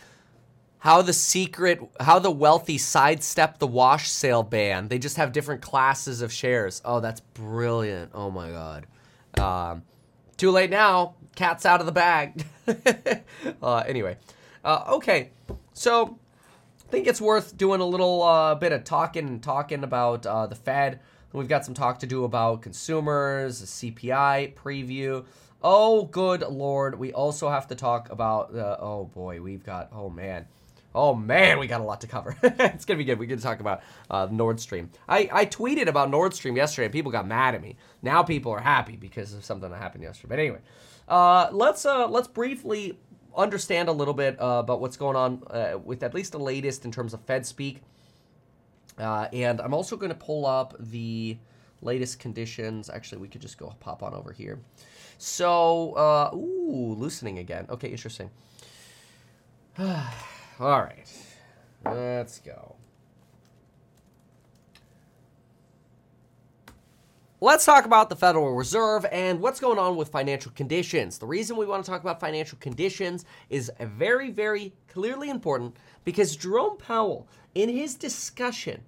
How 0.79 1.01
the 1.01 1.13
secret, 1.13 1.79
how 1.99 2.19
the 2.19 2.31
wealthy 2.31 2.77
sidestep 2.77 3.59
the 3.59 3.67
wash 3.67 4.09
sale 4.09 4.43
ban. 4.43 4.87
They 4.87 4.99
just 4.99 5.17
have 5.17 5.31
different 5.31 5.61
classes 5.61 6.21
of 6.21 6.31
shares. 6.31 6.81
Oh, 6.85 6.99
that's 6.99 7.19
brilliant. 7.19 8.11
Oh 8.13 8.31
my 8.31 8.49
god. 8.51 8.87
Um, 9.37 9.83
too 10.37 10.51
late 10.51 10.69
now. 10.69 11.15
Cat's 11.37 11.67
out 11.67 11.79
of 11.79 11.85
the 11.85 11.91
bag. 11.91 12.45
uh, 13.61 13.77
anyway, 13.87 14.17
uh, 14.65 14.85
okay. 14.89 15.29
So 15.73 16.17
I 16.83 16.91
think 16.91 17.05
it's 17.05 17.21
worth 17.21 17.55
doing 17.55 17.79
a 17.79 17.85
little 17.85 18.23
uh, 18.23 18.55
bit 18.55 18.71
of 18.71 18.83
talking 18.83 19.27
and 19.27 19.41
talking 19.41 19.83
about 19.83 20.25
uh, 20.25 20.47
the 20.47 20.55
Fed. 20.55 20.99
We've 21.31 21.47
got 21.47 21.63
some 21.63 21.75
talk 21.75 21.99
to 21.99 22.07
do 22.07 22.23
about 22.23 22.63
consumers, 22.63 23.61
CPI 23.61 24.55
preview. 24.55 25.25
Oh, 25.61 26.05
good 26.05 26.41
lord. 26.41 26.97
We 26.97 27.13
also 27.13 27.49
have 27.49 27.67
to 27.67 27.75
talk 27.75 28.09
about, 28.09 28.55
uh, 28.55 28.77
oh 28.79 29.05
boy, 29.05 29.39
we've 29.39 29.63
got, 29.63 29.89
oh 29.93 30.09
man. 30.09 30.47
Oh 30.95 31.13
man, 31.13 31.59
we 31.59 31.67
got 31.67 31.81
a 31.81 31.83
lot 31.83 32.01
to 32.01 32.07
cover. 32.07 32.35
it's 32.41 32.85
gonna 32.85 32.97
be 32.97 33.03
good. 33.03 33.19
We're 33.19 33.27
gonna 33.27 33.41
talk 33.41 33.59
about 33.59 33.83
uh, 34.09 34.27
Nord 34.31 34.59
Stream. 34.59 34.89
I, 35.07 35.29
I 35.31 35.45
tweeted 35.45 35.85
about 35.85 36.09
Nord 36.09 36.33
Stream 36.33 36.55
yesterday, 36.55 36.85
and 36.85 36.93
people 36.93 37.11
got 37.11 37.27
mad 37.27 37.53
at 37.53 37.61
me. 37.61 37.75
Now 38.01 38.23
people 38.23 38.51
are 38.53 38.59
happy 38.59 38.95
because 38.95 39.35
of 39.35 39.45
something 39.45 39.69
that 39.69 39.77
happened 39.77 40.03
yesterday. 40.03 40.29
But 40.29 40.39
anyway, 40.39 40.59
uh, 41.07 41.49
let's 41.51 41.85
uh, 41.85 42.07
let's 42.07 42.27
briefly 42.27 42.97
understand 43.35 43.89
a 43.89 43.91
little 43.91 44.13
bit 44.13 44.39
uh, 44.41 44.59
about 44.59 44.81
what's 44.81 44.97
going 44.97 45.15
on 45.15 45.43
uh, 45.49 45.77
with 45.83 46.03
at 46.03 46.13
least 46.13 46.31
the 46.31 46.39
latest 46.39 46.85
in 46.85 46.91
terms 46.91 47.13
of 47.13 47.21
Fed 47.21 47.45
speak. 47.45 47.81
Uh, 48.97 49.27
and 49.31 49.61
I'm 49.61 49.73
also 49.73 49.95
going 49.95 50.09
to 50.09 50.17
pull 50.17 50.45
up 50.45 50.75
the 50.79 51.37
latest 51.81 52.19
conditions. 52.19 52.89
Actually, 52.89 53.21
we 53.21 53.27
could 53.27 53.41
just 53.41 53.57
go 53.57 53.73
pop 53.79 54.01
on 54.01 54.13
over 54.13 54.31
here. 54.31 54.59
So, 55.19 56.31
ooh, 56.33 56.95
loosening 56.97 57.37
again. 57.37 57.67
Okay, 57.69 57.89
interesting. 57.89 58.31
All 59.79 59.85
right, 60.59 61.05
let's 61.85 62.39
go. 62.39 62.75
Let's 67.39 67.65
talk 67.65 67.85
about 67.85 68.09
the 68.09 68.15
Federal 68.15 68.55
Reserve 68.55 69.05
and 69.11 69.39
what's 69.39 69.59
going 69.59 69.77
on 69.77 69.95
with 69.95 70.09
financial 70.09 70.51
conditions. 70.53 71.19
The 71.19 71.27
reason 71.27 71.55
we 71.55 71.67
want 71.67 71.85
to 71.85 71.91
talk 71.91 72.01
about 72.01 72.19
financial 72.19 72.57
conditions 72.57 73.25
is 73.51 73.71
very, 73.79 74.31
very 74.31 74.73
clearly 74.87 75.29
important 75.29 75.77
because 76.03 76.35
Jerome 76.35 76.77
Powell, 76.77 77.27
in 77.53 77.69
his 77.69 77.93
discussion 77.93 78.81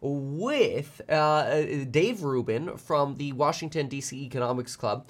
with 0.00 1.00
uh, 1.10 1.62
Dave 1.90 2.22
Rubin 2.22 2.76
from 2.76 3.16
the 3.16 3.32
Washington, 3.32 3.88
D.C. 3.88 4.16
Economics 4.16 4.76
Club, 4.76 5.08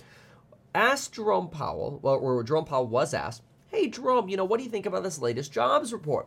asked 0.75 1.13
Jerome 1.13 1.51
Powell, 1.51 2.01
well, 2.01 2.15
or 2.15 2.43
Jerome 2.43 2.65
Powell 2.65 2.87
was 2.87 3.13
asked, 3.13 3.43
hey, 3.67 3.89
Jerome, 3.89 4.31
you 4.31 4.39
know, 4.39 4.47
what 4.47 4.57
do 4.57 4.65
you 4.65 4.71
think 4.71 4.87
about 4.87 5.03
this 5.03 5.19
latest 5.19 5.53
jobs 5.53 5.93
report? 5.93 6.27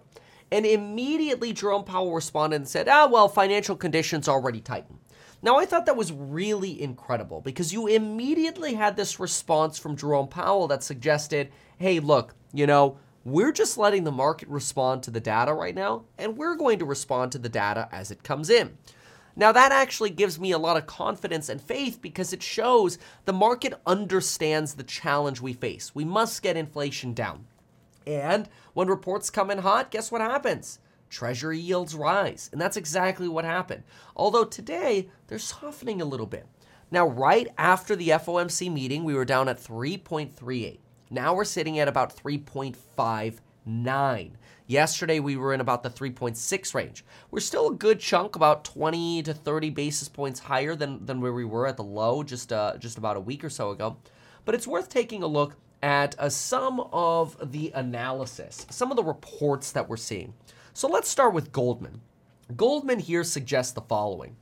And 0.51 0.67
immediately 0.67 1.53
Jerome 1.53 1.85
Powell 1.85 2.13
responded 2.13 2.57
and 2.57 2.67
said, 2.67 2.87
ah, 2.87 3.07
well, 3.11 3.27
financial 3.27 3.75
conditions 3.75 4.27
already 4.27 4.61
tightened. 4.61 4.99
Now, 5.43 5.57
I 5.57 5.65
thought 5.65 5.87
that 5.87 5.97
was 5.97 6.11
really 6.11 6.79
incredible 6.81 7.41
because 7.41 7.73
you 7.73 7.87
immediately 7.87 8.75
had 8.75 8.95
this 8.95 9.19
response 9.19 9.79
from 9.79 9.95
Jerome 9.95 10.27
Powell 10.27 10.67
that 10.67 10.83
suggested, 10.83 11.51
hey, 11.77 11.99
look, 11.99 12.35
you 12.53 12.67
know, 12.67 12.97
We're 13.23 13.51
just 13.51 13.77
letting 13.77 14.03
the 14.03 14.11
market 14.11 14.47
respond 14.49 15.03
to 15.03 15.11
the 15.11 15.19
data 15.19 15.53
right 15.53 15.75
now, 15.75 16.05
and 16.17 16.37
we're 16.37 16.55
going 16.55 16.79
to 16.79 16.85
respond 16.85 17.31
to 17.31 17.37
the 17.37 17.49
data 17.49 17.87
as 17.91 18.09
it 18.09 18.23
comes 18.23 18.49
in. 18.49 18.77
Now, 19.35 19.51
that 19.51 19.71
actually 19.71 20.09
gives 20.09 20.39
me 20.39 20.51
a 20.51 20.57
lot 20.57 20.75
of 20.75 20.87
confidence 20.87 21.47
and 21.47 21.61
faith 21.61 22.01
because 22.01 22.33
it 22.33 22.41
shows 22.41 22.97
the 23.25 23.31
market 23.31 23.79
understands 23.85 24.73
the 24.73 24.83
challenge 24.83 25.39
we 25.39 25.53
face. 25.53 25.93
We 25.93 26.03
must 26.03 26.41
get 26.41 26.57
inflation 26.57 27.13
down. 27.13 27.45
And 28.07 28.49
when 28.73 28.87
reports 28.87 29.29
come 29.29 29.51
in 29.51 29.59
hot, 29.59 29.91
guess 29.91 30.11
what 30.11 30.21
happens? 30.21 30.79
Treasury 31.11 31.59
yields 31.59 31.93
rise. 31.93 32.49
And 32.51 32.59
that's 32.59 32.77
exactly 32.77 33.27
what 33.27 33.45
happened. 33.45 33.83
Although 34.15 34.45
today, 34.45 35.09
they're 35.27 35.37
softening 35.37 36.01
a 36.01 36.05
little 36.05 36.25
bit. 36.25 36.47
Now, 36.89 37.07
right 37.07 37.47
after 37.57 37.95
the 37.95 38.09
FOMC 38.09 38.71
meeting, 38.71 39.03
we 39.03 39.13
were 39.13 39.25
down 39.25 39.47
at 39.47 39.61
3.38. 39.61 40.79
Now 41.09 41.33
we're 41.33 41.43
sitting 41.43 41.79
at 41.79 41.87
about 41.87 42.15
3.59. 42.15 44.31
Yesterday, 44.67 45.19
we 45.19 45.35
were 45.35 45.53
in 45.53 45.59
about 45.59 45.83
the 45.83 45.89
3.6 45.89 46.73
range. 46.73 47.03
We're 47.29 47.41
still 47.41 47.67
a 47.67 47.75
good 47.75 47.99
chunk, 47.99 48.37
about 48.37 48.63
20 48.63 49.23
to 49.23 49.33
30 49.33 49.69
basis 49.71 50.07
points 50.07 50.39
higher 50.39 50.75
than, 50.75 51.05
than 51.05 51.19
where 51.19 51.33
we 51.33 51.43
were 51.43 51.67
at 51.67 51.75
the 51.75 51.83
low 51.83 52.23
just, 52.23 52.53
uh, 52.53 52.77
just 52.77 52.97
about 52.97 53.17
a 53.17 53.21
week 53.21 53.43
or 53.43 53.49
so 53.49 53.71
ago. 53.71 53.97
But 54.45 54.55
it's 54.55 54.65
worth 54.65 54.87
taking 54.87 55.23
a 55.23 55.27
look 55.27 55.57
at 55.83 56.17
uh, 56.17 56.29
some 56.29 56.79
of 56.93 57.51
the 57.51 57.71
analysis, 57.75 58.65
some 58.69 58.91
of 58.91 58.97
the 58.97 59.03
reports 59.03 59.73
that 59.73 59.89
we're 59.89 59.97
seeing. 59.97 60.33
So 60.73 60.87
let's 60.87 61.09
start 61.09 61.33
with 61.33 61.51
Goldman. 61.51 62.01
Goldman 62.55 62.99
here 62.99 63.23
suggests 63.23 63.73
the 63.73 63.81
following 63.81 64.35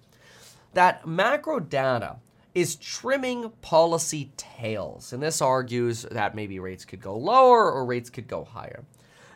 that 0.73 1.07
macro 1.07 1.59
data 1.59 2.17
is 2.53 2.75
trimming 2.75 3.49
policy 3.61 4.31
tails. 4.37 5.13
And 5.13 5.21
this 5.21 5.41
argues 5.41 6.03
that 6.11 6.35
maybe 6.35 6.59
rates 6.59 6.85
could 6.85 7.01
go 7.01 7.17
lower 7.17 7.71
or 7.71 7.85
rates 7.85 8.09
could 8.09 8.27
go 8.27 8.43
higher. 8.43 8.85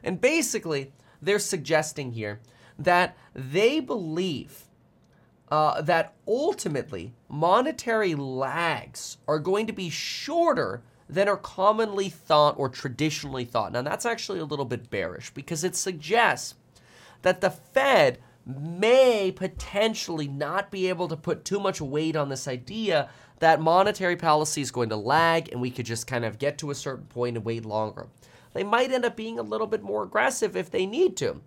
And 0.03 0.19
basically, 0.19 0.91
they're 1.21 1.39
suggesting 1.39 2.11
here 2.11 2.41
that 2.77 3.15
they 3.33 3.79
believe 3.79 4.63
uh, 5.49 5.81
that 5.81 6.13
ultimately 6.27 7.13
monetary 7.29 8.15
lags 8.15 9.17
are 9.27 9.39
going 9.39 9.67
to 9.67 9.73
be 9.73 9.89
shorter 9.89 10.81
than 11.07 11.27
are 11.27 11.37
commonly 11.37 12.09
thought 12.09 12.55
or 12.57 12.69
traditionally 12.69 13.45
thought. 13.45 13.71
Now, 13.71 13.83
that's 13.83 14.05
actually 14.05 14.39
a 14.39 14.45
little 14.45 14.65
bit 14.65 14.89
bearish 14.89 15.31
because 15.31 15.63
it 15.63 15.75
suggests 15.75 16.55
that 17.24 17.41
the 17.41 17.49
Fed 17.49 18.19
may 18.45 19.32
potentially 19.32 20.28
not 20.28 20.69
be 20.69 20.88
able 20.89 21.07
to 21.07 21.17
put 21.17 21.43
too 21.43 21.59
much 21.59 21.82
weight 21.82 22.15
on 22.15 22.30
this 22.30 22.47
idea 22.47 23.09
that 23.39 23.59
monetary 23.59 24.15
policy 24.15 24.61
is 24.61 24.71
going 24.71 24.89
to 24.89 24.95
lag 24.95 25.51
and 25.51 25.59
we 25.59 25.71
could 25.71 25.86
just 25.86 26.07
kind 26.07 26.24
of 26.24 26.39
get 26.39 26.57
to 26.57 26.71
a 26.71 26.76
certain 26.76 27.05
point 27.05 27.36
and 27.36 27.45
wait 27.45 27.65
longer. 27.65 28.07
They 28.53 28.63
might 28.63 28.91
end 28.91 29.05
up 29.05 29.15
being 29.15 29.39
a 29.39 29.43
little 29.43 29.67
bit 29.67 29.82
more 29.82 30.03
aggressive 30.03 30.55
if 30.55 30.69
they 30.69 30.86
need 30.86 31.17
to. 31.17 31.41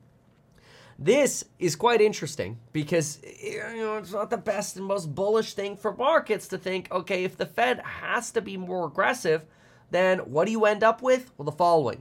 This 0.98 1.44
is 1.58 1.76
quite 1.76 2.00
interesting 2.00 2.58
because 2.72 3.20
you 3.42 3.58
know 3.76 3.98
it's 3.98 4.12
not 4.12 4.30
the 4.30 4.38
best 4.38 4.76
and 4.76 4.86
most 4.86 5.14
bullish 5.14 5.52
thing 5.52 5.76
for 5.76 5.94
markets 5.94 6.48
to 6.48 6.58
think, 6.58 6.90
okay, 6.90 7.24
if 7.24 7.36
the 7.36 7.44
Fed 7.44 7.80
has 7.80 8.30
to 8.32 8.40
be 8.40 8.56
more 8.56 8.86
aggressive, 8.86 9.44
then 9.90 10.20
what 10.20 10.46
do 10.46 10.52
you 10.52 10.64
end 10.64 10.82
up 10.82 11.02
with? 11.02 11.30
Well, 11.36 11.44
the 11.44 11.52
following. 11.52 12.00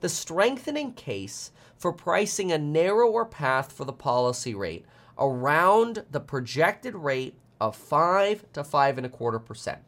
The 0.00 0.08
strengthening 0.08 0.92
case 0.92 1.50
for 1.78 1.92
pricing 1.92 2.52
a 2.52 2.58
narrower 2.58 3.24
path 3.24 3.72
for 3.72 3.84
the 3.84 3.92
policy 3.92 4.54
rate 4.54 4.84
around 5.18 6.04
the 6.10 6.20
projected 6.20 6.94
rate 6.94 7.34
of 7.60 7.76
5 7.76 8.44
to 8.52 8.64
5 8.64 8.98
and 8.98 9.06
a 9.06 9.10
quarter 9.10 9.38
percent. 9.38 9.78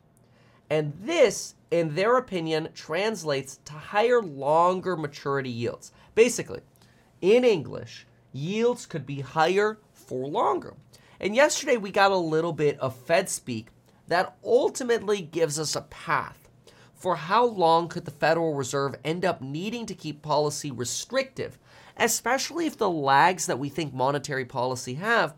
And 0.70 0.93
this, 1.03 1.57
in 1.70 1.97
their 1.97 2.16
opinion, 2.16 2.68
translates 2.74 3.59
to 3.64 3.72
higher, 3.72 4.22
longer 4.22 4.97
maturity 4.97 5.51
yields. 5.51 5.93
Basically, 6.14 6.61
in 7.20 7.45
English, 7.45 8.07
yields 8.32 8.86
could 8.86 9.05
be 9.05 9.20
higher 9.20 9.78
for 9.93 10.28
longer. 10.28 10.74
And 11.18 11.34
yesterday 11.34 11.76
we 11.76 11.91
got 11.91 12.12
a 12.12 12.16
little 12.16 12.53
bit 12.53 12.78
of 12.78 12.95
Fed 12.95 13.28
speak 13.28 13.68
that 14.07 14.36
ultimately 14.45 15.20
gives 15.20 15.59
us 15.59 15.76
a 15.76 15.82
path 15.82 16.49
for 16.95 17.16
how 17.16 17.45
long 17.45 17.88
could 17.88 18.05
the 18.05 18.11
Federal 18.11 18.55
Reserve 18.55 18.95
end 19.05 19.24
up 19.24 19.41
needing 19.41 19.86
to 19.86 19.95
keep 19.95 20.22
policy 20.22 20.70
restrictive 20.70 21.59
especially 22.01 22.66
if 22.66 22.76
the 22.76 22.90
lags 22.90 23.46
that 23.46 23.59
we 23.59 23.68
think 23.68 23.94
monetary 23.94 24.44
policy 24.44 24.94
have 24.94 25.34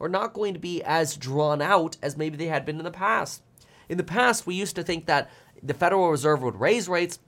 are 0.00 0.08
not 0.08 0.32
going 0.32 0.54
to 0.54 0.60
be 0.60 0.82
as 0.82 1.16
drawn 1.16 1.62
out 1.62 1.96
as 2.02 2.16
maybe 2.16 2.36
they 2.36 2.46
had 2.46 2.64
been 2.64 2.78
in 2.78 2.84
the 2.84 2.90
past. 2.90 3.42
In 3.88 3.98
the 3.98 4.04
past, 4.04 4.46
we 4.46 4.54
used 4.54 4.76
to 4.76 4.82
think 4.82 5.06
that 5.06 5.30
the 5.62 5.74
Federal 5.74 6.10
Reserve 6.10 6.42
would 6.42 6.60
raise 6.60 6.88
rates 6.88 7.18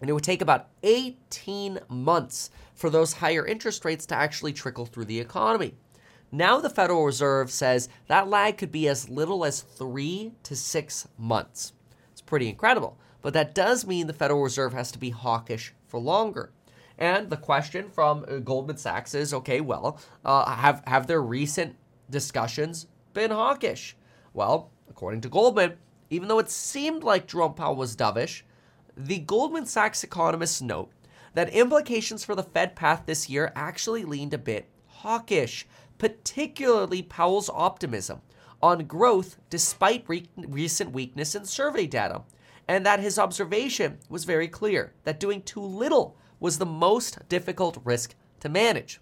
and 0.00 0.10
it 0.10 0.12
would 0.12 0.24
take 0.24 0.42
about 0.42 0.68
18 0.82 1.78
months 1.88 2.50
for 2.74 2.90
those 2.90 3.14
higher 3.14 3.46
interest 3.46 3.84
rates 3.84 4.04
to 4.06 4.16
actually 4.16 4.52
trickle 4.52 4.84
through 4.84 5.04
the 5.04 5.20
economy. 5.20 5.74
Now, 6.32 6.60
the 6.60 6.70
Federal 6.70 7.04
Reserve 7.04 7.50
says 7.50 7.88
that 8.08 8.28
lag 8.28 8.58
could 8.58 8.72
be 8.72 8.88
as 8.88 9.08
little 9.08 9.44
as 9.44 9.60
three 9.60 10.32
to 10.42 10.56
six 10.56 11.06
months. 11.16 11.72
It's 12.10 12.20
pretty 12.20 12.48
incredible, 12.48 12.98
but 13.20 13.34
that 13.34 13.54
does 13.54 13.86
mean 13.86 14.06
the 14.06 14.12
Federal 14.12 14.42
Reserve 14.42 14.72
has 14.72 14.90
to 14.92 14.98
be 14.98 15.10
hawkish 15.10 15.72
for 15.86 16.00
longer. 16.00 16.50
And 17.02 17.30
the 17.30 17.36
question 17.36 17.88
from 17.88 18.24
uh, 18.28 18.36
Goldman 18.36 18.76
Sachs 18.76 19.12
is, 19.12 19.34
okay, 19.34 19.60
well, 19.60 19.98
uh, 20.24 20.48
have 20.54 20.84
have 20.86 21.08
their 21.08 21.20
recent 21.20 21.74
discussions 22.08 22.86
been 23.12 23.32
hawkish? 23.32 23.96
Well, 24.32 24.70
according 24.88 25.22
to 25.22 25.28
Goldman, 25.28 25.78
even 26.10 26.28
though 26.28 26.38
it 26.38 26.48
seemed 26.48 27.02
like 27.02 27.26
Jerome 27.26 27.54
Powell 27.54 27.74
was 27.74 27.96
dovish, 27.96 28.44
the 28.96 29.18
Goldman 29.18 29.66
Sachs 29.66 30.04
economists 30.04 30.62
note 30.62 30.92
that 31.34 31.52
implications 31.52 32.24
for 32.24 32.36
the 32.36 32.44
Fed 32.44 32.76
path 32.76 33.02
this 33.04 33.28
year 33.28 33.52
actually 33.56 34.04
leaned 34.04 34.32
a 34.32 34.38
bit 34.38 34.68
hawkish, 34.86 35.66
particularly 35.98 37.02
Powell's 37.02 37.50
optimism 37.52 38.20
on 38.62 38.84
growth 38.84 39.38
despite 39.50 40.04
re- 40.06 40.28
recent 40.36 40.92
weakness 40.92 41.34
in 41.34 41.46
survey 41.46 41.88
data, 41.88 42.22
and 42.68 42.86
that 42.86 43.00
his 43.00 43.18
observation 43.18 43.98
was 44.08 44.22
very 44.22 44.46
clear 44.46 44.92
that 45.02 45.18
doing 45.18 45.42
too 45.42 45.60
little 45.60 46.16
was 46.42 46.58
the 46.58 46.66
most 46.66 47.28
difficult 47.28 47.78
risk 47.84 48.16
to 48.40 48.48
manage. 48.48 49.00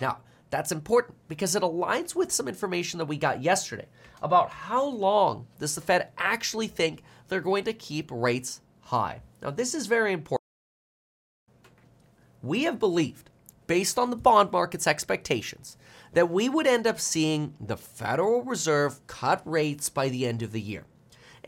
Now, 0.00 0.20
that's 0.48 0.72
important 0.72 1.18
because 1.28 1.54
it 1.54 1.62
aligns 1.62 2.14
with 2.14 2.32
some 2.32 2.48
information 2.48 2.96
that 2.96 3.04
we 3.04 3.18
got 3.18 3.42
yesterday 3.42 3.84
about 4.22 4.48
how 4.48 4.82
long 4.82 5.46
does 5.60 5.74
the 5.74 5.82
Fed 5.82 6.08
actually 6.16 6.66
think 6.66 7.02
they're 7.28 7.42
going 7.42 7.64
to 7.64 7.74
keep 7.74 8.10
rates 8.10 8.62
high. 8.80 9.20
Now, 9.42 9.50
this 9.50 9.74
is 9.74 9.86
very 9.86 10.14
important. 10.14 10.40
We 12.42 12.62
have 12.62 12.78
believed, 12.78 13.28
based 13.66 13.98
on 13.98 14.08
the 14.08 14.16
bond 14.16 14.50
market's 14.50 14.86
expectations, 14.86 15.76
that 16.14 16.30
we 16.30 16.48
would 16.48 16.66
end 16.66 16.86
up 16.86 16.98
seeing 16.98 17.52
the 17.60 17.76
Federal 17.76 18.42
Reserve 18.42 19.06
cut 19.06 19.42
rates 19.44 19.90
by 19.90 20.08
the 20.08 20.26
end 20.26 20.40
of 20.40 20.52
the 20.52 20.62
year. 20.62 20.86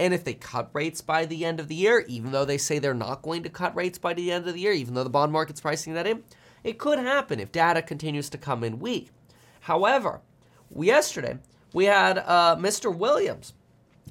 And 0.00 0.14
if 0.14 0.24
they 0.24 0.32
cut 0.32 0.70
rates 0.72 1.02
by 1.02 1.26
the 1.26 1.44
end 1.44 1.60
of 1.60 1.68
the 1.68 1.74
year, 1.74 2.06
even 2.08 2.32
though 2.32 2.46
they 2.46 2.56
say 2.56 2.78
they're 2.78 2.94
not 2.94 3.20
going 3.20 3.42
to 3.42 3.50
cut 3.50 3.76
rates 3.76 3.98
by 3.98 4.14
the 4.14 4.32
end 4.32 4.48
of 4.48 4.54
the 4.54 4.60
year, 4.60 4.72
even 4.72 4.94
though 4.94 5.04
the 5.04 5.10
bond 5.10 5.30
market's 5.30 5.60
pricing 5.60 5.92
that 5.92 6.06
in, 6.06 6.24
it 6.64 6.78
could 6.78 6.98
happen 6.98 7.38
if 7.38 7.52
data 7.52 7.82
continues 7.82 8.30
to 8.30 8.38
come 8.38 8.64
in 8.64 8.80
weak. 8.80 9.10
However, 9.60 10.22
yesterday 10.74 11.36
we 11.74 11.84
had 11.84 12.16
uh, 12.16 12.56
Mr. 12.58 12.96
Williams 12.96 13.52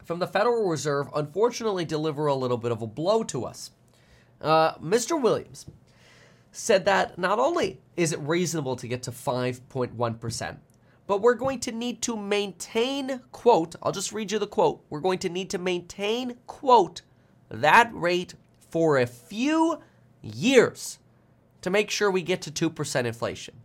from 0.03 0.19
the 0.19 0.27
Federal 0.27 0.69
Reserve 0.69 1.09
unfortunately 1.15 1.85
deliver 1.85 2.27
a 2.27 2.35
little 2.35 2.57
bit 2.57 2.71
of 2.71 2.83
a 2.83 2.87
blow 2.87 3.23
to 3.23 3.43
us. 3.45 3.71
Uh, 4.39 4.75
Mr. 4.75 5.19
Williams 5.19 5.65
said 6.51 6.85
that 6.85 7.17
not 7.17 7.39
only 7.39 7.79
is 7.97 8.13
it 8.13 8.19
reasonable 8.19 8.75
to 8.75 8.87
get 8.87 9.01
to 9.01 9.11
5.1%, 9.11 10.57
but 11.09 11.23
we're 11.23 11.33
going 11.33 11.59
to 11.59 11.71
need 11.71 12.03
to 12.03 12.15
maintain, 12.15 13.19
quote, 13.31 13.75
I'll 13.81 13.91
just 13.91 14.13
read 14.13 14.31
you 14.31 14.37
the 14.37 14.45
quote. 14.45 14.85
We're 14.91 14.99
going 14.99 15.17
to 15.19 15.29
need 15.29 15.49
to 15.49 15.57
maintain, 15.57 16.37
quote, 16.45 17.01
that 17.49 17.89
rate 17.95 18.35
for 18.69 18.99
a 18.99 19.07
few 19.07 19.79
years 20.21 20.99
to 21.63 21.71
make 21.71 21.89
sure 21.89 22.11
we 22.11 22.21
get 22.21 22.43
to 22.43 22.51
2% 22.51 23.05
inflation. 23.05 23.55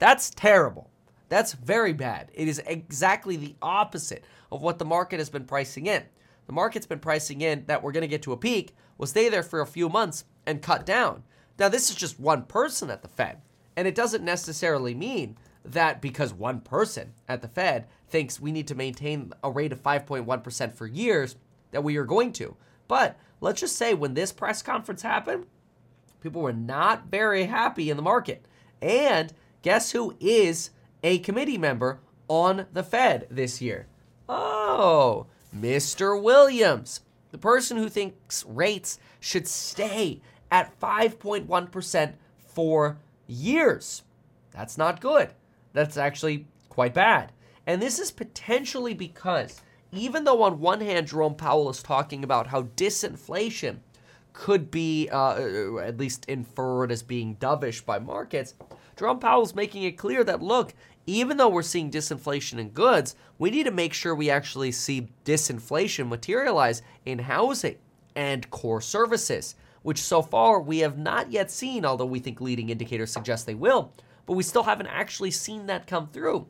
That's 0.00 0.30
terrible. 0.30 0.90
That's 1.28 1.52
very 1.52 1.92
bad. 1.92 2.32
It 2.34 2.48
is 2.48 2.60
exactly 2.66 3.36
the 3.36 3.54
opposite 3.62 4.24
of 4.50 4.60
what 4.60 4.80
the 4.80 4.84
market 4.84 5.20
has 5.20 5.30
been 5.30 5.44
pricing 5.44 5.86
in. 5.86 6.02
The 6.48 6.52
market's 6.52 6.84
been 6.84 6.98
pricing 6.98 7.42
in 7.42 7.64
that 7.66 7.80
we're 7.80 7.92
going 7.92 8.00
to 8.00 8.08
get 8.08 8.22
to 8.22 8.32
a 8.32 8.36
peak, 8.36 8.74
we'll 8.98 9.06
stay 9.06 9.28
there 9.28 9.44
for 9.44 9.60
a 9.60 9.66
few 9.66 9.88
months, 9.88 10.24
and 10.46 10.60
cut 10.60 10.84
down. 10.84 11.22
Now, 11.60 11.68
this 11.68 11.90
is 11.90 11.94
just 11.94 12.18
one 12.18 12.42
person 12.42 12.90
at 12.90 13.02
the 13.02 13.08
Fed, 13.08 13.40
and 13.76 13.86
it 13.86 13.94
doesn't 13.94 14.24
necessarily 14.24 14.96
mean 14.96 15.36
that 15.64 16.00
because 16.00 16.32
one 16.32 16.60
person 16.60 17.12
at 17.28 17.42
the 17.42 17.48
Fed 17.48 17.86
thinks 18.08 18.40
we 18.40 18.52
need 18.52 18.66
to 18.68 18.74
maintain 18.74 19.32
a 19.42 19.50
rate 19.50 19.72
of 19.72 19.82
5.1% 19.82 20.74
for 20.74 20.86
years, 20.86 21.36
that 21.70 21.84
we 21.84 21.96
are 21.96 22.04
going 22.04 22.32
to. 22.32 22.56
But 22.88 23.18
let's 23.40 23.60
just 23.60 23.76
say 23.76 23.94
when 23.94 24.14
this 24.14 24.32
press 24.32 24.62
conference 24.62 25.02
happened, 25.02 25.46
people 26.20 26.42
were 26.42 26.52
not 26.52 27.06
very 27.06 27.44
happy 27.44 27.90
in 27.90 27.96
the 27.96 28.02
market. 28.02 28.44
And 28.82 29.32
guess 29.62 29.92
who 29.92 30.16
is 30.18 30.70
a 31.02 31.18
committee 31.20 31.58
member 31.58 32.00
on 32.28 32.66
the 32.72 32.82
Fed 32.82 33.26
this 33.30 33.60
year? 33.60 33.86
Oh, 34.28 35.26
Mr. 35.56 36.20
Williams, 36.20 37.00
the 37.30 37.38
person 37.38 37.76
who 37.76 37.88
thinks 37.88 38.44
rates 38.44 38.98
should 39.20 39.46
stay 39.46 40.20
at 40.50 40.78
5.1% 40.80 42.14
for 42.38 42.98
years. 43.26 44.02
That's 44.52 44.76
not 44.76 45.00
good. 45.00 45.30
That's 45.72 45.96
actually 45.96 46.46
quite 46.68 46.94
bad. 46.94 47.32
And 47.66 47.80
this 47.80 47.98
is 47.98 48.10
potentially 48.10 48.94
because 48.94 49.60
even 49.92 50.24
though 50.24 50.42
on 50.42 50.60
one 50.60 50.80
hand 50.80 51.08
Jerome 51.08 51.34
Powell 51.34 51.70
is 51.70 51.82
talking 51.82 52.24
about 52.24 52.48
how 52.48 52.62
disinflation 52.62 53.78
could 54.32 54.70
be 54.70 55.08
uh, 55.10 55.76
at 55.78 55.98
least 55.98 56.24
inferred 56.26 56.92
as 56.92 57.02
being 57.02 57.36
dovish 57.36 57.84
by 57.84 57.98
markets, 57.98 58.54
Jerome 58.96 59.18
Powell 59.18 59.42
is 59.42 59.54
making 59.54 59.82
it 59.82 59.98
clear 59.98 60.22
that 60.24 60.42
look, 60.42 60.74
even 61.06 61.36
though 61.36 61.48
we're 61.48 61.62
seeing 61.62 61.90
disinflation 61.90 62.58
in 62.58 62.70
goods, 62.70 63.16
we 63.38 63.50
need 63.50 63.64
to 63.64 63.70
make 63.70 63.92
sure 63.92 64.14
we 64.14 64.30
actually 64.30 64.72
see 64.72 65.08
disinflation 65.24 66.08
materialize 66.08 66.82
in 67.04 67.18
housing 67.18 67.76
and 68.14 68.50
core 68.50 68.80
services, 68.80 69.54
which 69.82 70.02
so 70.02 70.22
far 70.22 70.60
we 70.60 70.78
have 70.78 70.98
not 70.98 71.32
yet 71.32 71.50
seen, 71.50 71.84
although 71.84 72.06
we 72.06 72.18
think 72.18 72.40
leading 72.40 72.68
indicators 72.68 73.10
suggest 73.10 73.46
they 73.46 73.54
will, 73.54 73.92
but 74.30 74.36
we 74.36 74.44
still 74.44 74.62
haven't 74.62 74.86
actually 74.86 75.32
seen 75.32 75.66
that 75.66 75.88
come 75.88 76.06
through. 76.06 76.46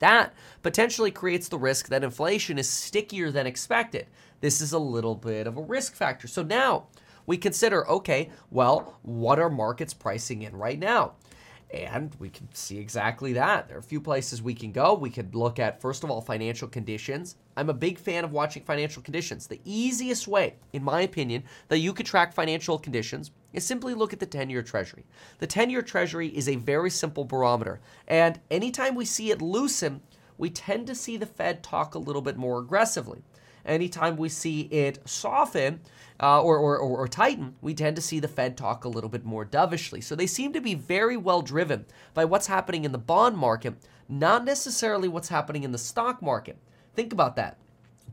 That 0.00 0.34
potentially 0.62 1.10
creates 1.10 1.48
the 1.48 1.56
risk 1.56 1.88
that 1.88 2.04
inflation 2.04 2.58
is 2.58 2.68
stickier 2.68 3.30
than 3.30 3.46
expected. 3.46 4.08
This 4.42 4.60
is 4.60 4.74
a 4.74 4.78
little 4.78 5.14
bit 5.14 5.46
of 5.46 5.56
a 5.56 5.62
risk 5.62 5.94
factor. 5.94 6.28
So 6.28 6.42
now 6.42 6.88
we 7.24 7.38
consider 7.38 7.88
okay, 7.88 8.28
well, 8.50 8.98
what 9.00 9.38
are 9.38 9.48
markets 9.48 9.94
pricing 9.94 10.42
in 10.42 10.54
right 10.54 10.78
now? 10.78 11.14
And 11.72 12.14
we 12.18 12.28
can 12.28 12.52
see 12.52 12.76
exactly 12.78 13.32
that. 13.32 13.66
There 13.66 13.78
are 13.78 13.80
a 13.80 13.82
few 13.82 14.02
places 14.02 14.42
we 14.42 14.54
can 14.54 14.70
go. 14.70 14.92
We 14.92 15.08
could 15.08 15.34
look 15.34 15.58
at, 15.58 15.80
first 15.80 16.04
of 16.04 16.10
all, 16.10 16.20
financial 16.20 16.68
conditions. 16.68 17.36
I'm 17.56 17.70
a 17.70 17.74
big 17.74 17.98
fan 17.98 18.24
of 18.24 18.32
watching 18.32 18.62
financial 18.62 19.02
conditions. 19.02 19.46
The 19.46 19.62
easiest 19.64 20.28
way, 20.28 20.56
in 20.74 20.84
my 20.84 21.00
opinion, 21.00 21.44
that 21.68 21.78
you 21.78 21.94
could 21.94 22.04
track 22.04 22.34
financial 22.34 22.78
conditions 22.78 23.30
is 23.56 23.66
simply 23.66 23.94
look 23.94 24.12
at 24.12 24.20
the 24.20 24.26
10 24.26 24.50
year 24.50 24.62
treasury. 24.62 25.04
The 25.38 25.46
10 25.46 25.70
year 25.70 25.82
treasury 25.82 26.28
is 26.28 26.48
a 26.48 26.56
very 26.56 26.90
simple 26.90 27.24
barometer. 27.24 27.80
And 28.06 28.38
anytime 28.50 28.94
we 28.94 29.06
see 29.06 29.30
it 29.30 29.42
loosen, 29.42 30.02
we 30.38 30.50
tend 30.50 30.86
to 30.86 30.94
see 30.94 31.16
the 31.16 31.26
Fed 31.26 31.62
talk 31.62 31.94
a 31.94 31.98
little 31.98 32.22
bit 32.22 32.36
more 32.36 32.58
aggressively. 32.60 33.22
Anytime 33.64 34.16
we 34.16 34.28
see 34.28 34.62
it 34.62 35.00
soften, 35.08 35.80
uh, 36.20 36.40
or, 36.40 36.56
or, 36.56 36.78
or, 36.78 36.98
or 36.98 37.08
tighten, 37.08 37.56
we 37.60 37.74
tend 37.74 37.96
to 37.96 38.02
see 38.02 38.20
the 38.20 38.28
Fed 38.28 38.56
talk 38.56 38.84
a 38.84 38.88
little 38.88 39.10
bit 39.10 39.24
more 39.24 39.44
dovishly. 39.44 40.00
So 40.00 40.14
they 40.14 40.26
seem 40.26 40.52
to 40.52 40.60
be 40.60 40.74
very 40.74 41.16
well 41.16 41.42
driven 41.42 41.86
by 42.14 42.26
what's 42.26 42.46
happening 42.46 42.84
in 42.84 42.92
the 42.92 42.98
bond 42.98 43.36
market, 43.36 43.74
not 44.08 44.44
necessarily 44.44 45.08
what's 45.08 45.28
happening 45.28 45.64
in 45.64 45.72
the 45.72 45.78
stock 45.78 46.22
market. 46.22 46.58
Think 46.94 47.12
about 47.12 47.36
that. 47.36 47.58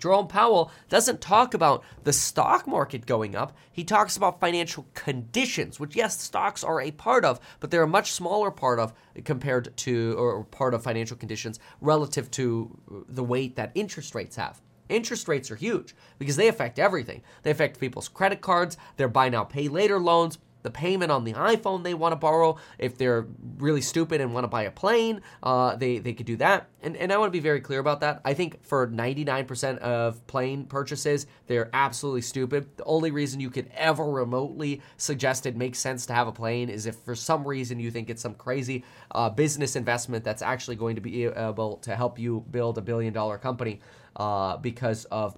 Jerome 0.04 0.28
Powell 0.28 0.70
doesn't 0.90 1.22
talk 1.22 1.54
about 1.54 1.82
the 2.04 2.12
stock 2.12 2.68
market 2.68 3.06
going 3.06 3.38
up. 3.38 3.56
He 3.72 3.86
talks 3.86 4.18
about 4.18 4.42
financial 4.42 4.86
conditions, 4.94 5.80
which, 5.80 5.96
yes, 5.96 6.22
stocks 6.22 6.62
are 6.62 6.82
a 6.82 6.92
part 6.92 7.24
of, 7.24 7.40
but 7.62 7.72
they're 7.72 7.84
a 7.84 7.88
much 7.88 8.12
smaller 8.12 8.52
part 8.52 8.80
of 8.80 8.92
compared 9.24 9.78
to, 9.78 10.14
or 10.18 10.44
part 10.44 10.74
of 10.74 10.84
financial 10.84 11.16
conditions 11.16 11.58
relative 11.80 12.30
to 12.32 12.78
uh, 12.92 12.96
the 13.08 13.24
weight 13.24 13.56
that 13.56 13.72
interest 13.76 14.14
rates 14.14 14.36
have. 14.36 14.62
Interest 14.90 15.26
rates 15.30 15.50
are 15.50 15.56
huge 15.56 15.96
because 16.20 16.36
they 16.36 16.50
affect 16.50 16.80
everything. 16.80 17.22
They 17.44 17.52
affect 17.52 17.80
people's 17.80 18.10
credit 18.10 18.42
cards, 18.42 18.76
their 18.98 19.08
buy 19.08 19.30
now, 19.30 19.46
pay 19.46 19.70
later 19.70 20.00
loans, 20.00 20.38
the 20.64 20.72
payment 20.72 21.12
on 21.12 21.24
the 21.24 21.34
iPhone 21.34 21.84
they 21.84 21.94
want 21.94 22.14
to 22.14 22.16
borrow. 22.16 22.58
If 22.80 22.98
they're 22.98 23.28
really 23.58 23.82
stupid 23.82 24.20
and 24.22 24.34
want 24.34 24.46
to 24.46 24.48
buy 24.48 24.64
a 24.64 24.72
plane, 24.72 25.22
uh, 25.44 25.76
they, 25.76 26.00
they 26.00 26.14
could 26.14 26.26
do 26.26 26.38
that. 26.38 26.68
And, 26.82 26.98
and 26.98 27.14
I 27.14 27.18
want 27.18 27.30
to 27.30 27.32
be 27.32 27.40
very 27.40 27.62
clear 27.62 27.80
about 27.80 28.02
that. 28.02 28.22
I 28.26 28.34
think 28.34 28.64
for 28.66 28.88
99% 28.88 29.78
of 29.80 30.26
plane 30.28 30.66
purchases, 30.66 31.28
they're 31.48 31.70
absolutely 31.74 32.22
stupid. 32.22 32.68
The 32.78 32.84
only 32.86 33.12
reason 33.12 33.40
you 33.40 33.50
could 33.50 33.70
ever 33.76 34.06
remotely 34.06 34.82
suggest 34.98 35.46
it 35.46 35.56
makes 35.56 35.80
sense 35.80 36.06
to 36.08 36.14
have 36.14 36.28
a 36.28 36.32
plane 36.32 36.70
is 36.70 36.86
if 36.86 36.96
for 36.96 37.16
some 37.16 37.48
reason 37.48 37.80
you 37.80 37.92
think 37.92 38.10
it's 38.10 38.22
some 38.22 38.36
crazy 38.36 38.84
uh, 39.12 39.30
business 39.30 39.76
investment 39.76 40.24
that's 40.24 40.42
actually 40.42 40.76
going 40.76 40.96
to 40.96 41.02
be 41.02 41.26
able 41.26 41.78
to 41.78 41.96
help 41.96 42.18
you 42.18 42.44
build 42.52 42.78
a 42.78 42.82
billion 42.82 43.14
dollar 43.14 43.38
company 43.38 43.80
uh, 44.16 44.58
because 44.58 45.06
of 45.06 45.38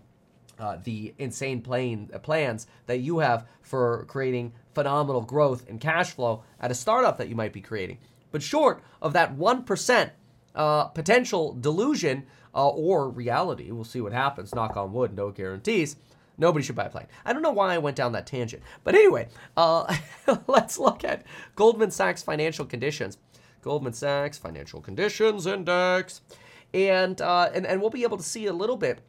uh, 0.60 0.78
the 0.84 1.14
insane 1.18 1.62
plane, 1.62 2.10
uh, 2.14 2.20
plans 2.20 2.68
that 2.88 3.00
you 3.00 3.20
have 3.20 3.48
for 3.62 4.06
creating 4.08 4.54
phenomenal 4.74 5.22
growth 5.22 5.68
and 5.70 5.80
cash 5.80 6.12
flow 6.12 6.44
at 6.60 6.72
a 6.72 6.76
startup 6.76 7.18
that 7.18 7.30
you 7.30 7.36
might 7.36 7.54
be 7.54 7.62
creating. 7.62 7.98
But 8.32 8.44
short 8.44 8.84
of 9.02 9.14
that 9.14 9.38
1% 9.38 10.12
uh, 10.56 10.86
potential 10.86 11.54
delusion 11.54 12.26
uh, 12.54 12.70
or 12.70 13.10
reality, 13.10 13.72
we'll 13.72 13.84
see 13.84 14.02
what 14.02 14.14
happens, 14.14 14.56
knock 14.56 14.78
on 14.78 14.94
wood, 14.94 15.16
no 15.16 15.32
guarantees. 15.32 15.98
Nobody 16.38 16.66
should 16.66 16.76
buy 16.76 16.86
a 16.86 16.90
plane. 16.90 17.08
I 17.24 17.32
don't 17.32 17.42
know 17.42 17.52
why 17.52 17.74
I 17.74 17.78
went 17.78 17.96
down 17.96 18.12
that 18.12 18.28
tangent. 18.28 18.62
But 18.84 18.96
anyway, 18.96 19.30
uh, 19.56 19.96
let's 20.48 20.78
look 20.78 21.06
at 21.06 21.24
Goldman 21.56 21.92
Sachs 21.92 22.24
financial 22.24 22.66
conditions. 22.66 23.18
Goldman 23.62 23.94
Sachs 23.94 24.38
financial 24.38 24.82
conditions 24.82 25.46
index 25.46 26.22
and 26.76 27.22
uh, 27.22 27.50
and 27.54 27.66
and 27.66 27.80
we'll 27.80 27.90
be 27.90 28.04
able 28.04 28.18
to 28.18 28.24
see 28.24 28.46
a 28.48 28.54
little 28.54 28.76
bit 28.76 29.00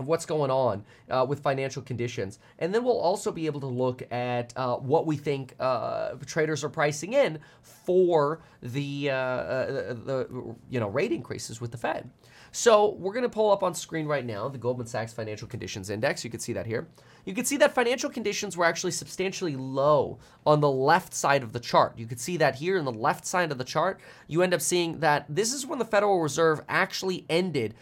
of 0.00 0.08
what's 0.08 0.24
going 0.24 0.50
on 0.50 0.84
uh, 1.10 1.24
with 1.28 1.40
financial 1.40 1.82
conditions. 1.82 2.38
And 2.58 2.74
then 2.74 2.82
we'll 2.82 2.98
also 2.98 3.30
be 3.30 3.46
able 3.46 3.60
to 3.60 3.66
look 3.66 4.02
at 4.10 4.52
uh, 4.56 4.76
what 4.76 5.06
we 5.06 5.16
think 5.16 5.54
uh, 5.60 6.12
traders 6.26 6.64
are 6.64 6.70
pricing 6.70 7.12
in 7.12 7.38
for 7.62 8.40
the, 8.62 9.10
uh, 9.10 9.14
uh, 9.14 9.66
the 9.92 10.54
you 10.70 10.80
know 10.80 10.88
rate 10.88 11.12
increases 11.12 11.60
with 11.60 11.70
the 11.70 11.76
Fed. 11.76 12.10
So 12.52 12.94
we're 12.98 13.12
going 13.12 13.22
to 13.22 13.28
pull 13.28 13.52
up 13.52 13.62
on 13.62 13.74
screen 13.74 14.06
right 14.06 14.24
now 14.24 14.48
the 14.48 14.58
Goldman 14.58 14.86
Sachs 14.86 15.12
Financial 15.12 15.46
Conditions 15.46 15.90
Index. 15.90 16.24
You 16.24 16.30
can 16.30 16.40
see 16.40 16.52
that 16.54 16.66
here. 16.66 16.88
You 17.26 17.34
can 17.34 17.44
see 17.44 17.58
that 17.58 17.74
financial 17.74 18.10
conditions 18.10 18.56
were 18.56 18.64
actually 18.64 18.92
substantially 18.92 19.54
low 19.54 20.18
on 20.46 20.60
the 20.60 20.70
left 20.70 21.12
side 21.14 21.42
of 21.42 21.52
the 21.52 21.60
chart. 21.60 21.96
You 21.96 22.06
can 22.06 22.18
see 22.18 22.38
that 22.38 22.56
here 22.56 22.78
in 22.78 22.84
the 22.84 22.92
left 22.92 23.26
side 23.26 23.52
of 23.52 23.58
the 23.58 23.64
chart. 23.64 24.00
You 24.26 24.42
end 24.42 24.54
up 24.54 24.62
seeing 24.62 25.00
that 25.00 25.26
this 25.28 25.52
is 25.52 25.66
when 25.66 25.78
the 25.78 25.84
Federal 25.84 26.20
Reserve 26.20 26.62
actually 26.68 27.26
ended 27.28 27.74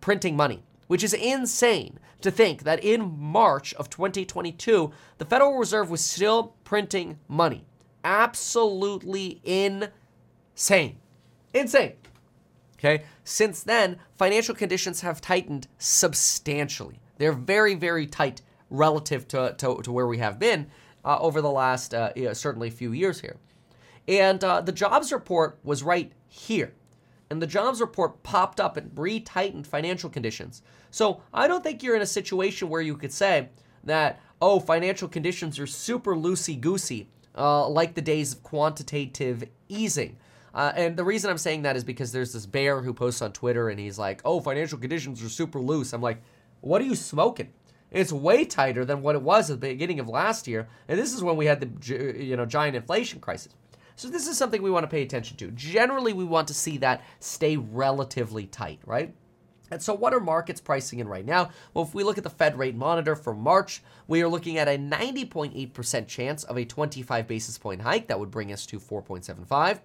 printing 0.00 0.36
money 0.36 0.62
which 0.90 1.04
is 1.04 1.14
insane 1.14 2.00
to 2.20 2.32
think 2.32 2.64
that 2.64 2.82
in 2.82 3.16
March 3.16 3.72
of 3.74 3.88
2022, 3.88 4.90
the 5.18 5.24
Federal 5.24 5.56
Reserve 5.56 5.88
was 5.88 6.04
still 6.04 6.56
printing 6.64 7.16
money. 7.28 7.64
Absolutely 8.02 9.40
insane. 9.44 10.98
Insane. 11.54 11.92
Okay? 12.76 13.04
Since 13.22 13.62
then, 13.62 14.00
financial 14.18 14.52
conditions 14.52 15.02
have 15.02 15.20
tightened 15.20 15.68
substantially. 15.78 16.98
They're 17.18 17.30
very, 17.30 17.76
very 17.76 18.08
tight 18.08 18.42
relative 18.68 19.28
to, 19.28 19.54
to, 19.58 19.80
to 19.84 19.92
where 19.92 20.08
we 20.08 20.18
have 20.18 20.40
been 20.40 20.66
uh, 21.04 21.20
over 21.20 21.40
the 21.40 21.52
last 21.52 21.94
uh, 21.94 22.10
you 22.16 22.24
know, 22.24 22.32
certainly 22.32 22.68
few 22.68 22.90
years 22.90 23.20
here. 23.20 23.36
And 24.08 24.42
uh, 24.42 24.60
the 24.60 24.72
jobs 24.72 25.12
report 25.12 25.60
was 25.62 25.84
right 25.84 26.10
here. 26.26 26.74
And 27.30 27.40
the 27.40 27.46
jobs 27.46 27.80
report 27.80 28.22
popped 28.22 28.60
up 28.60 28.76
and 28.76 28.90
re 28.96 29.20
tightened 29.20 29.66
financial 29.66 30.10
conditions. 30.10 30.62
So 30.90 31.22
I 31.32 31.46
don't 31.46 31.62
think 31.62 31.82
you're 31.82 31.96
in 31.96 32.02
a 32.02 32.06
situation 32.06 32.68
where 32.68 32.80
you 32.80 32.96
could 32.96 33.12
say 33.12 33.48
that, 33.84 34.20
oh, 34.42 34.58
financial 34.58 35.08
conditions 35.08 35.58
are 35.58 35.66
super 35.66 36.16
loosey 36.16 36.60
goosey, 36.60 37.08
uh, 37.36 37.68
like 37.68 37.94
the 37.94 38.02
days 38.02 38.34
of 38.34 38.42
quantitative 38.42 39.44
easing. 39.68 40.16
Uh, 40.52 40.72
and 40.74 40.96
the 40.96 41.04
reason 41.04 41.30
I'm 41.30 41.38
saying 41.38 41.62
that 41.62 41.76
is 41.76 41.84
because 41.84 42.10
there's 42.10 42.32
this 42.32 42.46
bear 42.46 42.82
who 42.82 42.92
posts 42.92 43.22
on 43.22 43.32
Twitter 43.32 43.68
and 43.68 43.78
he's 43.78 43.98
like, 43.98 44.20
oh, 44.24 44.40
financial 44.40 44.78
conditions 44.78 45.22
are 45.22 45.28
super 45.28 45.60
loose. 45.60 45.92
I'm 45.92 46.02
like, 46.02 46.22
what 46.60 46.82
are 46.82 46.86
you 46.86 46.96
smoking? 46.96 47.52
It's 47.90 48.12
way 48.12 48.44
tighter 48.44 48.84
than 48.84 49.02
what 49.02 49.14
it 49.14 49.22
was 49.22 49.50
at 49.50 49.60
the 49.60 49.68
beginning 49.68 50.00
of 50.00 50.08
last 50.08 50.46
year. 50.46 50.68
And 50.88 50.98
this 50.98 51.12
is 51.12 51.22
when 51.22 51.36
we 51.36 51.46
had 51.46 51.60
the 51.60 52.24
you 52.24 52.36
know 52.36 52.46
giant 52.46 52.76
inflation 52.76 53.20
crisis. 53.20 53.54
So 54.00 54.08
this 54.08 54.26
is 54.26 54.38
something 54.38 54.62
we 54.62 54.70
want 54.70 54.84
to 54.84 54.88
pay 54.88 55.02
attention 55.02 55.36
to. 55.36 55.50
Generally, 55.50 56.14
we 56.14 56.24
want 56.24 56.48
to 56.48 56.54
see 56.54 56.78
that 56.78 57.04
stay 57.18 57.58
relatively 57.58 58.46
tight, 58.46 58.80
right? 58.86 59.14
And 59.70 59.82
so, 59.82 59.92
what 59.92 60.14
are 60.14 60.20
markets 60.20 60.58
pricing 60.58 61.00
in 61.00 61.06
right 61.06 61.26
now? 61.26 61.50
Well, 61.74 61.84
if 61.84 61.92
we 61.92 62.02
look 62.02 62.16
at 62.16 62.24
the 62.24 62.30
Fed 62.30 62.56
rate 62.56 62.74
monitor 62.74 63.14
for 63.14 63.34
March, 63.34 63.82
we 64.08 64.22
are 64.22 64.28
looking 64.28 64.56
at 64.56 64.68
a 64.68 64.78
90.8% 64.78 66.06
chance 66.08 66.44
of 66.44 66.56
a 66.56 66.64
25 66.64 67.28
basis 67.28 67.58
point 67.58 67.82
hike. 67.82 68.06
That 68.06 68.18
would 68.18 68.30
bring 68.30 68.54
us 68.54 68.64
to 68.68 68.80
4.75. 68.80 69.80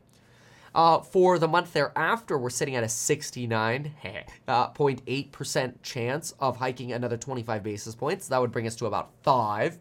Uh, 0.74 1.01
for 1.01 1.38
the 1.38 1.49
month 1.49 1.74
thereafter, 1.74 2.38
we're 2.38 2.49
sitting 2.49 2.78
at 2.78 2.84
a 2.84 2.88
69.8% 2.88 4.38
uh, 5.68 5.72
chance 5.84 6.34
of 6.39 6.55
hiking 6.55 6.93
another 6.93 7.18
25 7.18 7.63
basis 7.63 7.95
points. 7.95 8.30
That 8.30 8.39
would 8.39 8.53
bring 8.53 8.66
us 8.66 8.78
to 8.78 8.86
about 8.86 9.12
5. 9.24 9.78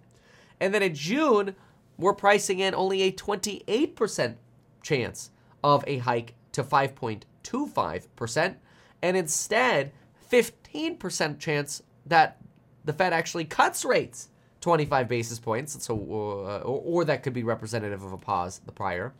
And 0.59 0.75
then 0.75 0.83
in 0.83 0.97
June, 0.97 1.55
we're 1.99 2.15
pricing 2.15 2.61
in 2.61 2.75
only 2.75 3.03
a 3.03 3.13
28% 3.13 4.37
chance 4.83 5.31
of 5.63 5.85
a 5.87 5.99
hike 5.99 6.35
to 6.53 6.63
5.25%, 6.63 8.55
and 9.03 9.17
instead, 9.17 9.93
15% 10.31 11.39
chance 11.39 11.83
that 12.07 12.39
the 12.85 12.93
Fed 12.93 13.13
actually 13.13 13.45
cuts 13.45 13.85
rates 13.85 14.29
25 14.61 15.09
basis 15.09 15.39
points, 15.39 15.83
so 15.83 15.95
uh, 15.95 16.59
or, 16.65 16.83
or 16.85 17.05
that 17.05 17.23
could 17.23 17.33
be 17.33 17.43
representative 17.43 18.03
of 18.03 18.13
a 18.13 18.19
pause 18.19 18.61
the 18.65 18.73
prior 18.73 19.13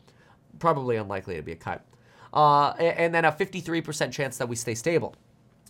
probably 0.59 0.95
unlikely 0.95 1.35
to 1.35 1.41
be 1.41 1.51
a 1.51 1.55
cut. 1.55 1.85
Uh, 2.33 2.71
and 2.71 3.13
then 3.13 3.25
a 3.25 3.31
53% 3.31 4.11
chance 4.11 4.37
that 4.37 4.49
we 4.49 4.55
stay 4.55 4.75
stable. 4.75 5.15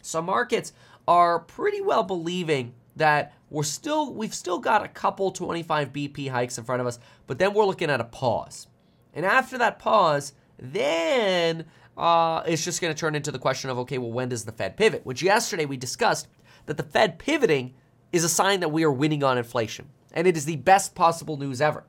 So 0.02 0.22
markets 0.22 0.73
are 1.07 1.40
pretty 1.40 1.82
well 1.82 2.03
believing 2.03 2.73
that 2.95 3.34
we're 3.49 3.63
still 3.63 4.13
we've 4.13 4.34
still 4.34 4.59
got 4.59 4.84
a 4.84 4.88
couple 4.88 5.31
25 5.31 5.93
BP 5.93 6.30
hikes 6.30 6.57
in 6.57 6.63
front 6.63 6.81
of 6.81 6.88
us, 6.88 6.99
but 7.27 7.39
then 7.39 7.53
we're 7.53 7.65
looking 7.65 7.89
at 7.89 8.01
a 8.01 8.05
pause. 8.05 8.67
And 9.13 9.26
after 9.26 9.57
that 9.57 9.80
pause, 9.80 10.34
then 10.59 11.65
uh, 11.97 12.43
it's 12.45 12.63
just 12.63 12.81
going 12.81 12.93
to 12.93 12.99
turn 12.99 13.15
into 13.15 13.31
the 13.31 13.39
question 13.39 13.69
of 13.69 13.77
okay, 13.80 13.97
well, 13.97 14.11
when 14.11 14.30
does 14.30 14.45
the 14.45 14.51
Fed 14.51 14.77
pivot? 14.77 15.05
Which 15.05 15.22
yesterday 15.22 15.65
we 15.65 15.77
discussed 15.77 16.27
that 16.65 16.77
the 16.77 16.84
Fed 16.84 17.19
pivoting 17.19 17.73
is 18.11 18.23
a 18.23 18.30
sign 18.30 18.59
that 18.61 18.69
we 18.69 18.84
are 18.84 18.91
winning 18.91 19.23
on 19.23 19.38
inflation, 19.38 19.89
and 20.13 20.27
it 20.27 20.38
is 20.38 20.45
the 20.45 20.57
best 20.57 20.95
possible 20.95 21.38
news 21.38 21.61
ever. 21.61 21.85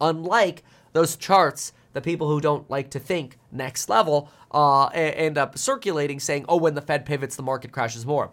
Unlike 0.00 0.62
those 0.92 1.16
charts 1.16 1.72
the 1.92 2.00
people 2.00 2.28
who 2.28 2.40
don't 2.40 2.70
like 2.70 2.90
to 2.90 2.98
think 2.98 3.38
next 3.50 3.88
level 3.88 4.30
uh, 4.52 4.86
end 4.92 5.38
up 5.38 5.58
circulating 5.58 6.20
saying, 6.20 6.44
"Oh, 6.48 6.56
when 6.56 6.74
the 6.74 6.80
Fed 6.80 7.04
pivots, 7.04 7.36
the 7.36 7.42
market 7.42 7.72
crashes 7.72 8.06
more." 8.06 8.32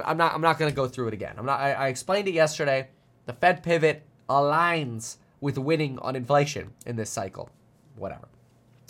I'm 0.00 0.16
not. 0.16 0.34
I'm 0.34 0.40
not 0.40 0.58
going 0.58 0.70
to 0.70 0.74
go 0.74 0.88
through 0.88 1.08
it 1.08 1.14
again. 1.14 1.34
I'm 1.36 1.46
not. 1.46 1.60
I, 1.60 1.72
I 1.72 1.88
explained 1.88 2.28
it 2.28 2.34
yesterday. 2.34 2.88
The 3.26 3.32
Fed 3.32 3.62
pivot 3.62 4.02
aligns 4.28 5.16
with 5.40 5.58
winning 5.58 5.98
on 5.98 6.16
inflation 6.16 6.72
in 6.86 6.96
this 6.96 7.10
cycle. 7.10 7.50
Whatever. 7.96 8.28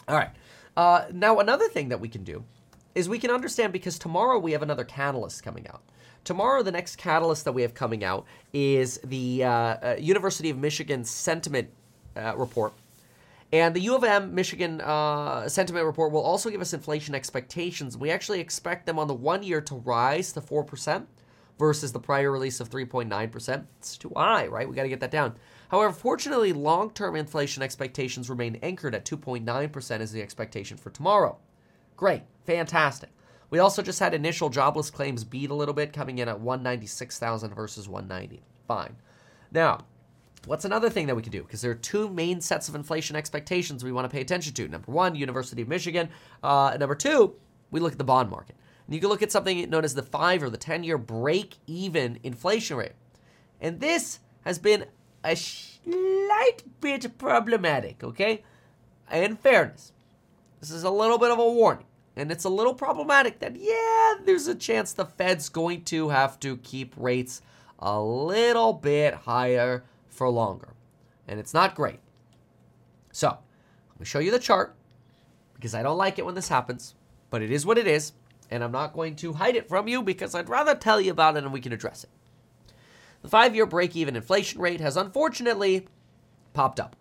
All 0.08 0.16
right. 0.16 0.30
Uh, 0.76 1.06
now 1.12 1.40
another 1.40 1.68
thing 1.68 1.88
that 1.88 2.00
we 2.00 2.08
can 2.08 2.24
do 2.24 2.44
is 2.94 3.08
we 3.08 3.18
can 3.18 3.30
understand 3.30 3.72
because 3.72 3.98
tomorrow 3.98 4.38
we 4.38 4.52
have 4.52 4.62
another 4.62 4.84
catalyst 4.84 5.42
coming 5.42 5.66
out. 5.68 5.82
Tomorrow, 6.24 6.62
the 6.62 6.70
next 6.70 6.96
catalyst 6.96 7.44
that 7.46 7.52
we 7.52 7.62
have 7.62 7.74
coming 7.74 8.04
out 8.04 8.26
is 8.52 9.00
the 9.02 9.42
uh, 9.42 9.50
uh, 9.50 9.96
University 9.98 10.50
of 10.50 10.58
Michigan 10.58 11.04
sentiment 11.04 11.68
uh, 12.16 12.34
report 12.36 12.74
and 13.52 13.76
the 13.76 13.80
U 13.80 13.94
of 13.94 14.02
M 14.02 14.34
Michigan 14.34 14.80
uh, 14.80 15.48
sentiment 15.48 15.84
report 15.84 16.10
will 16.10 16.22
also 16.22 16.48
give 16.48 16.62
us 16.62 16.72
inflation 16.72 17.14
expectations. 17.14 17.98
We 17.98 18.10
actually 18.10 18.40
expect 18.40 18.86
them 18.86 18.98
on 18.98 19.08
the 19.08 19.14
one 19.14 19.42
year 19.42 19.60
to 19.62 19.74
rise 19.74 20.32
to 20.32 20.40
4% 20.40 21.06
versus 21.58 21.92
the 21.92 22.00
prior 22.00 22.30
release 22.30 22.60
of 22.60 22.70
3.9%. 22.70 23.66
It's 23.78 23.98
too 23.98 24.12
high, 24.16 24.46
right? 24.46 24.68
We 24.68 24.74
got 24.74 24.84
to 24.84 24.88
get 24.88 25.00
that 25.00 25.10
down. 25.10 25.36
However, 25.70 25.92
fortunately, 25.92 26.52
long 26.52 26.90
term 26.90 27.14
inflation 27.14 27.62
expectations 27.62 28.30
remain 28.30 28.58
anchored 28.62 28.94
at 28.94 29.04
2.9% 29.04 30.00
as 30.00 30.12
the 30.12 30.22
expectation 30.22 30.76
for 30.76 30.90
tomorrow. 30.90 31.38
Great, 31.96 32.22
fantastic. 32.46 33.10
We 33.50 33.58
also 33.58 33.82
just 33.82 34.00
had 34.00 34.14
initial 34.14 34.48
jobless 34.48 34.90
claims 34.90 35.24
beat 35.24 35.50
a 35.50 35.54
little 35.54 35.74
bit, 35.74 35.92
coming 35.92 36.18
in 36.18 36.28
at 36.28 36.40
196,000 36.40 37.54
versus 37.54 37.86
190. 37.86 38.42
Fine. 38.66 38.96
Now, 39.50 39.84
What's 40.46 40.64
another 40.64 40.90
thing 40.90 41.06
that 41.06 41.14
we 41.14 41.22
can 41.22 41.30
do? 41.30 41.42
Because 41.42 41.60
there 41.60 41.70
are 41.70 41.76
two 41.76 42.08
main 42.08 42.40
sets 42.40 42.68
of 42.68 42.74
inflation 42.74 43.14
expectations 43.14 43.84
we 43.84 43.92
want 43.92 44.10
to 44.10 44.14
pay 44.14 44.20
attention 44.20 44.54
to. 44.54 44.66
Number 44.66 44.90
one, 44.90 45.14
University 45.14 45.62
of 45.62 45.68
Michigan. 45.68 46.08
Uh, 46.42 46.76
number 46.78 46.96
two, 46.96 47.34
we 47.70 47.78
look 47.78 47.92
at 47.92 47.98
the 47.98 48.04
bond 48.04 48.28
market. 48.28 48.56
And 48.86 48.94
you 48.94 49.00
can 49.00 49.08
look 49.08 49.22
at 49.22 49.30
something 49.30 49.70
known 49.70 49.84
as 49.84 49.94
the 49.94 50.02
five 50.02 50.42
or 50.42 50.50
the 50.50 50.56
10 50.56 50.82
year 50.82 50.98
break 50.98 51.56
even 51.68 52.18
inflation 52.24 52.76
rate. 52.76 52.92
And 53.60 53.78
this 53.78 54.18
has 54.44 54.58
been 54.58 54.86
a 55.24 55.36
slight 55.36 56.62
bit 56.80 57.16
problematic, 57.18 58.02
okay? 58.02 58.42
In 59.12 59.36
fairness, 59.36 59.92
this 60.58 60.72
is 60.72 60.82
a 60.82 60.90
little 60.90 61.18
bit 61.18 61.30
of 61.30 61.38
a 61.38 61.52
warning. 61.52 61.86
And 62.16 62.32
it's 62.32 62.44
a 62.44 62.48
little 62.50 62.74
problematic 62.74 63.38
that, 63.38 63.56
yeah, 63.56 64.14
there's 64.24 64.48
a 64.48 64.54
chance 64.54 64.92
the 64.92 65.06
Fed's 65.06 65.48
going 65.48 65.84
to 65.84 66.08
have 66.08 66.38
to 66.40 66.56
keep 66.58 66.94
rates 66.96 67.40
a 67.78 68.00
little 68.00 68.72
bit 68.72 69.14
higher 69.14 69.84
for 70.12 70.28
longer. 70.28 70.74
And 71.26 71.40
it's 71.40 71.54
not 71.54 71.74
great. 71.74 72.00
So, 73.10 73.28
let 73.90 74.00
me 74.00 74.06
show 74.06 74.18
you 74.18 74.30
the 74.30 74.38
chart 74.38 74.76
because 75.54 75.74
I 75.74 75.82
don't 75.82 75.98
like 75.98 76.18
it 76.18 76.26
when 76.26 76.34
this 76.34 76.48
happens, 76.48 76.94
but 77.30 77.42
it 77.42 77.50
is 77.50 77.66
what 77.66 77.78
it 77.78 77.86
is. 77.86 78.12
And 78.50 78.62
I'm 78.62 78.72
not 78.72 78.92
going 78.92 79.16
to 79.16 79.32
hide 79.32 79.56
it 79.56 79.68
from 79.68 79.88
you 79.88 80.02
because 80.02 80.34
I'd 80.34 80.48
rather 80.48 80.74
tell 80.74 81.00
you 81.00 81.10
about 81.10 81.36
it 81.36 81.44
and 81.44 81.52
we 81.52 81.60
can 81.60 81.72
address 81.72 82.04
it. 82.04 82.10
The 83.22 83.28
five 83.28 83.54
year 83.54 83.66
break 83.66 83.96
even 83.96 84.16
inflation 84.16 84.60
rate 84.60 84.80
has 84.80 84.96
unfortunately 84.96 85.86
popped 86.52 86.80
up. 86.80 86.96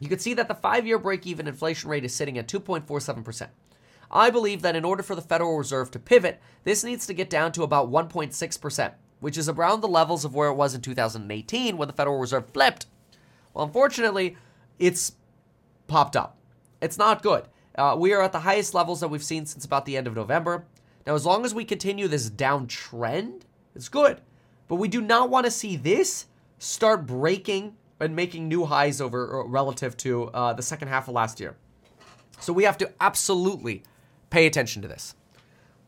You 0.00 0.08
can 0.08 0.18
see 0.18 0.34
that 0.34 0.48
the 0.48 0.54
five 0.54 0.86
year 0.86 0.98
break 0.98 1.26
even 1.26 1.46
inflation 1.46 1.88
rate 1.88 2.04
is 2.04 2.14
sitting 2.14 2.38
at 2.38 2.48
2.47%. 2.48 3.48
I 4.10 4.30
believe 4.30 4.62
that 4.62 4.76
in 4.76 4.84
order 4.84 5.02
for 5.02 5.14
the 5.14 5.22
Federal 5.22 5.56
Reserve 5.56 5.90
to 5.92 5.98
pivot, 5.98 6.40
this 6.64 6.84
needs 6.84 7.06
to 7.06 7.14
get 7.14 7.30
down 7.30 7.52
to 7.52 7.62
about 7.62 7.90
1.6% 7.90 8.92
which 9.22 9.38
is 9.38 9.48
around 9.48 9.80
the 9.80 9.88
levels 9.88 10.24
of 10.24 10.34
where 10.34 10.48
it 10.48 10.54
was 10.54 10.74
in 10.74 10.80
2018 10.80 11.76
when 11.76 11.86
the 11.86 11.94
Federal 11.94 12.18
Reserve 12.18 12.50
flipped. 12.52 12.86
Well, 13.54 13.64
unfortunately, 13.64 14.36
it's 14.80 15.12
popped 15.86 16.16
up. 16.16 16.36
It's 16.80 16.98
not 16.98 17.22
good. 17.22 17.44
Uh, 17.78 17.94
we 17.96 18.12
are 18.12 18.20
at 18.20 18.32
the 18.32 18.40
highest 18.40 18.74
levels 18.74 18.98
that 18.98 19.06
we've 19.06 19.22
seen 19.22 19.46
since 19.46 19.64
about 19.64 19.86
the 19.86 19.96
end 19.96 20.08
of 20.08 20.16
November. 20.16 20.64
Now, 21.06 21.14
as 21.14 21.24
long 21.24 21.44
as 21.44 21.54
we 21.54 21.64
continue 21.64 22.08
this 22.08 22.28
downtrend, 22.28 23.42
it's 23.76 23.88
good. 23.88 24.20
But 24.66 24.76
we 24.76 24.88
do 24.88 25.00
not 25.00 25.30
want 25.30 25.46
to 25.46 25.52
see 25.52 25.76
this 25.76 26.26
start 26.58 27.06
breaking 27.06 27.76
and 28.00 28.16
making 28.16 28.48
new 28.48 28.64
highs 28.64 29.00
over 29.00 29.42
uh, 29.42 29.46
relative 29.46 29.96
to 29.98 30.30
uh, 30.30 30.52
the 30.52 30.62
second 30.62 30.88
half 30.88 31.06
of 31.06 31.14
last 31.14 31.38
year. 31.38 31.54
So 32.40 32.52
we 32.52 32.64
have 32.64 32.78
to 32.78 32.90
absolutely 33.00 33.84
pay 34.30 34.46
attention 34.46 34.82
to 34.82 34.88
this. 34.88 35.14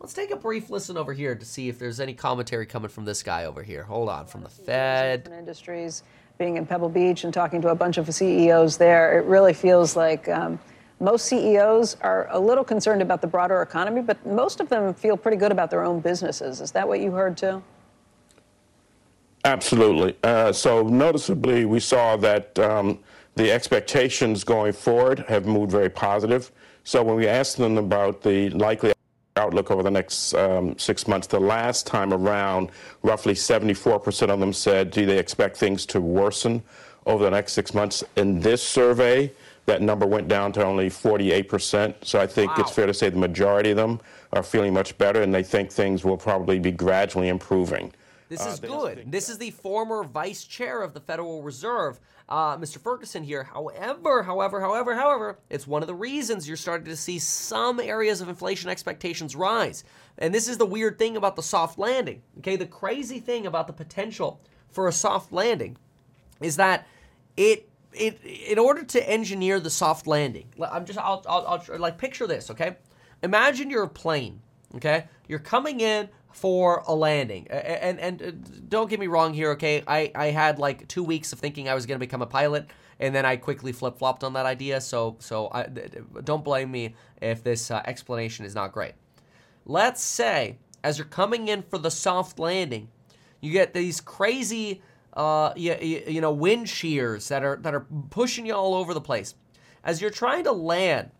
Let's 0.05 0.13
take 0.13 0.33
a 0.33 0.37
brief 0.37 0.69
listen 0.69 0.99
over 0.99 1.15
here 1.15 1.35
to 1.35 1.47
see 1.47 1.71
if 1.71 1.79
there's 1.79 1.99
any 1.99 2.13
commentary 2.13 2.67
coming 2.67 2.91
from 2.91 3.07
this 3.07 3.23
guy 3.23 3.47
over 3.47 3.63
here. 3.63 3.85
Hold 3.85 4.11
on, 4.11 4.27
from 4.27 4.43
the 4.43 4.51
Fed. 4.51 5.31
Industries, 5.33 6.03
being 6.37 6.59
in 6.59 6.67
Pebble 6.67 6.91
Beach 6.91 7.25
and 7.25 7.33
talking 7.33 7.63
to 7.63 7.69
a 7.69 7.75
bunch 7.75 7.97
of 7.97 8.15
CEOs 8.15 8.77
there, 8.77 9.19
it 9.19 9.25
really 9.25 9.55
feels 9.55 9.97
like 9.97 10.29
um, 10.29 10.61
most 11.01 11.25
CEOs 11.25 11.97
are 12.03 12.29
a 12.33 12.39
little 12.39 12.65
concerned 12.65 13.01
about 13.01 13.23
the 13.23 13.27
broader 13.27 13.63
economy, 13.63 14.03
but 14.03 14.27
most 14.27 14.61
of 14.61 14.69
them 14.69 14.93
feel 14.93 15.17
pretty 15.17 15.39
good 15.39 15.51
about 15.51 15.71
their 15.71 15.83
own 15.83 16.01
businesses. 16.01 16.61
Is 16.61 16.71
that 16.73 16.87
what 16.87 17.01
you 17.01 17.11
heard 17.11 17.39
too? 17.39 17.63
Absolutely. 19.47 20.19
Uh, 20.23 20.53
so 20.53 20.83
noticeably, 20.83 21.65
we 21.65 21.81
saw 21.81 22.19
that 22.19 22.59
um, 22.59 22.99
the 23.37 23.51
expectations 23.51 24.45
going 24.45 24.75
forward 24.75 25.21
have 25.29 25.47
moved 25.47 25.73
very 25.73 25.89
positive. 25.89 26.53
So 26.83 27.03
when 27.03 27.17
we 27.17 27.27
asked 27.27 27.57
them 27.57 27.79
about 27.79 28.21
the 28.21 28.51
likely 28.51 28.93
outlook 29.37 29.71
over 29.73 29.83
the 29.83 29.91
next 29.91 30.33
um, 30.35 30.79
six 30.79 31.09
months. 31.09 31.27
The 31.27 31.41
last 31.41 31.87
time 31.89 32.13
around, 32.13 32.71
roughly 33.03 33.35
74% 33.35 34.31
of 34.31 34.39
them 34.39 34.53
said, 34.53 34.91
do 34.91 35.07
they 35.07 35.19
expect 35.19 35.57
things 35.57 35.85
to 35.87 36.01
worsen 36.01 36.63
over 37.07 37.25
the 37.25 37.31
next 37.31 37.53
six 37.53 37.75
months? 37.75 38.05
In 38.15 38.39
this 38.39 38.63
survey, 38.63 39.33
that 39.67 39.83
number 39.83 40.07
went 40.07 40.29
down 40.29 40.53
to 40.53 40.65
only 40.65 40.89
48%. 40.89 41.95
So 42.03 42.21
I 42.21 42.29
think 42.29 42.57
wow. 42.57 42.63
it's 42.63 42.71
fair 42.71 42.87
to 42.87 42.95
say 42.95 43.09
the 43.09 43.19
majority 43.19 43.71
of 43.71 43.77
them 43.77 44.01
are 44.33 44.45
feeling 44.45 44.73
much 44.73 44.97
better 44.99 45.23
and 45.23 45.35
they 45.35 45.43
think 45.43 45.73
things 45.73 46.05
will 46.05 46.17
probably 46.17 46.61
be 46.61 46.71
gradually 46.71 47.29
improving. 47.29 47.93
This 48.29 48.41
uh, 48.41 48.51
is 48.51 48.63
uh, 48.63 48.67
good. 48.69 49.11
This 49.11 49.29
is 49.29 49.39
the 49.39 49.51
former 49.51 50.05
vice 50.05 50.45
chair 50.45 50.81
of 50.83 50.95
the 50.95 51.01
Federal 51.01 51.43
Reserve 51.43 51.99
uh, 52.29 52.57
Mr. 52.57 52.79
Ferguson 52.79 53.23
here. 53.23 53.45
However, 53.45 54.23
however, 54.23 54.61
however, 54.61 54.95
however, 54.95 55.39
it's 55.51 55.67
one 55.67 55.83
of 55.83 55.89
the 55.89 55.95
reasons 55.95 56.49
you're 56.49 56.57
starting 56.57 56.87
to 56.87 56.97
see 56.97 57.19
some 57.19 57.79
areas 57.79 58.21
of 58.21 58.29
inflation 58.29 58.71
expectations 58.71 59.37
rise. 59.37 59.85
And 60.19 60.35
this 60.35 60.49
is 60.49 60.59
the 60.59 60.67
weird 60.67 60.99
thing 60.99 61.17
about 61.17 61.37
the 61.37 61.43
soft 61.43 61.79
landing. 61.79 62.23
Okay, 62.39 62.57
the 62.57 62.67
crazy 62.67 63.21
thing 63.21 63.47
about 63.47 63.67
the 63.67 63.73
potential 63.73 64.41
for 64.71 64.89
a 64.89 64.93
soft 64.93 65.33
landing 65.33 65.77
is 66.41 66.57
that 66.57 66.87
it 67.37 67.69
it 67.93 68.21
in 68.25 68.59
order 68.59 68.83
to 68.83 69.09
engineer 69.09 69.61
the 69.61 69.71
soft 69.71 70.07
landing. 70.07 70.47
I'm 70.71 70.85
just 70.85 70.99
I'll, 70.99 71.23
I'll, 71.29 71.47
I'll 71.47 71.79
like 71.79 71.99
picture 71.99 72.27
this. 72.27 72.51
Okay, 72.51 72.77
imagine 73.23 73.71
you're 73.71 73.85
a 73.85 73.89
plane. 73.89 74.41
Okay, 74.77 75.05
you're 75.29 75.39
coming 75.39 75.81
in 75.81 76.09
for 76.35 76.83
a 76.89 76.95
landing. 76.95 77.47
And, 77.49 78.01
and, 78.01 78.21
and 78.21 78.23
uh, 78.23 78.61
don't 78.69 78.91
get 78.91 78.99
me 78.99 79.07
wrong 79.07 79.33
here, 79.33 79.53
okay? 79.53 79.85
I, 79.87 80.11
I 80.15 80.27
had 80.27 80.59
like 80.59 80.89
two 80.89 81.05
weeks 81.05 81.33
of 81.33 81.39
thinking 81.39 81.69
I 81.69 81.75
was 81.75 81.87
going 81.87 81.95
to 81.95 82.05
become 82.05 82.23
a 82.23 82.27
pilot, 82.27 82.67
and 82.99 83.15
then 83.15 83.25
I 83.25 83.37
quickly 83.37 83.71
flip 83.71 83.99
flopped 83.99 84.25
on 84.25 84.33
that 84.33 84.45
idea. 84.45 84.81
So 84.81 85.17
so 85.21 85.49
I, 85.53 85.69
don't 86.25 86.45
blame 86.45 86.71
me 86.73 86.97
if 87.23 87.45
this 87.45 87.71
uh, 87.71 87.83
explanation 87.87 88.45
is 88.45 88.55
not 88.55 88.73
great. 88.73 88.95
Let's 89.65 90.03
say 90.03 90.59
as 90.83 90.99
you're 90.99 91.07
coming 91.07 91.49
in 91.49 91.63
for 91.63 91.79
the 91.79 91.91
soft 91.91 92.39
landing, 92.39 92.89
you 93.41 93.53
get 93.53 93.73
these 93.73 94.01
crazy 94.01 94.83
uh, 95.15 95.53
you, 95.55 95.77
you 95.81 96.21
know 96.21 96.33
wind 96.33 96.69
shears 96.69 97.29
that 97.29 97.45
are 97.45 97.57
that 97.63 97.75
are 97.75 97.87
pushing 98.11 98.45
you 98.45 98.55
all 98.55 98.75
over 98.75 98.93
the 98.93 99.01
place. 99.01 99.37
As 99.85 100.01
you're 100.01 100.11
trying 100.11 100.45
to 100.45 100.53
land 100.53 101.11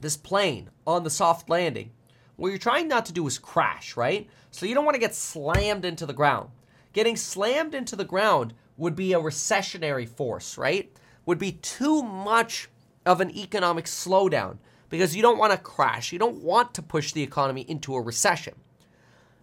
this 0.00 0.16
plane 0.16 0.70
on 0.86 1.02
the 1.02 1.10
soft 1.10 1.50
landing, 1.50 1.90
what 2.36 2.48
you're 2.48 2.58
trying 2.58 2.88
not 2.88 3.06
to 3.06 3.12
do 3.12 3.26
is 3.26 3.38
crash, 3.38 3.96
right? 3.96 4.28
So 4.50 4.66
you 4.66 4.74
don't 4.74 4.84
want 4.84 4.94
to 4.94 5.00
get 5.00 5.14
slammed 5.14 5.84
into 5.84 6.06
the 6.06 6.12
ground. 6.12 6.50
Getting 6.92 7.16
slammed 7.16 7.74
into 7.74 7.96
the 7.96 8.04
ground 8.04 8.54
would 8.76 8.94
be 8.94 9.12
a 9.12 9.20
recessionary 9.20 10.08
force, 10.08 10.58
right? 10.58 10.90
Would 11.24 11.38
be 11.38 11.52
too 11.52 12.02
much 12.02 12.68
of 13.04 13.20
an 13.20 13.30
economic 13.36 13.86
slowdown 13.86 14.58
because 14.88 15.16
you 15.16 15.22
don't 15.22 15.38
want 15.38 15.52
to 15.52 15.58
crash. 15.58 16.12
You 16.12 16.18
don't 16.18 16.42
want 16.42 16.74
to 16.74 16.82
push 16.82 17.12
the 17.12 17.22
economy 17.22 17.62
into 17.62 17.94
a 17.94 18.00
recession. 18.00 18.54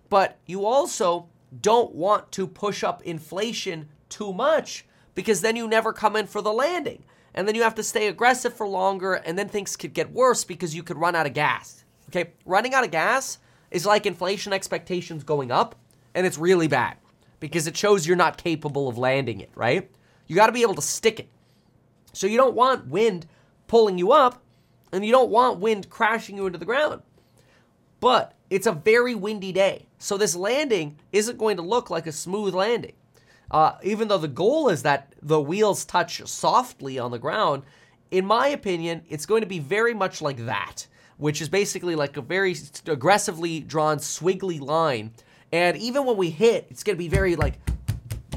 But 0.10 0.38
you 0.46 0.66
also 0.66 1.30
don't 1.62 1.94
want 1.94 2.32
to 2.34 2.48
push 2.48 2.84
up 2.84 3.02
inflation 3.04 3.90
too 4.10 4.34
much 4.34 4.86
because 5.16 5.42
then 5.42 5.56
you 5.56 5.68
never 5.68 5.94
come 5.94 6.16
in 6.16 6.28
for 6.28 6.42
the 6.42 6.54
landing. 6.54 7.04
And 7.34 7.48
then 7.48 7.56
you 7.56 7.64
have 7.64 7.76
to 7.76 7.84
stay 7.84 8.08
aggressive 8.08 8.54
for 8.54 8.68
longer, 8.68 9.14
and 9.16 9.40
then 9.40 9.50
things 9.50 9.76
could 9.76 9.94
get 9.94 10.12
worse 10.12 10.44
because 10.44 10.76
you 10.76 10.84
could 10.84 10.98
run 10.98 11.16
out 11.16 11.26
of 11.26 11.34
gas. 11.34 11.83
Okay, 12.16 12.30
running 12.46 12.76
out 12.76 12.84
of 12.84 12.92
gas 12.92 13.40
is 13.72 13.88
like 13.88 14.06
inflation 14.06 14.54
expectations 14.54 15.24
going 15.24 15.50
up, 15.50 15.74
and 16.14 16.28
it's 16.28 16.38
really 16.38 16.68
bad 16.68 16.98
because 17.40 17.66
it 17.66 17.76
shows 17.76 18.06
you're 18.06 18.16
not 18.16 18.38
capable 18.38 18.88
of 18.88 19.00
landing 19.00 19.40
it, 19.42 19.50
right? 19.56 19.90
You 20.28 20.36
got 20.36 20.46
to 20.46 20.54
be 20.54 20.62
able 20.62 20.76
to 20.76 20.82
stick 20.82 21.20
it. 21.20 21.28
So 22.14 22.28
you 22.28 22.38
don't 22.38 22.54
want 22.54 22.86
wind 22.86 23.26
pulling 23.66 23.98
you 23.98 24.12
up 24.12 24.44
and 24.92 25.04
you 25.04 25.12
don't 25.12 25.32
want 25.32 25.60
wind 25.60 25.90
crashing 25.90 26.38
you 26.38 26.46
into 26.46 26.60
the 26.60 26.66
ground. 26.66 27.02
But 28.00 28.36
it's 28.52 28.68
a 28.68 28.72
very 28.74 29.16
windy 29.16 29.52
day. 29.52 29.88
So 29.98 30.16
this 30.16 30.36
landing 30.36 31.00
isn't 31.12 31.40
going 31.40 31.58
to 31.58 31.64
look 31.64 31.90
like 31.90 32.06
a 32.06 32.12
smooth 32.12 32.54
landing. 32.54 32.94
Uh, 33.50 33.74
even 33.82 34.08
though 34.08 34.20
the 34.20 34.28
goal 34.28 34.70
is 34.70 34.84
that 34.84 35.16
the 35.20 35.42
wheels 35.42 35.84
touch 35.84 36.22
softly 36.28 37.00
on 37.00 37.10
the 37.10 37.18
ground, 37.18 37.64
in 38.12 38.24
my 38.24 38.50
opinion, 38.50 39.02
it's 39.10 39.26
going 39.26 39.42
to 39.42 39.48
be 39.48 39.60
very 39.60 39.96
much 39.96 40.22
like 40.22 40.46
that, 40.46 40.86
which 41.18 41.42
is 41.42 41.50
basically 41.50 41.96
like 41.96 42.18
a 42.18 42.22
very 42.22 42.56
aggressively 42.88 43.60
drawn 43.60 43.98
swiggly 43.98 44.60
line. 44.60 45.12
And 45.52 45.78
even 45.78 46.06
when 46.06 46.18
we 46.18 46.30
hit, 46.30 46.68
it's 46.70 46.84
to 46.84 46.96
be 46.96 47.08
very 47.08 47.36
like, 47.36 47.56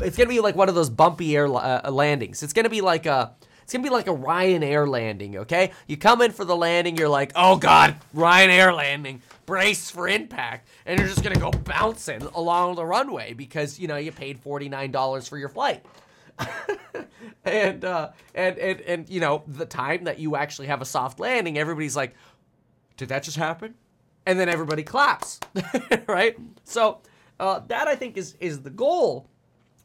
it's 0.01 0.17
to 0.17 0.27
be 0.27 0.41
like 0.41 0.55
one 0.55 0.69
of 0.69 0.75
those 0.75 0.91
bumpy 0.91 1.37
air 1.37 1.47
uh, 1.47 1.91
landings. 1.91 2.43
It's 2.43 2.53
to 2.53 2.69
be 2.69 2.83
like 2.83 3.07
a, 3.07 3.33
it's 3.67 3.73
gonna 3.73 3.83
be 3.83 3.91
like 3.91 4.07
a 4.07 4.15
Ryanair 4.15 4.87
landing, 4.87 5.39
okay? 5.39 5.73
You 5.89 5.97
come 5.97 6.23
in 6.23 6.31
for 6.31 6.45
the 6.45 6.55
landing, 6.55 6.97
you're 6.97 7.09
like, 7.09 7.33
oh 7.35 7.57
god, 7.57 7.97
Ryanair 8.15 8.73
landing, 8.73 9.23
brace 9.45 9.91
for 9.91 10.07
impact, 10.07 10.69
and 10.87 11.01
you're 11.01 11.09
just 11.09 11.25
gonna 11.25 11.41
go 11.41 11.51
bouncing 11.51 12.23
along 12.37 12.77
the 12.77 12.87
runway 12.87 13.33
because 13.33 13.77
you 13.81 13.89
know 13.89 13.97
you 13.97 14.13
paid 14.13 14.39
forty 14.39 14.69
nine 14.69 14.93
dollars 14.93 15.27
for 15.27 15.37
your 15.37 15.49
flight. 15.49 15.85
and 17.45 17.85
uh, 17.85 18.11
and 18.37 18.57
and 18.57 18.81
and 18.83 19.11
you 19.11 19.19
know 19.19 19.43
the 19.49 19.67
time 19.67 20.05
that 20.05 20.21
you 20.21 20.37
actually 20.37 20.69
have 20.69 20.81
a 20.81 20.85
soft 20.85 21.19
landing, 21.19 21.59
everybody's 21.59 21.97
like, 21.97 22.15
"Did 22.97 23.09
that 23.09 23.23
just 23.23 23.37
happen?" 23.37 23.75
And 24.25 24.41
then 24.41 24.49
everybody 24.49 24.83
claps, 24.83 25.39
right? 26.07 26.37
So 26.65 27.01
uh, 27.39 27.61
that 27.69 27.89
I 27.89 27.97
think 27.97 28.17
is 28.17 28.37
is 28.41 28.63
the 28.63 28.71
goal, 28.71 29.29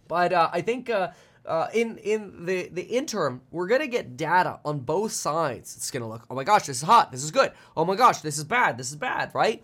but 0.08 0.34
uh, 0.34 0.50
I 0.52 0.62
think 0.62 0.90
uh, 0.90 1.12
uh, 1.46 1.68
in 1.74 1.98
in 1.98 2.46
the 2.46 2.70
the 2.70 2.84
interim, 2.84 3.42
we're 3.52 3.68
gonna 3.68 3.88
get 3.88 4.18
data 4.18 4.60
on 4.64 4.80
both 4.80 5.12
sides. 5.12 5.76
It's 5.76 5.92
gonna 5.92 6.08
look, 6.08 6.26
oh 6.30 6.36
my 6.36 6.44
gosh, 6.44 6.66
this 6.68 6.78
is 6.78 6.84
hot, 6.84 7.12
this 7.12 7.24
is 7.24 7.32
good. 7.32 7.52
Oh 7.76 7.86
my 7.86 7.96
gosh, 7.96 8.22
this 8.22 8.38
is 8.38 8.44
bad, 8.44 8.78
this 8.78 8.90
is 8.90 8.96
bad, 8.96 9.32
right? 9.34 9.64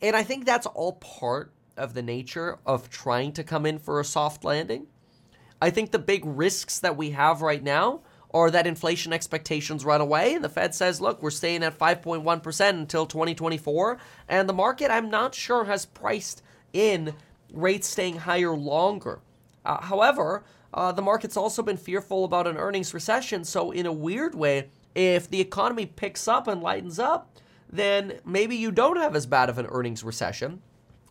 And 0.00 0.14
I 0.14 0.22
think 0.22 0.44
that's 0.44 0.66
all 0.66 0.92
part 0.94 1.52
of 1.76 1.94
the 1.94 2.02
nature 2.02 2.58
of 2.66 2.90
trying 2.90 3.32
to 3.32 3.44
come 3.44 3.66
in 3.66 3.78
for 3.78 4.00
a 4.00 4.04
soft 4.04 4.44
landing. 4.44 4.86
I 5.60 5.70
think 5.70 5.90
the 5.90 5.98
big 5.98 6.24
risks 6.24 6.78
that 6.80 6.96
we 6.96 7.10
have 7.10 7.42
right 7.42 7.62
now 7.62 8.02
are 8.32 8.50
that 8.50 8.66
inflation 8.66 9.12
expectations 9.12 9.84
run 9.84 10.00
away 10.00 10.34
and 10.34 10.44
the 10.44 10.48
Fed 10.48 10.74
says, 10.74 11.00
look, 11.00 11.22
we're 11.22 11.30
staying 11.30 11.62
at 11.62 11.78
5.1% 11.78 12.68
until 12.70 13.06
2024. 13.06 13.98
And 14.28 14.48
the 14.48 14.52
market, 14.52 14.90
I'm 14.90 15.08
not 15.08 15.34
sure, 15.34 15.64
has 15.64 15.86
priced 15.86 16.42
in 16.72 17.14
rates 17.52 17.88
staying 17.88 18.18
higher 18.18 18.54
longer. 18.54 19.20
Uh, 19.64 19.80
however, 19.80 20.44
uh, 20.74 20.92
the 20.92 21.02
market's 21.02 21.36
also 21.36 21.62
been 21.62 21.76
fearful 21.76 22.24
about 22.24 22.46
an 22.46 22.56
earnings 22.56 22.92
recession. 22.92 23.44
So, 23.44 23.70
in 23.70 23.86
a 23.86 23.92
weird 23.92 24.34
way, 24.34 24.68
if 24.94 25.28
the 25.30 25.40
economy 25.40 25.86
picks 25.86 26.28
up 26.28 26.46
and 26.46 26.62
lightens 26.62 26.98
up, 26.98 27.34
then 27.70 28.20
maybe 28.24 28.56
you 28.56 28.70
don't 28.70 28.96
have 28.96 29.16
as 29.16 29.26
bad 29.26 29.48
of 29.48 29.58
an 29.58 29.66
earnings 29.66 30.04
recession. 30.04 30.60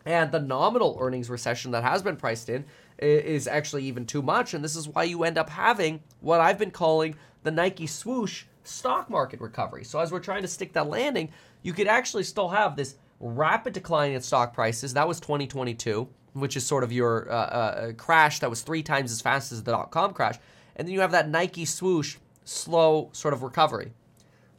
And 0.04 0.32
the 0.32 0.40
nominal 0.40 0.96
earnings 1.00 1.28
recession 1.28 1.70
that 1.72 1.84
has 1.84 2.02
been 2.02 2.16
priced 2.16 2.48
in 2.48 2.64
is 2.98 3.46
actually 3.46 3.84
even 3.84 4.06
too 4.06 4.22
much. 4.22 4.54
And 4.54 4.64
this 4.64 4.76
is 4.76 4.88
why 4.88 5.04
you 5.04 5.24
end 5.24 5.38
up 5.38 5.50
having 5.50 6.00
what 6.20 6.40
I've 6.40 6.58
been 6.58 6.70
calling 6.70 7.14
the 7.42 7.50
Nike 7.50 7.86
swoosh 7.86 8.44
stock 8.64 9.08
market 9.08 9.40
recovery. 9.40 9.84
So, 9.84 9.98
as 10.00 10.12
we're 10.12 10.20
trying 10.20 10.42
to 10.42 10.48
stick 10.48 10.72
that 10.74 10.88
landing, 10.88 11.30
you 11.62 11.72
could 11.72 11.86
actually 11.86 12.24
still 12.24 12.48
have 12.48 12.76
this 12.76 12.96
rapid 13.20 13.72
decline 13.72 14.12
in 14.12 14.20
stock 14.20 14.54
prices. 14.54 14.94
That 14.94 15.08
was 15.08 15.20
2022 15.20 16.08
which 16.40 16.56
is 16.56 16.66
sort 16.66 16.84
of 16.84 16.92
your 16.92 17.30
uh, 17.30 17.34
uh, 17.34 17.92
crash 17.92 18.40
that 18.40 18.50
was 18.50 18.62
three 18.62 18.82
times 18.82 19.12
as 19.12 19.20
fast 19.20 19.52
as 19.52 19.62
the 19.62 19.72
dot 19.72 19.90
com 19.90 20.12
crash. 20.12 20.36
And 20.76 20.86
then 20.86 20.94
you 20.94 21.00
have 21.00 21.12
that 21.12 21.28
Nike 21.28 21.64
swoosh, 21.64 22.16
slow 22.44 23.10
sort 23.12 23.34
of 23.34 23.42
recovery. 23.42 23.92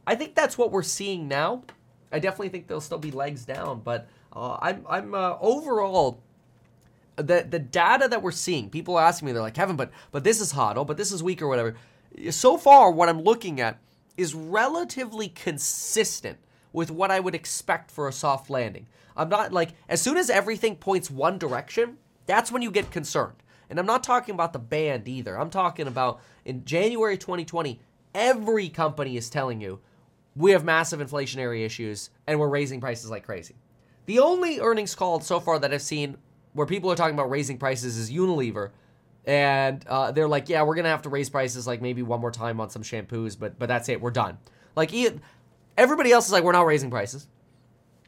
I 0.06 0.14
think 0.14 0.34
that's 0.34 0.58
what 0.58 0.70
we're 0.70 0.82
seeing 0.82 1.28
now. 1.28 1.64
I 2.12 2.18
definitely 2.18 2.48
think 2.48 2.66
there'll 2.66 2.80
still 2.80 2.98
be 2.98 3.10
legs 3.10 3.44
down, 3.44 3.80
but 3.80 4.08
uh, 4.34 4.58
I'm, 4.60 4.84
I'm 4.88 5.14
uh, 5.14 5.36
overall 5.40 6.20
the 7.22 7.46
the 7.48 7.58
data 7.58 8.08
that 8.08 8.22
we're 8.22 8.30
seeing. 8.30 8.70
People 8.70 8.96
are 8.96 9.04
asking 9.04 9.26
me, 9.26 9.32
they're 9.32 9.42
like, 9.42 9.54
Kevin, 9.54 9.76
but 9.76 9.90
but 10.12 10.24
this 10.24 10.40
is 10.40 10.52
hot, 10.52 10.76
oh, 10.76 10.84
but 10.84 10.96
this 10.96 11.12
is 11.12 11.22
weak 11.22 11.42
or 11.42 11.48
whatever. 11.48 11.76
So 12.30 12.56
far, 12.56 12.90
what 12.90 13.08
I'm 13.08 13.22
looking 13.22 13.60
at 13.60 13.78
is 14.16 14.34
relatively 14.34 15.28
consistent 15.28 16.38
with 16.72 16.90
what 16.90 17.10
I 17.10 17.20
would 17.20 17.34
expect 17.34 17.90
for 17.90 18.08
a 18.08 18.12
soft 18.12 18.50
landing. 18.50 18.86
I'm 19.16 19.28
not 19.28 19.52
like, 19.52 19.70
as 19.88 20.00
soon 20.00 20.16
as 20.16 20.30
everything 20.30 20.76
points 20.76 21.10
one 21.10 21.38
direction, 21.38 21.98
that's 22.26 22.52
when 22.52 22.62
you 22.62 22.70
get 22.70 22.90
concerned. 22.90 23.42
And 23.68 23.78
I'm 23.78 23.86
not 23.86 24.04
talking 24.04 24.34
about 24.34 24.52
the 24.52 24.58
band 24.58 25.08
either. 25.08 25.38
I'm 25.38 25.50
talking 25.50 25.86
about 25.86 26.20
in 26.44 26.64
January 26.64 27.16
2020, 27.16 27.80
every 28.14 28.68
company 28.68 29.16
is 29.16 29.30
telling 29.30 29.60
you 29.60 29.80
we 30.36 30.52
have 30.52 30.64
massive 30.64 31.00
inflationary 31.00 31.64
issues 31.64 32.10
and 32.26 32.38
we're 32.38 32.48
raising 32.48 32.80
prices 32.80 33.10
like 33.10 33.24
crazy. 33.24 33.56
The 34.06 34.18
only 34.18 34.60
earnings 34.60 34.94
call 34.94 35.20
so 35.20 35.38
far 35.38 35.58
that 35.58 35.72
I've 35.72 35.82
seen 35.82 36.16
where 36.52 36.66
people 36.66 36.90
are 36.90 36.96
talking 36.96 37.14
about 37.14 37.30
raising 37.30 37.58
prices 37.58 37.96
is 37.96 38.10
Unilever. 38.10 38.70
And 39.26 39.86
uh, 39.86 40.12
they're 40.12 40.28
like, 40.28 40.48
yeah, 40.48 40.62
we're 40.62 40.74
to 40.76 40.88
have 40.88 41.02
to 41.02 41.10
raise 41.10 41.28
prices 41.28 41.66
like 41.66 41.82
maybe 41.82 42.02
one 42.02 42.20
more 42.20 42.30
time 42.30 42.60
on 42.60 42.70
some 42.70 42.82
shampoos, 42.82 43.38
but 43.38 43.58
but 43.58 43.68
that's 43.68 43.88
it. 43.88 44.00
We're 44.00 44.10
done. 44.10 44.38
Like, 44.74 44.92
everybody 45.76 46.12
else 46.12 46.26
is 46.26 46.32
like, 46.32 46.42
we're 46.42 46.52
not 46.52 46.66
raising 46.66 46.90
prices. 46.90 47.26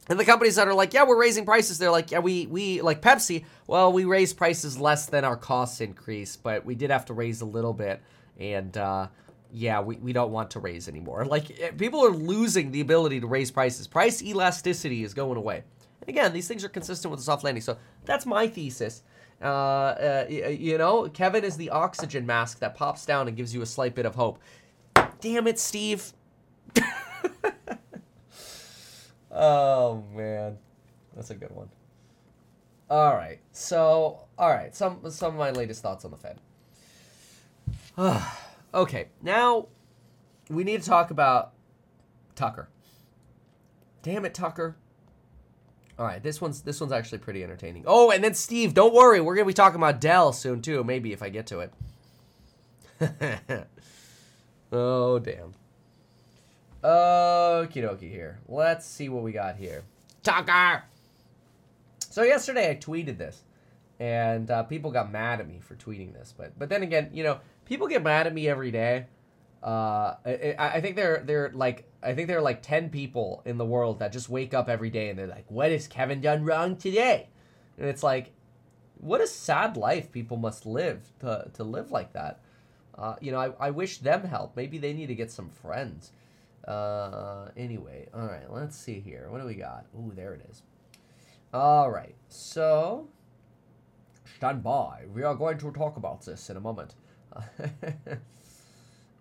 And 0.09 0.19
the 0.19 0.25
companies 0.25 0.57
that 0.57 0.67
are 0.67 0.75
like, 0.75 0.95
yeah, 0.95 1.05
we're 1.05 1.19
raising 1.21 1.45
prices, 1.45 1.79
they're 1.79 1.91
like, 1.91 2.11
yeah, 2.11 2.19
we 2.19 2.47
we 2.47 2.81
like 2.81 3.01
Pepsi. 3.01 3.45
Well, 3.67 3.93
we 3.93 4.05
raised 4.05 4.37
prices 4.37 4.79
less 4.79 5.07
than 5.07 5.25
our 5.25 5.37
costs 5.37 5.81
increase, 5.81 6.37
but 6.37 6.65
we 6.65 6.75
did 6.75 6.91
have 6.91 7.05
to 7.07 7.15
raise 7.15 7.41
a 7.41 7.45
little 7.45 7.73
bit, 7.73 8.03
and 8.39 8.77
uh, 8.77 9.07
yeah, 9.53 9.81
we, 9.81 9.97
we 9.97 10.13
don't 10.13 10.33
want 10.33 10.51
to 10.53 10.61
raise 10.61 10.89
anymore. 10.89 11.25
Like 11.25 11.59
eh, 11.61 11.71
people 11.71 12.05
are 12.05 12.11
losing 12.11 12.73
the 12.73 12.81
ability 12.81 13.21
to 13.21 13.27
raise 13.29 13.51
prices. 13.53 13.87
Price 13.87 14.23
elasticity 14.23 15.05
is 15.05 15.15
going 15.15 15.37
away. 15.37 15.63
And 16.03 16.09
again, 16.09 16.33
these 16.33 16.47
things 16.47 16.65
are 16.65 16.69
consistent 16.69 17.11
with 17.11 17.21
the 17.21 17.25
soft 17.25 17.45
landing. 17.45 17.63
So 17.63 17.79
that's 18.05 18.27
my 18.27 18.47
thesis. 18.47 19.03
Uh, 19.41 19.45
uh, 19.45 20.27
you 20.29 20.79
know, 20.79 21.09
Kevin 21.09 21.43
is 21.43 21.57
the 21.57 21.71
oxygen 21.71 22.27
mask 22.27 22.61
that 22.61 22.77
pops 22.77 23.07
down 23.07 23.27
and 23.27 23.37
gives 23.37 23.55
you 23.55 23.63
a 23.63 23.67
slight 23.67 23.95
bit 23.95 24.07
of 24.07 24.15
hope. 24.15 24.39
Damn 25.21 25.47
it, 25.47 25.59
Steve. 25.59 26.13
Oh 29.33 30.05
man, 30.15 30.59
that's 31.17 31.31
a 31.31 31.35
good 31.35 31.53
one. 31.53 31.71
All 32.91 33.15
right, 33.15 33.41
so 33.51 34.27
all 34.39 34.51
right, 34.51 34.77
some 34.77 35.11
some 35.11 35.33
of 35.33 35.39
my 35.39 35.51
latest 35.51 35.83
thoughts 35.83 36.05
on 36.05 36.11
the 36.11 36.19
Fed. 36.19 36.39
okay, 38.75 39.09
now 39.23 39.69
we 40.51 40.65
need 40.65 40.83
to 40.83 40.89
talk 40.89 41.11
about 41.11 41.55
Tucker. 42.35 42.69
Damn 44.03 44.27
it, 44.27 44.35
Tucker. 44.35 44.77
All 46.03 46.09
right, 46.09 46.21
this 46.21 46.41
one's 46.41 46.63
this 46.63 46.81
one's 46.81 46.91
actually 46.91 47.19
pretty 47.19 47.45
entertaining. 47.45 47.85
Oh, 47.87 48.11
and 48.11 48.25
then 48.25 48.35
Steve, 48.35 48.75
don't 48.75 48.93
worry, 48.93 49.21
we're 49.21 49.37
gonna 49.37 49.47
be 49.47 49.53
talking 49.53 49.77
about 49.77 50.01
Dell 50.01 50.33
soon 50.33 50.61
too. 50.61 50.83
Maybe 50.83 51.13
if 51.13 51.23
I 51.23 51.29
get 51.29 51.47
to 51.47 51.61
it. 51.61 51.73
oh 54.73 55.21
damn. 55.21 55.55
Okie 56.83 57.85
dokie 57.85 58.11
here. 58.11 58.41
Let's 58.49 58.85
see 58.85 59.09
what 59.11 59.23
we 59.23 59.31
got 59.31 59.55
here. 59.55 59.85
Tucker! 60.25 60.83
So 62.11 62.25
yesterday 62.25 62.71
I 62.71 62.75
tweeted 62.75 63.17
this, 63.17 63.45
and 64.01 64.51
uh, 64.51 64.65
people 64.65 64.91
got 64.91 65.13
mad 65.13 65.39
at 65.39 65.47
me 65.47 65.61
for 65.61 65.77
tweeting 65.77 66.13
this. 66.15 66.35
But 66.37 66.59
but 66.59 66.69
then 66.69 66.83
again, 66.83 67.11
you 67.13 67.23
know, 67.23 67.39
people 67.65 67.87
get 67.87 68.03
mad 68.03 68.27
at 68.27 68.35
me 68.35 68.49
every 68.49 68.73
day. 68.73 69.07
Uh, 69.63 70.17
I, 70.27 70.57
I 70.59 70.81
think 70.81 70.97
they're 70.97 71.23
they're 71.25 71.53
like 71.55 71.89
I 72.03 72.15
think 72.15 72.29
there 72.29 72.39
are 72.39 72.43
like 72.43 72.63
ten 72.63 72.91
people 72.91 73.43
in 73.45 73.59
the 73.59 73.65
world 73.65 73.99
that 74.01 74.13
just 74.13 74.29
wake 74.29 74.55
up 74.55 74.69
every 74.69 74.91
day 74.91 75.09
and 75.11 75.19
they're 75.19 75.27
like, 75.27 75.51
"What 75.51 75.71
has 75.71 75.87
Kevin 75.87 76.21
done 76.21 76.45
wrong 76.45 76.77
today?" 76.77 77.29
And 77.79 77.89
it's 77.89 78.03
like, 78.03 78.33
what 79.03 79.21
a 79.21 79.27
sad 79.27 79.77
life 79.77 80.13
people 80.13 80.37
must 80.37 80.65
live 80.65 81.13
to 81.21 81.51
to 81.55 81.65
live 81.65 81.91
like 81.91 82.13
that. 82.13 82.41
Uh, 82.97 83.17
you 83.21 83.33
know, 83.33 83.39
I, 83.39 83.67
I 83.67 83.71
wish 83.71 83.99
them 83.99 84.25
help. 84.25 84.57
Maybe 84.57 84.79
they 84.79 84.93
need 84.93 85.07
to 85.07 85.15
get 85.15 85.31
some 85.31 85.51
friends. 85.51 86.13
Uh, 86.67 87.49
anyway, 87.57 88.09
all 88.15 88.27
right, 88.27 88.51
let's 88.51 88.77
see 88.77 89.01
here. 89.01 89.27
What 89.29 89.41
do 89.41 89.47
we 89.47 89.55
got? 89.55 89.87
Ooh, 89.97 90.13
there 90.15 90.35
it 90.35 90.47
is. 90.49 90.63
All 91.53 91.91
right, 91.91 92.15
so 92.29 93.09
stand 94.37 94.63
by. 94.63 95.05
We 95.13 95.23
are 95.25 95.35
going 95.35 95.59
to 95.59 95.73
talk 95.73 95.97
about 95.97 96.25
this 96.25 96.49
in 96.49 96.57
a 96.57 96.61
moment. 96.61 96.95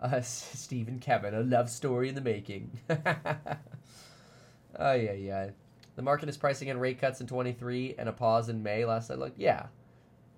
uh, 0.02 0.22
Steve 0.22 0.88
and 0.88 1.02
Kevin, 1.02 1.34
a 1.34 1.41
love 1.41 1.69
story 1.69 2.10
in 2.10 2.15
the 2.15 2.22
making. 2.22 2.72
oh, 2.90 4.94
yeah, 4.94 5.14
yeah. 5.14 5.49
The 5.95 6.02
market 6.02 6.30
is 6.30 6.38
pricing 6.38 6.69
in 6.69 6.80
rate 6.80 6.99
cuts 6.99 7.22
in 7.22 7.28
23 7.28 7.95
and 7.98 8.10
a 8.10 8.14
pause 8.14 8.49
in 8.49 8.64
May. 8.64 8.86
Last 8.86 9.11
I 9.11 9.15
looked, 9.15 9.40
yeah. 9.40 9.68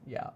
Yeah 0.08 0.32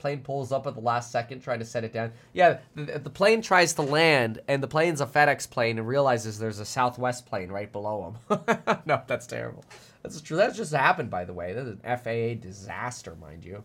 plane 0.00 0.22
pulls 0.22 0.50
up 0.50 0.66
at 0.66 0.74
the 0.74 0.80
last 0.80 1.12
second 1.12 1.40
trying 1.40 1.60
to 1.60 1.64
set 1.64 1.84
it 1.84 1.92
down. 1.92 2.12
Yeah, 2.32 2.58
the, 2.74 2.98
the, 2.98 3.10
plane 3.10 3.42
tries 3.42 3.74
to 3.74 3.82
land, 3.82 4.40
and 4.48 4.62
the 4.62 4.66
plane's 4.66 5.00
a 5.00 5.06
FedEx 5.06 5.48
plane 5.48 5.78
and 5.78 5.86
realizes 5.86 6.38
there's 6.38 6.58
a 6.58 6.64
Southwest 6.64 7.26
plane 7.26 7.50
right 7.50 7.70
below 7.70 8.16
him. 8.28 8.38
no, 8.86 9.02
that's 9.06 9.26
terrible. 9.26 9.64
That's 10.02 10.20
true. 10.20 10.36
That's 10.36 10.56
just 10.56 10.72
happened, 10.72 11.10
by 11.10 11.24
the 11.24 11.34
way. 11.34 11.52
That's 11.52 11.68
an 11.68 11.80
FAA 11.82 12.40
disaster, 12.40 13.14
mind 13.20 13.44
you. 13.44 13.62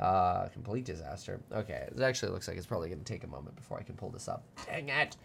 Uh, 0.00 0.48
complete 0.48 0.84
disaster. 0.84 1.40
Okay, 1.52 1.88
it 1.94 2.00
actually 2.00 2.32
looks 2.32 2.48
like 2.48 2.56
it's 2.56 2.66
probably 2.66 2.88
going 2.88 2.98
to 2.98 3.04
take 3.04 3.24
a 3.24 3.28
moment 3.28 3.54
before 3.56 3.78
I 3.78 3.82
can 3.82 3.94
pull 3.94 4.10
this 4.10 4.28
up. 4.28 4.42
Dang 4.66 4.88
it! 4.88 5.16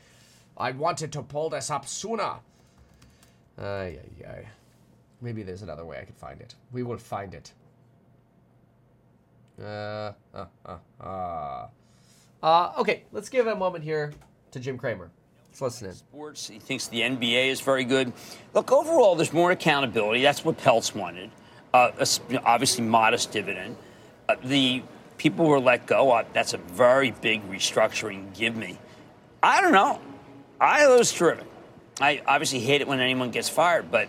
I 0.58 0.72
wanted 0.72 1.12
to 1.14 1.24
pull 1.24 1.50
this 1.50 1.72
up 1.72 1.88
sooner. 1.88 2.36
Ay, 3.58 4.00
ay, 4.00 4.26
ay. 4.28 4.48
Maybe 5.22 5.44
there's 5.44 5.64
another 5.64 5.86
way 5.86 6.00
I 6.00 6.06
can 6.06 6.16
find 6.16 6.40
it. 6.40 6.56
We 6.72 6.84
will 6.84 6.98
find 6.98 7.34
it. 7.34 7.52
Uh, 9.62 10.14
uh, 10.34 10.46
uh, 10.66 10.78
uh. 11.02 11.68
Uh, 12.42 12.72
okay, 12.78 13.04
let's 13.12 13.28
give 13.28 13.48
a 13.48 13.56
moment 13.56 13.84
here 13.84 14.14
to 14.52 14.60
Jim 14.60 14.78
Cramer. 14.78 15.10
Let's 15.50 15.62
listen 15.62 15.88
in. 15.90 15.96
Sports. 15.96 16.48
He 16.48 16.60
thinks 16.60 16.88
the 16.88 17.02
NBA 17.02 17.48
is 17.48 17.60
very 17.60 17.84
good. 17.84 18.14
Look, 18.54 18.72
overall, 18.72 19.16
there's 19.16 19.34
more 19.34 19.52
accountability. 19.52 20.22
That's 20.22 20.46
what 20.46 20.58
Peltz 20.58 20.96
wanted. 20.96 21.32
Uh, 21.74 21.92
obviously, 22.46 22.86
modest 22.86 23.32
dividend. 23.32 23.76
Uh, 24.30 24.36
the 24.44 24.84
people 25.18 25.48
were 25.48 25.60
let 25.60 25.88
go. 25.88 26.12
Uh, 26.12 26.24
that's 26.34 26.54
a 26.54 26.58
very 26.58 27.10
big 27.10 27.42
restructuring. 27.50 28.32
Give 28.38 28.56
me. 28.56 28.78
I 29.42 29.60
don't 29.60 29.72
know. 29.72 30.00
I 30.62 30.88
was 30.88 31.12
terrific. 31.12 31.48
I 32.00 32.22
obviously 32.28 32.60
hate 32.60 32.82
it 32.82 32.88
when 32.88 33.00
anyone 33.00 33.32
gets 33.32 33.50
fired, 33.50 33.90
but 33.90 34.08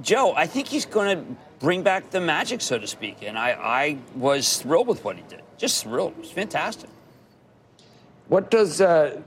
Joe, 0.00 0.32
I 0.34 0.46
think 0.46 0.68
he's 0.68 0.86
going 0.86 1.18
to 1.18 1.36
bring 1.60 1.82
back 1.82 2.10
the 2.10 2.20
magic, 2.20 2.62
so 2.62 2.78
to 2.78 2.86
speak. 2.86 3.18
And 3.22 3.38
I, 3.38 3.50
I 3.50 3.98
was 4.16 4.62
thrilled 4.62 4.88
with 4.88 5.04
what 5.04 5.16
he 5.16 5.22
did. 5.28 5.42
Just 5.58 5.84
thrilled. 5.84 6.12
It 6.12 6.20
was 6.20 6.30
fantastic. 6.30 6.88
What 8.28 8.50
does, 8.50 8.80
uh, 8.80 9.20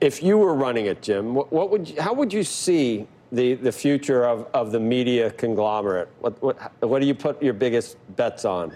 if 0.00 0.22
you 0.22 0.38
were 0.38 0.54
running 0.54 0.86
it, 0.86 1.02
Jim, 1.02 1.34
what, 1.34 1.52
what, 1.52 1.70
would 1.70 1.90
you, 1.90 2.00
how 2.00 2.14
would 2.14 2.32
you 2.32 2.42
see 2.42 3.06
the, 3.30 3.54
the 3.54 3.70
future 3.70 4.24
of, 4.24 4.48
of 4.54 4.72
the 4.72 4.80
media 4.80 5.30
conglomerate? 5.32 6.08
What, 6.20 6.42
what, 6.42 6.72
what 6.80 7.00
do 7.00 7.06
you 7.06 7.14
put 7.14 7.42
your 7.42 7.52
biggest 7.52 7.96
bets 8.16 8.46
on? 8.46 8.72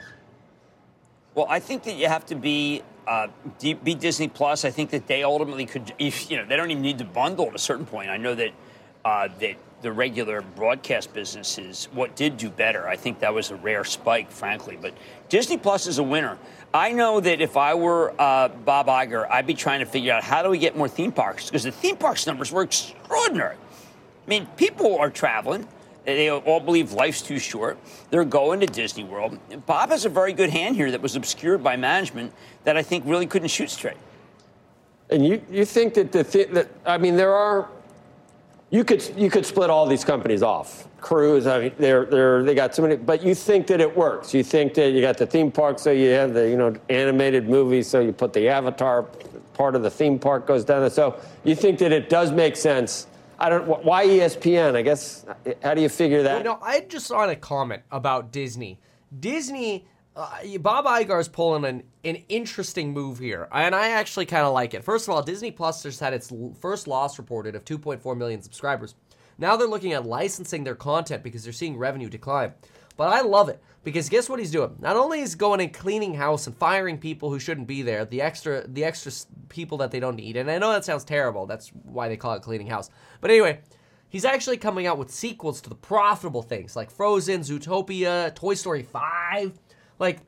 Well, 1.34 1.46
I 1.48 1.60
think 1.60 1.84
that 1.84 1.94
you 1.94 2.09
have 2.09 2.26
to 2.26 2.34
be 2.34 2.82
uh, 3.06 3.28
be 3.60 3.94
Disney 3.94 4.28
Plus. 4.28 4.64
I 4.64 4.70
think 4.70 4.90
that 4.90 5.06
they 5.06 5.22
ultimately 5.24 5.66
could, 5.66 5.92
you 5.98 6.36
know, 6.36 6.44
they 6.44 6.56
don't 6.56 6.70
even 6.70 6.82
need 6.82 6.98
to 6.98 7.04
bundle 7.04 7.48
at 7.48 7.54
a 7.54 7.59
certain 7.59 7.86
point. 7.86 8.10
I 8.10 8.16
know 8.16 8.34
that 8.34 8.52
uh, 9.04 9.28
that 9.40 9.56
the 9.80 9.90
regular 9.90 10.42
broadcast 10.42 11.12
business 11.12 11.59
is 11.59 11.86
what 11.92 12.14
did 12.14 12.36
do 12.36 12.48
better. 12.48 12.86
I 12.86 12.96
think 12.96 13.18
that 13.20 13.34
was 13.34 13.50
a 13.50 13.56
rare 13.56 13.84
spike, 13.84 14.30
frankly. 14.30 14.78
But 14.80 14.94
Disney 15.28 15.56
Plus 15.56 15.86
is 15.86 15.98
a 15.98 16.02
winner. 16.02 16.38
I 16.72 16.92
know 16.92 17.20
that 17.20 17.40
if 17.40 17.56
I 17.56 17.74
were 17.74 18.14
uh, 18.18 18.48
Bob 18.48 18.86
Iger, 18.86 19.28
I'd 19.28 19.46
be 19.46 19.54
trying 19.54 19.80
to 19.80 19.86
figure 19.86 20.12
out 20.12 20.22
how 20.22 20.42
do 20.42 20.48
we 20.48 20.59
get 20.59 20.76
more 20.76 20.88
theme 20.88 21.12
parks 21.12 21.46
because 21.46 21.64
the 21.64 21.72
theme 21.72 21.96
parks 21.96 22.26
numbers 22.26 22.52
were 22.52 22.62
extraordinary. 22.62 23.56
I 23.56 24.30
mean, 24.30 24.46
people 24.56 24.98
are 24.98 25.10
traveling. 25.10 25.66
They 26.05 26.31
all 26.31 26.61
believe 26.61 26.93
life's 26.93 27.23
too 27.23 27.39
short. 27.39 27.79
They're 28.11 28.24
going 28.24 28.61
to 28.61 28.66
Disney 28.66 29.05
World. 29.05 29.39
Bob 29.66 29.91
has 29.91 30.05
a 30.05 30.09
very 30.09 30.33
good 30.33 30.51
hand 30.51 30.77
here 30.77 30.91
that 30.91 31.01
was 31.01 31.15
obscured 31.15 31.62
by 31.62 31.77
management 31.77 32.33
that 32.65 32.77
I 32.77 32.83
think 32.83 33.05
really 33.07 33.27
couldn't 33.27 33.49
shoot 33.49 33.70
straight. 33.70 33.97
And 35.11 35.24
you, 35.24 35.43
you 35.51 35.65
think 35.65 35.95
that 35.95 36.11
the 36.11 36.24
th- 36.24 36.49
that 36.49 36.69
I 36.85 36.99
mean 36.99 37.16
there 37.16 37.35
are 37.35 37.69
you 38.70 38.85
could 38.85 39.07
you 39.16 39.31
could 39.31 39.45
split 39.45 39.70
all 39.70 39.87
these 39.87 40.05
companies 40.05 40.43
off. 40.43 40.89
Cruise, 41.01 41.47
I 41.47 41.61
mean, 41.61 41.73
they're 41.79 42.07
they're 42.07 42.43
they 42.43 42.55
got 42.55 42.74
so 42.74 42.83
many, 42.83 42.97
but 42.97 43.23
you 43.23 43.35
think 43.35 43.66
that 43.66 43.81
it 43.81 43.97
works. 43.97 44.33
You 44.33 44.43
think 44.43 44.73
that 44.74 44.93
you 44.93 45.03
got 45.03 45.19
the 45.19 45.27
theme 45.27 45.53
park, 45.53 45.79
so 45.79 45.91
you 45.91 46.09
have 46.11 46.33
the 46.33 46.49
you 46.49 46.57
know 46.57 46.74
animated 46.89 47.49
movies, 47.49 47.87
so 47.87 48.01
you 48.01 48.12
put 48.12 48.33
the 48.33 48.49
Avatar 48.49 49.03
part 49.53 49.74
of 49.74 49.83
the 49.83 49.91
theme 49.91 50.19
park 50.19 50.47
goes 50.47 50.65
down 50.65 50.81
there. 50.81 50.91
So 50.91 51.20
you 51.45 51.55
think 51.55 51.79
that 51.81 51.93
it 51.93 52.09
does 52.09 52.33
make 52.33 52.57
sense 52.57 53.07
I 53.43 53.48
don't. 53.48 53.85
Why 53.85 54.06
ESPN? 54.06 54.77
I 54.77 54.82
guess. 54.82 55.27
How 55.64 55.74
do 55.74 55.82
you 55.82 55.89
figure 55.89 56.23
that? 56.23 56.39
You 56.39 56.44
know, 56.44 56.60
I 56.62 56.81
just 56.81 57.06
saw 57.06 57.28
a 57.28 57.35
comment 57.35 57.82
about 57.90 58.31
Disney. 58.32 58.78
Disney. 59.19 59.86
Uh, 60.14 60.59
Bob 60.60 60.85
Iger 60.85 61.19
is 61.19 61.27
pulling 61.27 61.64
an, 61.64 61.82
an 62.05 62.23
interesting 62.28 62.93
move 62.93 63.19
here, 63.19 63.48
and 63.51 63.74
I 63.74 63.89
actually 63.89 64.27
kind 64.27 64.44
of 64.44 64.52
like 64.52 64.74
it. 64.74 64.85
First 64.85 65.09
of 65.09 65.14
all, 65.14 65.23
Disney 65.23 65.51
Plus 65.51 65.82
just 65.82 65.98
had 66.01 66.12
its 66.12 66.31
first 66.60 66.86
loss 66.86 67.19
reported 67.19 67.56
of 67.56 67.64
2.4 67.64 68.16
million 68.16 68.43
subscribers. 68.43 68.94
Now 69.39 69.56
they're 69.56 69.66
looking 69.66 69.94
at 69.94 70.05
licensing 70.06 70.64
their 70.64 70.74
content 70.74 71.23
because 71.23 71.43
they're 71.43 71.52
seeing 71.52 71.78
revenue 71.78 72.10
decline. 72.10 72.52
But 72.98 73.09
I 73.09 73.23
love 73.23 73.48
it 73.48 73.60
because 73.84 74.09
guess 74.09 74.28
what 74.28 74.38
he's 74.38 74.50
doing? 74.50 74.76
Not 74.78 74.96
only 74.96 75.20
is 75.20 75.34
going 75.34 75.60
and 75.60 75.72
cleaning 75.72 76.14
house 76.14 76.46
and 76.46 76.56
firing 76.56 76.98
people 76.98 77.30
who 77.30 77.40
shouldn't 77.40 77.66
be 77.66 77.82
there, 77.82 78.04
the 78.04 78.22
extra 78.22 78.66
the 78.66 78.84
extra 78.84 79.10
people 79.48 79.78
that 79.78 79.90
they 79.90 80.00
don't 80.00 80.16
need. 80.16 80.36
And 80.36 80.50
I 80.50 80.59
know 80.59 80.72
that 80.72 80.84
sounds 80.84 81.04
terrible. 81.04 81.46
That's 81.46 81.68
why 81.68 82.09
they 82.09 82.16
call 82.16 82.34
it 82.34 82.42
cleaning 82.42 82.68
house. 82.68 82.90
But 83.20 83.30
anyway, 83.30 83.60
he's 84.09 84.24
actually 84.24 84.56
coming 84.56 84.86
out 84.86 84.98
with 84.98 85.10
sequels 85.10 85.60
to 85.62 85.68
the 85.68 85.74
profitable 85.74 86.42
things 86.42 86.76
like 86.76 86.90
Frozen, 86.90 87.40
Zootopia, 87.40 88.34
Toy 88.34 88.54
Story 88.54 88.82
5. 88.82 89.52
Like, 89.98 90.18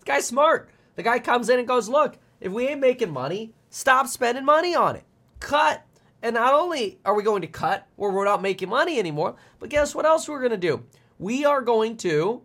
the 0.00 0.04
guy's 0.04 0.26
smart. 0.26 0.70
The 0.96 1.02
guy 1.04 1.20
comes 1.20 1.48
in 1.48 1.58
and 1.60 1.68
goes, 1.68 1.88
"Look, 1.88 2.18
if 2.40 2.50
we 2.50 2.66
ain't 2.66 2.80
making 2.80 3.10
money, 3.10 3.54
stop 3.70 4.08
spending 4.08 4.44
money 4.44 4.74
on 4.74 4.96
it. 4.96 5.04
Cut." 5.38 5.84
And 6.20 6.34
not 6.34 6.52
only 6.52 6.98
are 7.04 7.14
we 7.14 7.22
going 7.22 7.42
to 7.42 7.48
cut 7.48 7.86
where 7.94 8.10
we're 8.10 8.24
not 8.24 8.42
making 8.42 8.68
money 8.68 8.98
anymore, 8.98 9.36
but 9.60 9.68
guess 9.68 9.94
what 9.94 10.04
else 10.04 10.28
we're 10.28 10.40
going 10.40 10.50
to 10.50 10.56
do? 10.56 10.82
We 11.20 11.44
are 11.44 11.62
going 11.62 11.96
to 11.98 12.42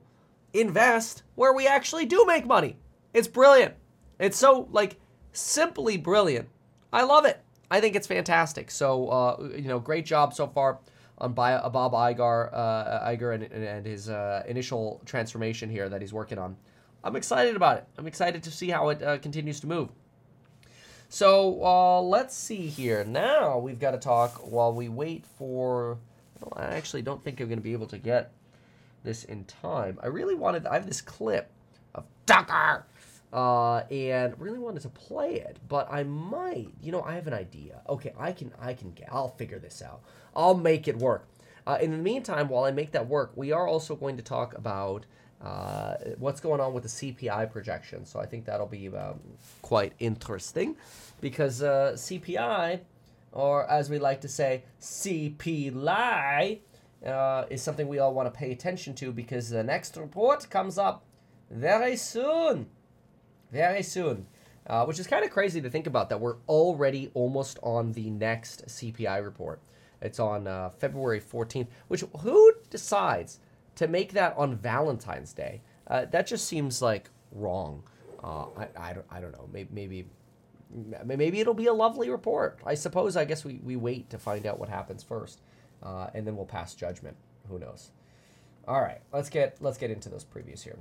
invest 0.53 1.23
where 1.35 1.53
we 1.53 1.67
actually 1.67 2.05
do 2.05 2.25
make 2.25 2.45
money. 2.45 2.77
It's 3.13 3.27
brilliant. 3.27 3.73
It's 4.19 4.37
so 4.37 4.67
like 4.71 4.99
simply 5.31 5.97
brilliant. 5.97 6.49
I 6.91 7.03
love 7.03 7.25
it. 7.25 7.41
I 7.71 7.81
think 7.81 7.95
it's 7.95 8.07
fantastic. 8.07 8.69
So 8.71 9.07
uh, 9.09 9.49
you 9.55 9.67
know, 9.67 9.79
great 9.79 10.05
job 10.05 10.33
so 10.33 10.47
far 10.47 10.79
on 11.17 11.33
Bob 11.33 11.93
Iger, 11.93 12.49
uh, 12.53 13.09
Iger 13.09 13.35
and, 13.35 13.43
and 13.43 13.85
his 13.85 14.09
uh, 14.09 14.43
initial 14.47 15.01
transformation 15.05 15.69
here 15.69 15.89
that 15.89 16.01
he's 16.01 16.13
working 16.13 16.37
on. 16.37 16.55
I'm 17.03 17.15
excited 17.15 17.55
about 17.55 17.77
it. 17.77 17.87
I'm 17.97 18.07
excited 18.07 18.43
to 18.43 18.51
see 18.51 18.69
how 18.69 18.89
it 18.89 19.03
uh, 19.03 19.17
continues 19.17 19.59
to 19.61 19.67
move. 19.67 19.89
So 21.09 21.63
uh, 21.63 22.01
let's 22.01 22.35
see 22.35 22.67
here. 22.67 23.03
Now 23.03 23.59
we've 23.59 23.79
got 23.79 23.91
to 23.91 23.97
talk 23.97 24.51
while 24.51 24.73
we 24.73 24.89
wait 24.89 25.25
for. 25.37 25.99
Well, 26.39 26.53
I 26.55 26.75
actually 26.75 27.01
don't 27.01 27.23
think 27.23 27.39
I'm 27.39 27.47
going 27.47 27.59
to 27.59 27.63
be 27.63 27.73
able 27.73 27.87
to 27.87 27.97
get 27.97 28.31
this 29.03 29.23
in 29.23 29.45
time. 29.45 29.99
I 30.01 30.07
really 30.07 30.35
wanted, 30.35 30.65
I 30.65 30.75
have 30.75 30.87
this 30.87 31.01
clip 31.01 31.49
of 31.93 32.05
Tucker, 32.25 32.85
uh, 33.33 33.79
and 33.89 34.39
really 34.39 34.59
wanted 34.59 34.81
to 34.81 34.89
play 34.89 35.35
it, 35.35 35.57
but 35.67 35.91
I 35.91 36.03
might, 36.03 36.69
you 36.81 36.91
know, 36.91 37.01
I 37.01 37.15
have 37.15 37.25
an 37.27 37.33
idea. 37.33 37.81
Okay, 37.89 38.13
I 38.17 38.31
can, 38.31 38.51
I 38.61 38.73
can 38.73 38.91
get, 38.91 39.09
I'll 39.11 39.35
figure 39.35 39.59
this 39.59 39.81
out. 39.81 40.01
I'll 40.35 40.53
make 40.55 40.87
it 40.87 40.97
work. 40.97 41.27
Uh, 41.65 41.77
in 41.81 41.91
the 41.91 41.97
meantime, 41.97 42.47
while 42.47 42.65
I 42.65 42.71
make 42.71 42.91
that 42.91 43.07
work, 43.07 43.31
we 43.35 43.51
are 43.51 43.67
also 43.67 43.95
going 43.95 44.17
to 44.17 44.23
talk 44.23 44.55
about 44.55 45.05
uh, 45.41 45.95
what's 46.19 46.39
going 46.39 46.61
on 46.61 46.73
with 46.73 46.83
the 46.83 46.89
CPI 46.89 47.51
projection. 47.51 48.05
So 48.05 48.19
I 48.19 48.25
think 48.25 48.45
that'll 48.45 48.67
be 48.67 48.87
um, 48.89 49.19
quite 49.61 49.93
interesting 49.99 50.75
because 51.19 51.61
uh, 51.61 51.93
CPI, 51.95 52.81
or 53.31 53.69
as 53.69 53.89
we 53.89 53.97
like 53.97 54.21
to 54.21 54.27
say, 54.27 54.63
CP 54.79 55.73
lie, 55.73 56.59
uh, 57.05 57.45
is 57.49 57.61
something 57.61 57.87
we 57.87 57.99
all 57.99 58.13
want 58.13 58.31
to 58.31 58.37
pay 58.37 58.51
attention 58.51 58.93
to 58.95 59.11
because 59.11 59.49
the 59.49 59.63
next 59.63 59.97
report 59.97 60.49
comes 60.49 60.77
up 60.77 61.03
very 61.49 61.95
soon. 61.95 62.67
Very 63.51 63.83
soon. 63.83 64.27
Uh, 64.65 64.85
which 64.85 64.97
is 64.97 65.07
kind 65.07 65.25
of 65.25 65.31
crazy 65.31 65.59
to 65.59 65.69
think 65.69 65.87
about 65.87 66.07
that 66.07 66.21
we're 66.21 66.37
already 66.47 67.11
almost 67.13 67.59
on 67.61 67.91
the 67.91 68.09
next 68.09 68.65
CPI 68.65 69.21
report. 69.23 69.61
It's 70.01 70.19
on 70.19 70.47
uh, 70.47 70.69
February 70.69 71.19
14th, 71.19 71.67
which 71.89 72.03
who 72.21 72.53
decides 72.69 73.39
to 73.75 73.87
make 73.87 74.13
that 74.13 74.33
on 74.37 74.55
Valentine's 74.55 75.33
Day? 75.33 75.61
Uh, 75.87 76.05
that 76.05 76.27
just 76.27 76.47
seems 76.47 76.81
like 76.81 77.09
wrong. 77.31 77.83
Uh, 78.23 78.45
I, 78.57 78.67
I, 78.77 78.93
don't, 78.93 79.05
I 79.11 79.19
don't 79.19 79.33
know. 79.33 79.49
Maybe, 79.51 79.69
maybe 79.71 80.05
maybe 81.05 81.39
it'll 81.39 81.53
be 81.53 81.67
a 81.67 81.73
lovely 81.73 82.09
report. 82.09 82.59
I 82.65 82.73
suppose 82.73 83.15
I 83.15 83.25
guess 83.25 83.45
we, 83.45 83.59
we 83.63 83.75
wait 83.75 84.09
to 84.09 84.17
find 84.17 84.45
out 84.47 84.59
what 84.59 84.69
happens 84.69 85.03
first 85.03 85.41
uh, 85.83 86.07
and 86.13 86.25
then 86.25 86.35
we'll 86.35 86.45
pass 86.45 86.73
judgment. 86.73 87.15
Who 87.49 87.59
knows? 87.59 87.91
All 88.67 88.81
right, 88.81 89.01
let's 89.11 89.29
get 89.29 89.57
let's 89.59 89.77
get 89.77 89.91
into 89.91 90.09
those 90.09 90.23
previews 90.23 90.63
here. 90.63 90.77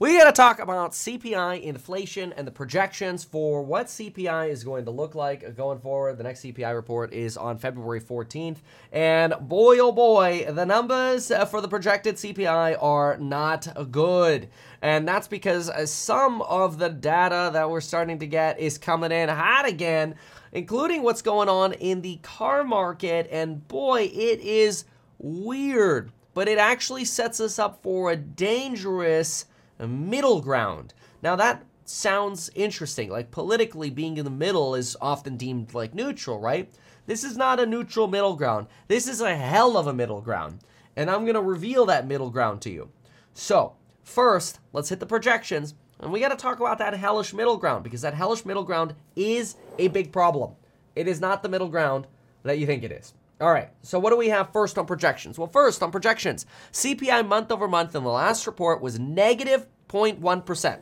We 0.00 0.16
got 0.16 0.24
to 0.24 0.32
talk 0.32 0.60
about 0.60 0.92
CPI 0.92 1.60
inflation 1.60 2.32
and 2.32 2.46
the 2.46 2.50
projections 2.50 3.22
for 3.22 3.60
what 3.60 3.88
CPI 3.88 4.48
is 4.48 4.64
going 4.64 4.86
to 4.86 4.90
look 4.90 5.14
like 5.14 5.54
going 5.58 5.78
forward. 5.78 6.16
The 6.16 6.22
next 6.22 6.40
CPI 6.40 6.74
report 6.74 7.12
is 7.12 7.36
on 7.36 7.58
February 7.58 8.00
14th. 8.00 8.56
And 8.92 9.34
boy, 9.38 9.78
oh 9.78 9.92
boy, 9.92 10.46
the 10.48 10.64
numbers 10.64 11.30
for 11.50 11.60
the 11.60 11.68
projected 11.68 12.14
CPI 12.14 12.82
are 12.82 13.18
not 13.18 13.90
good. 13.92 14.48
And 14.80 15.06
that's 15.06 15.28
because 15.28 15.70
some 15.90 16.40
of 16.40 16.78
the 16.78 16.88
data 16.88 17.50
that 17.52 17.68
we're 17.68 17.82
starting 17.82 18.20
to 18.20 18.26
get 18.26 18.58
is 18.58 18.78
coming 18.78 19.12
in 19.12 19.28
hot 19.28 19.68
again 19.68 20.14
including 20.52 21.02
what's 21.02 21.22
going 21.22 21.48
on 21.48 21.72
in 21.74 22.02
the 22.02 22.16
car 22.22 22.64
market. 22.64 23.28
And 23.30 23.66
boy, 23.68 24.10
it 24.12 24.40
is 24.40 24.84
weird, 25.18 26.12
but 26.34 26.48
it 26.48 26.58
actually 26.58 27.04
sets 27.04 27.40
us 27.40 27.58
up 27.58 27.82
for 27.82 28.10
a 28.10 28.16
dangerous 28.16 29.46
middle 29.78 30.40
ground. 30.40 30.94
Now, 31.22 31.36
that 31.36 31.64
sounds 31.84 32.50
interesting. 32.54 33.10
Like 33.10 33.30
politically, 33.30 33.90
being 33.90 34.16
in 34.16 34.24
the 34.24 34.30
middle 34.30 34.74
is 34.74 34.96
often 35.00 35.36
deemed 35.36 35.74
like 35.74 35.94
neutral, 35.94 36.38
right? 36.38 36.72
This 37.06 37.24
is 37.24 37.36
not 37.36 37.60
a 37.60 37.66
neutral 37.66 38.06
middle 38.06 38.36
ground. 38.36 38.66
This 38.88 39.08
is 39.08 39.20
a 39.20 39.34
hell 39.34 39.76
of 39.76 39.86
a 39.86 39.92
middle 39.92 40.20
ground. 40.20 40.60
And 40.96 41.10
I'm 41.10 41.22
going 41.22 41.34
to 41.34 41.42
reveal 41.42 41.86
that 41.86 42.06
middle 42.06 42.30
ground 42.30 42.60
to 42.62 42.70
you. 42.70 42.90
So, 43.32 43.74
First, 44.10 44.58
let's 44.72 44.88
hit 44.88 44.98
the 44.98 45.06
projections, 45.06 45.74
and 46.00 46.12
we 46.12 46.20
got 46.20 46.28
to 46.28 46.36
talk 46.36 46.60
about 46.60 46.78
that 46.78 46.94
hellish 46.94 47.32
middle 47.32 47.56
ground 47.56 47.84
because 47.84 48.02
that 48.02 48.14
hellish 48.14 48.44
middle 48.44 48.64
ground 48.64 48.94
is 49.16 49.56
a 49.78 49.88
big 49.88 50.12
problem. 50.12 50.52
It 50.96 51.06
is 51.06 51.20
not 51.20 51.42
the 51.42 51.48
middle 51.48 51.68
ground 51.68 52.06
that 52.42 52.58
you 52.58 52.66
think 52.66 52.82
it 52.82 52.92
is. 52.92 53.14
All 53.40 53.50
right, 53.50 53.70
so 53.82 53.98
what 53.98 54.10
do 54.10 54.16
we 54.16 54.28
have 54.28 54.52
first 54.52 54.76
on 54.76 54.86
projections? 54.86 55.38
Well, 55.38 55.48
first 55.48 55.82
on 55.82 55.90
projections, 55.90 56.44
CPI 56.72 57.26
month 57.26 57.50
over 57.50 57.66
month 57.66 57.94
in 57.94 58.04
the 58.04 58.10
last 58.10 58.46
report 58.46 58.82
was 58.82 58.98
negative 58.98 59.66
0.1. 59.88 60.80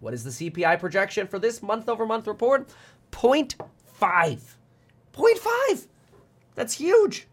What 0.00 0.12
is 0.12 0.24
the 0.24 0.30
CPI 0.50 0.78
projection 0.78 1.26
for 1.26 1.38
this 1.38 1.62
month 1.62 1.88
over 1.88 2.04
month 2.04 2.26
report? 2.26 2.68
0.5. 3.12 3.58
0.5. 3.98 5.86
That's 6.54 6.74
huge. 6.74 7.26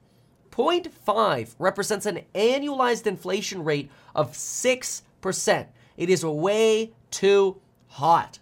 0.5 0.51 1.55
represents 1.59 2.05
an 2.05 2.21
annualized 2.33 3.07
inflation 3.07 3.63
rate 3.63 3.91
of 4.15 4.31
6%. 4.31 5.67
It 5.97 6.09
is 6.09 6.23
way 6.25 6.93
too 7.13 7.61
hot. 7.87 8.39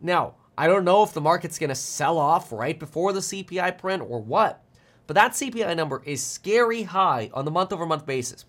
Now, 0.00 0.34
I 0.56 0.66
don't 0.66 0.84
know 0.84 1.02
if 1.02 1.12
the 1.12 1.20
market's 1.20 1.58
going 1.58 1.68
to 1.68 1.74
sell 1.74 2.18
off 2.18 2.50
right 2.50 2.78
before 2.78 3.12
the 3.12 3.20
CPI 3.20 3.78
print 3.78 4.02
or 4.06 4.20
what, 4.20 4.64
but 5.06 5.14
that 5.14 5.32
CPI 5.32 5.76
number 5.76 6.02
is 6.04 6.24
scary 6.24 6.84
high 6.84 7.30
on 7.34 7.44
the 7.44 7.50
month 7.50 7.72
over 7.72 7.86
month 7.86 8.06
basis. 8.06 8.44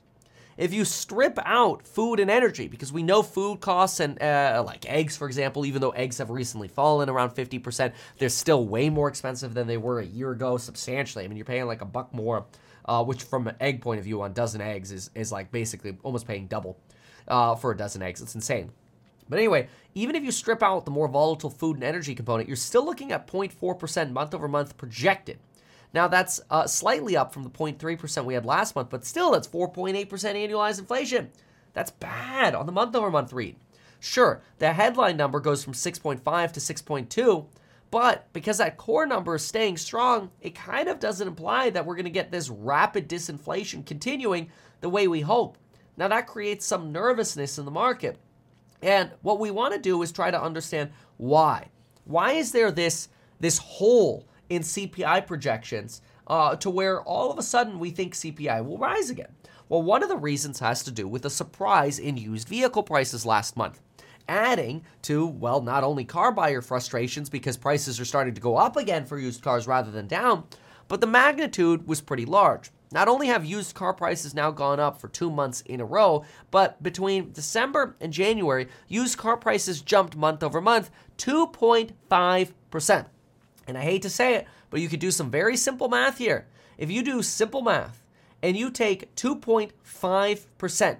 If 0.57 0.73
you 0.73 0.85
strip 0.85 1.37
out 1.43 1.85
food 1.85 2.21
and 2.21 2.31
energy, 2.31 2.69
because 2.69 2.93
we 2.93 3.03
know 3.03 3.21
food 3.21 3.59
costs 3.59 3.99
and 3.99 4.21
uh, 4.21 4.63
like 4.65 4.89
eggs, 4.89 5.17
for 5.17 5.27
example, 5.27 5.65
even 5.65 5.81
though 5.81 5.89
eggs 5.89 6.19
have 6.19 6.29
recently 6.29 6.69
fallen 6.69 7.09
around 7.09 7.31
50%, 7.31 7.91
they're 8.17 8.29
still 8.29 8.65
way 8.65 8.89
more 8.89 9.09
expensive 9.09 9.53
than 9.53 9.67
they 9.67 9.75
were 9.75 9.99
a 9.99 10.05
year 10.05 10.31
ago, 10.31 10.55
substantially. 10.55 11.25
I 11.25 11.27
mean, 11.27 11.35
you're 11.35 11.45
paying 11.45 11.65
like 11.65 11.81
a 11.81 11.85
buck 11.85 12.13
more, 12.13 12.45
uh, 12.85 13.03
which 13.03 13.23
from 13.23 13.47
an 13.47 13.55
egg 13.59 13.81
point 13.81 13.99
of 13.99 14.05
view 14.05 14.21
on 14.21 14.31
a 14.31 14.33
dozen 14.33 14.61
eggs 14.61 14.93
is, 14.93 15.09
is 15.13 15.29
like 15.29 15.51
basically 15.51 15.97
almost 16.03 16.25
paying 16.25 16.47
double 16.47 16.79
uh, 17.27 17.55
for 17.55 17.71
a 17.71 17.77
dozen 17.77 18.01
eggs. 18.01 18.21
It's 18.21 18.35
insane. 18.35 18.71
But 19.29 19.39
anyway, 19.39 19.69
even 19.93 20.15
if 20.15 20.23
you 20.23 20.31
strip 20.31 20.61
out 20.61 20.85
the 20.85 20.91
more 20.91 21.07
volatile 21.07 21.49
food 21.49 21.77
and 21.77 21.83
energy 21.83 22.13
component, 22.15 22.47
you're 22.47 22.55
still 22.55 22.85
looking 22.85 23.11
at 23.11 23.27
0.4% 23.27 24.11
month 24.11 24.33
over 24.33 24.47
month 24.47 24.77
projected. 24.77 25.39
Now, 25.93 26.07
that's 26.07 26.41
uh, 26.49 26.67
slightly 26.67 27.15
up 27.15 27.33
from 27.33 27.43
the 27.43 27.49
0.3% 27.49 28.25
we 28.25 28.33
had 28.33 28.45
last 28.45 28.75
month, 28.75 28.89
but 28.89 29.05
still, 29.05 29.31
that's 29.31 29.47
4.8% 29.47 30.07
annualized 30.07 30.79
inflation. 30.79 31.31
That's 31.73 31.91
bad 31.91 32.53
on 32.53 32.65
the 32.65 32.71
month 32.71 32.95
over 32.95 33.09
month 33.09 33.31
read. 33.31 33.55
Sure, 33.99 34.41
the 34.59 34.73
headline 34.73 35.17
number 35.17 35.39
goes 35.39 35.63
from 35.63 35.73
6.5 35.73 36.51
to 36.51 36.59
6.2, 36.59 37.45
but 37.91 38.27
because 38.33 38.57
that 38.57 38.77
core 38.77 39.05
number 39.05 39.35
is 39.35 39.45
staying 39.45 39.77
strong, 39.77 40.31
it 40.41 40.53
kind 40.53 40.89
of 40.89 40.99
doesn't 40.99 41.27
imply 41.27 41.69
that 41.69 41.85
we're 41.85 41.95
going 41.95 42.03
to 42.03 42.11
get 42.11 42.29
this 42.29 42.49
rapid 42.49 43.07
disinflation 43.07 43.85
continuing 43.85 44.49
the 44.81 44.89
way 44.89 45.07
we 45.07 45.21
hope. 45.21 45.57
Now, 45.97 46.09
that 46.09 46.27
creates 46.27 46.65
some 46.65 46.91
nervousness 46.91 47.57
in 47.57 47.63
the 47.63 47.71
market. 47.71 48.19
And 48.85 49.09
what 49.23 49.39
we 49.39 49.49
want 49.49 49.73
to 49.73 49.79
do 49.79 49.99
is 50.03 50.11
try 50.11 50.29
to 50.29 50.39
understand 50.39 50.91
why. 51.17 51.69
Why 52.03 52.33
is 52.33 52.51
there 52.51 52.69
this, 52.69 53.09
this 53.39 53.57
hole 53.57 54.27
in 54.47 54.61
CPI 54.61 55.25
projections 55.25 56.03
uh, 56.27 56.55
to 56.57 56.69
where 56.69 57.01
all 57.01 57.31
of 57.31 57.39
a 57.39 57.43
sudden 57.43 57.79
we 57.79 57.89
think 57.89 58.13
CPI 58.13 58.63
will 58.63 58.77
rise 58.77 59.09
again? 59.09 59.33
Well, 59.69 59.81
one 59.81 60.03
of 60.03 60.09
the 60.09 60.17
reasons 60.17 60.59
has 60.59 60.83
to 60.83 60.91
do 60.91 61.07
with 61.07 61.25
a 61.25 61.31
surprise 61.31 61.97
in 61.97 62.17
used 62.17 62.47
vehicle 62.47 62.83
prices 62.83 63.25
last 63.25 63.57
month. 63.57 63.81
Adding 64.29 64.83
to, 65.01 65.25
well, 65.25 65.61
not 65.61 65.83
only 65.83 66.05
car 66.05 66.31
buyer 66.31 66.61
frustrations 66.61 67.27
because 67.27 67.57
prices 67.57 67.99
are 67.99 68.05
starting 68.05 68.35
to 68.35 68.41
go 68.41 68.55
up 68.55 68.77
again 68.77 69.07
for 69.07 69.17
used 69.17 69.41
cars 69.41 69.65
rather 69.65 69.89
than 69.89 70.05
down, 70.05 70.43
but 70.87 71.01
the 71.01 71.07
magnitude 71.07 71.87
was 71.87 72.01
pretty 72.01 72.25
large. 72.25 72.69
Not 72.95 73.07
only 73.09 73.27
have 73.27 73.43
used 73.43 73.75
car 73.75 73.93
prices 73.93 74.33
now 74.33 74.51
gone 74.51 74.79
up 74.79 75.01
for 75.01 75.09
two 75.09 75.29
months 75.29 75.59
in 75.59 75.81
a 75.81 75.85
row, 75.85 76.23
but 76.49 76.81
between 76.81 77.33
December 77.33 77.97
and 77.99 78.13
January, 78.13 78.69
used 78.87 79.17
car 79.17 79.35
prices 79.35 79.81
jumped 79.81 80.15
month 80.15 80.41
over 80.41 80.61
month 80.61 80.89
2.5%. 81.17 83.05
And 83.67 83.77
I 83.77 83.81
hate 83.81 84.01
to 84.03 84.09
say 84.09 84.35
it, 84.35 84.47
but 84.69 84.79
you 84.79 84.87
could 84.87 85.01
do 85.01 85.11
some 85.11 85.29
very 85.29 85.57
simple 85.57 85.89
math 85.89 86.19
here. 86.19 86.47
If 86.77 86.89
you 86.89 87.03
do 87.03 87.21
simple 87.21 87.61
math 87.61 88.01
and 88.41 88.55
you 88.55 88.71
take 88.71 89.13
2.5% 89.15 90.97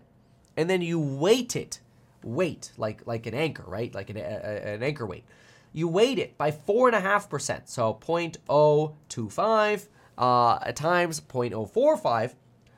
and 0.58 0.70
then 0.70 0.82
you 0.82 1.00
weight 1.00 1.56
it, 1.56 1.80
weight 2.26 2.74
like 2.78 3.08
like 3.08 3.26
an 3.26 3.34
anchor, 3.34 3.64
right? 3.66 3.96
Like 3.96 4.10
an, 4.10 4.18
a, 4.18 4.74
an 4.74 4.84
anchor 4.84 5.06
weight. 5.06 5.24
You 5.72 5.88
weight 5.88 6.20
it 6.20 6.38
by 6.38 6.52
4.5%, 6.52 7.70
so 7.70 7.98
0.025 8.02 9.88
uh, 10.18 10.60
times 10.74 11.20
0.045, 11.22 12.36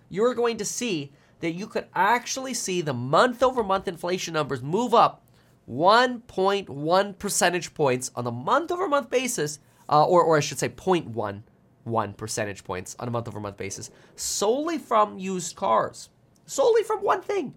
you're 0.10 0.34
going 0.34 0.58
to 0.58 0.66
see 0.66 1.12
that 1.40 1.52
you 1.52 1.68
could 1.68 1.86
actually 1.94 2.54
see 2.54 2.82
the 2.82 2.94
month 2.94 3.44
over 3.44 3.64
month 3.64 3.88
inflation 3.88 4.34
numbers 4.34 4.62
move 4.62 4.94
up 4.94 5.24
1.1 5.70 7.20
percentage 7.20 7.74
points 7.74 8.12
on 8.16 8.24
the 8.24 8.32
month 8.32 8.72
over 8.72 8.88
month 8.88 9.10
basis 9.10 9.60
uh, 9.90 10.06
or, 10.06 10.24
or 10.24 10.38
I 10.38 10.40
should 10.40 10.60
say 10.60 10.70
0.11 10.70 12.18
percentage 12.18 12.64
points 12.64 12.96
on 13.00 13.08
a 13.08 13.12
month 13.12 13.28
over 13.28 13.40
month 13.40 13.58
basis 13.58 13.92
solely 14.16 14.78
from 14.78 15.20
used 15.20 15.56
cars. 15.56 16.10
Solely 16.46 16.84
from 16.84 17.00
one 17.00 17.22
thing 17.22 17.54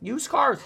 used 0.00 0.28
cars. 0.28 0.60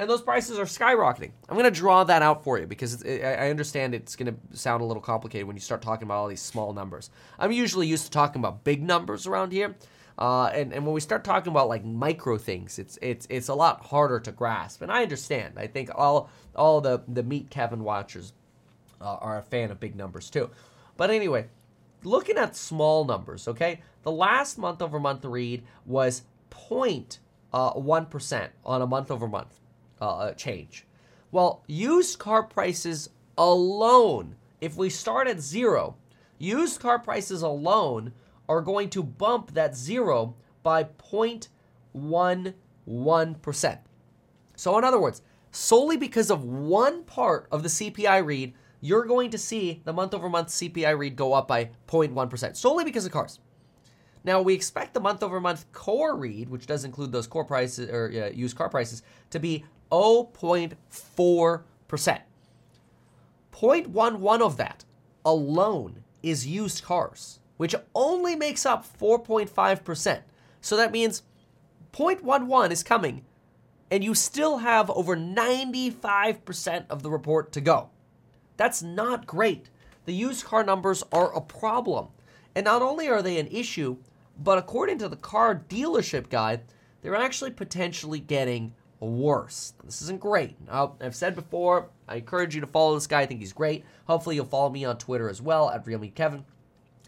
And 0.00 0.08
those 0.08 0.22
prices 0.22 0.58
are 0.58 0.64
skyrocketing. 0.64 1.32
I'm 1.46 1.58
going 1.58 1.64
to 1.64 1.70
draw 1.70 2.04
that 2.04 2.22
out 2.22 2.42
for 2.42 2.58
you 2.58 2.66
because 2.66 3.02
it, 3.02 3.22
I 3.22 3.50
understand 3.50 3.94
it's 3.94 4.16
going 4.16 4.34
to 4.34 4.56
sound 4.56 4.80
a 4.80 4.86
little 4.86 5.02
complicated 5.02 5.46
when 5.46 5.56
you 5.56 5.60
start 5.60 5.82
talking 5.82 6.04
about 6.04 6.14
all 6.14 6.28
these 6.28 6.40
small 6.40 6.72
numbers. 6.72 7.10
I'm 7.38 7.52
usually 7.52 7.86
used 7.86 8.06
to 8.06 8.10
talking 8.10 8.40
about 8.40 8.64
big 8.64 8.82
numbers 8.82 9.26
around 9.26 9.52
here. 9.52 9.76
Uh, 10.18 10.46
and, 10.46 10.72
and 10.72 10.86
when 10.86 10.94
we 10.94 11.02
start 11.02 11.22
talking 11.22 11.50
about 11.50 11.68
like 11.68 11.84
micro 11.84 12.38
things, 12.38 12.78
it's 12.78 12.98
it's 13.02 13.26
it's 13.28 13.48
a 13.48 13.54
lot 13.54 13.84
harder 13.84 14.18
to 14.20 14.32
grasp. 14.32 14.80
And 14.80 14.90
I 14.90 15.02
understand. 15.02 15.58
I 15.58 15.66
think 15.66 15.90
all 15.94 16.30
all 16.56 16.80
the 16.80 17.02
the 17.06 17.22
Meet 17.22 17.50
Kevin 17.50 17.84
watchers 17.84 18.32
uh, 19.02 19.16
are 19.20 19.36
a 19.36 19.42
fan 19.42 19.70
of 19.70 19.80
big 19.80 19.96
numbers 19.96 20.30
too. 20.30 20.48
But 20.96 21.10
anyway, 21.10 21.48
looking 22.04 22.38
at 22.38 22.56
small 22.56 23.04
numbers, 23.04 23.46
okay? 23.48 23.82
The 24.02 24.12
last 24.12 24.56
month 24.56 24.80
over 24.80 24.98
month 24.98 25.26
read 25.26 25.62
was 25.84 26.22
0.1% 26.50 27.18
uh, 27.52 28.48
on 28.64 28.80
a 28.80 28.86
month 28.86 29.10
over 29.10 29.28
month 29.28 29.59
uh, 30.00 30.32
change. 30.32 30.86
Well, 31.32 31.62
used 31.66 32.18
car 32.18 32.42
prices 32.42 33.10
alone, 33.38 34.34
if 34.60 34.76
we 34.76 34.90
start 34.90 35.28
at 35.28 35.40
zero, 35.40 35.96
used 36.38 36.80
car 36.80 36.98
prices 36.98 37.42
alone 37.42 38.12
are 38.48 38.62
going 38.62 38.90
to 38.90 39.02
bump 39.02 39.54
that 39.54 39.76
zero 39.76 40.34
by 40.62 40.84
0.11%. 40.84 43.78
So, 44.56 44.76
in 44.76 44.84
other 44.84 45.00
words, 45.00 45.22
solely 45.52 45.96
because 45.96 46.30
of 46.30 46.44
one 46.44 47.04
part 47.04 47.46
of 47.50 47.62
the 47.62 47.68
CPI 47.68 48.24
read, 48.24 48.54
you're 48.80 49.04
going 49.04 49.30
to 49.30 49.38
see 49.38 49.82
the 49.84 49.92
month 49.92 50.14
over 50.14 50.28
month 50.28 50.48
CPI 50.48 50.98
read 50.98 51.16
go 51.16 51.32
up 51.32 51.46
by 51.46 51.70
0.1%, 51.86 52.56
solely 52.56 52.84
because 52.84 53.06
of 53.06 53.12
cars. 53.12 53.38
Now, 54.22 54.42
we 54.42 54.54
expect 54.54 54.94
the 54.94 55.00
month 55.00 55.22
over 55.22 55.40
month 55.40 55.70
core 55.72 56.16
read, 56.16 56.50
which 56.50 56.66
does 56.66 56.84
include 56.84 57.12
those 57.12 57.26
core 57.26 57.44
prices 57.44 57.88
or 57.88 58.10
uh, 58.14 58.30
used 58.34 58.56
car 58.56 58.68
prices, 58.68 59.02
to 59.30 59.38
be 59.38 59.64
0.4%. 59.90 60.74
0.11 63.52 64.40
of 64.40 64.56
that 64.56 64.84
alone 65.24 66.04
is 66.22 66.46
used 66.46 66.84
cars, 66.84 67.40
which 67.56 67.74
only 67.94 68.36
makes 68.36 68.64
up 68.66 68.86
4.5%. 68.98 70.20
So 70.60 70.76
that 70.76 70.92
means 70.92 71.22
0.11 71.92 72.70
is 72.70 72.82
coming, 72.82 73.24
and 73.90 74.04
you 74.04 74.14
still 74.14 74.58
have 74.58 74.90
over 74.90 75.16
95% 75.16 76.84
of 76.88 77.02
the 77.02 77.10
report 77.10 77.52
to 77.52 77.60
go. 77.60 77.90
That's 78.56 78.82
not 78.82 79.26
great. 79.26 79.70
The 80.04 80.12
used 80.14 80.44
car 80.44 80.64
numbers 80.64 81.02
are 81.12 81.34
a 81.34 81.40
problem. 81.40 82.08
And 82.54 82.64
not 82.64 82.82
only 82.82 83.08
are 83.08 83.22
they 83.22 83.38
an 83.38 83.46
issue, 83.46 83.96
but 84.40 84.58
according 84.58 84.98
to 84.98 85.08
the 85.08 85.16
car 85.16 85.62
dealership 85.68 86.30
guy, 86.30 86.60
they're 87.02 87.14
actually 87.14 87.50
potentially 87.50 88.18
getting 88.18 88.74
worse. 88.98 89.74
This 89.84 90.02
isn't 90.02 90.20
great. 90.20 90.56
I've 90.70 91.14
said 91.14 91.34
before, 91.34 91.88
I 92.08 92.16
encourage 92.16 92.54
you 92.54 92.60
to 92.60 92.66
follow 92.66 92.94
this 92.94 93.06
guy. 93.06 93.20
I 93.20 93.26
think 93.26 93.40
he's 93.40 93.52
great. 93.52 93.84
Hopefully, 94.06 94.36
you'll 94.36 94.46
follow 94.46 94.70
me 94.70 94.84
on 94.84 94.98
Twitter 94.98 95.28
as 95.28 95.40
well 95.40 95.70
at 95.70 95.84
RealMeetKevin. 95.84 96.44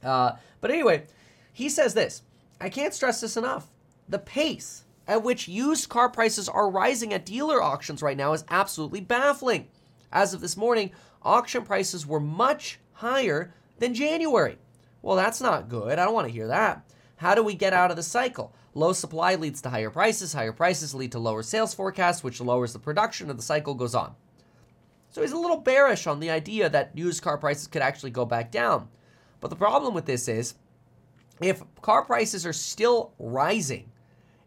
Uh, 0.02 0.32
but 0.60 0.70
anyway, 0.70 1.04
he 1.52 1.68
says 1.68 1.94
this 1.94 2.22
I 2.60 2.68
can't 2.68 2.94
stress 2.94 3.20
this 3.20 3.36
enough. 3.36 3.68
The 4.08 4.18
pace 4.18 4.84
at 5.08 5.22
which 5.22 5.48
used 5.48 5.88
car 5.88 6.08
prices 6.08 6.48
are 6.48 6.70
rising 6.70 7.12
at 7.12 7.26
dealer 7.26 7.62
auctions 7.62 8.02
right 8.02 8.16
now 8.16 8.32
is 8.32 8.44
absolutely 8.50 9.00
baffling. 9.00 9.68
As 10.12 10.34
of 10.34 10.40
this 10.40 10.56
morning, 10.56 10.90
auction 11.22 11.64
prices 11.64 12.06
were 12.06 12.20
much 12.20 12.78
higher 12.92 13.54
than 13.78 13.94
January. 13.94 14.58
Well, 15.00 15.16
that's 15.16 15.40
not 15.40 15.68
good. 15.68 15.98
I 15.98 16.04
don't 16.04 16.14
want 16.14 16.28
to 16.28 16.32
hear 16.32 16.48
that. 16.48 16.84
How 17.22 17.36
do 17.36 17.44
we 17.44 17.54
get 17.54 17.72
out 17.72 17.90
of 17.90 17.96
the 17.96 18.02
cycle? 18.02 18.52
Low 18.74 18.92
supply 18.92 19.36
leads 19.36 19.62
to 19.62 19.70
higher 19.70 19.90
prices. 19.90 20.32
Higher 20.32 20.50
prices 20.50 20.92
lead 20.92 21.12
to 21.12 21.20
lower 21.20 21.44
sales 21.44 21.72
forecasts, 21.72 22.24
which 22.24 22.40
lowers 22.40 22.72
the 22.72 22.80
production, 22.80 23.30
and 23.30 23.38
the 23.38 23.44
cycle 23.44 23.74
goes 23.74 23.94
on. 23.94 24.16
So 25.10 25.22
he's 25.22 25.30
a 25.30 25.38
little 25.38 25.58
bearish 25.58 26.08
on 26.08 26.18
the 26.18 26.30
idea 26.30 26.68
that 26.68 26.98
used 26.98 27.22
car 27.22 27.38
prices 27.38 27.68
could 27.68 27.80
actually 27.80 28.10
go 28.10 28.24
back 28.24 28.50
down. 28.50 28.88
But 29.40 29.50
the 29.50 29.56
problem 29.56 29.94
with 29.94 30.04
this 30.04 30.26
is 30.26 30.54
if 31.40 31.62
car 31.80 32.04
prices 32.04 32.44
are 32.44 32.52
still 32.52 33.12
rising 33.20 33.92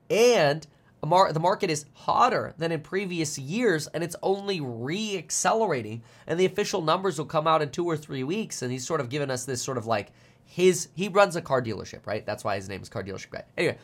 and 0.09 0.67
mar- 1.05 1.31
the 1.31 1.39
market 1.39 1.69
is 1.69 1.85
hotter 1.93 2.53
than 2.57 2.73
in 2.73 2.81
previous 2.81 3.39
years 3.39 3.87
and 3.87 4.03
it's 4.03 4.17
only 4.21 4.59
re 4.59 5.17
accelerating. 5.17 6.03
And 6.27 6.37
the 6.37 6.45
official 6.45 6.81
numbers 6.81 7.17
will 7.17 7.25
come 7.25 7.47
out 7.47 7.61
in 7.61 7.69
two 7.69 7.85
or 7.85 7.95
three 7.95 8.25
weeks. 8.25 8.61
And 8.61 8.69
he's 8.69 8.85
sort 8.85 8.99
of 8.99 9.07
given 9.07 9.31
us 9.31 9.45
this 9.45 9.61
sort 9.61 9.77
of 9.77 9.85
like 9.85 10.11
his, 10.45 10.89
he 10.95 11.07
runs 11.09 11.35
a 11.35 11.41
car 11.41 11.61
dealership, 11.61 12.05
right? 12.05 12.25
That's 12.25 12.43
why 12.43 12.55
his 12.55 12.69
name 12.69 12.81
is 12.81 12.89
Car 12.89 13.03
Dealership 13.03 13.31
Guy. 13.31 13.43
Anyway, 13.57 13.77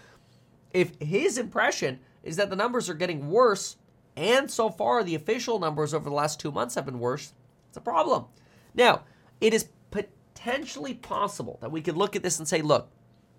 if 0.74 0.96
his 1.02 1.38
impression 1.38 2.00
is 2.24 2.38
that 2.38 2.50
the 2.50 2.56
numbers 2.56 2.90
are 2.90 2.94
getting 2.94 3.30
worse, 3.30 3.76
and 4.16 4.50
so 4.50 4.70
far 4.70 5.04
the 5.04 5.16
official 5.16 5.60
numbers 5.60 5.94
over 5.94 6.10
the 6.10 6.16
last 6.16 6.40
two 6.40 6.52
months 6.52 6.76
have 6.76 6.86
been 6.86 7.00
worse, 7.00 7.34
it's 7.68 7.78
a 7.78 7.82
problem. 7.82 8.26
Now, 8.74 9.04
it 9.42 9.54
is 9.54 9.68
potentially 9.90 10.94
possible 10.94 11.58
that 11.62 11.72
we 11.72 11.82
could 11.82 11.98
look 11.98 12.16
at 12.16 12.24
this 12.24 12.40
and 12.40 12.48
say, 12.48 12.62
look, 12.62 12.90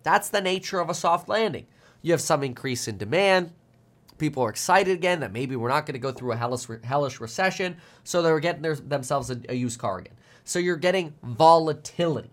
that's 0.02 0.28
the 0.28 0.40
nature 0.40 0.80
of 0.80 0.90
a 0.90 0.94
soft 0.94 1.28
landing. 1.28 1.66
You 2.02 2.12
have 2.12 2.20
some 2.20 2.42
increase 2.42 2.88
in 2.88 2.98
demand. 2.98 3.52
People 4.18 4.42
are 4.42 4.50
excited 4.50 4.94
again 4.94 5.20
that 5.20 5.32
maybe 5.32 5.56
we're 5.56 5.68
not 5.68 5.86
going 5.86 5.94
to 5.94 6.00
go 6.00 6.12
through 6.12 6.32
a 6.32 6.36
hellish, 6.36 6.66
hellish 6.84 7.20
recession. 7.20 7.76
So 8.04 8.20
they're 8.20 8.40
getting 8.40 8.62
their, 8.62 8.76
themselves 8.76 9.30
a, 9.30 9.40
a 9.48 9.54
used 9.54 9.78
car 9.78 9.98
again. 9.98 10.14
So 10.44 10.58
you're 10.58 10.76
getting 10.76 11.14
volatility. 11.22 12.30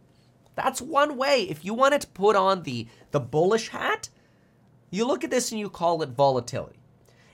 That's 0.55 0.81
one 0.81 1.17
way. 1.17 1.43
If 1.43 1.63
you 1.63 1.73
wanted 1.73 2.01
to 2.01 2.07
put 2.07 2.35
on 2.35 2.63
the, 2.63 2.87
the 3.11 3.19
bullish 3.19 3.69
hat, 3.69 4.09
you 4.89 5.05
look 5.05 5.23
at 5.23 5.31
this 5.31 5.51
and 5.51 5.59
you 5.59 5.69
call 5.69 6.01
it 6.01 6.09
volatility. 6.09 6.79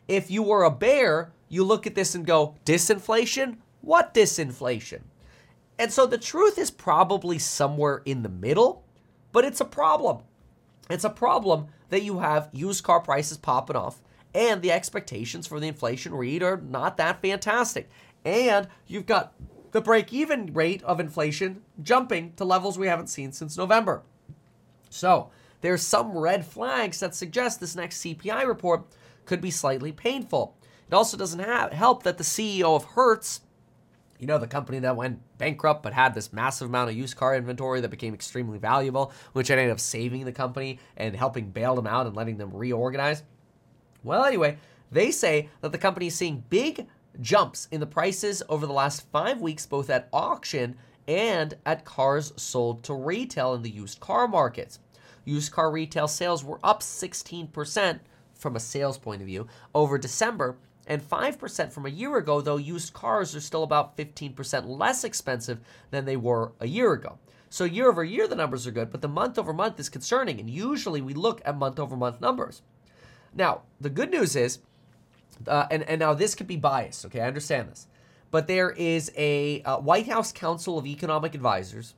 If 0.07 0.29
you 0.29 0.43
were 0.43 0.63
a 0.63 0.71
bear, 0.71 1.31
you 1.49 1.63
look 1.63 1.87
at 1.87 1.95
this 1.95 2.13
and 2.15 2.25
go, 2.25 2.55
disinflation? 2.65 3.57
What 3.81 4.13
disinflation? 4.13 5.01
And 5.79 5.91
so 5.91 6.05
the 6.05 6.17
truth 6.17 6.57
is 6.57 6.71
probably 6.71 7.39
somewhere 7.39 8.01
in 8.05 8.23
the 8.23 8.29
middle, 8.29 8.83
but 9.31 9.45
it's 9.45 9.61
a 9.61 9.65
problem. 9.65 10.19
It's 10.89 11.03
a 11.03 11.09
problem 11.09 11.67
that 11.89 12.03
you 12.03 12.19
have 12.19 12.49
used 12.51 12.83
car 12.83 12.99
prices 12.99 13.37
popping 13.37 13.75
off 13.75 14.01
and 14.35 14.61
the 14.61 14.71
expectations 14.71 15.47
for 15.47 15.61
the 15.61 15.67
inflation 15.67 16.13
read 16.13 16.43
are 16.43 16.57
not 16.57 16.97
that 16.97 17.21
fantastic. 17.21 17.89
And 18.25 18.67
you've 18.85 19.05
got 19.05 19.33
the 19.76 19.81
break 19.81 20.14
even 20.14 20.53
rate 20.53 20.81
of 20.84 21.02
inflation 21.02 21.61
jumping 21.84 22.31
to 22.38 22.45
levels 22.45 22.80
we 22.80 22.88
haven't 22.88 23.10
seen 23.10 23.34
since 23.34 23.57
November. 23.57 24.03
So, 24.89 25.31
there's 25.60 25.81
some 25.81 26.18
red 26.18 26.45
flags 26.45 27.02
that 27.02 27.14
suggest 27.14 27.60
this 27.60 27.76
next 27.76 28.02
CPI 28.02 28.47
report 28.47 28.85
could 29.26 29.41
be 29.41 29.52
slightly 29.52 29.91
painful. 29.91 30.56
It 30.88 30.93
also 30.93 31.18
doesn't 31.18 31.41
have, 31.41 31.73
help 31.73 32.03
that 32.03 32.18
the 32.18 32.23
CEO 32.23 32.73
of 32.73 32.85
Hertz, 32.85 33.41
you 34.18 34.27
know, 34.27 34.38
the 34.38 34.47
company 34.47 34.80
that 34.80 34.95
went 34.95 35.19
bankrupt 35.38 35.84
but 35.84 35.91
had 35.91 36.14
this 36.14 36.31
massive 36.31 36.69
amount 36.69 36.91
of 36.91 36.95
used 36.95 37.18
car 37.18 37.35
inventory 37.35 37.81
that 37.81 37.89
became 37.89 38.14
extremely 38.14 38.57
valuable, 38.57 39.11
which 39.34 39.52
ended 39.52 39.72
up 39.72 39.81
saving 39.81 40.23
the 40.23 40.31
company 40.31 40.80
and 40.95 41.18
helping 41.18 41.49
bail 41.49 41.76
them 41.76 41.85
out 41.85 42.07
and 42.07 42.15
letting 42.15 42.38
them 42.38 42.56
reorganize. 42.56 43.23
Well, 44.06 44.23
anyway, 44.23 44.57
they 44.89 45.11
say 45.11 45.49
that 45.60 45.73
the 45.73 45.77
company 45.77 46.07
is 46.07 46.15
seeing 46.15 46.45
big 46.49 46.88
jumps 47.21 47.67
in 47.71 47.79
the 47.79 47.85
prices 47.85 48.43
over 48.49 48.65
the 48.65 48.73
last 48.73 49.09
five 49.11 49.41
weeks, 49.41 49.65
both 49.65 49.89
at 49.89 50.09
auction 50.11 50.75
and 51.07 51.53
at 51.65 51.85
cars 51.85 52.33
sold 52.35 52.83
to 52.83 52.93
retail 52.93 53.53
in 53.53 53.61
the 53.61 53.69
used 53.69 53.99
car 53.99 54.27
markets. 54.27 54.79
Used 55.23 55.51
car 55.51 55.71
retail 55.71 56.07
sales 56.07 56.43
were 56.43 56.59
up 56.63 56.81
16% 56.81 57.99
from 58.33 58.55
a 58.55 58.59
sales 58.59 58.97
point 58.97 59.21
of 59.21 59.27
view 59.27 59.47
over 59.73 59.97
December 59.97 60.57
and 60.87 61.01
5% 61.01 61.71
from 61.71 61.85
a 61.85 61.89
year 61.89 62.17
ago, 62.17 62.41
though 62.41 62.57
used 62.57 62.93
cars 62.93 63.35
are 63.35 63.41
still 63.41 63.63
about 63.63 63.97
15% 63.97 64.67
less 64.67 65.03
expensive 65.03 65.59
than 65.89 66.05
they 66.05 66.17
were 66.17 66.51
a 66.59 66.67
year 66.67 66.93
ago. 66.93 67.17
So 67.49 67.63
year 67.63 67.89
over 67.89 68.03
year, 68.03 68.27
the 68.27 68.35
numbers 68.35 68.67
are 68.67 68.71
good, 68.71 68.91
but 68.91 69.01
the 69.01 69.07
month 69.07 69.39
over 69.39 69.53
month 69.53 69.79
is 69.79 69.89
concerning, 69.89 70.39
and 70.39 70.49
usually 70.49 71.01
we 71.01 71.13
look 71.13 71.41
at 71.45 71.57
month 71.57 71.79
over 71.79 71.95
month 71.95 72.21
numbers. 72.21 72.61
Now, 73.33 73.61
the 73.79 73.89
good 73.89 74.11
news 74.11 74.35
is, 74.35 74.59
uh, 75.47 75.67
and, 75.71 75.83
and 75.83 75.99
now 75.99 76.13
this 76.13 76.35
could 76.35 76.47
be 76.47 76.57
biased, 76.57 77.05
okay, 77.05 77.21
I 77.21 77.27
understand 77.27 77.69
this, 77.69 77.87
but 78.31 78.47
there 78.47 78.71
is 78.71 79.11
a 79.15 79.61
uh, 79.63 79.77
White 79.77 80.07
House 80.07 80.31
Council 80.31 80.77
of 80.77 80.85
Economic 80.85 81.35
Advisors, 81.35 81.95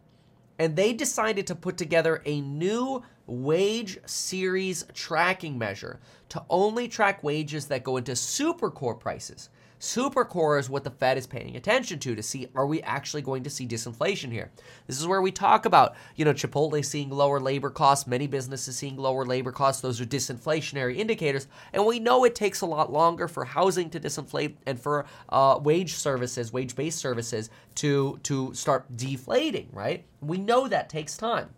and 0.60 0.76
they 0.76 0.94
decided 0.94 1.48
to 1.48 1.56
put 1.56 1.78
together 1.78 2.22
a 2.26 2.42
new 2.42 3.04
wage 3.28 4.00
series 4.06 4.86
tracking 4.94 5.58
measure 5.58 6.00
to 6.30 6.44
only 6.50 6.88
track 6.88 7.24
wages 7.24 7.68
that 7.68 7.84
go 7.84 7.98
into 7.98 8.16
super 8.16 8.72
core 8.72 8.96
prices. 8.96 9.50
Super 9.80 10.26
core 10.26 10.58
is 10.58 10.70
what 10.70 10.84
the 10.84 10.90
Fed 10.90 11.18
is 11.18 11.28
paying 11.28 11.56
attention 11.56 12.00
to 12.00 12.16
to 12.16 12.24
see 12.24 12.48
are 12.56 12.66
we 12.66 12.82
actually 12.82 13.22
going 13.22 13.44
to 13.44 13.50
see 13.50 13.68
disinflation 13.68 14.32
here. 14.32 14.52
This 14.88 15.00
is 15.00 15.06
where 15.06 15.22
we 15.22 15.32
talk 15.32 15.66
about, 15.66 15.96
you 16.16 16.26
know, 16.26 16.34
Chipotle 16.34 16.84
seeing 16.84 17.10
lower 17.10 17.40
labor 17.40 17.70
costs, 17.70 18.08
many 18.08 18.26
businesses 18.26 18.76
seeing 18.76 18.98
lower 18.98 19.26
labor 19.26 19.52
costs. 19.52 19.82
Those 19.82 20.02
are 20.02 20.06
disinflationary 20.06 20.98
indicators. 20.98 21.48
And 21.74 21.86
we 21.86 22.00
know 22.00 22.24
it 22.24 22.34
takes 22.34 22.62
a 22.62 22.66
lot 22.66 22.92
longer 22.92 23.28
for 23.28 23.46
housing 23.46 23.90
to 23.92 24.00
disinflate 24.00 24.56
and 24.66 24.80
for 24.80 25.06
uh, 25.30 25.60
wage 25.62 25.94
services, 25.94 26.52
wage 26.52 26.76
based 26.76 26.98
services 26.98 27.52
to, 27.76 28.20
to 28.24 28.54
start 28.56 28.86
deflating, 28.98 29.70
right? 29.72 30.06
We 30.22 30.40
know 30.40 30.68
that 30.68 30.90
takes 30.90 31.18
time. 31.18 31.52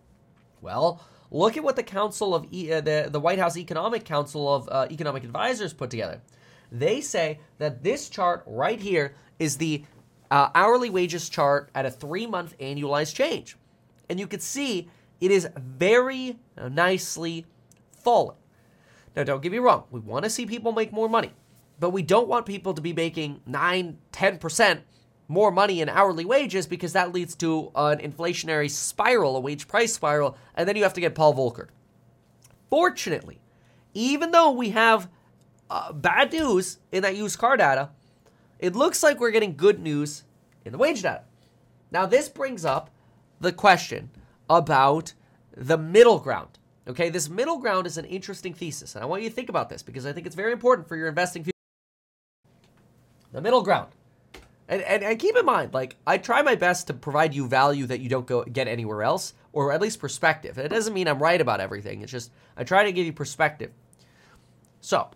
Well, 0.60 1.02
Look 1.32 1.56
at 1.56 1.62
what 1.62 1.76
the 1.76 1.84
Council 1.84 2.34
of 2.34 2.46
e- 2.50 2.72
uh, 2.72 2.80
the 2.80 3.08
the 3.08 3.20
White 3.20 3.38
House 3.38 3.56
Economic 3.56 4.04
Council 4.04 4.52
of 4.52 4.68
uh, 4.68 4.88
Economic 4.90 5.22
Advisors 5.22 5.72
put 5.72 5.88
together. 5.88 6.20
They 6.70 7.00
say 7.00 7.40
that 7.58 7.82
this 7.82 8.08
chart 8.08 8.42
right 8.46 8.80
here 8.80 9.14
is 9.38 9.56
the 9.56 9.84
uh, 10.30 10.50
hourly 10.54 10.90
wages 10.90 11.28
chart 11.28 11.70
at 11.74 11.86
a 11.86 11.90
three 11.90 12.26
month 12.26 12.56
annualized 12.58 13.14
change, 13.14 13.56
and 14.08 14.20
you 14.20 14.26
can 14.26 14.40
see 14.40 14.88
it 15.20 15.30
is 15.30 15.48
very 15.56 16.38
nicely 16.70 17.46
falling. 18.02 18.36
Now, 19.16 19.24
don't 19.24 19.42
get 19.42 19.52
me 19.52 19.58
wrong, 19.58 19.84
we 19.90 20.00
want 20.00 20.24
to 20.24 20.30
see 20.30 20.46
people 20.46 20.72
make 20.72 20.92
more 20.92 21.08
money, 21.08 21.32
but 21.80 21.90
we 21.90 22.02
don't 22.02 22.28
want 22.28 22.46
people 22.46 22.74
to 22.74 22.80
be 22.80 22.92
making 22.92 23.40
9, 23.46 23.98
10% 24.12 24.80
more 25.26 25.50
money 25.50 25.80
in 25.80 25.88
hourly 25.88 26.24
wages 26.24 26.66
because 26.66 26.92
that 26.92 27.12
leads 27.12 27.34
to 27.36 27.70
an 27.74 27.98
inflationary 27.98 28.70
spiral, 28.70 29.36
a 29.36 29.40
wage 29.40 29.68
price 29.68 29.92
spiral, 29.92 30.36
and 30.54 30.68
then 30.68 30.76
you 30.76 30.82
have 30.82 30.94
to 30.94 31.00
get 31.00 31.14
Paul 31.14 31.34
Volcker. 31.34 31.68
Fortunately, 32.68 33.40
even 33.94 34.30
though 34.30 34.50
we 34.50 34.70
have 34.70 35.08
uh, 35.70 35.92
bad 35.92 36.32
news 36.32 36.78
in 36.92 37.02
that 37.02 37.16
used 37.16 37.38
car 37.38 37.56
data, 37.56 37.90
it 38.58 38.76
looks 38.76 39.02
like 39.02 39.20
we're 39.20 39.30
getting 39.30 39.56
good 39.56 39.80
news 39.80 40.24
in 40.64 40.72
the 40.72 40.78
wage 40.78 41.02
data. 41.02 41.22
Now, 41.90 42.06
this 42.06 42.28
brings 42.28 42.64
up 42.64 42.90
the 43.40 43.52
question 43.52 44.10
about 44.48 45.14
the 45.56 45.78
middle 45.78 46.18
ground. 46.18 46.58
Okay, 46.88 47.08
this 47.08 47.28
middle 47.28 47.58
ground 47.58 47.86
is 47.86 47.98
an 47.98 48.04
interesting 48.04 48.52
thesis, 48.52 48.94
and 48.94 49.04
I 49.04 49.06
want 49.06 49.22
you 49.22 49.28
to 49.28 49.34
think 49.34 49.48
about 49.48 49.68
this 49.68 49.82
because 49.82 50.06
I 50.06 50.12
think 50.12 50.26
it's 50.26 50.36
very 50.36 50.52
important 50.52 50.88
for 50.88 50.96
your 50.96 51.08
investing 51.08 51.44
future. 51.44 51.54
The 53.32 53.40
middle 53.40 53.62
ground. 53.62 53.92
And, 54.68 54.82
and, 54.82 55.02
and 55.02 55.18
keep 55.18 55.36
in 55.36 55.44
mind, 55.44 55.74
like 55.74 55.96
I 56.06 56.18
try 56.18 56.42
my 56.42 56.54
best 56.54 56.86
to 56.88 56.94
provide 56.94 57.34
you 57.34 57.46
value 57.48 57.86
that 57.86 58.00
you 58.00 58.08
don't 58.08 58.26
go 58.26 58.44
get 58.44 58.68
anywhere 58.68 59.02
else, 59.02 59.34
or 59.52 59.72
at 59.72 59.80
least 59.80 60.00
perspective. 60.00 60.58
It 60.58 60.68
doesn't 60.68 60.94
mean 60.94 61.08
I'm 61.08 61.20
right 61.20 61.40
about 61.40 61.60
everything. 61.60 62.02
It's 62.02 62.12
just 62.12 62.30
I 62.56 62.64
try 62.64 62.84
to 62.84 62.92
give 62.92 63.06
you 63.06 63.12
perspective. 63.12 63.72
So 64.80 65.10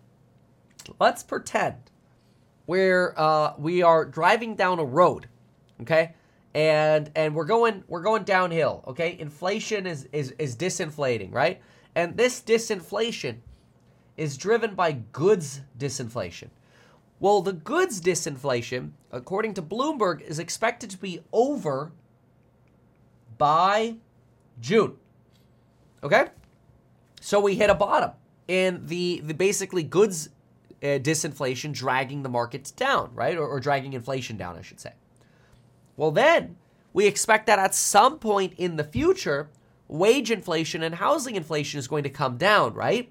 let's 0.98 1.23
pretend 1.23 1.77
where 2.66 3.19
uh, 3.19 3.55
we 3.59 3.82
are 3.82 4.05
driving 4.05 4.55
down 4.55 4.78
a 4.78 4.85
road, 4.85 5.28
okay, 5.82 6.15
and 6.55 7.11
and 7.15 7.35
we're 7.35 7.44
going 7.44 7.85
we're 7.89 8.02
going 8.02 8.24
downhill, 8.24 8.85
okay. 8.86 9.16
Inflation 9.19 9.86
is 9.86 10.09
is 10.12 10.35
is 10.39 10.56
disinflating, 10.56 11.32
right? 11.32 11.61
And 11.94 12.16
this 12.16 12.40
disinflation 12.40 13.36
is 14.16 14.36
driven 14.36 14.74
by 14.74 14.93
goods 14.93 15.61
disinflation. 15.78 16.48
Well, 17.20 17.40
the 17.40 17.52
goods 17.52 18.01
disinflation, 18.01 18.90
according 19.11 19.55
to 19.55 19.62
Bloomberg, 19.62 20.20
is 20.20 20.39
expected 20.39 20.90
to 20.90 20.98
be 20.98 21.20
over 21.32 21.93
by 23.39 23.97
June. 24.61 24.97
Okay? 26.02 26.27
So 27.20 27.40
we 27.40 27.55
hit 27.55 27.70
a 27.70 27.74
bottom 27.74 28.11
in 28.47 28.86
the, 28.86 29.23
the 29.24 29.32
basically 29.32 29.82
goods 29.82 30.28
uh, 30.85 30.98
disinflation 30.98 31.73
dragging 31.73 32.23
the 32.23 32.28
markets 32.28 32.70
down, 32.70 33.11
right? 33.15 33.39
Or, 33.39 33.47
or 33.48 33.59
dragging 33.59 33.94
inflation 33.94 34.36
down, 34.36 34.59
I 34.59 34.62
should 34.62 34.81
say. 34.81 34.93
Well, 35.97 36.11
then 36.11 36.56
we 36.93 37.06
expect 37.06 37.47
that 37.47 37.59
at 37.59 37.74
some 37.74 38.19
point 38.19 38.52
in 38.59 38.77
the 38.77 38.85
future, 38.85 39.48
wage 39.89 40.31
inflation 40.31 40.82
and 40.82 40.97
housing 40.97 41.36
inflation 41.36 41.78
is 41.78 41.89
going 41.89 42.05
to 42.05 42.11
come 42.11 42.36
down, 42.36 42.74
right? 42.74 43.11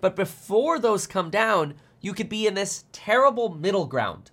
But 0.00 0.14
before 0.14 0.78
those 0.78 1.06
come 1.06 1.30
down, 1.30 1.74
you 2.00 2.12
could 2.12 2.28
be 2.28 2.46
in 2.46 2.52
this 2.52 2.84
terrible 2.92 3.54
middle 3.54 3.86
ground. 3.86 4.30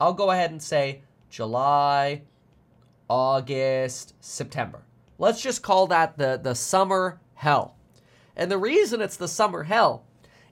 I'll 0.00 0.14
go 0.14 0.32
ahead 0.32 0.50
and 0.50 0.60
say 0.60 1.02
July, 1.30 2.22
August, 3.08 4.14
September. 4.20 4.82
Let's 5.18 5.40
just 5.40 5.62
call 5.62 5.86
that 5.86 6.18
the, 6.18 6.40
the 6.42 6.54
summer 6.54 7.20
hell. 7.34 7.76
And 8.36 8.50
the 8.50 8.58
reason 8.58 9.00
it's 9.00 9.16
the 9.16 9.28
summer 9.28 9.62
hell 9.62 10.04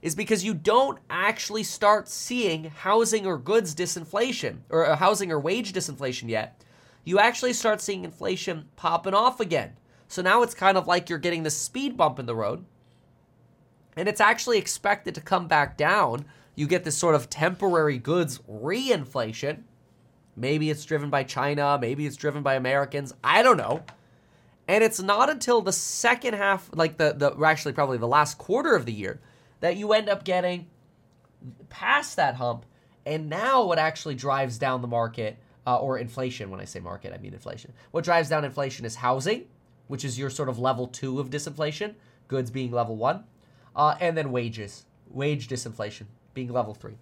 is 0.03 0.15
because 0.15 0.43
you 0.43 0.53
don't 0.53 0.99
actually 1.09 1.63
start 1.63 2.09
seeing 2.09 2.65
housing 2.65 3.25
or 3.25 3.37
goods 3.37 3.73
disinflation 3.73 4.57
or 4.69 4.85
uh, 4.85 4.97
housing 4.97 5.31
or 5.31 5.39
wage 5.39 5.73
disinflation 5.73 6.29
yet. 6.29 6.63
You 7.05 7.19
actually 7.19 7.53
start 7.53 7.81
seeing 7.81 8.03
inflation 8.03 8.65
popping 8.75 9.13
off 9.13 9.39
again. 9.39 9.77
So 10.09 10.21
now 10.21 10.43
it's 10.43 10.53
kind 10.53 10.77
of 10.77 10.87
like 10.87 11.09
you're 11.09 11.19
getting 11.19 11.43
the 11.43 11.49
speed 11.49 11.95
bump 11.95 12.19
in 12.19 12.25
the 12.25 12.35
road 12.35 12.65
And 13.95 14.09
it's 14.09 14.21
actually 14.21 14.57
expected 14.57 15.15
to 15.15 15.21
come 15.21 15.47
back 15.47 15.77
down. 15.77 16.25
You 16.55 16.67
get 16.67 16.83
this 16.83 16.97
sort 16.97 17.15
of 17.15 17.29
temporary 17.29 17.97
goods 17.97 18.39
reinflation. 18.39 19.63
Maybe 20.35 20.69
it's 20.69 20.83
driven 20.83 21.09
by 21.09 21.23
China, 21.23 21.77
maybe 21.79 22.05
it's 22.05 22.17
driven 22.17 22.43
by 22.43 22.55
Americans. 22.55 23.13
I 23.23 23.41
don't 23.41 23.57
know. 23.57 23.83
And 24.67 24.83
it's 24.83 25.01
not 25.01 25.29
until 25.29 25.61
the 25.61 25.73
second 25.73 26.33
half, 26.33 26.69
like 26.73 26.97
the, 26.97 27.13
the 27.13 27.45
actually 27.45 27.73
probably 27.73 27.97
the 27.99 28.07
last 28.07 28.37
quarter 28.37 28.75
of 28.75 28.85
the 28.85 28.93
year, 28.93 29.21
that 29.63 29.77
you 29.77 29.93
end 29.93 30.09
up 30.09 30.25
getting 30.25 30.67
past 31.69 32.17
that 32.17 32.35
hump. 32.35 32.65
And 33.05 33.29
now 33.29 33.63
what 33.63 33.79
actually 33.79 34.13
drives 34.13 34.57
down 34.57 34.81
the 34.81 34.89
market, 34.89 35.37
uh, 35.65 35.77
or 35.77 35.97
inflation, 35.97 36.49
when 36.49 36.59
I 36.59 36.65
say 36.65 36.81
market, 36.81 37.13
I 37.13 37.17
mean 37.17 37.33
inflation. 37.33 37.71
What 37.91 38.03
drives 38.03 38.27
down 38.27 38.43
inflation 38.43 38.83
is 38.83 38.95
housing, 38.95 39.45
which 39.87 40.03
is 40.03 40.19
your 40.19 40.29
sort 40.29 40.49
of 40.49 40.59
level 40.59 40.87
two 40.87 41.17
of 41.17 41.29
disinflation, 41.29 41.95
goods 42.27 42.51
being 42.51 42.71
level 42.71 42.97
one, 42.97 43.23
uh, 43.73 43.95
and 44.01 44.17
then 44.17 44.33
wages, 44.33 44.85
wage 45.09 45.47
disinflation 45.47 46.07
being 46.33 46.51
level 46.51 46.73
three. 46.73 46.97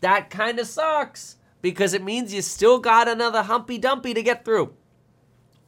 That 0.00 0.30
kind 0.30 0.58
of 0.58 0.66
sucks 0.66 1.36
because 1.60 1.92
it 1.92 2.02
means 2.02 2.32
you 2.32 2.40
still 2.40 2.78
got 2.78 3.08
another 3.08 3.42
humpy 3.42 3.76
dumpy 3.76 4.14
to 4.14 4.22
get 4.22 4.42
through. 4.42 4.72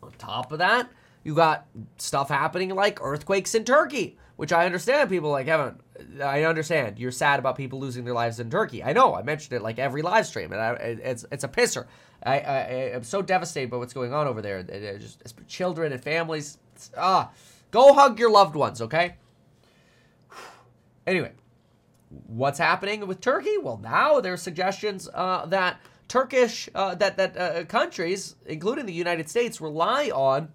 On 0.02 0.12
top 0.12 0.50
of 0.50 0.60
that, 0.60 0.88
you 1.24 1.34
got 1.34 1.66
stuff 1.98 2.28
happening 2.28 2.70
like 2.70 3.00
earthquakes 3.02 3.54
in 3.54 3.64
Turkey, 3.64 4.16
which 4.36 4.52
I 4.52 4.66
understand 4.66 5.10
people 5.10 5.30
like 5.30 5.48
Evan. 5.48 5.80
I 6.22 6.44
understand 6.44 6.98
you're 6.98 7.10
sad 7.10 7.38
about 7.38 7.56
people 7.56 7.80
losing 7.80 8.04
their 8.04 8.14
lives 8.14 8.40
in 8.40 8.50
Turkey. 8.50 8.84
I 8.84 8.92
know 8.92 9.14
I 9.14 9.22
mentioned 9.22 9.54
it 9.54 9.62
like 9.62 9.78
every 9.78 10.02
live 10.02 10.26
stream, 10.26 10.52
and 10.52 10.60
I, 10.60 10.72
it's 10.72 11.24
it's 11.32 11.44
a 11.44 11.48
pisser. 11.48 11.86
I, 12.22 12.40
I 12.40 12.58
am 12.94 13.04
so 13.04 13.22
devastated 13.22 13.70
by 13.70 13.76
what's 13.76 13.92
going 13.92 14.12
on 14.12 14.26
over 14.26 14.42
there. 14.42 14.62
Just 14.98 15.22
children 15.46 15.92
and 15.92 16.02
families. 16.02 16.58
Ah, 16.96 17.30
go 17.70 17.92
hug 17.92 18.18
your 18.18 18.30
loved 18.30 18.56
ones, 18.56 18.80
okay? 18.80 19.16
Anyway, 21.06 21.32
what's 22.26 22.58
happening 22.58 23.06
with 23.06 23.18
Turkey? 23.22 23.56
Well, 23.56 23.78
now 23.78 24.20
there 24.20 24.34
are 24.34 24.36
suggestions 24.36 25.08
uh, 25.14 25.46
that 25.46 25.80
Turkish 26.06 26.68
uh, 26.74 26.94
that 26.96 27.16
that 27.16 27.36
uh, 27.36 27.64
countries, 27.64 28.36
including 28.46 28.86
the 28.86 28.92
United 28.92 29.28
States, 29.28 29.60
rely 29.60 30.10
on 30.10 30.52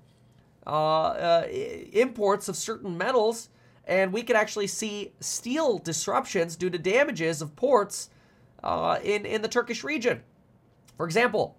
Uh, 0.66 0.70
uh, 0.70 1.48
imports 1.92 2.48
of 2.48 2.56
certain 2.56 2.98
metals, 2.98 3.50
and 3.86 4.14
we 4.14 4.24
could 4.24 4.38
actually 4.38 4.68
see 4.68 5.12
steel 5.20 5.78
disruptions 5.78 6.56
due 6.56 6.70
to 6.70 6.78
damages 6.78 7.42
of 7.42 7.54
ports 7.58 8.10
uh, 8.64 8.98
in 9.04 9.26
in 9.26 9.42
the 9.42 9.50
Turkish 9.50 9.84
region. 9.84 10.22
For 10.96 11.06
example, 11.06 11.58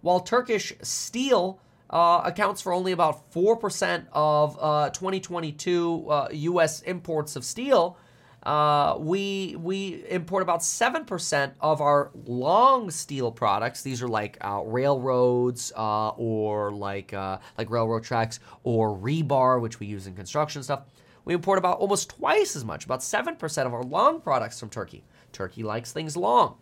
while 0.00 0.18
Turkish 0.18 0.72
steel 0.82 1.60
uh, 1.90 2.22
accounts 2.24 2.60
for 2.60 2.72
only 2.72 2.90
about 2.90 3.30
four 3.32 3.56
percent 3.56 4.08
of 4.12 4.54
2022 4.94 6.28
U.S. 6.32 6.80
imports 6.82 7.36
of 7.36 7.44
steel 7.44 7.96
uh, 8.42 8.96
we 8.98 9.56
we 9.58 10.04
import 10.08 10.42
about 10.42 10.62
seven 10.62 11.04
percent 11.04 11.54
of 11.60 11.80
our 11.80 12.10
long 12.24 12.90
steel 12.90 13.30
products. 13.30 13.82
These 13.82 14.02
are 14.02 14.08
like 14.08 14.38
uh, 14.40 14.62
railroads 14.64 15.72
uh, 15.76 16.10
or 16.10 16.72
like 16.72 17.12
uh, 17.12 17.38
like 17.58 17.70
railroad 17.70 18.02
tracks 18.02 18.40
or 18.64 18.96
rebar, 18.96 19.60
which 19.60 19.78
we 19.78 19.86
use 19.86 20.06
in 20.06 20.14
construction 20.14 20.62
stuff. 20.62 20.84
We 21.24 21.34
import 21.34 21.58
about 21.58 21.78
almost 21.78 22.10
twice 22.10 22.56
as 22.56 22.64
much, 22.64 22.86
about 22.86 23.02
seven 23.02 23.36
percent 23.36 23.66
of 23.66 23.74
our 23.74 23.82
long 23.82 24.20
products 24.20 24.58
from 24.58 24.70
Turkey. 24.70 25.04
Turkey 25.32 25.62
likes 25.62 25.92
things 25.92 26.16
long. 26.16 26.56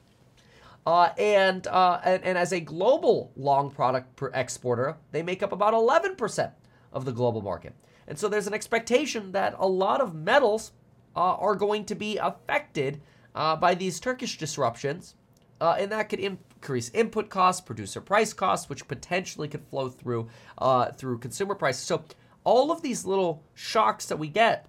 Uh, 0.86 1.12
and, 1.18 1.66
uh, 1.66 2.00
and, 2.02 2.24
and 2.24 2.38
as 2.38 2.50
a 2.50 2.60
global 2.60 3.30
long 3.36 3.70
product 3.70 4.18
exporter, 4.32 4.96
they 5.12 5.22
make 5.22 5.42
up 5.42 5.52
about 5.52 5.74
11% 5.74 6.50
of 6.94 7.05
the 7.05 7.12
global 7.12 7.42
market. 7.42 7.74
And 8.06 8.18
so 8.18 8.26
there's 8.26 8.46
an 8.46 8.55
expectation 8.55 9.32
that 9.32 9.55
a 9.59 9.68
lot 9.68 10.00
of 10.00 10.14
metals 10.14 10.72
uh, 11.16 11.35
are 11.35 11.55
going 11.55 11.85
to 11.86 11.94
be 11.94 12.16
affected 12.18 13.01
uh, 13.35 13.56
by 13.56 13.74
these 13.74 14.01
Turkish 14.01 14.39
disruptions, 14.39 15.14
uh, 15.60 15.76
and 15.78 15.93
that 15.93 16.09
could 16.09 16.20
increase 16.20 16.90
input 16.90 17.28
costs, 17.28 17.60
producer 17.60 18.01
price 18.01 18.32
costs, 18.32 18.68
which 18.68 18.89
potentially 18.89 19.48
could 19.48 19.64
flow 19.70 19.89
through 19.89 20.28
uh, 20.59 20.90
through 20.93 21.18
consumer 21.18 21.55
prices. 21.55 21.82
So 21.82 22.05
all 22.44 22.70
of 22.70 22.82
these 22.82 23.05
little 23.05 23.43
shocks 23.55 24.06
that 24.06 24.18
we 24.18 24.28
get, 24.28 24.66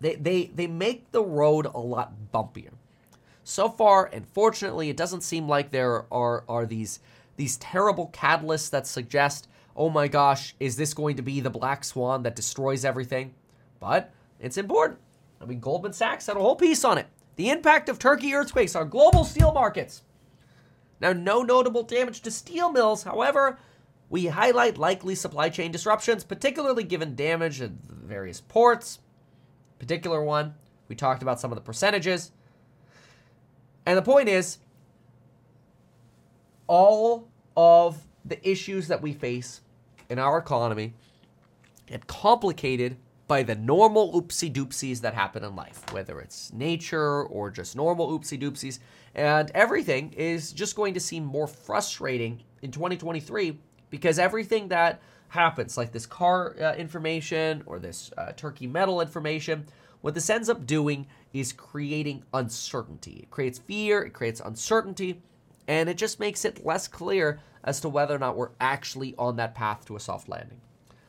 they 0.00 0.14
they 0.16 0.50
they 0.54 0.66
make 0.66 1.10
the 1.10 1.22
road 1.22 1.66
a 1.66 1.78
lot 1.78 2.12
bumpier. 2.32 2.72
So 3.44 3.68
far, 3.68 4.06
unfortunately, 4.06 4.88
it 4.88 4.96
doesn't 4.96 5.22
seem 5.22 5.48
like 5.48 5.70
there 5.70 6.06
are 6.12 6.44
are 6.48 6.66
these 6.66 7.00
these 7.36 7.56
terrible 7.56 8.08
catalysts 8.12 8.70
that 8.70 8.86
suggest, 8.86 9.48
oh 9.76 9.90
my 9.90 10.06
gosh, 10.08 10.54
is 10.60 10.76
this 10.76 10.94
going 10.94 11.16
to 11.16 11.22
be 11.22 11.40
the 11.40 11.50
black 11.50 11.84
swan 11.84 12.22
that 12.22 12.36
destroys 12.36 12.84
everything? 12.84 13.34
But 13.80 14.12
it's 14.38 14.58
important. 14.58 15.00
I 15.42 15.46
mean, 15.46 15.60
Goldman 15.60 15.92
Sachs 15.92 16.26
had 16.26 16.36
a 16.36 16.40
whole 16.40 16.56
piece 16.56 16.84
on 16.84 16.98
it. 16.98 17.06
The 17.36 17.50
impact 17.50 17.88
of 17.88 17.98
Turkey 17.98 18.34
earthquakes 18.34 18.76
on 18.76 18.88
global 18.88 19.24
steel 19.24 19.52
markets. 19.52 20.02
Now, 21.00 21.12
no 21.12 21.42
notable 21.42 21.82
damage 21.82 22.20
to 22.22 22.30
steel 22.30 22.70
mills. 22.70 23.02
However, 23.02 23.58
we 24.08 24.26
highlight 24.26 24.78
likely 24.78 25.14
supply 25.14 25.48
chain 25.48 25.72
disruptions, 25.72 26.22
particularly 26.22 26.84
given 26.84 27.16
damage 27.16 27.60
at 27.60 27.70
various 27.70 28.40
ports. 28.40 29.00
Particular 29.78 30.22
one, 30.22 30.54
we 30.86 30.94
talked 30.94 31.22
about 31.22 31.40
some 31.40 31.50
of 31.50 31.56
the 31.56 31.62
percentages. 31.62 32.30
And 33.84 33.98
the 33.98 34.02
point 34.02 34.28
is, 34.28 34.58
all 36.68 37.28
of 37.56 38.06
the 38.24 38.48
issues 38.48 38.86
that 38.88 39.02
we 39.02 39.12
face 39.12 39.62
in 40.08 40.18
our 40.18 40.38
economy 40.38 40.94
get 41.86 42.06
complicated 42.06 42.96
by 43.28 43.42
the 43.42 43.54
normal 43.54 44.12
oopsie 44.20 44.52
doopsies 44.52 45.00
that 45.00 45.14
happen 45.14 45.44
in 45.44 45.56
life, 45.56 45.82
whether 45.92 46.20
it's 46.20 46.52
nature 46.52 47.22
or 47.24 47.50
just 47.50 47.76
normal 47.76 48.10
oopsie 48.10 48.40
doopsies. 48.40 48.78
And 49.14 49.50
everything 49.54 50.12
is 50.12 50.52
just 50.52 50.76
going 50.76 50.94
to 50.94 51.00
seem 51.00 51.24
more 51.24 51.46
frustrating 51.46 52.42
in 52.62 52.70
2023 52.70 53.58
because 53.90 54.18
everything 54.18 54.68
that 54.68 55.00
happens, 55.28 55.76
like 55.76 55.92
this 55.92 56.06
car 56.06 56.56
uh, 56.60 56.74
information 56.74 57.62
or 57.66 57.78
this 57.78 58.10
uh, 58.18 58.32
turkey 58.32 58.66
metal 58.66 59.00
information, 59.00 59.66
what 60.02 60.14
this 60.14 60.28
ends 60.28 60.48
up 60.48 60.66
doing 60.66 61.06
is 61.32 61.52
creating 61.52 62.24
uncertainty. 62.34 63.20
It 63.22 63.30
creates 63.30 63.58
fear, 63.58 64.02
it 64.02 64.12
creates 64.12 64.40
uncertainty, 64.44 65.22
and 65.66 65.88
it 65.88 65.96
just 65.96 66.20
makes 66.20 66.44
it 66.44 66.66
less 66.66 66.88
clear 66.88 67.40
as 67.64 67.80
to 67.80 67.88
whether 67.88 68.14
or 68.14 68.18
not 68.18 68.36
we're 68.36 68.50
actually 68.60 69.14
on 69.16 69.36
that 69.36 69.54
path 69.54 69.86
to 69.86 69.96
a 69.96 70.00
soft 70.00 70.28
landing. 70.28 70.60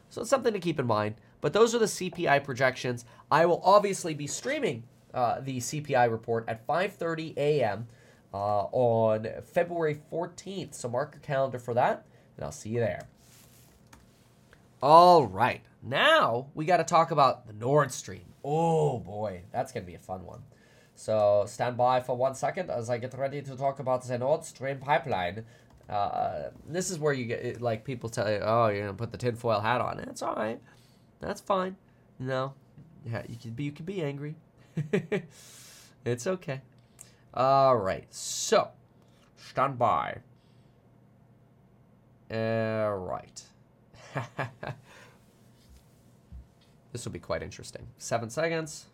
So 0.10 0.22
it's 0.22 0.30
something 0.30 0.53
to 0.53 0.60
keep 0.60 0.80
in 0.80 0.85
mind. 0.85 1.15
But 1.43 1.51
those 1.51 1.75
are 1.75 1.79
the 1.79 1.87
CPI 1.87 2.41
projections. 2.45 3.03
I 3.29 3.45
will 3.45 3.59
obviously 3.65 4.13
be 4.13 4.27
streaming 4.27 4.83
uh, 5.13 5.41
the 5.41 5.57
CPI 5.57 6.09
report 6.09 6.45
at 6.47 6.65
5:30 6.65 7.35
a.m. 7.35 7.87
Uh, 8.33 8.63
on 8.71 9.27
February 9.43 9.99
14th. 10.09 10.73
So 10.73 10.87
mark 10.87 11.15
your 11.15 11.21
calendar 11.21 11.59
for 11.59 11.73
that, 11.73 12.05
and 12.37 12.45
I'll 12.45 12.53
see 12.53 12.69
you 12.69 12.79
there. 12.79 13.09
All 14.81 15.27
right, 15.27 15.61
now 15.81 16.47
we 16.55 16.63
got 16.63 16.77
to 16.77 16.85
talk 16.85 17.11
about 17.11 17.45
the 17.45 17.51
Nord 17.51 17.91
Stream. 17.91 18.33
Oh 18.45 18.99
boy, 18.99 19.41
that's 19.51 19.73
gonna 19.73 19.85
be 19.85 19.95
a 19.95 19.99
fun 19.99 20.25
one. 20.25 20.43
So 20.95 21.43
stand 21.45 21.75
by 21.75 21.99
for 21.99 22.15
one 22.15 22.35
second 22.35 22.71
as 22.71 22.89
I 22.89 22.99
get 22.99 23.13
ready 23.17 23.41
to 23.41 23.57
talk 23.57 23.79
about 23.79 24.07
the 24.07 24.17
Nord 24.17 24.45
Stream 24.45 24.79
pipeline. 24.79 25.43
Uh, 25.89 26.51
this 26.69 26.89
is 26.89 26.99
where 26.99 27.11
you 27.11 27.25
get 27.25 27.61
like 27.61 27.83
people 27.83 28.09
tell 28.09 28.31
you, 28.31 28.39
oh, 28.41 28.67
you're 28.67 28.85
gonna 28.85 28.93
put 28.93 29.11
the 29.11 29.17
tinfoil 29.17 29.59
hat 29.59 29.81
on. 29.81 29.99
It's 29.99 30.21
all 30.21 30.35
right. 30.35 30.61
That's 31.23 31.41
fine. 31.41 31.77
No, 32.19 32.53
yeah, 33.05 33.23
you 33.27 33.37
can 33.37 33.51
be 33.51 33.63
you 33.63 33.71
can 33.71 33.85
be 33.85 34.03
angry. 34.03 34.35
it's 36.05 36.27
okay. 36.27 36.61
All 37.33 37.77
right, 37.77 38.13
so 38.13 38.69
stand 39.37 39.79
by. 39.79 40.17
All 42.29 42.97
right. 42.97 43.43
this 46.91 47.05
will 47.05 47.11
be 47.11 47.19
quite 47.19 47.41
interesting. 47.41 47.87
Seven 47.97 48.29
seconds. 48.29 48.87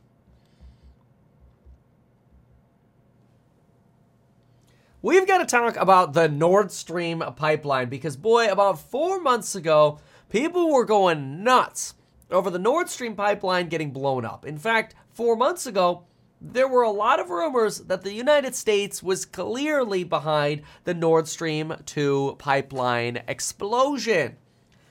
We've 5.01 5.25
got 5.25 5.37
to 5.37 5.45
talk 5.45 5.77
about 5.77 6.13
the 6.13 6.27
Nord 6.27 6.71
Stream 6.71 7.23
pipeline 7.37 7.87
because, 7.87 8.17
boy, 8.17 8.51
about 8.51 8.79
four 8.79 9.21
months 9.21 9.55
ago, 9.55 9.99
people 10.29 10.73
were 10.73 10.83
going 10.83 11.41
nuts 11.41 11.93
over 12.31 12.49
the 12.49 12.59
Nord 12.59 12.89
Stream 12.89 13.15
pipeline 13.15 13.69
getting 13.69 13.91
blown 13.91 14.25
up. 14.25 14.45
In 14.45 14.57
fact, 14.57 14.95
four 15.11 15.35
months 15.35 15.65
ago, 15.65 16.03
there 16.41 16.67
were 16.67 16.83
a 16.83 16.91
lot 16.91 17.19
of 17.19 17.29
rumors 17.29 17.79
that 17.79 18.03
the 18.03 18.13
United 18.13 18.55
States 18.55 19.03
was 19.03 19.25
clearly 19.25 20.03
behind 20.03 20.61
the 20.85 20.93
Nord 20.93 21.27
Stream 21.27 21.73
2 21.85 22.35
pipeline 22.39 23.21
explosion. 23.27 24.37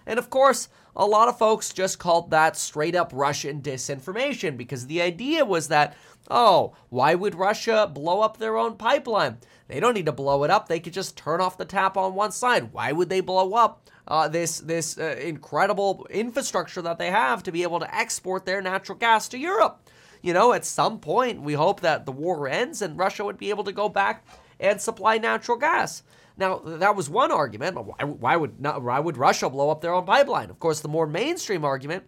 And 0.06 0.18
of 0.18 0.30
course, 0.30 0.68
a 0.94 1.06
lot 1.06 1.28
of 1.28 1.38
folks 1.38 1.72
just 1.72 1.98
called 1.98 2.30
that 2.30 2.56
straight 2.56 2.94
up 2.94 3.12
Russian 3.14 3.62
disinformation 3.62 4.56
because 4.56 4.86
the 4.86 5.00
idea 5.00 5.44
was 5.44 5.68
that, 5.68 5.96
oh, 6.30 6.74
why 6.88 7.14
would 7.14 7.34
Russia 7.34 7.90
blow 7.92 8.20
up 8.20 8.36
their 8.36 8.56
own 8.56 8.76
pipeline? 8.76 9.38
They 9.68 9.80
don't 9.80 9.94
need 9.94 10.06
to 10.06 10.12
blow 10.12 10.44
it 10.44 10.50
up. 10.50 10.68
They 10.68 10.80
could 10.80 10.94
just 10.94 11.16
turn 11.16 11.40
off 11.40 11.58
the 11.58 11.64
tap 11.64 11.96
on 11.96 12.14
one 12.14 12.32
side. 12.32 12.72
Why 12.72 12.90
would 12.92 13.10
they 13.10 13.20
blow 13.20 13.52
up 13.54 13.88
uh, 14.08 14.26
this 14.26 14.60
this 14.60 14.98
uh, 14.98 15.16
incredible 15.20 16.06
infrastructure 16.10 16.82
that 16.82 16.98
they 16.98 17.10
have 17.10 17.42
to 17.42 17.52
be 17.52 17.62
able 17.62 17.78
to 17.78 17.94
export 17.94 18.46
their 18.46 18.62
natural 18.62 18.98
gas 18.98 19.28
to 19.28 19.38
Europe. 19.38 19.88
you 20.22 20.32
know, 20.32 20.52
at 20.52 20.64
some 20.64 20.98
point, 20.98 21.42
we 21.42 21.52
hope 21.52 21.80
that 21.80 22.06
the 22.06 22.12
war 22.12 22.48
ends 22.48 22.82
and 22.82 22.98
Russia 22.98 23.24
would 23.24 23.38
be 23.38 23.50
able 23.50 23.64
to 23.64 23.72
go 23.72 23.88
back 23.88 24.26
and 24.58 24.80
supply 24.80 25.18
natural 25.18 25.58
gas. 25.58 26.02
Now, 26.36 26.58
that 26.64 26.96
was 26.96 27.10
one 27.10 27.30
argument. 27.30 27.76
Why, 27.76 28.04
why 28.04 28.36
would 28.36 28.60
not, 28.60 28.82
why 28.82 28.98
would 28.98 29.16
Russia 29.16 29.50
blow 29.50 29.70
up 29.70 29.80
their 29.80 29.92
own 29.92 30.06
pipeline? 30.06 30.50
Of 30.50 30.58
course, 30.58 30.80
the 30.80 30.88
more 30.88 31.06
mainstream 31.06 31.64
argument 31.64 32.04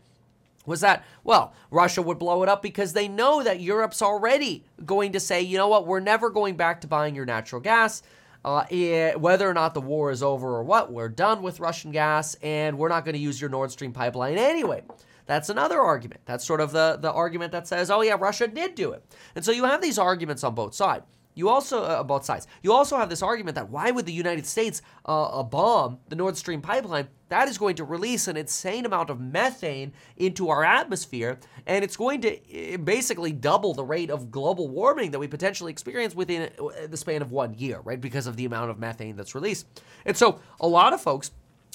was 0.67 0.81
that, 0.81 1.05
well, 1.25 1.55
Russia 1.71 2.03
would 2.03 2.19
blow 2.19 2.43
it 2.43 2.49
up 2.49 2.63
because 2.63 2.93
they 2.93 3.09
know 3.09 3.43
that 3.43 3.61
Europe's 3.61 4.03
already 4.03 4.65
going 4.85 5.13
to 5.13 5.21
say, 5.21 5.41
you 5.41 5.57
know 5.57 5.69
what, 5.69 5.87
we're 5.87 6.01
never 6.01 6.31
going 6.31 6.57
back 6.57 6.81
to 6.83 6.87
buying 6.87 7.15
your 7.15 7.25
natural 7.25 7.61
gas. 7.61 8.03
Uh, 8.45 8.65
it, 8.71 9.21
whether 9.21 9.49
or 9.49 9.55
not 9.55 9.75
the 9.75 9.81
war 9.81 10.11
is 10.11 10.23
over 10.23 10.49
or 10.49 10.63
what, 10.63 10.93
we're 10.93 11.09
done 11.09 11.43
with 11.43 11.61
Russian 11.61 11.91
gas 11.91 12.35
and 12.43 12.79
we're 12.79 12.89
not 12.89 13.05
going 13.05 13.15
to 13.15 13.21
use 13.21 13.41
your 13.41 13.51
Nord 13.51 13.71
Stream 13.71 13.93
pipeline 13.93 14.39
anyway. 14.39 14.83
That's 15.27 15.49
another 15.51 15.81
argument. 15.81 16.23
That's 16.25 16.45
sort 16.45 16.61
of 16.61 16.73
the, 16.73 16.99
the 17.01 17.13
argument 17.13 17.53
that 17.53 17.69
says, 17.69 17.91
oh, 17.91 18.01
yeah, 18.01 18.17
Russia 18.19 18.49
did 18.49 18.75
do 18.75 18.93
it. 18.93 19.05
And 19.35 19.45
so 19.45 19.53
you 19.53 19.65
have 19.65 19.81
these 19.81 19.99
arguments 19.99 20.43
on 20.43 20.55
both 20.55 20.75
sides. 20.75 21.05
You 21.35 21.49
also, 21.49 21.83
uh, 21.85 22.03
both 22.03 22.25
sides, 22.25 22.47
you 22.63 22.73
also 22.73 22.97
have 22.97 23.09
this 23.09 23.23
argument 23.23 23.55
that 23.55 23.71
why 23.71 23.91
would 23.91 24.05
the 24.05 24.13
United 24.13 24.47
States 24.47 24.83
uh, 25.05 25.43
bomb 25.43 25.99
the 26.09 26.17
Nord 26.17 26.37
Stream 26.37 26.61
pipeline? 26.61 27.09
That 27.29 27.49
is 27.49 27.57
going 27.57 27.77
to 27.77 27.85
release 27.85 28.27
an 28.27 28.37
insane 28.37 28.85
amount 28.85 29.11
of 29.11 29.21
methane 29.21 29.93
into 30.17 30.49
our 30.49 30.65
atmosphere, 30.65 31.39
and 31.67 31.85
it's 31.85 31.97
going 31.97 32.21
to 32.23 32.39
eh, 32.53 32.77
basically 32.77 33.31
double 33.31 33.73
the 33.75 33.85
rate 33.85 34.11
of 34.11 34.33
global 34.33 34.69
warming 34.69 35.13
that 35.13 35.21
we 35.21 35.29
potentially 35.29 35.71
experience 35.71 36.15
within 36.15 36.51
uh, 36.59 36.87
the 36.89 36.97
span 36.97 37.23
of 37.23 37.31
one 37.31 37.55
year, 37.55 37.81
right? 37.85 38.01
Because 38.01 38.27
of 38.27 38.37
the 38.37 38.45
amount 38.45 38.71
of 38.71 38.81
methane 38.81 39.15
that's 39.15 39.35
released. 39.35 39.67
And 40.05 40.17
so 40.17 40.41
a 40.61 40.67
lot 40.67 40.93
of 40.93 41.01
folks 41.01 41.31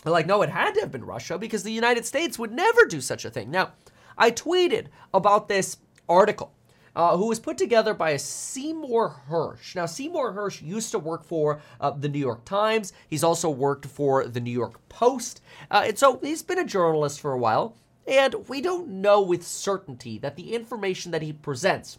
are 0.05 0.11
like, 0.11 0.27
no, 0.27 0.41
it 0.41 0.49
had 0.49 0.73
to 0.73 0.81
have 0.81 0.91
been 0.91 1.05
Russia 1.05 1.37
because 1.37 1.63
the 1.63 1.71
United 1.71 2.05
States 2.05 2.37
would 2.37 2.51
never 2.51 2.85
do 2.85 2.99
such 2.99 3.23
a 3.23 3.29
thing. 3.29 3.49
Now, 3.49 3.71
I 4.17 4.31
tweeted 4.31 4.87
about 5.13 5.47
this 5.47 5.77
article 6.07 6.53
uh, 6.95 7.17
who 7.17 7.27
was 7.27 7.39
put 7.39 7.57
together 7.57 7.93
by 7.93 8.11
a 8.11 8.19
Seymour 8.19 9.21
Hersh. 9.29 9.75
Now, 9.75 9.85
Seymour 9.85 10.33
Hersh 10.33 10.61
used 10.61 10.91
to 10.91 10.99
work 10.99 11.23
for 11.23 11.61
uh, 11.81 11.91
the 11.91 12.09
New 12.09 12.19
York 12.19 12.45
Times. 12.45 12.93
He's 13.09 13.23
also 13.23 13.49
worked 13.49 13.85
for 13.85 14.25
the 14.25 14.39
New 14.39 14.51
York 14.51 14.87
Post. 14.89 15.41
Uh, 15.69 15.83
and 15.87 15.97
so 15.97 16.19
he's 16.23 16.43
been 16.43 16.59
a 16.59 16.65
journalist 16.65 17.19
for 17.19 17.33
a 17.33 17.37
while. 17.37 17.75
And 18.07 18.47
we 18.47 18.61
don't 18.61 18.87
know 18.87 19.21
with 19.21 19.45
certainty 19.45 20.17
that 20.19 20.35
the 20.35 20.53
information 20.53 21.11
that 21.11 21.23
he 21.23 21.33
presents 21.33 21.97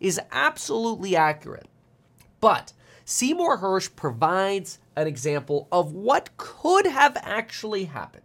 is 0.00 0.20
absolutely 0.30 1.16
accurate. 1.16 1.66
But 2.40 2.72
Seymour 3.04 3.58
Hersh 3.58 3.94
provides 3.96 4.78
an 4.94 5.06
example 5.06 5.68
of 5.72 5.92
what 5.92 6.36
could 6.36 6.86
have 6.86 7.16
actually 7.22 7.84
happened. 7.84 8.24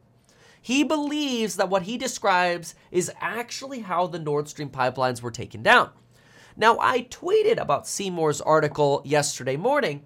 He 0.61 0.83
believes 0.83 1.57
that 1.57 1.69
what 1.69 1.83
he 1.83 1.97
describes 1.97 2.75
is 2.91 3.11
actually 3.19 3.79
how 3.79 4.07
the 4.07 4.19
Nord 4.19 4.47
Stream 4.47 4.69
pipelines 4.69 5.21
were 5.21 5.31
taken 5.31 5.61
down. 5.63 5.89
Now, 6.55 6.77
I 6.79 7.03
tweeted 7.03 7.57
about 7.57 7.87
Seymour's 7.87 8.41
article 8.41 9.01
yesterday 9.03 9.57
morning, 9.57 10.05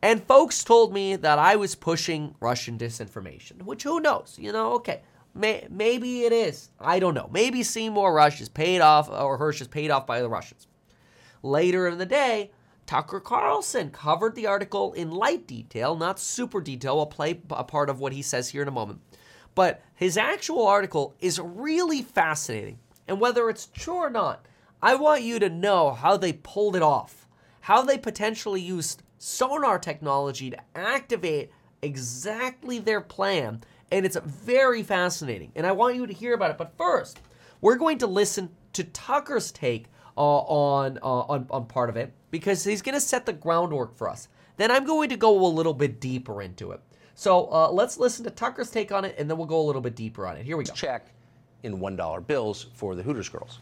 and 0.00 0.22
folks 0.24 0.64
told 0.64 0.92
me 0.92 1.16
that 1.16 1.38
I 1.38 1.56
was 1.56 1.74
pushing 1.74 2.34
Russian 2.40 2.78
disinformation, 2.78 3.62
which 3.62 3.82
who 3.82 4.00
knows? 4.00 4.36
You 4.40 4.52
know, 4.52 4.72
okay, 4.74 5.02
may, 5.34 5.66
maybe 5.70 6.22
it 6.22 6.32
is. 6.32 6.70
I 6.80 6.98
don't 6.98 7.14
know. 7.14 7.28
Maybe 7.32 7.62
Seymour 7.62 8.12
Rush 8.12 8.40
is 8.40 8.48
paid 8.48 8.80
off, 8.80 9.10
or 9.10 9.38
Hersh 9.38 9.60
is 9.60 9.68
paid 9.68 9.90
off 9.90 10.06
by 10.06 10.22
the 10.22 10.28
Russians. 10.28 10.66
Later 11.42 11.88
in 11.88 11.98
the 11.98 12.06
day, 12.06 12.50
Tucker 12.86 13.20
Carlson 13.20 13.90
covered 13.90 14.34
the 14.34 14.46
article 14.46 14.92
in 14.94 15.10
light 15.10 15.46
detail, 15.46 15.96
not 15.96 16.18
super 16.18 16.60
detail. 16.60 16.98
I'll 16.98 17.06
play 17.06 17.40
a 17.50 17.64
part 17.64 17.90
of 17.90 18.00
what 18.00 18.12
he 18.12 18.22
says 18.22 18.48
here 18.48 18.62
in 18.62 18.68
a 18.68 18.72
moment. 18.72 19.00
But 19.54 19.82
his 19.94 20.16
actual 20.16 20.66
article 20.66 21.14
is 21.20 21.38
really 21.38 22.02
fascinating. 22.02 22.78
And 23.06 23.20
whether 23.20 23.50
it's 23.50 23.66
true 23.66 23.94
or 23.96 24.10
not, 24.10 24.46
I 24.82 24.96
want 24.96 25.22
you 25.22 25.38
to 25.38 25.48
know 25.48 25.92
how 25.92 26.16
they 26.16 26.32
pulled 26.32 26.74
it 26.74 26.82
off, 26.82 27.28
how 27.60 27.82
they 27.82 27.96
potentially 27.96 28.60
used 28.60 29.04
sonar 29.18 29.78
technology 29.78 30.50
to 30.50 30.58
activate 30.74 31.52
exactly 31.82 32.80
their 32.80 33.00
plan. 33.00 33.62
And 33.92 34.04
it's 34.04 34.16
very 34.16 34.82
fascinating. 34.82 35.52
And 35.54 35.66
I 35.66 35.72
want 35.72 35.94
you 35.94 36.06
to 36.06 36.12
hear 36.12 36.34
about 36.34 36.50
it. 36.50 36.58
But 36.58 36.76
first, 36.76 37.20
we're 37.60 37.76
going 37.76 37.98
to 37.98 38.08
listen 38.08 38.50
to 38.72 38.82
Tucker's 38.82 39.52
take 39.52 39.86
uh, 40.16 40.20
on, 40.20 40.98
uh, 41.00 41.20
on, 41.20 41.46
on 41.50 41.66
part 41.66 41.88
of 41.88 41.96
it 41.96 42.12
because 42.32 42.64
he's 42.64 42.82
going 42.82 42.94
to 42.94 43.00
set 43.00 43.24
the 43.24 43.32
groundwork 43.32 43.96
for 43.96 44.08
us. 44.08 44.26
Then 44.56 44.72
I'm 44.72 44.84
going 44.84 45.10
to 45.10 45.16
go 45.16 45.46
a 45.46 45.48
little 45.48 45.74
bit 45.74 46.00
deeper 46.00 46.42
into 46.42 46.72
it. 46.72 46.80
So 47.14 47.46
uh, 47.52 47.70
let's 47.70 47.98
listen 47.98 48.24
to 48.24 48.30
Tucker's 48.30 48.70
take 48.70 48.90
on 48.90 49.04
it, 49.04 49.14
and 49.16 49.30
then 49.30 49.36
we'll 49.36 49.46
go 49.46 49.60
a 49.60 49.62
little 49.62 49.82
bit 49.82 49.94
deeper 49.94 50.26
on 50.26 50.36
it. 50.36 50.44
Here 50.44 50.56
we 50.56 50.64
go. 50.64 50.72
Check 50.72 51.06
in 51.62 51.78
$1 51.78 52.26
bills 52.26 52.66
for 52.74 52.94
the 52.96 53.02
Hooters 53.02 53.28
girls. 53.28 53.60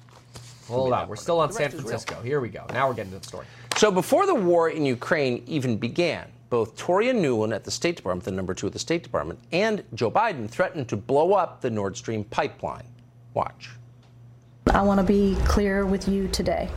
Hold 0.71 0.93
on. 0.93 1.09
We're 1.09 1.17
still 1.17 1.41
on 1.41 1.53
San 1.53 1.71
Francisco. 1.71 2.21
Here 2.23 2.41
we 2.41 2.49
go. 2.49 2.65
Now 2.71 2.89
we're 2.89 2.95
getting 2.95 3.13
to 3.13 3.19
the 3.19 3.27
story. 3.27 3.47
So 3.77 3.91
before 3.91 4.27
the 4.27 4.35
war 4.35 4.71
in 4.71 4.85
Ukraine 4.85 5.43
even 5.47 5.77
began, 5.77 6.27
both 6.51 6.71
Victoria 6.71 7.15
Nuland 7.15 7.55
at 7.55 7.65
the 7.65 7.71
State 7.71 7.97
Department, 7.97 8.25
the 8.25 8.33
number 8.33 8.55
two 8.55 8.67
of 8.67 8.73
the 8.73 8.79
State 8.79 9.03
Department, 9.03 9.39
and 9.53 9.85
Joe 9.95 10.11
Biden 10.11 10.51
threatened 10.51 10.89
to 10.89 10.97
blow 10.97 11.33
up 11.33 11.61
the 11.61 11.71
Nord 11.71 11.97
Stream 11.97 12.25
pipeline. 12.25 12.85
Watch. 13.35 13.71
I 14.67 14.83
want 14.83 15.01
to 15.01 15.07
be 15.07 15.37
clear 15.45 15.87
with 15.87 16.09
you 16.09 16.29
today. 16.29 16.69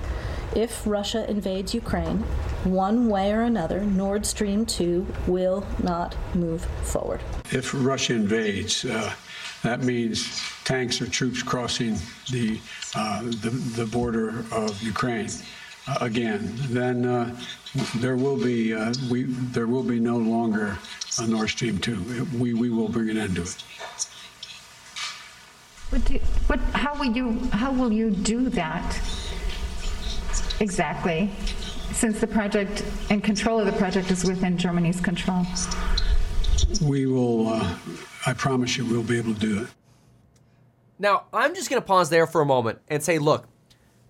If 0.55 0.85
Russia 0.85 1.27
invades 1.29 1.73
Ukraine, 1.73 2.19
one 2.63 3.09
way 3.09 3.31
or 3.31 3.41
another, 3.41 3.81
Nord 3.81 4.25
Stream 4.25 4.67
2 4.67 5.05
will 5.25 5.65
not 5.81 6.15
move 6.35 6.63
forward. 6.83 7.21
If 7.51 7.73
Russia 7.73 8.13
invades, 8.13 8.85
uh, 8.85 9.13
that 9.63 9.81
means 9.81 10.41
tanks 10.65 11.01
or 11.01 11.07
troops 11.07 11.41
crossing 11.41 11.97
the 12.31 12.59
uh, 12.95 13.23
the, 13.23 13.49
the, 13.75 13.85
border 13.85 14.45
of 14.51 14.81
Ukraine 14.83 15.29
uh, 15.87 15.97
again, 16.01 16.53
then 16.69 17.05
uh, 17.05 17.35
there 17.95 18.15
will 18.15 18.37
be 18.37 18.73
uh, 18.73 18.93
we 19.09 19.23
there 19.23 19.67
will 19.67 19.83
be 19.83 19.99
no 19.99 20.17
longer 20.17 20.77
a 21.19 21.27
Nord 21.27 21.49
Stream 21.49 21.77
two. 21.77 22.01
We 22.37 22.53
we 22.53 22.69
will 22.69 22.87
bring 22.87 23.09
an 23.09 23.17
end 23.17 23.35
to 23.35 23.41
it. 23.41 23.63
Do, 26.05 26.19
what 26.47 26.59
how 26.73 26.95
will 26.95 27.13
you 27.15 27.37
how 27.51 27.71
will 27.71 27.91
you 27.91 28.11
do 28.11 28.49
that 28.49 28.99
exactly? 30.59 31.29
Since 31.91 32.19
the 32.19 32.27
project 32.27 32.83
and 33.09 33.23
control 33.23 33.59
of 33.59 33.65
the 33.65 33.73
project 33.73 34.09
is 34.09 34.23
within 34.23 34.57
Germany's 34.57 35.01
control. 35.01 35.45
We 36.81 37.05
will. 37.07 37.61
I 38.25 38.33
promise 38.33 38.77
you, 38.77 38.85
we'll 38.85 39.03
be 39.03 39.17
able 39.17 39.33
to 39.33 39.39
do 39.39 39.63
it. 39.63 39.67
Now, 40.99 41.25
I'm 41.33 41.53
just 41.55 41.69
going 41.69 41.81
to 41.81 41.85
pause 41.85 42.09
there 42.09 42.27
for 42.27 42.41
a 42.41 42.45
moment 42.45 42.79
and 42.87 43.03
say, 43.03 43.19
look, 43.19 43.47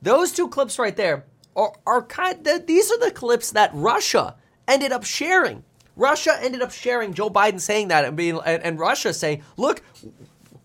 those 0.02 0.32
two 0.32 0.48
clips 0.50 0.78
right 0.78 0.96
there 0.96 1.26
are, 1.56 1.74
are 1.88 2.04
kind 2.04 2.46
of, 2.46 2.68
these 2.68 2.92
are 2.92 3.00
the 3.00 3.12
clips 3.12 3.52
that 3.52 3.72
Russia 3.74 4.36
ended 4.68 4.92
up 4.92 5.04
sharing. 5.04 5.64
Russia 5.96 6.38
ended 6.42 6.62
up 6.62 6.72
sharing 6.72 7.14
Joe 7.14 7.30
Biden 7.30 7.60
saying 7.60 7.90
that 7.90 8.06
and 8.06 8.18
being 8.18 8.40
and, 8.46 8.64
and 8.64 8.80
Russia 8.80 9.14
saying, 9.14 9.44
"Look, 9.58 9.84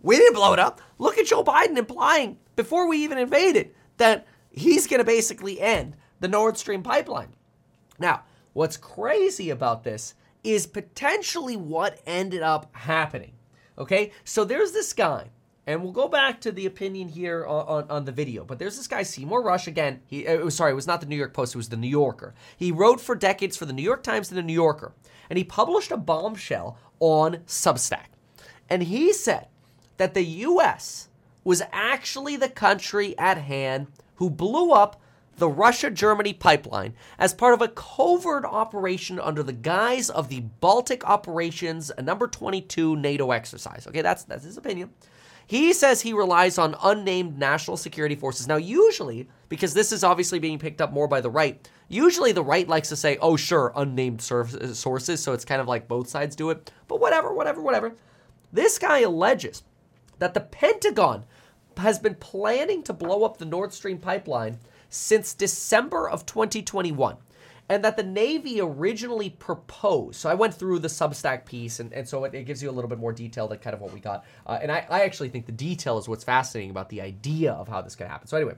we 0.02 0.16
didn't 0.16 0.34
blow 0.34 0.54
it 0.54 0.58
up. 0.58 0.80
Look 0.98 1.18
at 1.18 1.26
Joe 1.26 1.44
Biden 1.44 1.76
implying 1.76 2.38
before 2.56 2.88
we 2.88 2.98
even 3.04 3.18
invaded 3.18 3.72
that 3.98 4.26
he's 4.50 4.86
going 4.86 5.00
to 5.00 5.04
basically 5.04 5.60
end 5.60 5.96
the 6.20 6.28
Nord 6.28 6.56
Stream 6.56 6.82
pipeline." 6.82 7.34
Now, 7.98 8.22
what's 8.54 8.78
crazy 8.78 9.50
about 9.50 9.84
this 9.84 10.14
is 10.42 10.66
potentially 10.66 11.56
what 11.56 12.00
ended 12.06 12.42
up 12.42 12.74
happening. 12.74 13.32
Okay? 13.78 14.12
So 14.24 14.44
there's 14.44 14.72
this 14.72 14.92
guy 14.92 15.30
and 15.68 15.82
we'll 15.82 15.92
go 15.92 16.08
back 16.08 16.40
to 16.40 16.50
the 16.50 16.64
opinion 16.64 17.08
here 17.08 17.44
on, 17.46 17.66
on, 17.66 17.90
on, 17.90 18.04
the 18.06 18.10
video. 18.10 18.42
But 18.42 18.58
there's 18.58 18.78
this 18.78 18.86
guy, 18.86 19.02
Seymour 19.02 19.42
Rush, 19.42 19.66
again. 19.66 20.00
He, 20.06 20.26
uh, 20.26 20.38
was, 20.38 20.56
sorry, 20.56 20.72
it 20.72 20.74
was 20.74 20.86
not 20.86 21.02
the 21.02 21.06
New 21.06 21.14
York 21.14 21.34
Post, 21.34 21.54
it 21.54 21.58
was 21.58 21.68
the 21.68 21.76
New 21.76 21.88
Yorker. 21.88 22.32
He 22.56 22.72
wrote 22.72 23.02
for 23.02 23.14
decades 23.14 23.54
for 23.54 23.66
the 23.66 23.74
New 23.74 23.82
York 23.82 24.02
Times 24.02 24.30
and 24.30 24.38
the 24.38 24.42
New 24.42 24.54
Yorker. 24.54 24.94
And 25.28 25.36
he 25.36 25.44
published 25.44 25.90
a 25.90 25.98
bombshell 25.98 26.78
on 27.00 27.40
Substack. 27.46 28.06
And 28.70 28.84
he 28.84 29.12
said 29.12 29.48
that 29.98 30.14
the 30.14 30.24
U.S. 30.24 31.10
was 31.44 31.60
actually 31.70 32.36
the 32.36 32.48
country 32.48 33.16
at 33.18 33.36
hand 33.36 33.88
who 34.14 34.30
blew 34.30 34.72
up 34.72 34.98
the 35.38 35.48
Russia 35.48 35.90
Germany 35.90 36.32
pipeline 36.32 36.94
as 37.18 37.32
part 37.32 37.54
of 37.54 37.62
a 37.62 37.68
covert 37.68 38.44
operation 38.44 39.18
under 39.18 39.42
the 39.42 39.52
guise 39.52 40.10
of 40.10 40.28
the 40.28 40.40
Baltic 40.40 41.04
Operations 41.08 41.90
a 41.96 42.02
number 42.02 42.26
22 42.26 42.96
NATO 42.96 43.30
exercise. 43.30 43.86
Okay, 43.86 44.02
that's, 44.02 44.24
that's 44.24 44.44
his 44.44 44.56
opinion. 44.56 44.90
He 45.46 45.72
says 45.72 46.02
he 46.02 46.12
relies 46.12 46.58
on 46.58 46.76
unnamed 46.82 47.38
national 47.38 47.78
security 47.78 48.14
forces. 48.14 48.46
Now, 48.46 48.56
usually, 48.56 49.28
because 49.48 49.72
this 49.72 49.92
is 49.92 50.04
obviously 50.04 50.38
being 50.38 50.58
picked 50.58 50.82
up 50.82 50.92
more 50.92 51.08
by 51.08 51.22
the 51.22 51.30
right, 51.30 51.66
usually 51.88 52.32
the 52.32 52.44
right 52.44 52.68
likes 52.68 52.90
to 52.90 52.96
say, 52.96 53.16
oh, 53.22 53.34
sure, 53.36 53.72
unnamed 53.74 54.20
uh, 54.30 54.74
sources. 54.74 55.22
So 55.22 55.32
it's 55.32 55.46
kind 55.46 55.62
of 55.62 55.66
like 55.66 55.88
both 55.88 56.08
sides 56.08 56.36
do 56.36 56.50
it. 56.50 56.70
But 56.86 57.00
whatever, 57.00 57.32
whatever, 57.32 57.62
whatever. 57.62 57.94
This 58.52 58.78
guy 58.78 59.00
alleges 59.00 59.62
that 60.18 60.34
the 60.34 60.40
Pentagon 60.40 61.24
has 61.78 61.98
been 61.98 62.16
planning 62.16 62.82
to 62.82 62.92
blow 62.92 63.24
up 63.24 63.38
the 63.38 63.44
Nord 63.46 63.72
Stream 63.72 63.98
pipeline 63.98 64.58
since 64.88 65.34
December 65.34 66.08
of 66.08 66.26
2021. 66.26 67.16
and 67.70 67.84
that 67.84 67.98
the 67.98 68.02
Navy 68.02 68.62
originally 68.62 69.28
proposed. 69.28 70.16
So 70.16 70.30
I 70.30 70.34
went 70.34 70.54
through 70.54 70.78
the 70.78 70.88
Substack 70.88 71.44
piece, 71.44 71.80
and, 71.80 71.92
and 71.92 72.08
so 72.08 72.24
it, 72.24 72.34
it 72.34 72.44
gives 72.44 72.62
you 72.62 72.70
a 72.70 72.72
little 72.72 72.88
bit 72.88 72.98
more 72.98 73.12
detail 73.12 73.46
than 73.46 73.58
kind 73.58 73.74
of 73.74 73.80
what 73.82 73.92
we 73.92 74.00
got. 74.00 74.24
Uh, 74.46 74.58
and 74.62 74.72
I, 74.72 74.86
I 74.88 75.02
actually 75.02 75.28
think 75.28 75.44
the 75.44 75.52
detail 75.52 75.98
is 75.98 76.08
what's 76.08 76.24
fascinating 76.24 76.70
about 76.70 76.88
the 76.88 77.02
idea 77.02 77.52
of 77.52 77.68
how 77.68 77.82
this 77.82 77.94
could 77.94 78.06
happen. 78.06 78.26
So 78.26 78.38
anyway, 78.38 78.54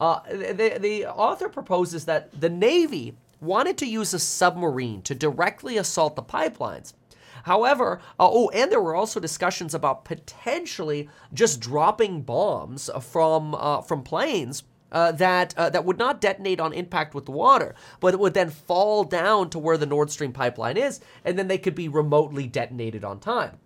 uh, 0.00 0.20
the, 0.30 0.78
the 0.80 1.06
author 1.06 1.48
proposes 1.48 2.04
that 2.04 2.40
the 2.40 2.48
Navy 2.48 3.16
wanted 3.40 3.76
to 3.78 3.86
use 3.86 4.14
a 4.14 4.20
submarine 4.20 5.02
to 5.02 5.14
directly 5.16 5.76
assault 5.76 6.14
the 6.14 6.22
pipelines. 6.22 6.92
However, 7.42 8.00
uh, 8.20 8.28
oh, 8.30 8.48
and 8.50 8.70
there 8.70 8.80
were 8.80 8.94
also 8.94 9.18
discussions 9.18 9.74
about 9.74 10.04
potentially 10.04 11.08
just 11.34 11.58
dropping 11.58 12.22
bombs 12.22 12.88
from 13.00 13.56
uh, 13.56 13.80
from 13.80 14.04
planes 14.04 14.62
uh, 14.92 15.12
that 15.12 15.54
uh, 15.56 15.70
that 15.70 15.84
would 15.84 15.98
not 15.98 16.20
detonate 16.20 16.60
on 16.60 16.72
impact 16.72 17.14
with 17.14 17.24
the 17.24 17.32
water, 17.32 17.74
but 17.98 18.14
it 18.14 18.20
would 18.20 18.34
then 18.34 18.50
fall 18.50 19.02
down 19.02 19.50
to 19.50 19.58
where 19.58 19.76
the 19.78 19.86
Nord 19.86 20.10
Stream 20.10 20.32
pipeline 20.32 20.76
is, 20.76 21.00
and 21.24 21.38
then 21.38 21.48
they 21.48 21.58
could 21.58 21.74
be 21.74 21.88
remotely 21.88 22.46
detonated 22.46 23.02
on 23.02 23.18
time. 23.18 23.58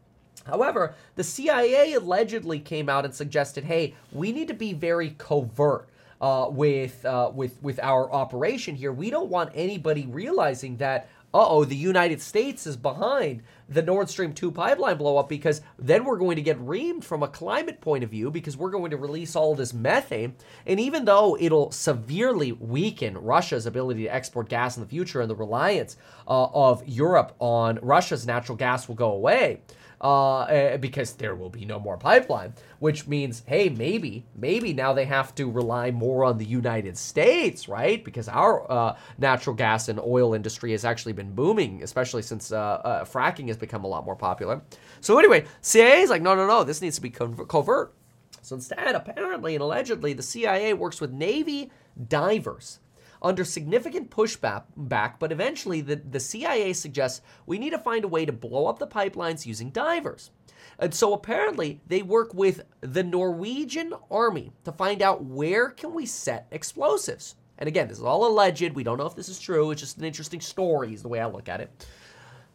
However, 0.45 0.95
the 1.17 1.25
CIA 1.25 1.95
allegedly 1.95 2.61
came 2.61 2.89
out 2.89 3.05
and 3.05 3.15
suggested, 3.15 3.65
"Hey, 3.65 3.95
we 4.13 4.33
need 4.33 4.49
to 4.49 4.55
be 4.55 4.73
very 4.73 5.11
covert." 5.11 5.89
Uh, 6.19 6.49
with 6.51 7.05
uh, 7.05 7.31
with 7.35 7.63
with 7.63 7.79
our 7.83 8.11
operation 8.11 8.75
here, 8.75 8.91
we 8.91 9.11
don't 9.11 9.29
want 9.29 9.51
anybody 9.55 10.07
realizing 10.07 10.79
that 10.79 11.11
uh 11.35 11.47
oh, 11.49 11.65
the 11.65 11.77
United 11.77 12.21
States 12.21 12.67
is 12.67 12.77
behind 12.77 13.43
the 13.69 13.83
Nord 13.83 14.09
Stream 14.09 14.33
2 14.33 14.53
pipeline 14.53 14.97
blow 14.97 15.17
up 15.19 15.29
because 15.29 15.61
then 15.79 16.05
we're 16.05 16.19
going 16.19 16.37
to 16.37 16.43
get 16.43 16.59
reamed 16.59 17.03
from 17.03 17.23
a 17.23 17.29
climate 17.29 17.81
point 17.81 18.05
of 18.05 18.11
view 18.11 18.31
because 18.31 18.57
we're 18.57 18.71
going 18.71 18.91
to 18.91 18.97
release 18.97 19.35
all 19.35 19.55
this 19.55 19.75
methane. 19.75 20.37
And 20.67 20.79
even 20.79 21.05
though 21.05 21.37
it'll 21.39 21.73
severely 21.73 22.53
weaken 22.53 23.19
Russia's 23.19 23.67
ability 23.67 24.05
to 24.05 24.15
export 24.15 24.49
gas 24.49 24.77
in 24.77 24.83
the 24.83 24.89
future 24.89 25.21
and 25.21 25.29
the 25.29 25.35
reliance 25.35 25.97
uh, 26.29 26.47
of 26.47 26.87
Europe 26.87 27.35
on 27.41 27.81
Russia's 27.83 28.27
natural 28.27 28.57
gas 28.57 28.87
will 28.89 28.95
go 28.95 29.11
away, 29.13 29.63
uh, 30.01 30.43
eh, 30.45 30.77
because 30.77 31.15
there 31.15 31.35
will 31.35 31.49
be 31.49 31.65
no 31.65 31.79
more 31.79 31.97
pipeline, 31.97 32.55
which 32.79 33.07
means, 33.07 33.43
hey, 33.47 33.69
maybe, 33.69 34.27
maybe 34.35 34.73
now 34.73 34.93
they 34.93 35.05
have 35.05 35.35
to 35.35 35.51
rely 35.51 35.91
more 35.91 36.25
on 36.25 36.39
the 36.39 36.45
United 36.45 36.97
States, 36.99 37.69
right? 37.69 38.05
Because 38.05 38.29
our 38.29 38.71
uh, 38.71 38.97
natural 39.19 39.57
gas 39.57 39.89
and 39.89 39.99
oil 40.01 40.35
industry 40.35 40.73
has 40.73 40.85
actually 40.85 41.13
been 41.13 41.35
booming, 41.35 41.83
especially 41.83 42.23
since 42.23 42.53
uh, 42.53 42.57
uh 42.57 43.05
fracking 43.05 43.49
has 43.49 43.57
become 43.57 43.85
a 43.85 43.89
lot 43.89 44.05
more 44.05 44.17
popular. 44.17 44.63
So 45.01 45.19
anyway, 45.19 45.47
CIA 45.61 46.01
is 46.01 46.11
like, 46.11 46.23
no, 46.23 46.35
no, 46.35 46.47
no, 46.47 46.65
this 46.65 46.83
needs 46.83 46.97
to 46.97 47.03
be 47.03 47.11
covert. 47.11 47.95
So 48.43 48.55
instead, 48.55 48.95
apparently 48.95 49.55
and 49.55 49.63
allegedly, 49.63 50.13
the 50.13 50.23
CIA 50.23 50.73
works 50.75 51.01
with 51.01 51.11
Navy 51.11 51.71
divers 52.09 52.81
under 53.23 53.45
significant 53.45 54.11
pushback, 54.11 54.65
back, 54.77 55.19
but 55.19 55.33
eventually 55.33 55.81
the, 55.81 55.97
the 55.97 56.21
CIA 56.21 56.73
suggests 56.73 57.23
we 57.47 57.59
need 57.59 57.71
to 57.71 57.79
find 57.79 58.05
a 58.05 58.09
way 58.09 58.25
to 58.25 58.33
blow 58.33 58.67
up 58.67 58.79
the 58.79 58.87
pipelines 58.87 59.47
using 59.47 59.71
divers. 59.71 60.31
And 60.79 60.95
so 60.95 61.15
apparently 61.15 61.81
they 61.87 62.03
work 62.03 62.35
with 62.35 62.63
the 62.81 63.03
Norwegian 63.03 63.95
army 64.11 64.53
to 64.65 64.73
find 64.73 65.01
out 65.03 65.25
where 65.25 65.71
can 65.71 65.95
we 65.95 66.07
set 66.07 66.47
explosives. 66.51 67.37
And 67.59 67.69
again, 67.69 67.89
this 67.89 67.99
is 67.99 68.05
all 68.05 68.27
alleged. 68.27 68.75
We 68.75 68.85
don't 68.85 68.99
know 68.99 69.07
if 69.07 69.15
this 69.15 69.29
is 69.29 69.41
true. 69.41 69.71
It's 69.71 69.81
just 69.81 69.99
an 69.99 70.05
interesting 70.05 70.41
story 70.41 70.93
is 70.93 71.03
the 71.03 71.09
way 71.09 71.21
I 71.21 71.27
look 71.27 71.49
at 71.49 71.61
it. 71.61 71.87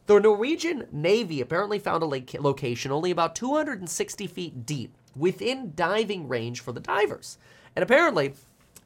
The 0.06 0.20
Norwegian 0.20 0.88
Navy 0.92 1.42
apparently 1.42 1.80
found 1.80 2.04
a 2.04 2.40
location 2.40 2.92
only 2.92 3.12
about 3.12 3.36
260 3.36 4.28
feet 4.28 4.66
deep 4.66 4.96
within 5.16 5.74
diving 5.76 6.28
range 6.28 6.60
for 6.60 6.72
the 6.72 6.80
divers. 6.80 7.38
And 7.76 7.84
apparently, 7.84 8.34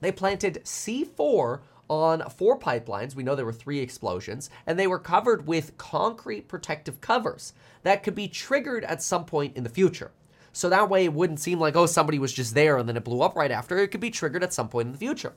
they 0.05 0.11
planted 0.11 0.61
C4 0.63 1.61
on 1.89 2.29
four 2.29 2.59
pipelines. 2.59 3.15
We 3.15 3.23
know 3.23 3.33
there 3.33 3.43
were 3.43 3.51
three 3.51 3.79
explosions, 3.79 4.51
and 4.67 4.77
they 4.77 4.85
were 4.85 4.99
covered 4.99 5.47
with 5.47 5.77
concrete 5.79 6.47
protective 6.47 7.01
covers 7.01 7.53
that 7.81 8.03
could 8.03 8.13
be 8.13 8.27
triggered 8.27 8.83
at 8.83 9.01
some 9.01 9.25
point 9.25 9.57
in 9.57 9.63
the 9.63 9.69
future. 9.69 10.11
So 10.53 10.69
that 10.69 10.89
way 10.89 11.05
it 11.05 11.13
wouldn't 11.13 11.39
seem 11.39 11.59
like, 11.59 11.75
oh, 11.75 11.87
somebody 11.87 12.19
was 12.19 12.33
just 12.33 12.53
there 12.53 12.77
and 12.77 12.87
then 12.87 12.97
it 12.97 13.03
blew 13.03 13.21
up 13.21 13.35
right 13.35 13.49
after. 13.49 13.77
It 13.79 13.87
could 13.87 13.99
be 13.99 14.11
triggered 14.11 14.43
at 14.43 14.53
some 14.53 14.69
point 14.69 14.85
in 14.85 14.91
the 14.91 14.97
future. 14.97 15.33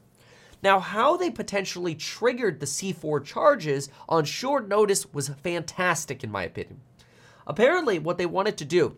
Now, 0.62 0.80
how 0.80 1.16
they 1.16 1.30
potentially 1.30 1.94
triggered 1.94 2.60
the 2.60 2.66
C4 2.66 3.24
charges 3.24 3.88
on 4.06 4.24
short 4.26 4.68
notice 4.68 5.12
was 5.12 5.28
fantastic, 5.28 6.22
in 6.22 6.30
my 6.30 6.42
opinion. 6.44 6.82
Apparently, 7.46 7.98
what 7.98 8.18
they 8.18 8.26
wanted 8.26 8.58
to 8.58 8.64
do 8.64 8.96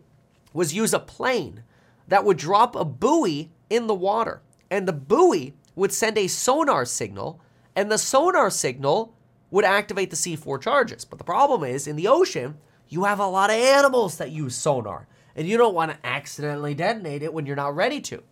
was 0.52 0.74
use 0.74 0.92
a 0.92 0.98
plane 0.98 1.62
that 2.08 2.24
would 2.24 2.38
drop 2.38 2.74
a 2.74 2.84
buoy 2.84 3.52
in 3.70 3.86
the 3.86 3.94
water 3.94 4.42
and 4.70 4.86
the 4.86 4.92
buoy 4.92 5.54
would 5.74 5.92
send 5.92 6.18
a 6.18 6.26
sonar 6.26 6.84
signal, 6.84 7.40
and 7.76 7.90
the 7.90 7.98
sonar 7.98 8.50
signal 8.50 9.14
would 9.50 9.64
activate 9.64 10.10
the 10.10 10.16
C4 10.16 10.60
charges. 10.60 11.04
But 11.04 11.18
the 11.18 11.24
problem 11.24 11.64
is, 11.64 11.86
in 11.86 11.96
the 11.96 12.08
ocean, 12.08 12.58
you 12.88 13.04
have 13.04 13.20
a 13.20 13.26
lot 13.26 13.50
of 13.50 13.56
animals 13.56 14.18
that 14.18 14.30
use 14.30 14.54
sonar, 14.54 15.06
and 15.34 15.46
you 15.48 15.56
don't 15.56 15.74
want 15.74 15.92
to 15.92 16.06
accidentally 16.06 16.74
detonate 16.74 17.22
it 17.22 17.32
when 17.32 17.46
you're 17.46 17.56
not 17.56 17.74
ready 17.74 18.00
to. 18.02 18.22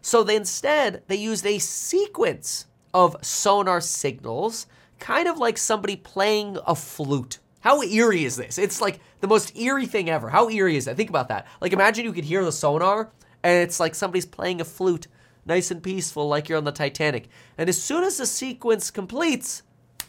So 0.00 0.22
they, 0.22 0.36
instead, 0.36 1.02
they 1.08 1.16
used 1.16 1.44
a 1.44 1.58
sequence 1.58 2.66
of 2.94 3.16
sonar 3.22 3.80
signals, 3.80 4.66
kind 4.98 5.28
of 5.28 5.38
like 5.38 5.58
somebody 5.58 5.96
playing 5.96 6.58
a 6.66 6.74
flute. 6.74 7.38
How 7.60 7.82
eerie 7.82 8.24
is 8.24 8.36
this? 8.36 8.58
It's 8.58 8.80
like 8.80 9.00
the 9.20 9.26
most 9.26 9.56
eerie 9.56 9.86
thing 9.86 10.08
ever. 10.08 10.30
How 10.30 10.48
eerie 10.48 10.76
is 10.76 10.84
that? 10.84 10.96
Think 10.96 11.10
about 11.10 11.28
that. 11.28 11.46
Like 11.60 11.72
imagine 11.72 12.04
you 12.04 12.12
could 12.12 12.24
hear 12.24 12.44
the 12.44 12.52
sonar 12.52 13.10
and 13.42 13.62
it's 13.62 13.80
like 13.80 13.94
somebody's 13.94 14.26
playing 14.26 14.60
a 14.60 14.64
flute 14.64 15.08
nice 15.48 15.70
and 15.70 15.82
peaceful 15.82 16.28
like 16.28 16.48
you're 16.48 16.58
on 16.58 16.64
the 16.64 16.72
Titanic. 16.72 17.28
And 17.56 17.68
as 17.68 17.82
soon 17.82 18.04
as 18.04 18.18
the 18.18 18.26
sequence 18.26 18.90
completes, 18.90 19.62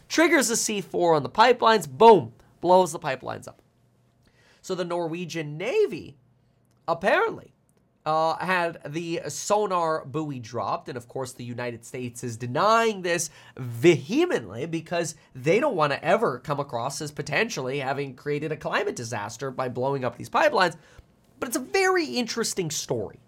triggers 0.08 0.50
the 0.50 0.56
C4 0.56 1.16
on 1.16 1.24
the 1.24 1.30
pipelines, 1.30 1.90
boom, 1.90 2.34
blows 2.62 2.92
the 2.92 3.00
pipelines 3.00 3.48
up. 3.48 3.62
So 4.62 4.76
the 4.76 4.86
Norwegian 4.86 5.58
Navy 5.58 6.18
apparently 6.88 7.54
uh, 8.06 8.36
had 8.38 8.80
the 8.88 9.22
sonar 9.28 10.04
buoy 10.06 10.40
dropped. 10.40 10.90
And 10.90 10.98
of 10.98 11.08
course, 11.08 11.34
the 11.34 11.44
United 11.44 11.86
States 11.86 12.24
is 12.24 12.38
denying 12.38 13.02
this 13.02 13.30
vehemently 13.58 14.66
because 14.66 15.16
they 15.36 15.60
don't 15.60 15.76
want 15.76 15.94
to 15.94 16.04
ever 16.04 16.40
come 16.40 16.60
across 16.60 17.02
as 17.02 17.12
potentially 17.12 17.80
having 17.80 18.16
created 18.16 18.52
a 18.52 18.58
climate 18.58 18.96
disaster 18.96 19.52
by 19.52 19.70
blowing 19.70 20.04
up 20.04 20.18
these 20.18 20.30
pipelines. 20.30 20.76
But 21.40 21.50
it's 21.50 21.58
a 21.58 21.62
very 21.62 22.06
interesting 22.06 22.72
story. 22.72 23.20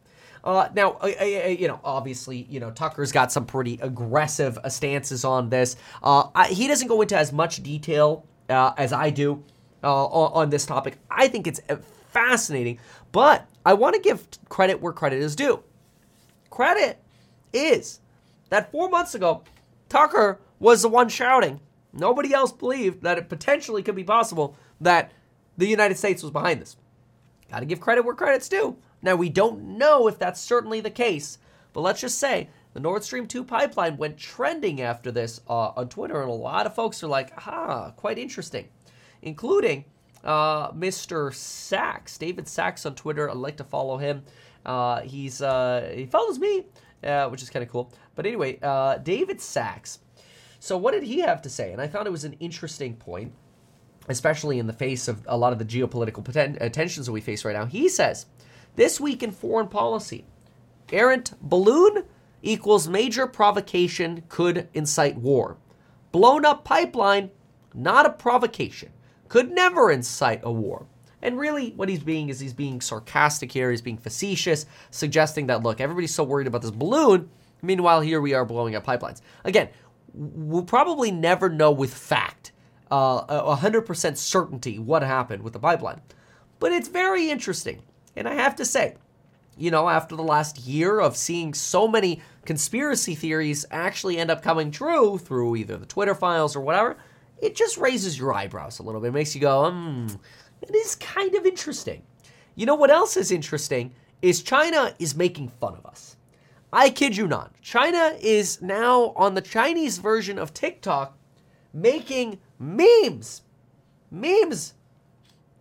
Uh, 0.44 0.70
now, 0.74 0.92
uh, 1.02 1.12
uh, 1.20 1.24
uh, 1.24 1.48
you 1.48 1.68
know, 1.68 1.80
obviously, 1.84 2.48
you 2.50 2.60
know, 2.60 2.72
Tucker's 2.72 3.12
got 3.12 3.32
some 3.32 3.46
pretty 3.46 3.78
aggressive 3.82 4.58
uh, 4.58 4.70
stances 4.70 5.24
on 5.24 5.50
this. 5.50 5.76
Uh, 6.02 6.30
I, 6.34 6.48
he 6.48 6.68
doesn't 6.68 6.88
go 6.88 7.02
into 7.02 7.18
as 7.18 7.32
much 7.32 7.62
detail 7.64 8.26
as 8.50 8.92
I 8.92 9.12
do 9.12 9.44
on, 9.82 10.32
on, 10.34 10.50
this 10.50 10.66
topic. 10.66 10.98
I 11.10 11.30
think 11.30 11.48
it's 11.48 11.62
fascinating, 12.10 12.80
but 13.14 13.48
I 13.66 13.74
want 13.76 13.96
to 13.96 14.02
give 14.02 14.28
credit 14.50 14.82
where 14.82 14.92
credit 14.92 15.20
is 15.20 15.38
due. 15.38 15.64
Credit 16.50 17.02
is 17.54 18.02
that 18.50 18.72
four 18.72 18.90
months 18.90 19.16
ago, 19.16 19.44
Tucker 19.88 20.40
was 20.60 20.82
the 20.82 20.90
one 20.90 21.08
shouting. 21.08 21.62
Nobody 21.94 22.34
else 22.34 22.52
believed 22.52 23.04
that 23.04 23.18
it 23.18 23.30
potentially 23.30 23.84
could 23.84 23.96
be 23.96 24.04
possible 24.04 24.58
that 24.82 25.12
the 25.58 25.68
United 25.68 25.98
States 25.98 26.22
was 26.22 26.32
behind 26.32 26.62
this. 26.62 26.76
Got 27.50 27.60
to 27.60 27.66
give 27.66 27.80
credit 27.80 28.04
where 28.04 28.16
credit's 28.16 28.50
due. 28.50 28.78
Now, 29.02 29.16
we 29.16 29.30
don't 29.30 29.78
know 29.78 30.08
if 30.08 30.20
that's 30.20 30.40
certainly 30.40 30.82
the 30.82 30.92
case, 30.92 31.38
but 31.74 31.82
let's 31.82 32.02
just 32.02 32.20
say 32.20 32.50
the 32.74 32.80
Nord 32.80 33.04
Stream 33.04 33.28
2 33.28 33.44
pipeline 33.44 33.98
went 33.98 34.18
trending 34.18 34.82
after 34.82 35.12
this 35.12 35.42
uh, 35.50 35.70
on 35.76 35.90
Twitter, 35.90 36.22
and 36.22 36.30
a 36.30 36.34
lot 36.34 36.66
of 36.66 36.76
folks 36.76 37.04
are 37.04 37.08
like, 37.08 37.34
ah, 37.48 37.92
quite 37.98 38.18
interesting, 38.18 38.68
including 39.22 39.86
uh, 40.24 40.72
Mr. 40.72 41.34
Sacks, 41.34 42.18
David 42.18 42.48
Sacks 42.48 42.86
on 42.86 42.96
Twitter. 42.96 43.30
I'd 43.30 43.38
like 43.38 43.58
to 43.58 43.64
follow 43.64 43.98
him. 43.98 44.24
Uh, 44.66 45.02
he's 45.02 45.42
uh, 45.42 45.92
he 45.94 46.06
follows 46.06 46.40
me, 46.40 46.66
uh, 47.04 47.28
which 47.30 47.42
is 47.42 47.50
kind 47.50 47.64
of 47.64 47.70
cool. 47.70 47.92
But 48.16 48.26
anyway, 48.26 48.60
uh, 48.62 48.98
David 48.98 49.42
Sacks. 49.42 50.00
So 50.60 50.78
what 50.78 50.92
did 50.92 51.04
he 51.04 51.20
have 51.22 51.42
to 51.42 51.50
say? 51.50 51.72
And 51.72 51.82
I 51.82 51.88
thought 51.88 52.06
it 52.06 52.12
was 52.12 52.24
an 52.24 52.34
interesting 52.34 52.96
point, 52.96 53.34
especially 54.08 54.60
in 54.60 54.68
the 54.68 54.74
face 54.74 55.08
of 55.08 55.24
a 55.28 55.36
lot 55.36 55.54
of 55.54 55.60
the 55.60 55.66
geopolitical 55.66 56.24
poten- 56.24 56.72
tensions 56.72 57.08
that 57.08 57.12
we 57.12 57.22
face 57.22 57.44
right 57.44 57.56
now. 57.56 57.66
He 57.66 57.90
says 57.90 58.28
this 58.76 59.00
week 59.00 59.22
in 59.24 59.32
foreign 59.32 59.68
policy, 59.68 60.26
errant 60.92 61.34
balloon 61.42 62.04
equals 62.42 62.88
major 62.88 63.28
provocation 63.28 64.24
could 64.30 64.68
incite 64.74 65.18
war. 65.18 65.58
Blown 66.12 66.46
up 66.46 66.64
pipeline, 66.64 67.32
not 67.74 68.06
a 68.06 68.10
provocation, 68.10 68.92
could 69.28 69.52
never 69.52 69.92
incite 69.92 70.42
a 70.44 70.52
war. 70.52 70.88
And 71.22 71.38
really, 71.38 71.72
what 71.72 71.88
he's 71.88 72.04
being 72.04 72.30
is 72.30 72.40
he's 72.40 72.54
being 72.54 72.82
sarcastic 72.82 73.52
here, 73.52 73.70
he's 73.70 73.82
being 73.82 73.98
facetious, 73.98 74.66
suggesting 74.90 75.48
that, 75.48 75.62
look, 75.62 75.80
everybody's 75.80 76.14
so 76.14 76.24
worried 76.24 76.48
about 76.48 76.64
this 76.64 76.72
balloon. 76.72 77.30
Meanwhile, 77.62 78.02
here 78.02 78.20
we 78.20 78.34
are 78.34 78.44
blowing 78.44 78.76
up 78.76 78.86
pipelines. 78.86 79.22
Again, 79.44 79.70
we'll 80.14 80.64
probably 80.64 81.12
never 81.12 81.48
know 81.48 81.72
with 81.72 81.94
fact, 81.94 82.52
uh, 82.90 83.56
100% 83.56 84.18
certainty 84.18 84.80
what 84.80 85.04
happened 85.04 85.44
with 85.44 85.54
the 85.54 85.60
pipeline. 85.60 86.02
But 86.60 86.72
it's 86.72 86.88
very 86.88 87.30
interesting 87.30 87.84
and 88.16 88.28
I 88.28 88.34
have 88.34 88.56
to 88.58 88.66
say, 88.66 88.96
you 89.58 89.72
know, 89.72 89.90
after 89.90 90.16
the 90.16 90.24
last 90.24 90.60
year 90.60 91.00
of 91.00 91.18
seeing 91.18 91.54
so 91.54 91.88
many 91.88 92.22
conspiracy 92.46 93.16
theories 93.16 93.66
actually 93.72 94.18
end 94.18 94.32
up 94.32 94.42
coming 94.42 94.72
true 94.72 95.18
through 95.18 95.56
either 95.56 95.78
the 95.78 95.86
Twitter 95.86 96.16
files 96.16 96.56
or 96.56 96.62
whatever, 96.62 96.98
it 97.42 97.56
just 97.56 97.78
raises 97.78 98.18
your 98.18 98.34
eyebrows 98.34 98.80
a 98.80 98.84
little 98.84 99.02
bit. 99.02 99.10
It 99.10 99.14
makes 99.14 99.36
you 99.36 99.42
go, 99.42 99.70
hmm, 99.70 100.08
it 100.62 100.76
is 100.76 100.96
kind 100.96 101.36
of 101.36 101.46
interesting. 101.46 102.04
You 102.56 102.66
know 102.66 102.76
what 102.76 102.92
else 102.92 103.18
is 103.18 103.32
interesting 103.32 103.94
is 104.22 104.44
China 104.44 104.94
is 105.00 105.16
making 105.16 105.50
fun 105.50 105.76
of 105.76 105.86
us. 105.86 106.18
I 106.74 106.90
kid 106.90 107.18
you 107.18 107.28
not. 107.28 107.54
China 107.62 108.16
is 108.22 108.62
now 108.62 109.14
on 109.16 109.34
the 109.34 109.42
Chinese 109.42 109.98
version 109.98 110.40
of 110.40 110.54
TikTok 110.54 111.18
making 111.74 112.40
memes. 112.60 113.42
Memes 114.10 114.74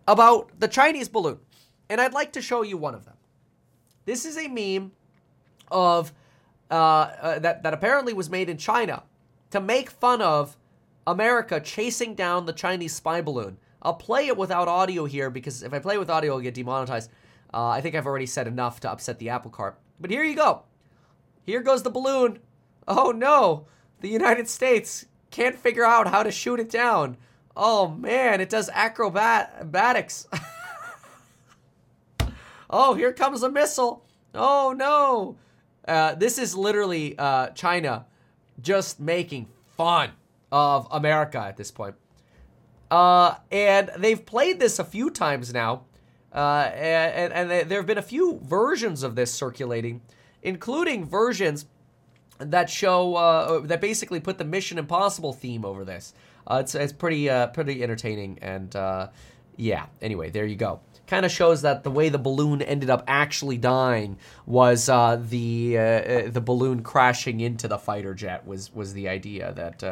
about 0.07 0.51
the 0.59 0.67
Chinese 0.67 1.09
balloon. 1.09 1.39
And 1.91 1.99
I'd 1.99 2.13
like 2.13 2.31
to 2.33 2.41
show 2.41 2.61
you 2.61 2.77
one 2.77 2.95
of 2.95 3.03
them. 3.03 3.15
This 4.05 4.23
is 4.23 4.37
a 4.37 4.47
meme 4.47 4.93
of 5.69 6.13
uh, 6.71 6.73
uh, 6.73 7.39
that 7.39 7.63
that 7.63 7.73
apparently 7.73 8.13
was 8.13 8.29
made 8.29 8.47
in 8.47 8.55
China 8.55 9.03
to 9.49 9.59
make 9.59 9.89
fun 9.89 10.21
of 10.21 10.55
America 11.05 11.59
chasing 11.59 12.15
down 12.15 12.45
the 12.45 12.53
Chinese 12.53 12.95
spy 12.95 13.19
balloon. 13.19 13.57
I'll 13.81 13.95
play 13.95 14.27
it 14.27 14.37
without 14.37 14.69
audio 14.69 15.03
here 15.03 15.29
because 15.29 15.63
if 15.63 15.73
I 15.73 15.79
play 15.79 15.97
with 15.97 16.09
audio, 16.09 16.35
I'll 16.35 16.39
get 16.39 16.53
demonetized. 16.53 17.11
Uh, 17.53 17.67
I 17.67 17.81
think 17.81 17.93
I've 17.93 18.07
already 18.07 18.25
said 18.25 18.47
enough 18.47 18.79
to 18.79 18.89
upset 18.89 19.19
the 19.19 19.27
apple 19.27 19.51
cart. 19.51 19.77
But 19.99 20.11
here 20.11 20.23
you 20.23 20.37
go. 20.37 20.61
Here 21.43 21.59
goes 21.59 21.83
the 21.83 21.89
balloon. 21.89 22.39
Oh 22.87 23.11
no, 23.11 23.65
the 23.99 24.07
United 24.07 24.47
States 24.47 25.07
can't 25.29 25.57
figure 25.57 25.83
out 25.83 26.07
how 26.07 26.23
to 26.23 26.31
shoot 26.31 26.61
it 26.61 26.69
down. 26.69 27.17
Oh 27.53 27.89
man, 27.89 28.39
it 28.39 28.49
does 28.49 28.69
acrobatics. 28.69 30.25
oh, 32.71 32.95
here 32.95 33.13
comes 33.13 33.43
a 33.43 33.51
missile. 33.51 34.03
Oh 34.33 34.73
no. 34.75 35.37
Uh, 35.87 36.15
this 36.15 36.37
is 36.37 36.55
literally 36.55 37.17
uh, 37.17 37.49
China 37.49 38.05
just 38.61 38.99
making 38.99 39.47
fun 39.77 40.11
of 40.51 40.87
America 40.91 41.39
at 41.39 41.57
this 41.57 41.71
point. 41.71 41.95
Uh, 42.89 43.35
and 43.51 43.89
they've 43.97 44.25
played 44.25 44.59
this 44.59 44.79
a 44.79 44.83
few 44.83 45.09
times 45.09 45.53
now. 45.53 45.83
Uh, 46.33 46.69
and, 46.73 47.33
and, 47.33 47.69
there 47.69 47.79
have 47.79 47.85
been 47.85 47.97
a 47.97 48.01
few 48.01 48.39
versions 48.43 49.03
of 49.03 49.15
this 49.15 49.33
circulating, 49.33 50.01
including 50.41 51.05
versions 51.05 51.65
that 52.37 52.69
show 52.69 53.15
uh, 53.15 53.59
that 53.59 53.81
basically 53.81 54.19
put 54.19 54.37
the 54.37 54.45
Mission 54.45 54.77
Impossible 54.77 55.33
theme 55.33 55.65
over 55.65 55.83
this. 55.83 56.13
Uh, 56.47 56.59
it's 56.61 56.73
it's 56.73 56.93
pretty 56.93 57.27
pretty 57.53 57.83
entertaining, 57.83 58.39
and 58.41 58.73
yeah. 59.57 59.87
Anyway, 60.01 60.29
there 60.29 60.45
you 60.45 60.55
go. 60.55 60.79
Kind 61.11 61.25
of 61.25 61.31
shows 61.33 61.61
that 61.63 61.83
the 61.83 61.91
way 61.91 62.07
the 62.07 62.17
balloon 62.17 62.61
ended 62.61 62.89
up 62.89 63.03
actually 63.05 63.57
dying 63.57 64.17
was 64.45 64.87
uh, 64.87 65.17
the 65.21 65.77
uh, 65.77 66.29
the 66.31 66.39
balloon 66.39 66.83
crashing 66.83 67.41
into 67.41 67.67
the 67.67 67.77
fighter 67.77 68.13
jet 68.13 68.47
was 68.47 68.73
was 68.73 68.93
the 68.93 69.09
idea 69.09 69.51
that. 69.51 69.83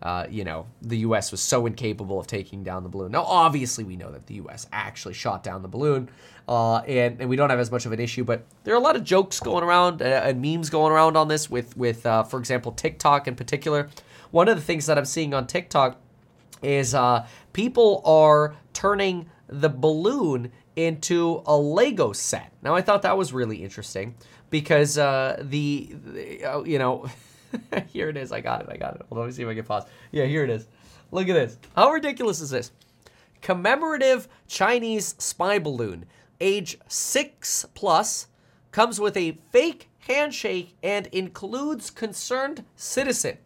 Uh, 0.00 0.26
you 0.30 0.44
know, 0.44 0.64
the 0.80 0.98
U.S. 0.98 1.32
was 1.32 1.40
so 1.40 1.66
incapable 1.66 2.20
of 2.20 2.28
taking 2.28 2.62
down 2.62 2.84
the 2.84 2.88
balloon. 2.88 3.10
Now, 3.10 3.24
obviously, 3.24 3.82
we 3.82 3.96
know 3.96 4.12
that 4.12 4.28
the 4.28 4.34
U.S. 4.34 4.68
actually 4.72 5.14
shot 5.14 5.42
down 5.42 5.62
the 5.62 5.68
balloon, 5.68 6.08
uh, 6.48 6.76
and, 6.76 7.20
and 7.20 7.28
we 7.28 7.34
don't 7.34 7.50
have 7.50 7.58
as 7.58 7.72
much 7.72 7.84
of 7.84 7.90
an 7.90 7.98
issue. 7.98 8.22
But 8.22 8.44
there 8.62 8.74
are 8.74 8.76
a 8.76 8.80
lot 8.80 8.94
of 8.94 9.02
jokes 9.02 9.40
going 9.40 9.64
around 9.64 10.00
uh, 10.00 10.04
and 10.04 10.40
memes 10.40 10.70
going 10.70 10.92
around 10.92 11.16
on 11.16 11.26
this 11.26 11.50
with, 11.50 11.76
with 11.76 12.06
uh, 12.06 12.22
for 12.22 12.38
example, 12.38 12.70
TikTok 12.70 13.26
in 13.26 13.34
particular. 13.34 13.88
One 14.30 14.48
of 14.48 14.54
the 14.54 14.62
things 14.62 14.86
that 14.86 14.96
I'm 14.96 15.04
seeing 15.04 15.34
on 15.34 15.48
TikTok 15.48 15.96
is 16.62 16.94
uh, 16.94 17.26
people 17.52 18.02
are 18.04 18.54
turning 18.72 19.28
the 19.48 19.68
balloon 19.68 20.52
into 20.76 21.42
a 21.46 21.56
Lego 21.56 22.12
set. 22.12 22.52
Now, 22.62 22.74
I 22.74 22.82
thought 22.82 23.02
that 23.02 23.16
was 23.16 23.32
really 23.32 23.62
interesting 23.62 24.14
because 24.50 24.98
uh, 24.98 25.42
the, 25.42 25.90
the 26.04 26.62
you 26.66 26.78
know. 26.78 27.06
here 27.88 28.10
it 28.10 28.16
is. 28.16 28.30
I 28.30 28.40
got 28.40 28.62
it. 28.62 28.68
I 28.70 28.76
got 28.76 28.96
it. 28.96 29.02
Hold 29.08 29.18
on. 29.18 29.18
Let 29.20 29.26
me 29.26 29.32
see 29.32 29.42
if 29.42 29.48
I 29.48 29.54
can 29.54 29.64
pause. 29.64 29.84
Yeah, 30.12 30.26
here 30.26 30.44
it 30.44 30.50
is. 30.50 30.66
Look 31.10 31.28
at 31.28 31.34
this. 31.34 31.56
How 31.74 31.90
ridiculous 31.90 32.40
is 32.40 32.50
this? 32.50 32.70
Commemorative 33.40 34.28
Chinese 34.46 35.14
spy 35.18 35.58
balloon, 35.58 36.04
age 36.40 36.78
six 36.88 37.64
plus, 37.74 38.26
comes 38.70 39.00
with 39.00 39.16
a 39.16 39.38
fake 39.50 39.88
handshake 40.00 40.76
and 40.82 41.06
includes 41.08 41.90
concerned 41.90 42.64
citizen. 42.76 43.38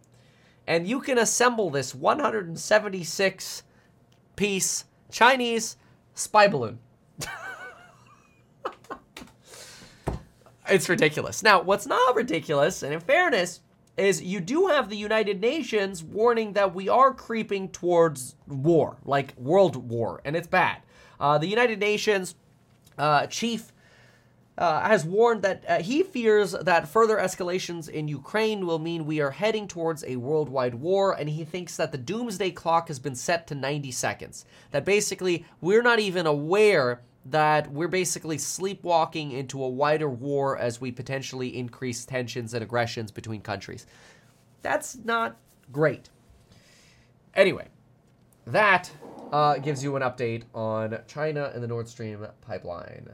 And 0.65 0.87
you 0.87 1.01
can 1.01 1.17
assemble 1.17 1.69
this 1.69 1.93
176 1.93 3.63
piece 4.35 4.85
Chinese 5.11 5.77
spy 6.13 6.47
balloon. 6.47 6.79
it's 10.69 10.87
ridiculous. 10.89 11.43
Now, 11.43 11.61
what's 11.61 11.85
not 11.85 12.15
ridiculous, 12.15 12.83
and 12.83 12.93
in 12.93 12.99
fairness, 12.99 13.61
is 13.97 14.21
you 14.23 14.39
do 14.39 14.67
have 14.67 14.89
the 14.89 14.95
United 14.97 15.41
Nations 15.41 16.03
warning 16.03 16.53
that 16.53 16.73
we 16.73 16.89
are 16.89 17.13
creeping 17.13 17.69
towards 17.69 18.35
war, 18.47 18.97
like 19.05 19.37
world 19.37 19.75
war, 19.75 20.21
and 20.25 20.35
it's 20.35 20.47
bad. 20.47 20.77
Uh, 21.19 21.37
the 21.37 21.47
United 21.47 21.79
Nations 21.79 22.35
uh, 22.97 23.27
chief 23.27 23.72
uh, 24.57 24.81
has 24.81 25.03
warned 25.05 25.41
that 25.41 25.63
uh, 25.67 25.81
he 25.81 26.03
fears 26.03 26.51
that 26.51 26.87
further 26.87 27.17
escalations 27.17 27.89
in 27.89 28.07
Ukraine 28.07 28.67
will 28.67 28.79
mean 28.79 29.05
we 29.05 29.19
are 29.19 29.31
heading 29.31 29.67
towards 29.67 30.03
a 30.05 30.17
worldwide 30.17 30.75
war, 30.75 31.13
and 31.13 31.29
he 31.29 31.43
thinks 31.43 31.75
that 31.77 31.91
the 31.91 31.97
doomsday 31.97 32.51
clock 32.51 32.87
has 32.87 32.99
been 32.99 33.15
set 33.15 33.47
to 33.47 33.55
90 33.55 33.91
seconds. 33.91 34.45
That 34.71 34.85
basically 34.85 35.45
we're 35.59 35.81
not 35.81 35.99
even 35.99 36.27
aware 36.27 37.01
that 37.25 37.71
we're 37.71 37.87
basically 37.87 38.37
sleepwalking 38.37 39.31
into 39.31 39.63
a 39.63 39.69
wider 39.69 40.09
war 40.09 40.57
as 40.57 40.81
we 40.81 40.91
potentially 40.91 41.57
increase 41.57 42.05
tensions 42.05 42.53
and 42.53 42.61
aggressions 42.61 43.11
between 43.11 43.41
countries. 43.41 43.85
That's 44.61 44.97
not 45.03 45.37
great. 45.71 46.09
Anyway, 47.33 47.69
that 48.45 48.91
uh, 49.31 49.57
gives 49.57 49.83
you 49.83 49.95
an 49.95 50.03
update 50.03 50.43
on 50.53 50.99
China 51.07 51.51
and 51.53 51.63
the 51.63 51.67
Nord 51.67 51.87
Stream 51.87 52.27
pipeline. 52.41 53.09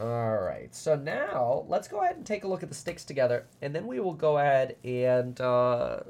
All 0.00 0.38
right, 0.38 0.74
so 0.74 0.96
now 0.96 1.64
let's 1.68 1.86
go 1.86 2.02
ahead 2.02 2.16
and 2.16 2.26
take 2.26 2.44
a 2.44 2.48
look 2.48 2.62
at 2.64 2.68
the 2.68 2.74
sticks 2.74 3.04
together, 3.04 3.46
and 3.62 3.74
then 3.74 3.86
we 3.86 4.00
will 4.00 4.14
go 4.14 4.38
ahead 4.38 4.76
and 4.82 5.40
uh, 5.40 6.00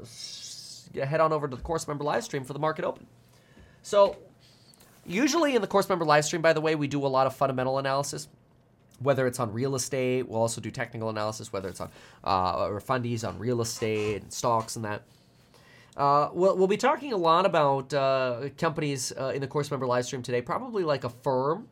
head 0.95 1.21
on 1.21 1.33
over 1.33 1.47
to 1.47 1.55
the 1.55 1.63
course 1.63 1.87
member 1.87 2.03
live 2.03 2.25
stream 2.25 2.45
for 2.45 2.55
the 2.55 2.59
market 2.59 2.85
open. 2.85 3.07
So 3.83 4.17
Usually 5.07 5.55
in 5.55 5.61
the 5.61 5.69
course 5.69 5.89
member 5.89 6.05
live 6.05 6.25
stream, 6.25 6.41
by 6.41 6.53
the 6.53 6.61
way, 6.61 6.75
we 6.75 6.87
do 6.89 7.05
a 7.05 7.09
lot 7.09 7.27
of 7.27 7.35
fundamental 7.35 7.79
analysis. 7.79 8.29
Whether 9.01 9.27
it's 9.27 9.39
on 9.39 9.53
real 9.53 9.75
estate, 9.75 10.29
we'll 10.29 10.41
also 10.41 10.61
do 10.61 10.71
technical 10.71 11.11
analysis. 11.11 11.53
Whether 11.53 11.69
it's 11.69 11.81
on 11.81 11.91
uh, 12.23 12.67
or 12.67 12.81
fundies 12.81 13.27
on 13.27 13.39
real 13.39 13.61
estate 13.61 14.23
and 14.23 14.33
stocks 14.33 14.77
and 14.77 14.85
that. 14.85 15.03
Uh, 15.97 16.31
we'll, 16.33 16.57
we'll 16.57 16.67
be 16.67 16.77
talking 16.77 17.13
a 17.13 17.17
lot 17.17 17.45
about 17.45 17.93
uh, 17.93 18.49
companies 18.57 19.13
uh, 19.13 19.33
in 19.35 19.41
the 19.41 19.47
course 19.47 19.71
member 19.71 19.87
live 19.87 20.07
stream 20.07 20.23
today, 20.23 20.41
probably 20.41 20.85
like 20.85 21.05
Affirm. 21.05 21.69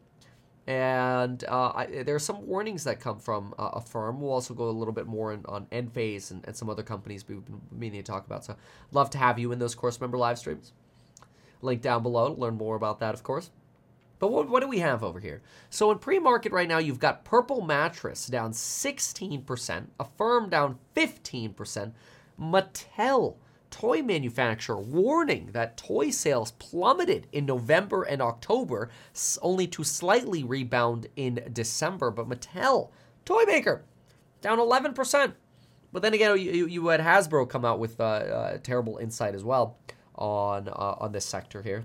And 0.66 1.42
uh, 1.48 1.72
I, 1.74 1.86
there 2.04 2.14
are 2.14 2.20
some 2.20 2.46
warnings 2.46 2.84
that 2.84 3.00
come 3.00 3.18
from 3.18 3.52
uh, 3.58 3.80
firm. 3.80 4.20
We'll 4.20 4.32
also 4.32 4.54
go 4.54 4.68
a 4.68 4.70
little 4.70 4.94
bit 4.94 5.06
more 5.06 5.32
in, 5.32 5.44
on 5.46 5.66
Enphase 5.72 6.30
and, 6.30 6.44
and 6.46 6.56
some 6.56 6.70
other 6.70 6.84
companies 6.84 7.26
we've 7.26 7.44
been 7.44 7.60
meaning 7.72 8.02
to 8.02 8.06
talk 8.10 8.26
about. 8.26 8.44
So, 8.44 8.56
love 8.92 9.10
to 9.10 9.18
have 9.18 9.38
you 9.38 9.50
in 9.50 9.58
those 9.58 9.74
course 9.74 10.00
member 10.00 10.16
live 10.16 10.38
streams. 10.38 10.72
Link 11.62 11.82
down 11.82 12.02
below 12.02 12.34
to 12.34 12.40
learn 12.40 12.54
more 12.54 12.76
about 12.76 13.00
that, 13.00 13.14
of 13.14 13.22
course. 13.22 13.50
But 14.22 14.30
what, 14.30 14.48
what 14.48 14.60
do 14.60 14.68
we 14.68 14.78
have 14.78 15.02
over 15.02 15.18
here? 15.18 15.42
So 15.68 15.90
in 15.90 15.98
pre-market 15.98 16.52
right 16.52 16.68
now, 16.68 16.78
you've 16.78 17.00
got 17.00 17.24
Purple 17.24 17.60
Mattress 17.60 18.28
down 18.28 18.52
16%, 18.52 19.86
Affirm 19.98 20.48
down 20.48 20.78
15%, 20.94 21.92
Mattel, 22.40 23.34
toy 23.72 24.02
manufacturer, 24.02 24.80
warning 24.80 25.50
that 25.52 25.76
toy 25.76 26.10
sales 26.10 26.52
plummeted 26.52 27.26
in 27.32 27.46
November 27.46 28.04
and 28.04 28.22
October, 28.22 28.90
only 29.40 29.66
to 29.66 29.82
slightly 29.82 30.44
rebound 30.44 31.08
in 31.16 31.42
December. 31.52 32.12
But 32.12 32.28
Mattel, 32.28 32.90
toy 33.24 33.42
maker, 33.44 33.82
down 34.40 34.58
11%. 34.58 35.32
But 35.92 36.02
then 36.02 36.14
again, 36.14 36.38
you, 36.38 36.66
you 36.66 36.86
had 36.88 37.00
Hasbro 37.00 37.48
come 37.48 37.64
out 37.64 37.78
with 37.78 38.00
uh, 38.00 38.04
uh, 38.04 38.58
terrible 38.62 38.98
insight 38.98 39.34
as 39.34 39.42
well 39.42 39.78
on 40.14 40.68
uh, 40.68 40.96
on 40.98 41.12
this 41.12 41.24
sector 41.24 41.62
here. 41.62 41.84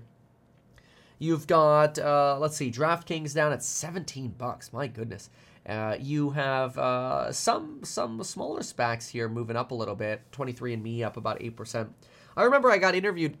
You've 1.18 1.46
got 1.46 1.98
uh, 1.98 2.38
let's 2.40 2.56
see, 2.56 2.70
DraftKings 2.70 3.34
down 3.34 3.52
at 3.52 3.62
17 3.62 4.34
bucks. 4.38 4.72
My 4.72 4.86
goodness. 4.86 5.28
Uh, 5.68 5.96
you 6.00 6.30
have 6.30 6.78
uh, 6.78 7.30
some 7.30 7.80
some 7.84 8.22
smaller 8.24 8.60
SPACs 8.60 9.10
here 9.10 9.28
moving 9.28 9.56
up 9.56 9.70
a 9.70 9.74
little 9.74 9.94
bit. 9.94 10.22
23andMe 10.32 11.02
up 11.02 11.16
about 11.16 11.42
eight 11.42 11.56
percent. 11.56 11.92
I 12.36 12.44
remember 12.44 12.70
I 12.70 12.78
got 12.78 12.94
interviewed 12.94 13.36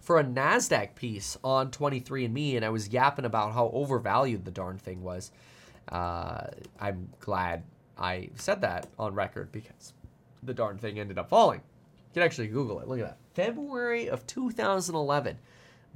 for 0.00 0.20
a 0.20 0.24
Nasdaq 0.24 0.94
piece 0.94 1.36
on 1.42 1.70
23andMe, 1.70 2.56
and 2.56 2.64
I 2.64 2.68
was 2.68 2.88
yapping 2.88 3.24
about 3.24 3.52
how 3.52 3.70
overvalued 3.72 4.44
the 4.44 4.50
darn 4.50 4.78
thing 4.78 5.02
was. 5.02 5.32
Uh, 5.88 6.46
I'm 6.78 7.10
glad 7.20 7.64
I 7.98 8.30
said 8.36 8.60
that 8.60 8.86
on 8.98 9.14
record 9.14 9.50
because 9.50 9.92
the 10.42 10.54
darn 10.54 10.78
thing 10.78 10.98
ended 10.98 11.18
up 11.18 11.28
falling. 11.28 11.60
You 11.60 12.14
can 12.14 12.22
actually 12.22 12.48
Google 12.48 12.80
it. 12.80 12.88
Look 12.88 13.00
at 13.00 13.06
that. 13.06 13.18
February 13.34 14.08
of 14.08 14.26
2011. 14.26 15.38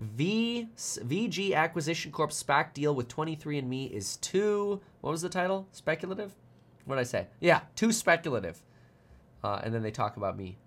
V 0.03 0.69
VG 0.77 1.55
Acquisition 1.55 2.13
Corp 2.13 2.31
SPAC 2.31 2.75
deal 2.75 2.95
with 2.95 3.09
23andMe 3.09 3.91
is 3.91 4.17
too. 4.17 4.81
What 5.01 5.11
was 5.11 5.23
the 5.23 5.29
title? 5.29 5.69
Speculative. 5.73 6.35
What 6.85 6.97
did 6.97 7.01
I 7.03 7.05
say? 7.05 7.27
Yeah, 7.41 7.61
too 7.77 7.93
speculative. 7.93 8.61
Uh, 9.45 9.61
and 9.63 9.75
then 9.75 9.83
they 9.83 9.91
talk 9.91 10.17
about 10.17 10.37
me 10.37 10.59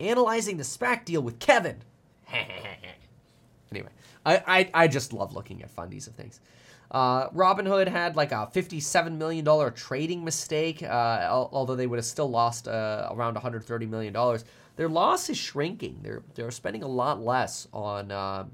analyzing 0.00 0.56
the 0.56 0.64
SPAC 0.64 1.04
deal 1.04 1.22
with 1.22 1.38
Kevin. 1.38 1.82
anyway, 3.70 3.90
I, 4.26 4.42
I 4.46 4.70
I 4.74 4.88
just 4.88 5.12
love 5.12 5.34
looking 5.34 5.62
at 5.62 5.74
fundies 5.74 6.06
of 6.06 6.14
things. 6.14 6.40
Uh, 6.90 7.28
Robinhood 7.30 7.88
had 7.88 8.14
like 8.14 8.30
a 8.30 8.48
$57 8.54 9.16
million 9.16 9.72
trading 9.74 10.24
mistake, 10.24 10.80
uh, 10.82 11.28
although 11.28 11.74
they 11.74 11.88
would 11.88 11.98
have 11.98 12.04
still 12.04 12.30
lost 12.30 12.68
uh, 12.68 13.08
around 13.10 13.36
$130 13.36 13.88
million. 13.88 14.14
Their 14.76 14.88
loss 14.88 15.28
is 15.28 15.36
shrinking. 15.36 15.98
They're, 16.02 16.22
they're 16.34 16.52
spending 16.52 16.84
a 16.84 16.88
lot 16.88 17.20
less 17.20 17.66
on, 17.72 18.12
uh, 18.12 18.44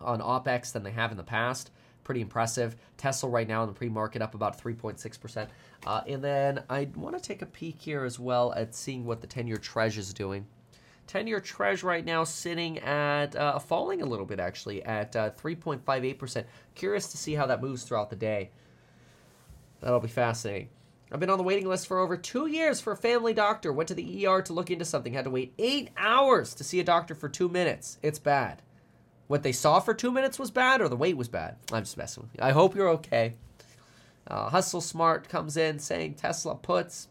on 0.00 0.20
OPEX 0.20 0.72
than 0.72 0.82
they 0.82 0.90
have 0.90 1.10
in 1.10 1.16
the 1.16 1.22
past. 1.22 1.70
Pretty 2.04 2.20
impressive. 2.20 2.76
Tesla 2.96 3.28
right 3.28 3.48
now 3.48 3.62
in 3.62 3.68
the 3.68 3.74
pre-market 3.74 4.22
up 4.22 4.34
about 4.34 4.62
3.6%. 4.62 5.48
Uh, 5.86 6.00
and 6.06 6.22
then 6.22 6.62
I 6.70 6.88
want 6.94 7.16
to 7.16 7.22
take 7.22 7.42
a 7.42 7.46
peek 7.46 7.80
here 7.80 8.04
as 8.04 8.18
well 8.18 8.52
at 8.54 8.74
seeing 8.74 9.04
what 9.04 9.20
the 9.20 9.26
10-year 9.26 9.56
Treasury 9.56 10.00
is 10.00 10.14
doing. 10.14 10.46
10 11.06 11.26
year 11.26 11.40
Treasury 11.40 11.88
right 11.88 12.04
now 12.04 12.24
sitting 12.24 12.78
at 12.80 13.36
uh, 13.36 13.58
falling 13.58 14.02
a 14.02 14.06
little 14.06 14.26
bit 14.26 14.40
actually 14.40 14.82
at 14.84 15.14
uh, 15.14 15.30
3.58%. 15.30 16.44
Curious 16.74 17.08
to 17.08 17.16
see 17.16 17.34
how 17.34 17.46
that 17.46 17.62
moves 17.62 17.84
throughout 17.84 18.10
the 18.10 18.16
day. 18.16 18.50
That'll 19.80 20.00
be 20.00 20.08
fascinating. 20.08 20.68
I've 21.12 21.20
been 21.20 21.30
on 21.30 21.38
the 21.38 21.44
waiting 21.44 21.68
list 21.68 21.86
for 21.86 22.00
over 22.00 22.16
two 22.16 22.46
years 22.46 22.80
for 22.80 22.92
a 22.92 22.96
family 22.96 23.32
doctor. 23.32 23.72
Went 23.72 23.88
to 23.88 23.94
the 23.94 24.26
ER 24.26 24.42
to 24.42 24.52
look 24.52 24.70
into 24.70 24.84
something. 24.84 25.12
Had 25.12 25.24
to 25.24 25.30
wait 25.30 25.54
eight 25.58 25.90
hours 25.96 26.54
to 26.54 26.64
see 26.64 26.80
a 26.80 26.84
doctor 26.84 27.14
for 27.14 27.28
two 27.28 27.48
minutes. 27.48 27.98
It's 28.02 28.18
bad. 28.18 28.62
What 29.28 29.42
they 29.42 29.52
saw 29.52 29.80
for 29.80 29.94
two 29.94 30.12
minutes 30.12 30.38
was 30.38 30.50
bad, 30.50 30.80
or 30.80 30.88
the 30.88 30.96
wait 30.96 31.16
was 31.16 31.28
bad. 31.28 31.56
I'm 31.72 31.82
just 31.82 31.96
messing 31.96 32.22
with 32.22 32.34
you. 32.34 32.40
I 32.42 32.52
hope 32.52 32.74
you're 32.74 32.90
okay. 32.90 33.34
Uh, 34.26 34.50
Hustle 34.50 34.80
Smart 34.80 35.28
comes 35.28 35.56
in 35.56 35.78
saying 35.78 36.14
Tesla 36.14 36.54
puts 36.54 37.08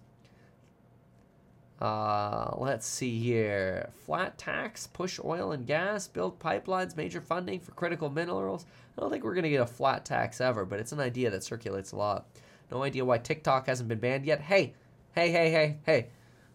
uh, 1.81 2.51
let's 2.57 2.87
see 2.87 3.19
here. 3.19 3.89
Flat 4.05 4.37
tax, 4.37 4.87
push 4.87 5.19
oil 5.23 5.51
and 5.51 5.67
gas, 5.67 6.07
build 6.07 6.39
pipelines, 6.39 6.95
major 6.95 7.19
funding 7.19 7.59
for 7.59 7.71
critical 7.73 8.09
minerals. 8.09 8.65
I 8.97 9.01
don't 9.01 9.11
think 9.11 9.23
we're 9.23 9.33
going 9.33 9.43
to 9.43 9.49
get 9.49 9.61
a 9.61 9.67
flat 9.67 10.05
tax 10.05 10.39
ever, 10.39 10.65
but 10.65 10.79
it's 10.79 10.93
an 10.93 11.01
idea 11.01 11.29
that 11.31 11.43
circulates 11.43 11.91
a 11.91 11.97
lot. 11.97 12.27
No 12.71 12.83
idea 12.83 13.03
why 13.03 13.17
TikTok 13.17 13.67
hasn't 13.67 13.89
been 13.89 13.99
banned 13.99 14.25
yet. 14.25 14.41
Hey, 14.41 14.73
hey, 15.13 15.31
hey, 15.31 15.51
hey, 15.51 15.77
hey. 15.85 16.07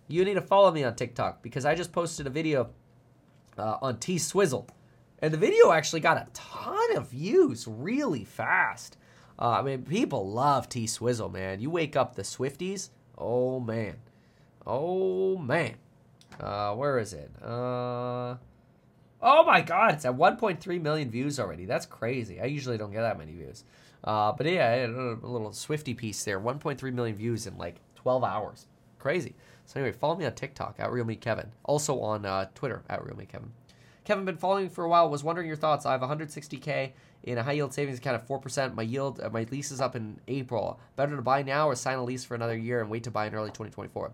You 0.09 0.25
need 0.25 0.35
to 0.35 0.41
follow 0.41 0.73
me 0.73 0.83
on 0.83 0.97
TikTok 0.97 1.43
because 1.43 1.65
I 1.65 1.75
just 1.75 1.93
posted 1.93 2.27
a 2.27 2.31
video 2.31 2.71
uh, 3.59 3.77
on 3.83 3.99
T 3.99 4.19
Swizzle. 4.19 4.67
And 5.23 5.33
the 5.33 5.39
video 5.39 5.73
actually 5.73 6.01
got 6.01 6.17
a 6.17 6.27
ton 6.33 6.97
of 6.97 7.09
views 7.11 7.67
really 7.67 8.25
fast. 8.25 8.97
Uh, 9.39 9.51
I 9.51 9.63
mean, 9.63 9.83
people 9.83 10.31
love 10.31 10.69
T 10.69 10.87
Swizzle, 10.87 11.29
man. 11.29 11.61
You 11.61 11.71
wake 11.71 11.97
up 11.97 12.15
the 12.15 12.23
Swifties, 12.23 12.91
oh 13.19 13.61
man. 13.61 13.97
Oh 14.67 15.37
man. 15.37 15.75
Uh, 16.39 16.75
where 16.75 16.99
is 16.99 17.13
it? 17.13 17.31
Uh, 17.43 18.37
oh 19.21 19.45
my 19.45 19.61
god, 19.61 19.95
it's 19.95 20.05
at 20.05 20.17
1.3 20.17 20.83
million 20.83 21.11
views 21.11 21.39
already. 21.39 21.67
That's 21.67 21.87
crazy. 21.87 22.41
I 22.41 22.47
usually 22.47 22.79
don't 22.79 22.93
get 22.93 23.03
that 23.03 23.19
many 23.19 23.33
views. 23.33 23.65
Uh, 24.03 24.33
but 24.33 24.47
yeah, 24.47 24.87
a 24.87 24.89
little 24.89 25.53
Swifty 25.53 25.93
piece 25.93 26.23
there. 26.25 26.41
1.3 26.41 26.93
million 26.93 27.17
views 27.17 27.47
in 27.47 27.59
like 27.59 27.77
12 27.97 28.25
hours. 28.25 28.67
Crazy. 28.99 29.35
So 29.67 29.81
anyway, 29.81 29.97
follow 29.97 30.17
me 30.17 30.25
on 30.25 30.35
TikTok 30.35 30.77
at 30.79 30.91
RealMeetKevin. 30.91 31.49
Also 31.65 32.01
on 32.01 32.25
uh, 32.25 32.47
Twitter 32.55 32.83
at 32.89 33.03
RealMeetKevin. 33.03 33.29
Kevin, 33.29 33.53
been 34.25 34.37
following 34.37 34.69
for 34.69 34.85
a 34.85 34.89
while. 34.89 35.09
Was 35.09 35.25
wondering 35.25 35.47
your 35.47 35.57
thoughts. 35.57 35.87
I 35.87 35.93
have 35.93 36.01
160k 36.01 36.93
in 37.23 37.39
a 37.39 37.43
high 37.43 37.53
yield 37.53 37.73
savings 37.73 37.99
account 37.99 38.27
four 38.27 38.39
percent. 38.39 38.75
My 38.75 38.83
yield, 38.83 39.21
uh, 39.21 39.31
my 39.31 39.47
lease 39.51 39.71
is 39.71 39.81
up 39.81 39.97
in 39.97 40.21
April. 40.29 40.79
Better 40.97 41.17
to 41.17 41.23
buy 41.23 41.43
now 41.43 41.69
or 41.69 41.75
sign 41.75 41.99
a 41.99 42.05
lease 42.05 42.25
for 42.25 42.35
another 42.35 42.57
year 42.57 42.81
and 42.81 42.91
wait 42.91 43.05
to 43.05 43.11
buy 43.11 43.27
in 43.27 43.35
early 43.35 43.51
2024. 43.51 44.13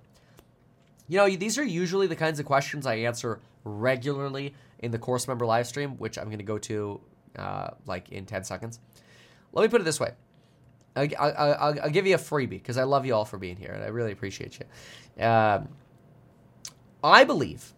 You 1.09 1.19
know, 1.19 1.29
these 1.29 1.57
are 1.59 1.65
usually 1.65 2.07
the 2.07 2.17
kinds 2.17 2.41
of 2.41 2.47
questions 2.47 2.87
I 2.87 2.97
answer 2.97 3.41
regularly 3.65 4.55
in 4.81 4.91
the 4.91 4.99
course 4.99 5.29
member 5.29 5.47
live 5.47 5.67
stream, 5.67 5.93
which 5.99 6.19
I'm 6.19 6.27
going 6.27 6.39
to 6.39 6.45
go 6.45 6.59
to 6.59 7.01
uh, 7.37 7.71
like 7.87 8.11
in 8.11 8.27
10 8.27 8.45
seconds. 8.45 8.81
Let 9.53 9.63
me 9.63 9.69
put 9.69 9.81
it 9.81 9.85
this 9.85 10.01
way. 10.01 10.13
I, 10.97 11.73
will 11.85 11.91
give 11.91 12.07
you 12.07 12.15
a 12.15 12.19
freebie 12.19 12.51
because 12.51 12.79
I 12.79 12.85
love 12.85 13.05
you 13.05 13.15
all 13.15 13.27
for 13.27 13.37
being 13.37 13.57
here 13.57 13.73
and 13.73 13.85
I 13.85 13.89
really 13.89 14.13
appreciate 14.13 14.59
you. 14.59 15.25
Um, 15.25 15.69
I 17.05 17.25
believe 17.25 17.73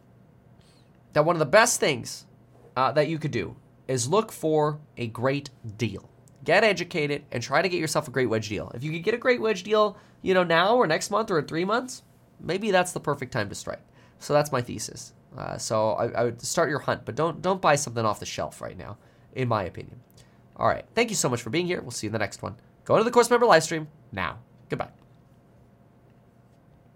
that 1.13 1.25
one 1.25 1.37
of 1.37 1.41
the 1.41 1.47
best 1.47 1.81
things 1.81 2.27
uh, 2.77 2.93
that 2.93 3.09
you 3.09 3.19
could 3.19 3.31
do 3.31 3.57
is 3.87 4.09
look 4.09 4.31
for 4.31 4.81
a 4.97 5.07
great 5.07 5.51
deal. 5.77 6.11
Get 6.45 6.65
educated 6.65 7.25
and 7.33 7.43
try 7.43 7.63
to 7.63 7.69
get 7.69 7.81
yourself 7.81 8.09
a 8.09 8.11
great 8.11 8.27
wedge 8.27 8.49
deal. 8.49 8.71
If 8.75 8.85
you 8.85 8.93
could 8.93 9.03
get 9.03 9.15
a 9.15 9.19
great 9.19 9.41
wedge 9.41 9.63
deal, 9.63 9.97
you 10.23 10.35
know, 10.35 10.45
now 10.45 10.77
or 10.77 10.87
next 10.87 11.11
month 11.11 11.31
or 11.31 11.39
in 11.39 11.47
three 11.47 11.65
months, 11.65 12.03
maybe 12.41 12.71
that's 12.71 12.93
the 12.93 13.01
perfect 13.01 13.33
time 13.33 13.49
to 13.49 13.55
strike. 13.55 13.83
So 14.19 14.33
that's 14.33 14.53
my 14.53 14.61
thesis. 14.61 15.15
Uh, 15.37 15.59
so 15.59 15.93
I, 15.93 16.07
I, 16.09 16.25
would 16.25 16.41
start 16.41 16.71
your 16.71 16.79
hunt, 16.79 17.05
but 17.05 17.15
don't 17.15 17.43
don't 17.43 17.61
buy 17.61 17.77
something 17.77 18.05
off 18.05 18.19
the 18.19 18.27
shelf 18.27 18.61
right 18.61 18.77
now, 18.77 18.97
in 19.35 19.47
my 19.47 19.65
opinion. 19.65 20.01
All 20.57 20.67
right, 20.67 20.85
thank 20.95 21.11
you 21.11 21.17
so 21.17 21.29
much 21.29 21.43
for 21.43 21.51
being 21.51 21.67
here. 21.67 21.81
We'll 21.81 21.91
see 21.91 22.07
you 22.07 22.09
in 22.09 22.13
the 22.13 22.19
next 22.19 22.43
one. 22.43 22.57
Go 22.85 22.97
to 22.97 23.05
the 23.05 23.11
course 23.11 23.31
member 23.31 23.47
live 23.47 23.63
stream 23.63 23.89
now. 24.11 24.39
Goodbye. 24.69 24.98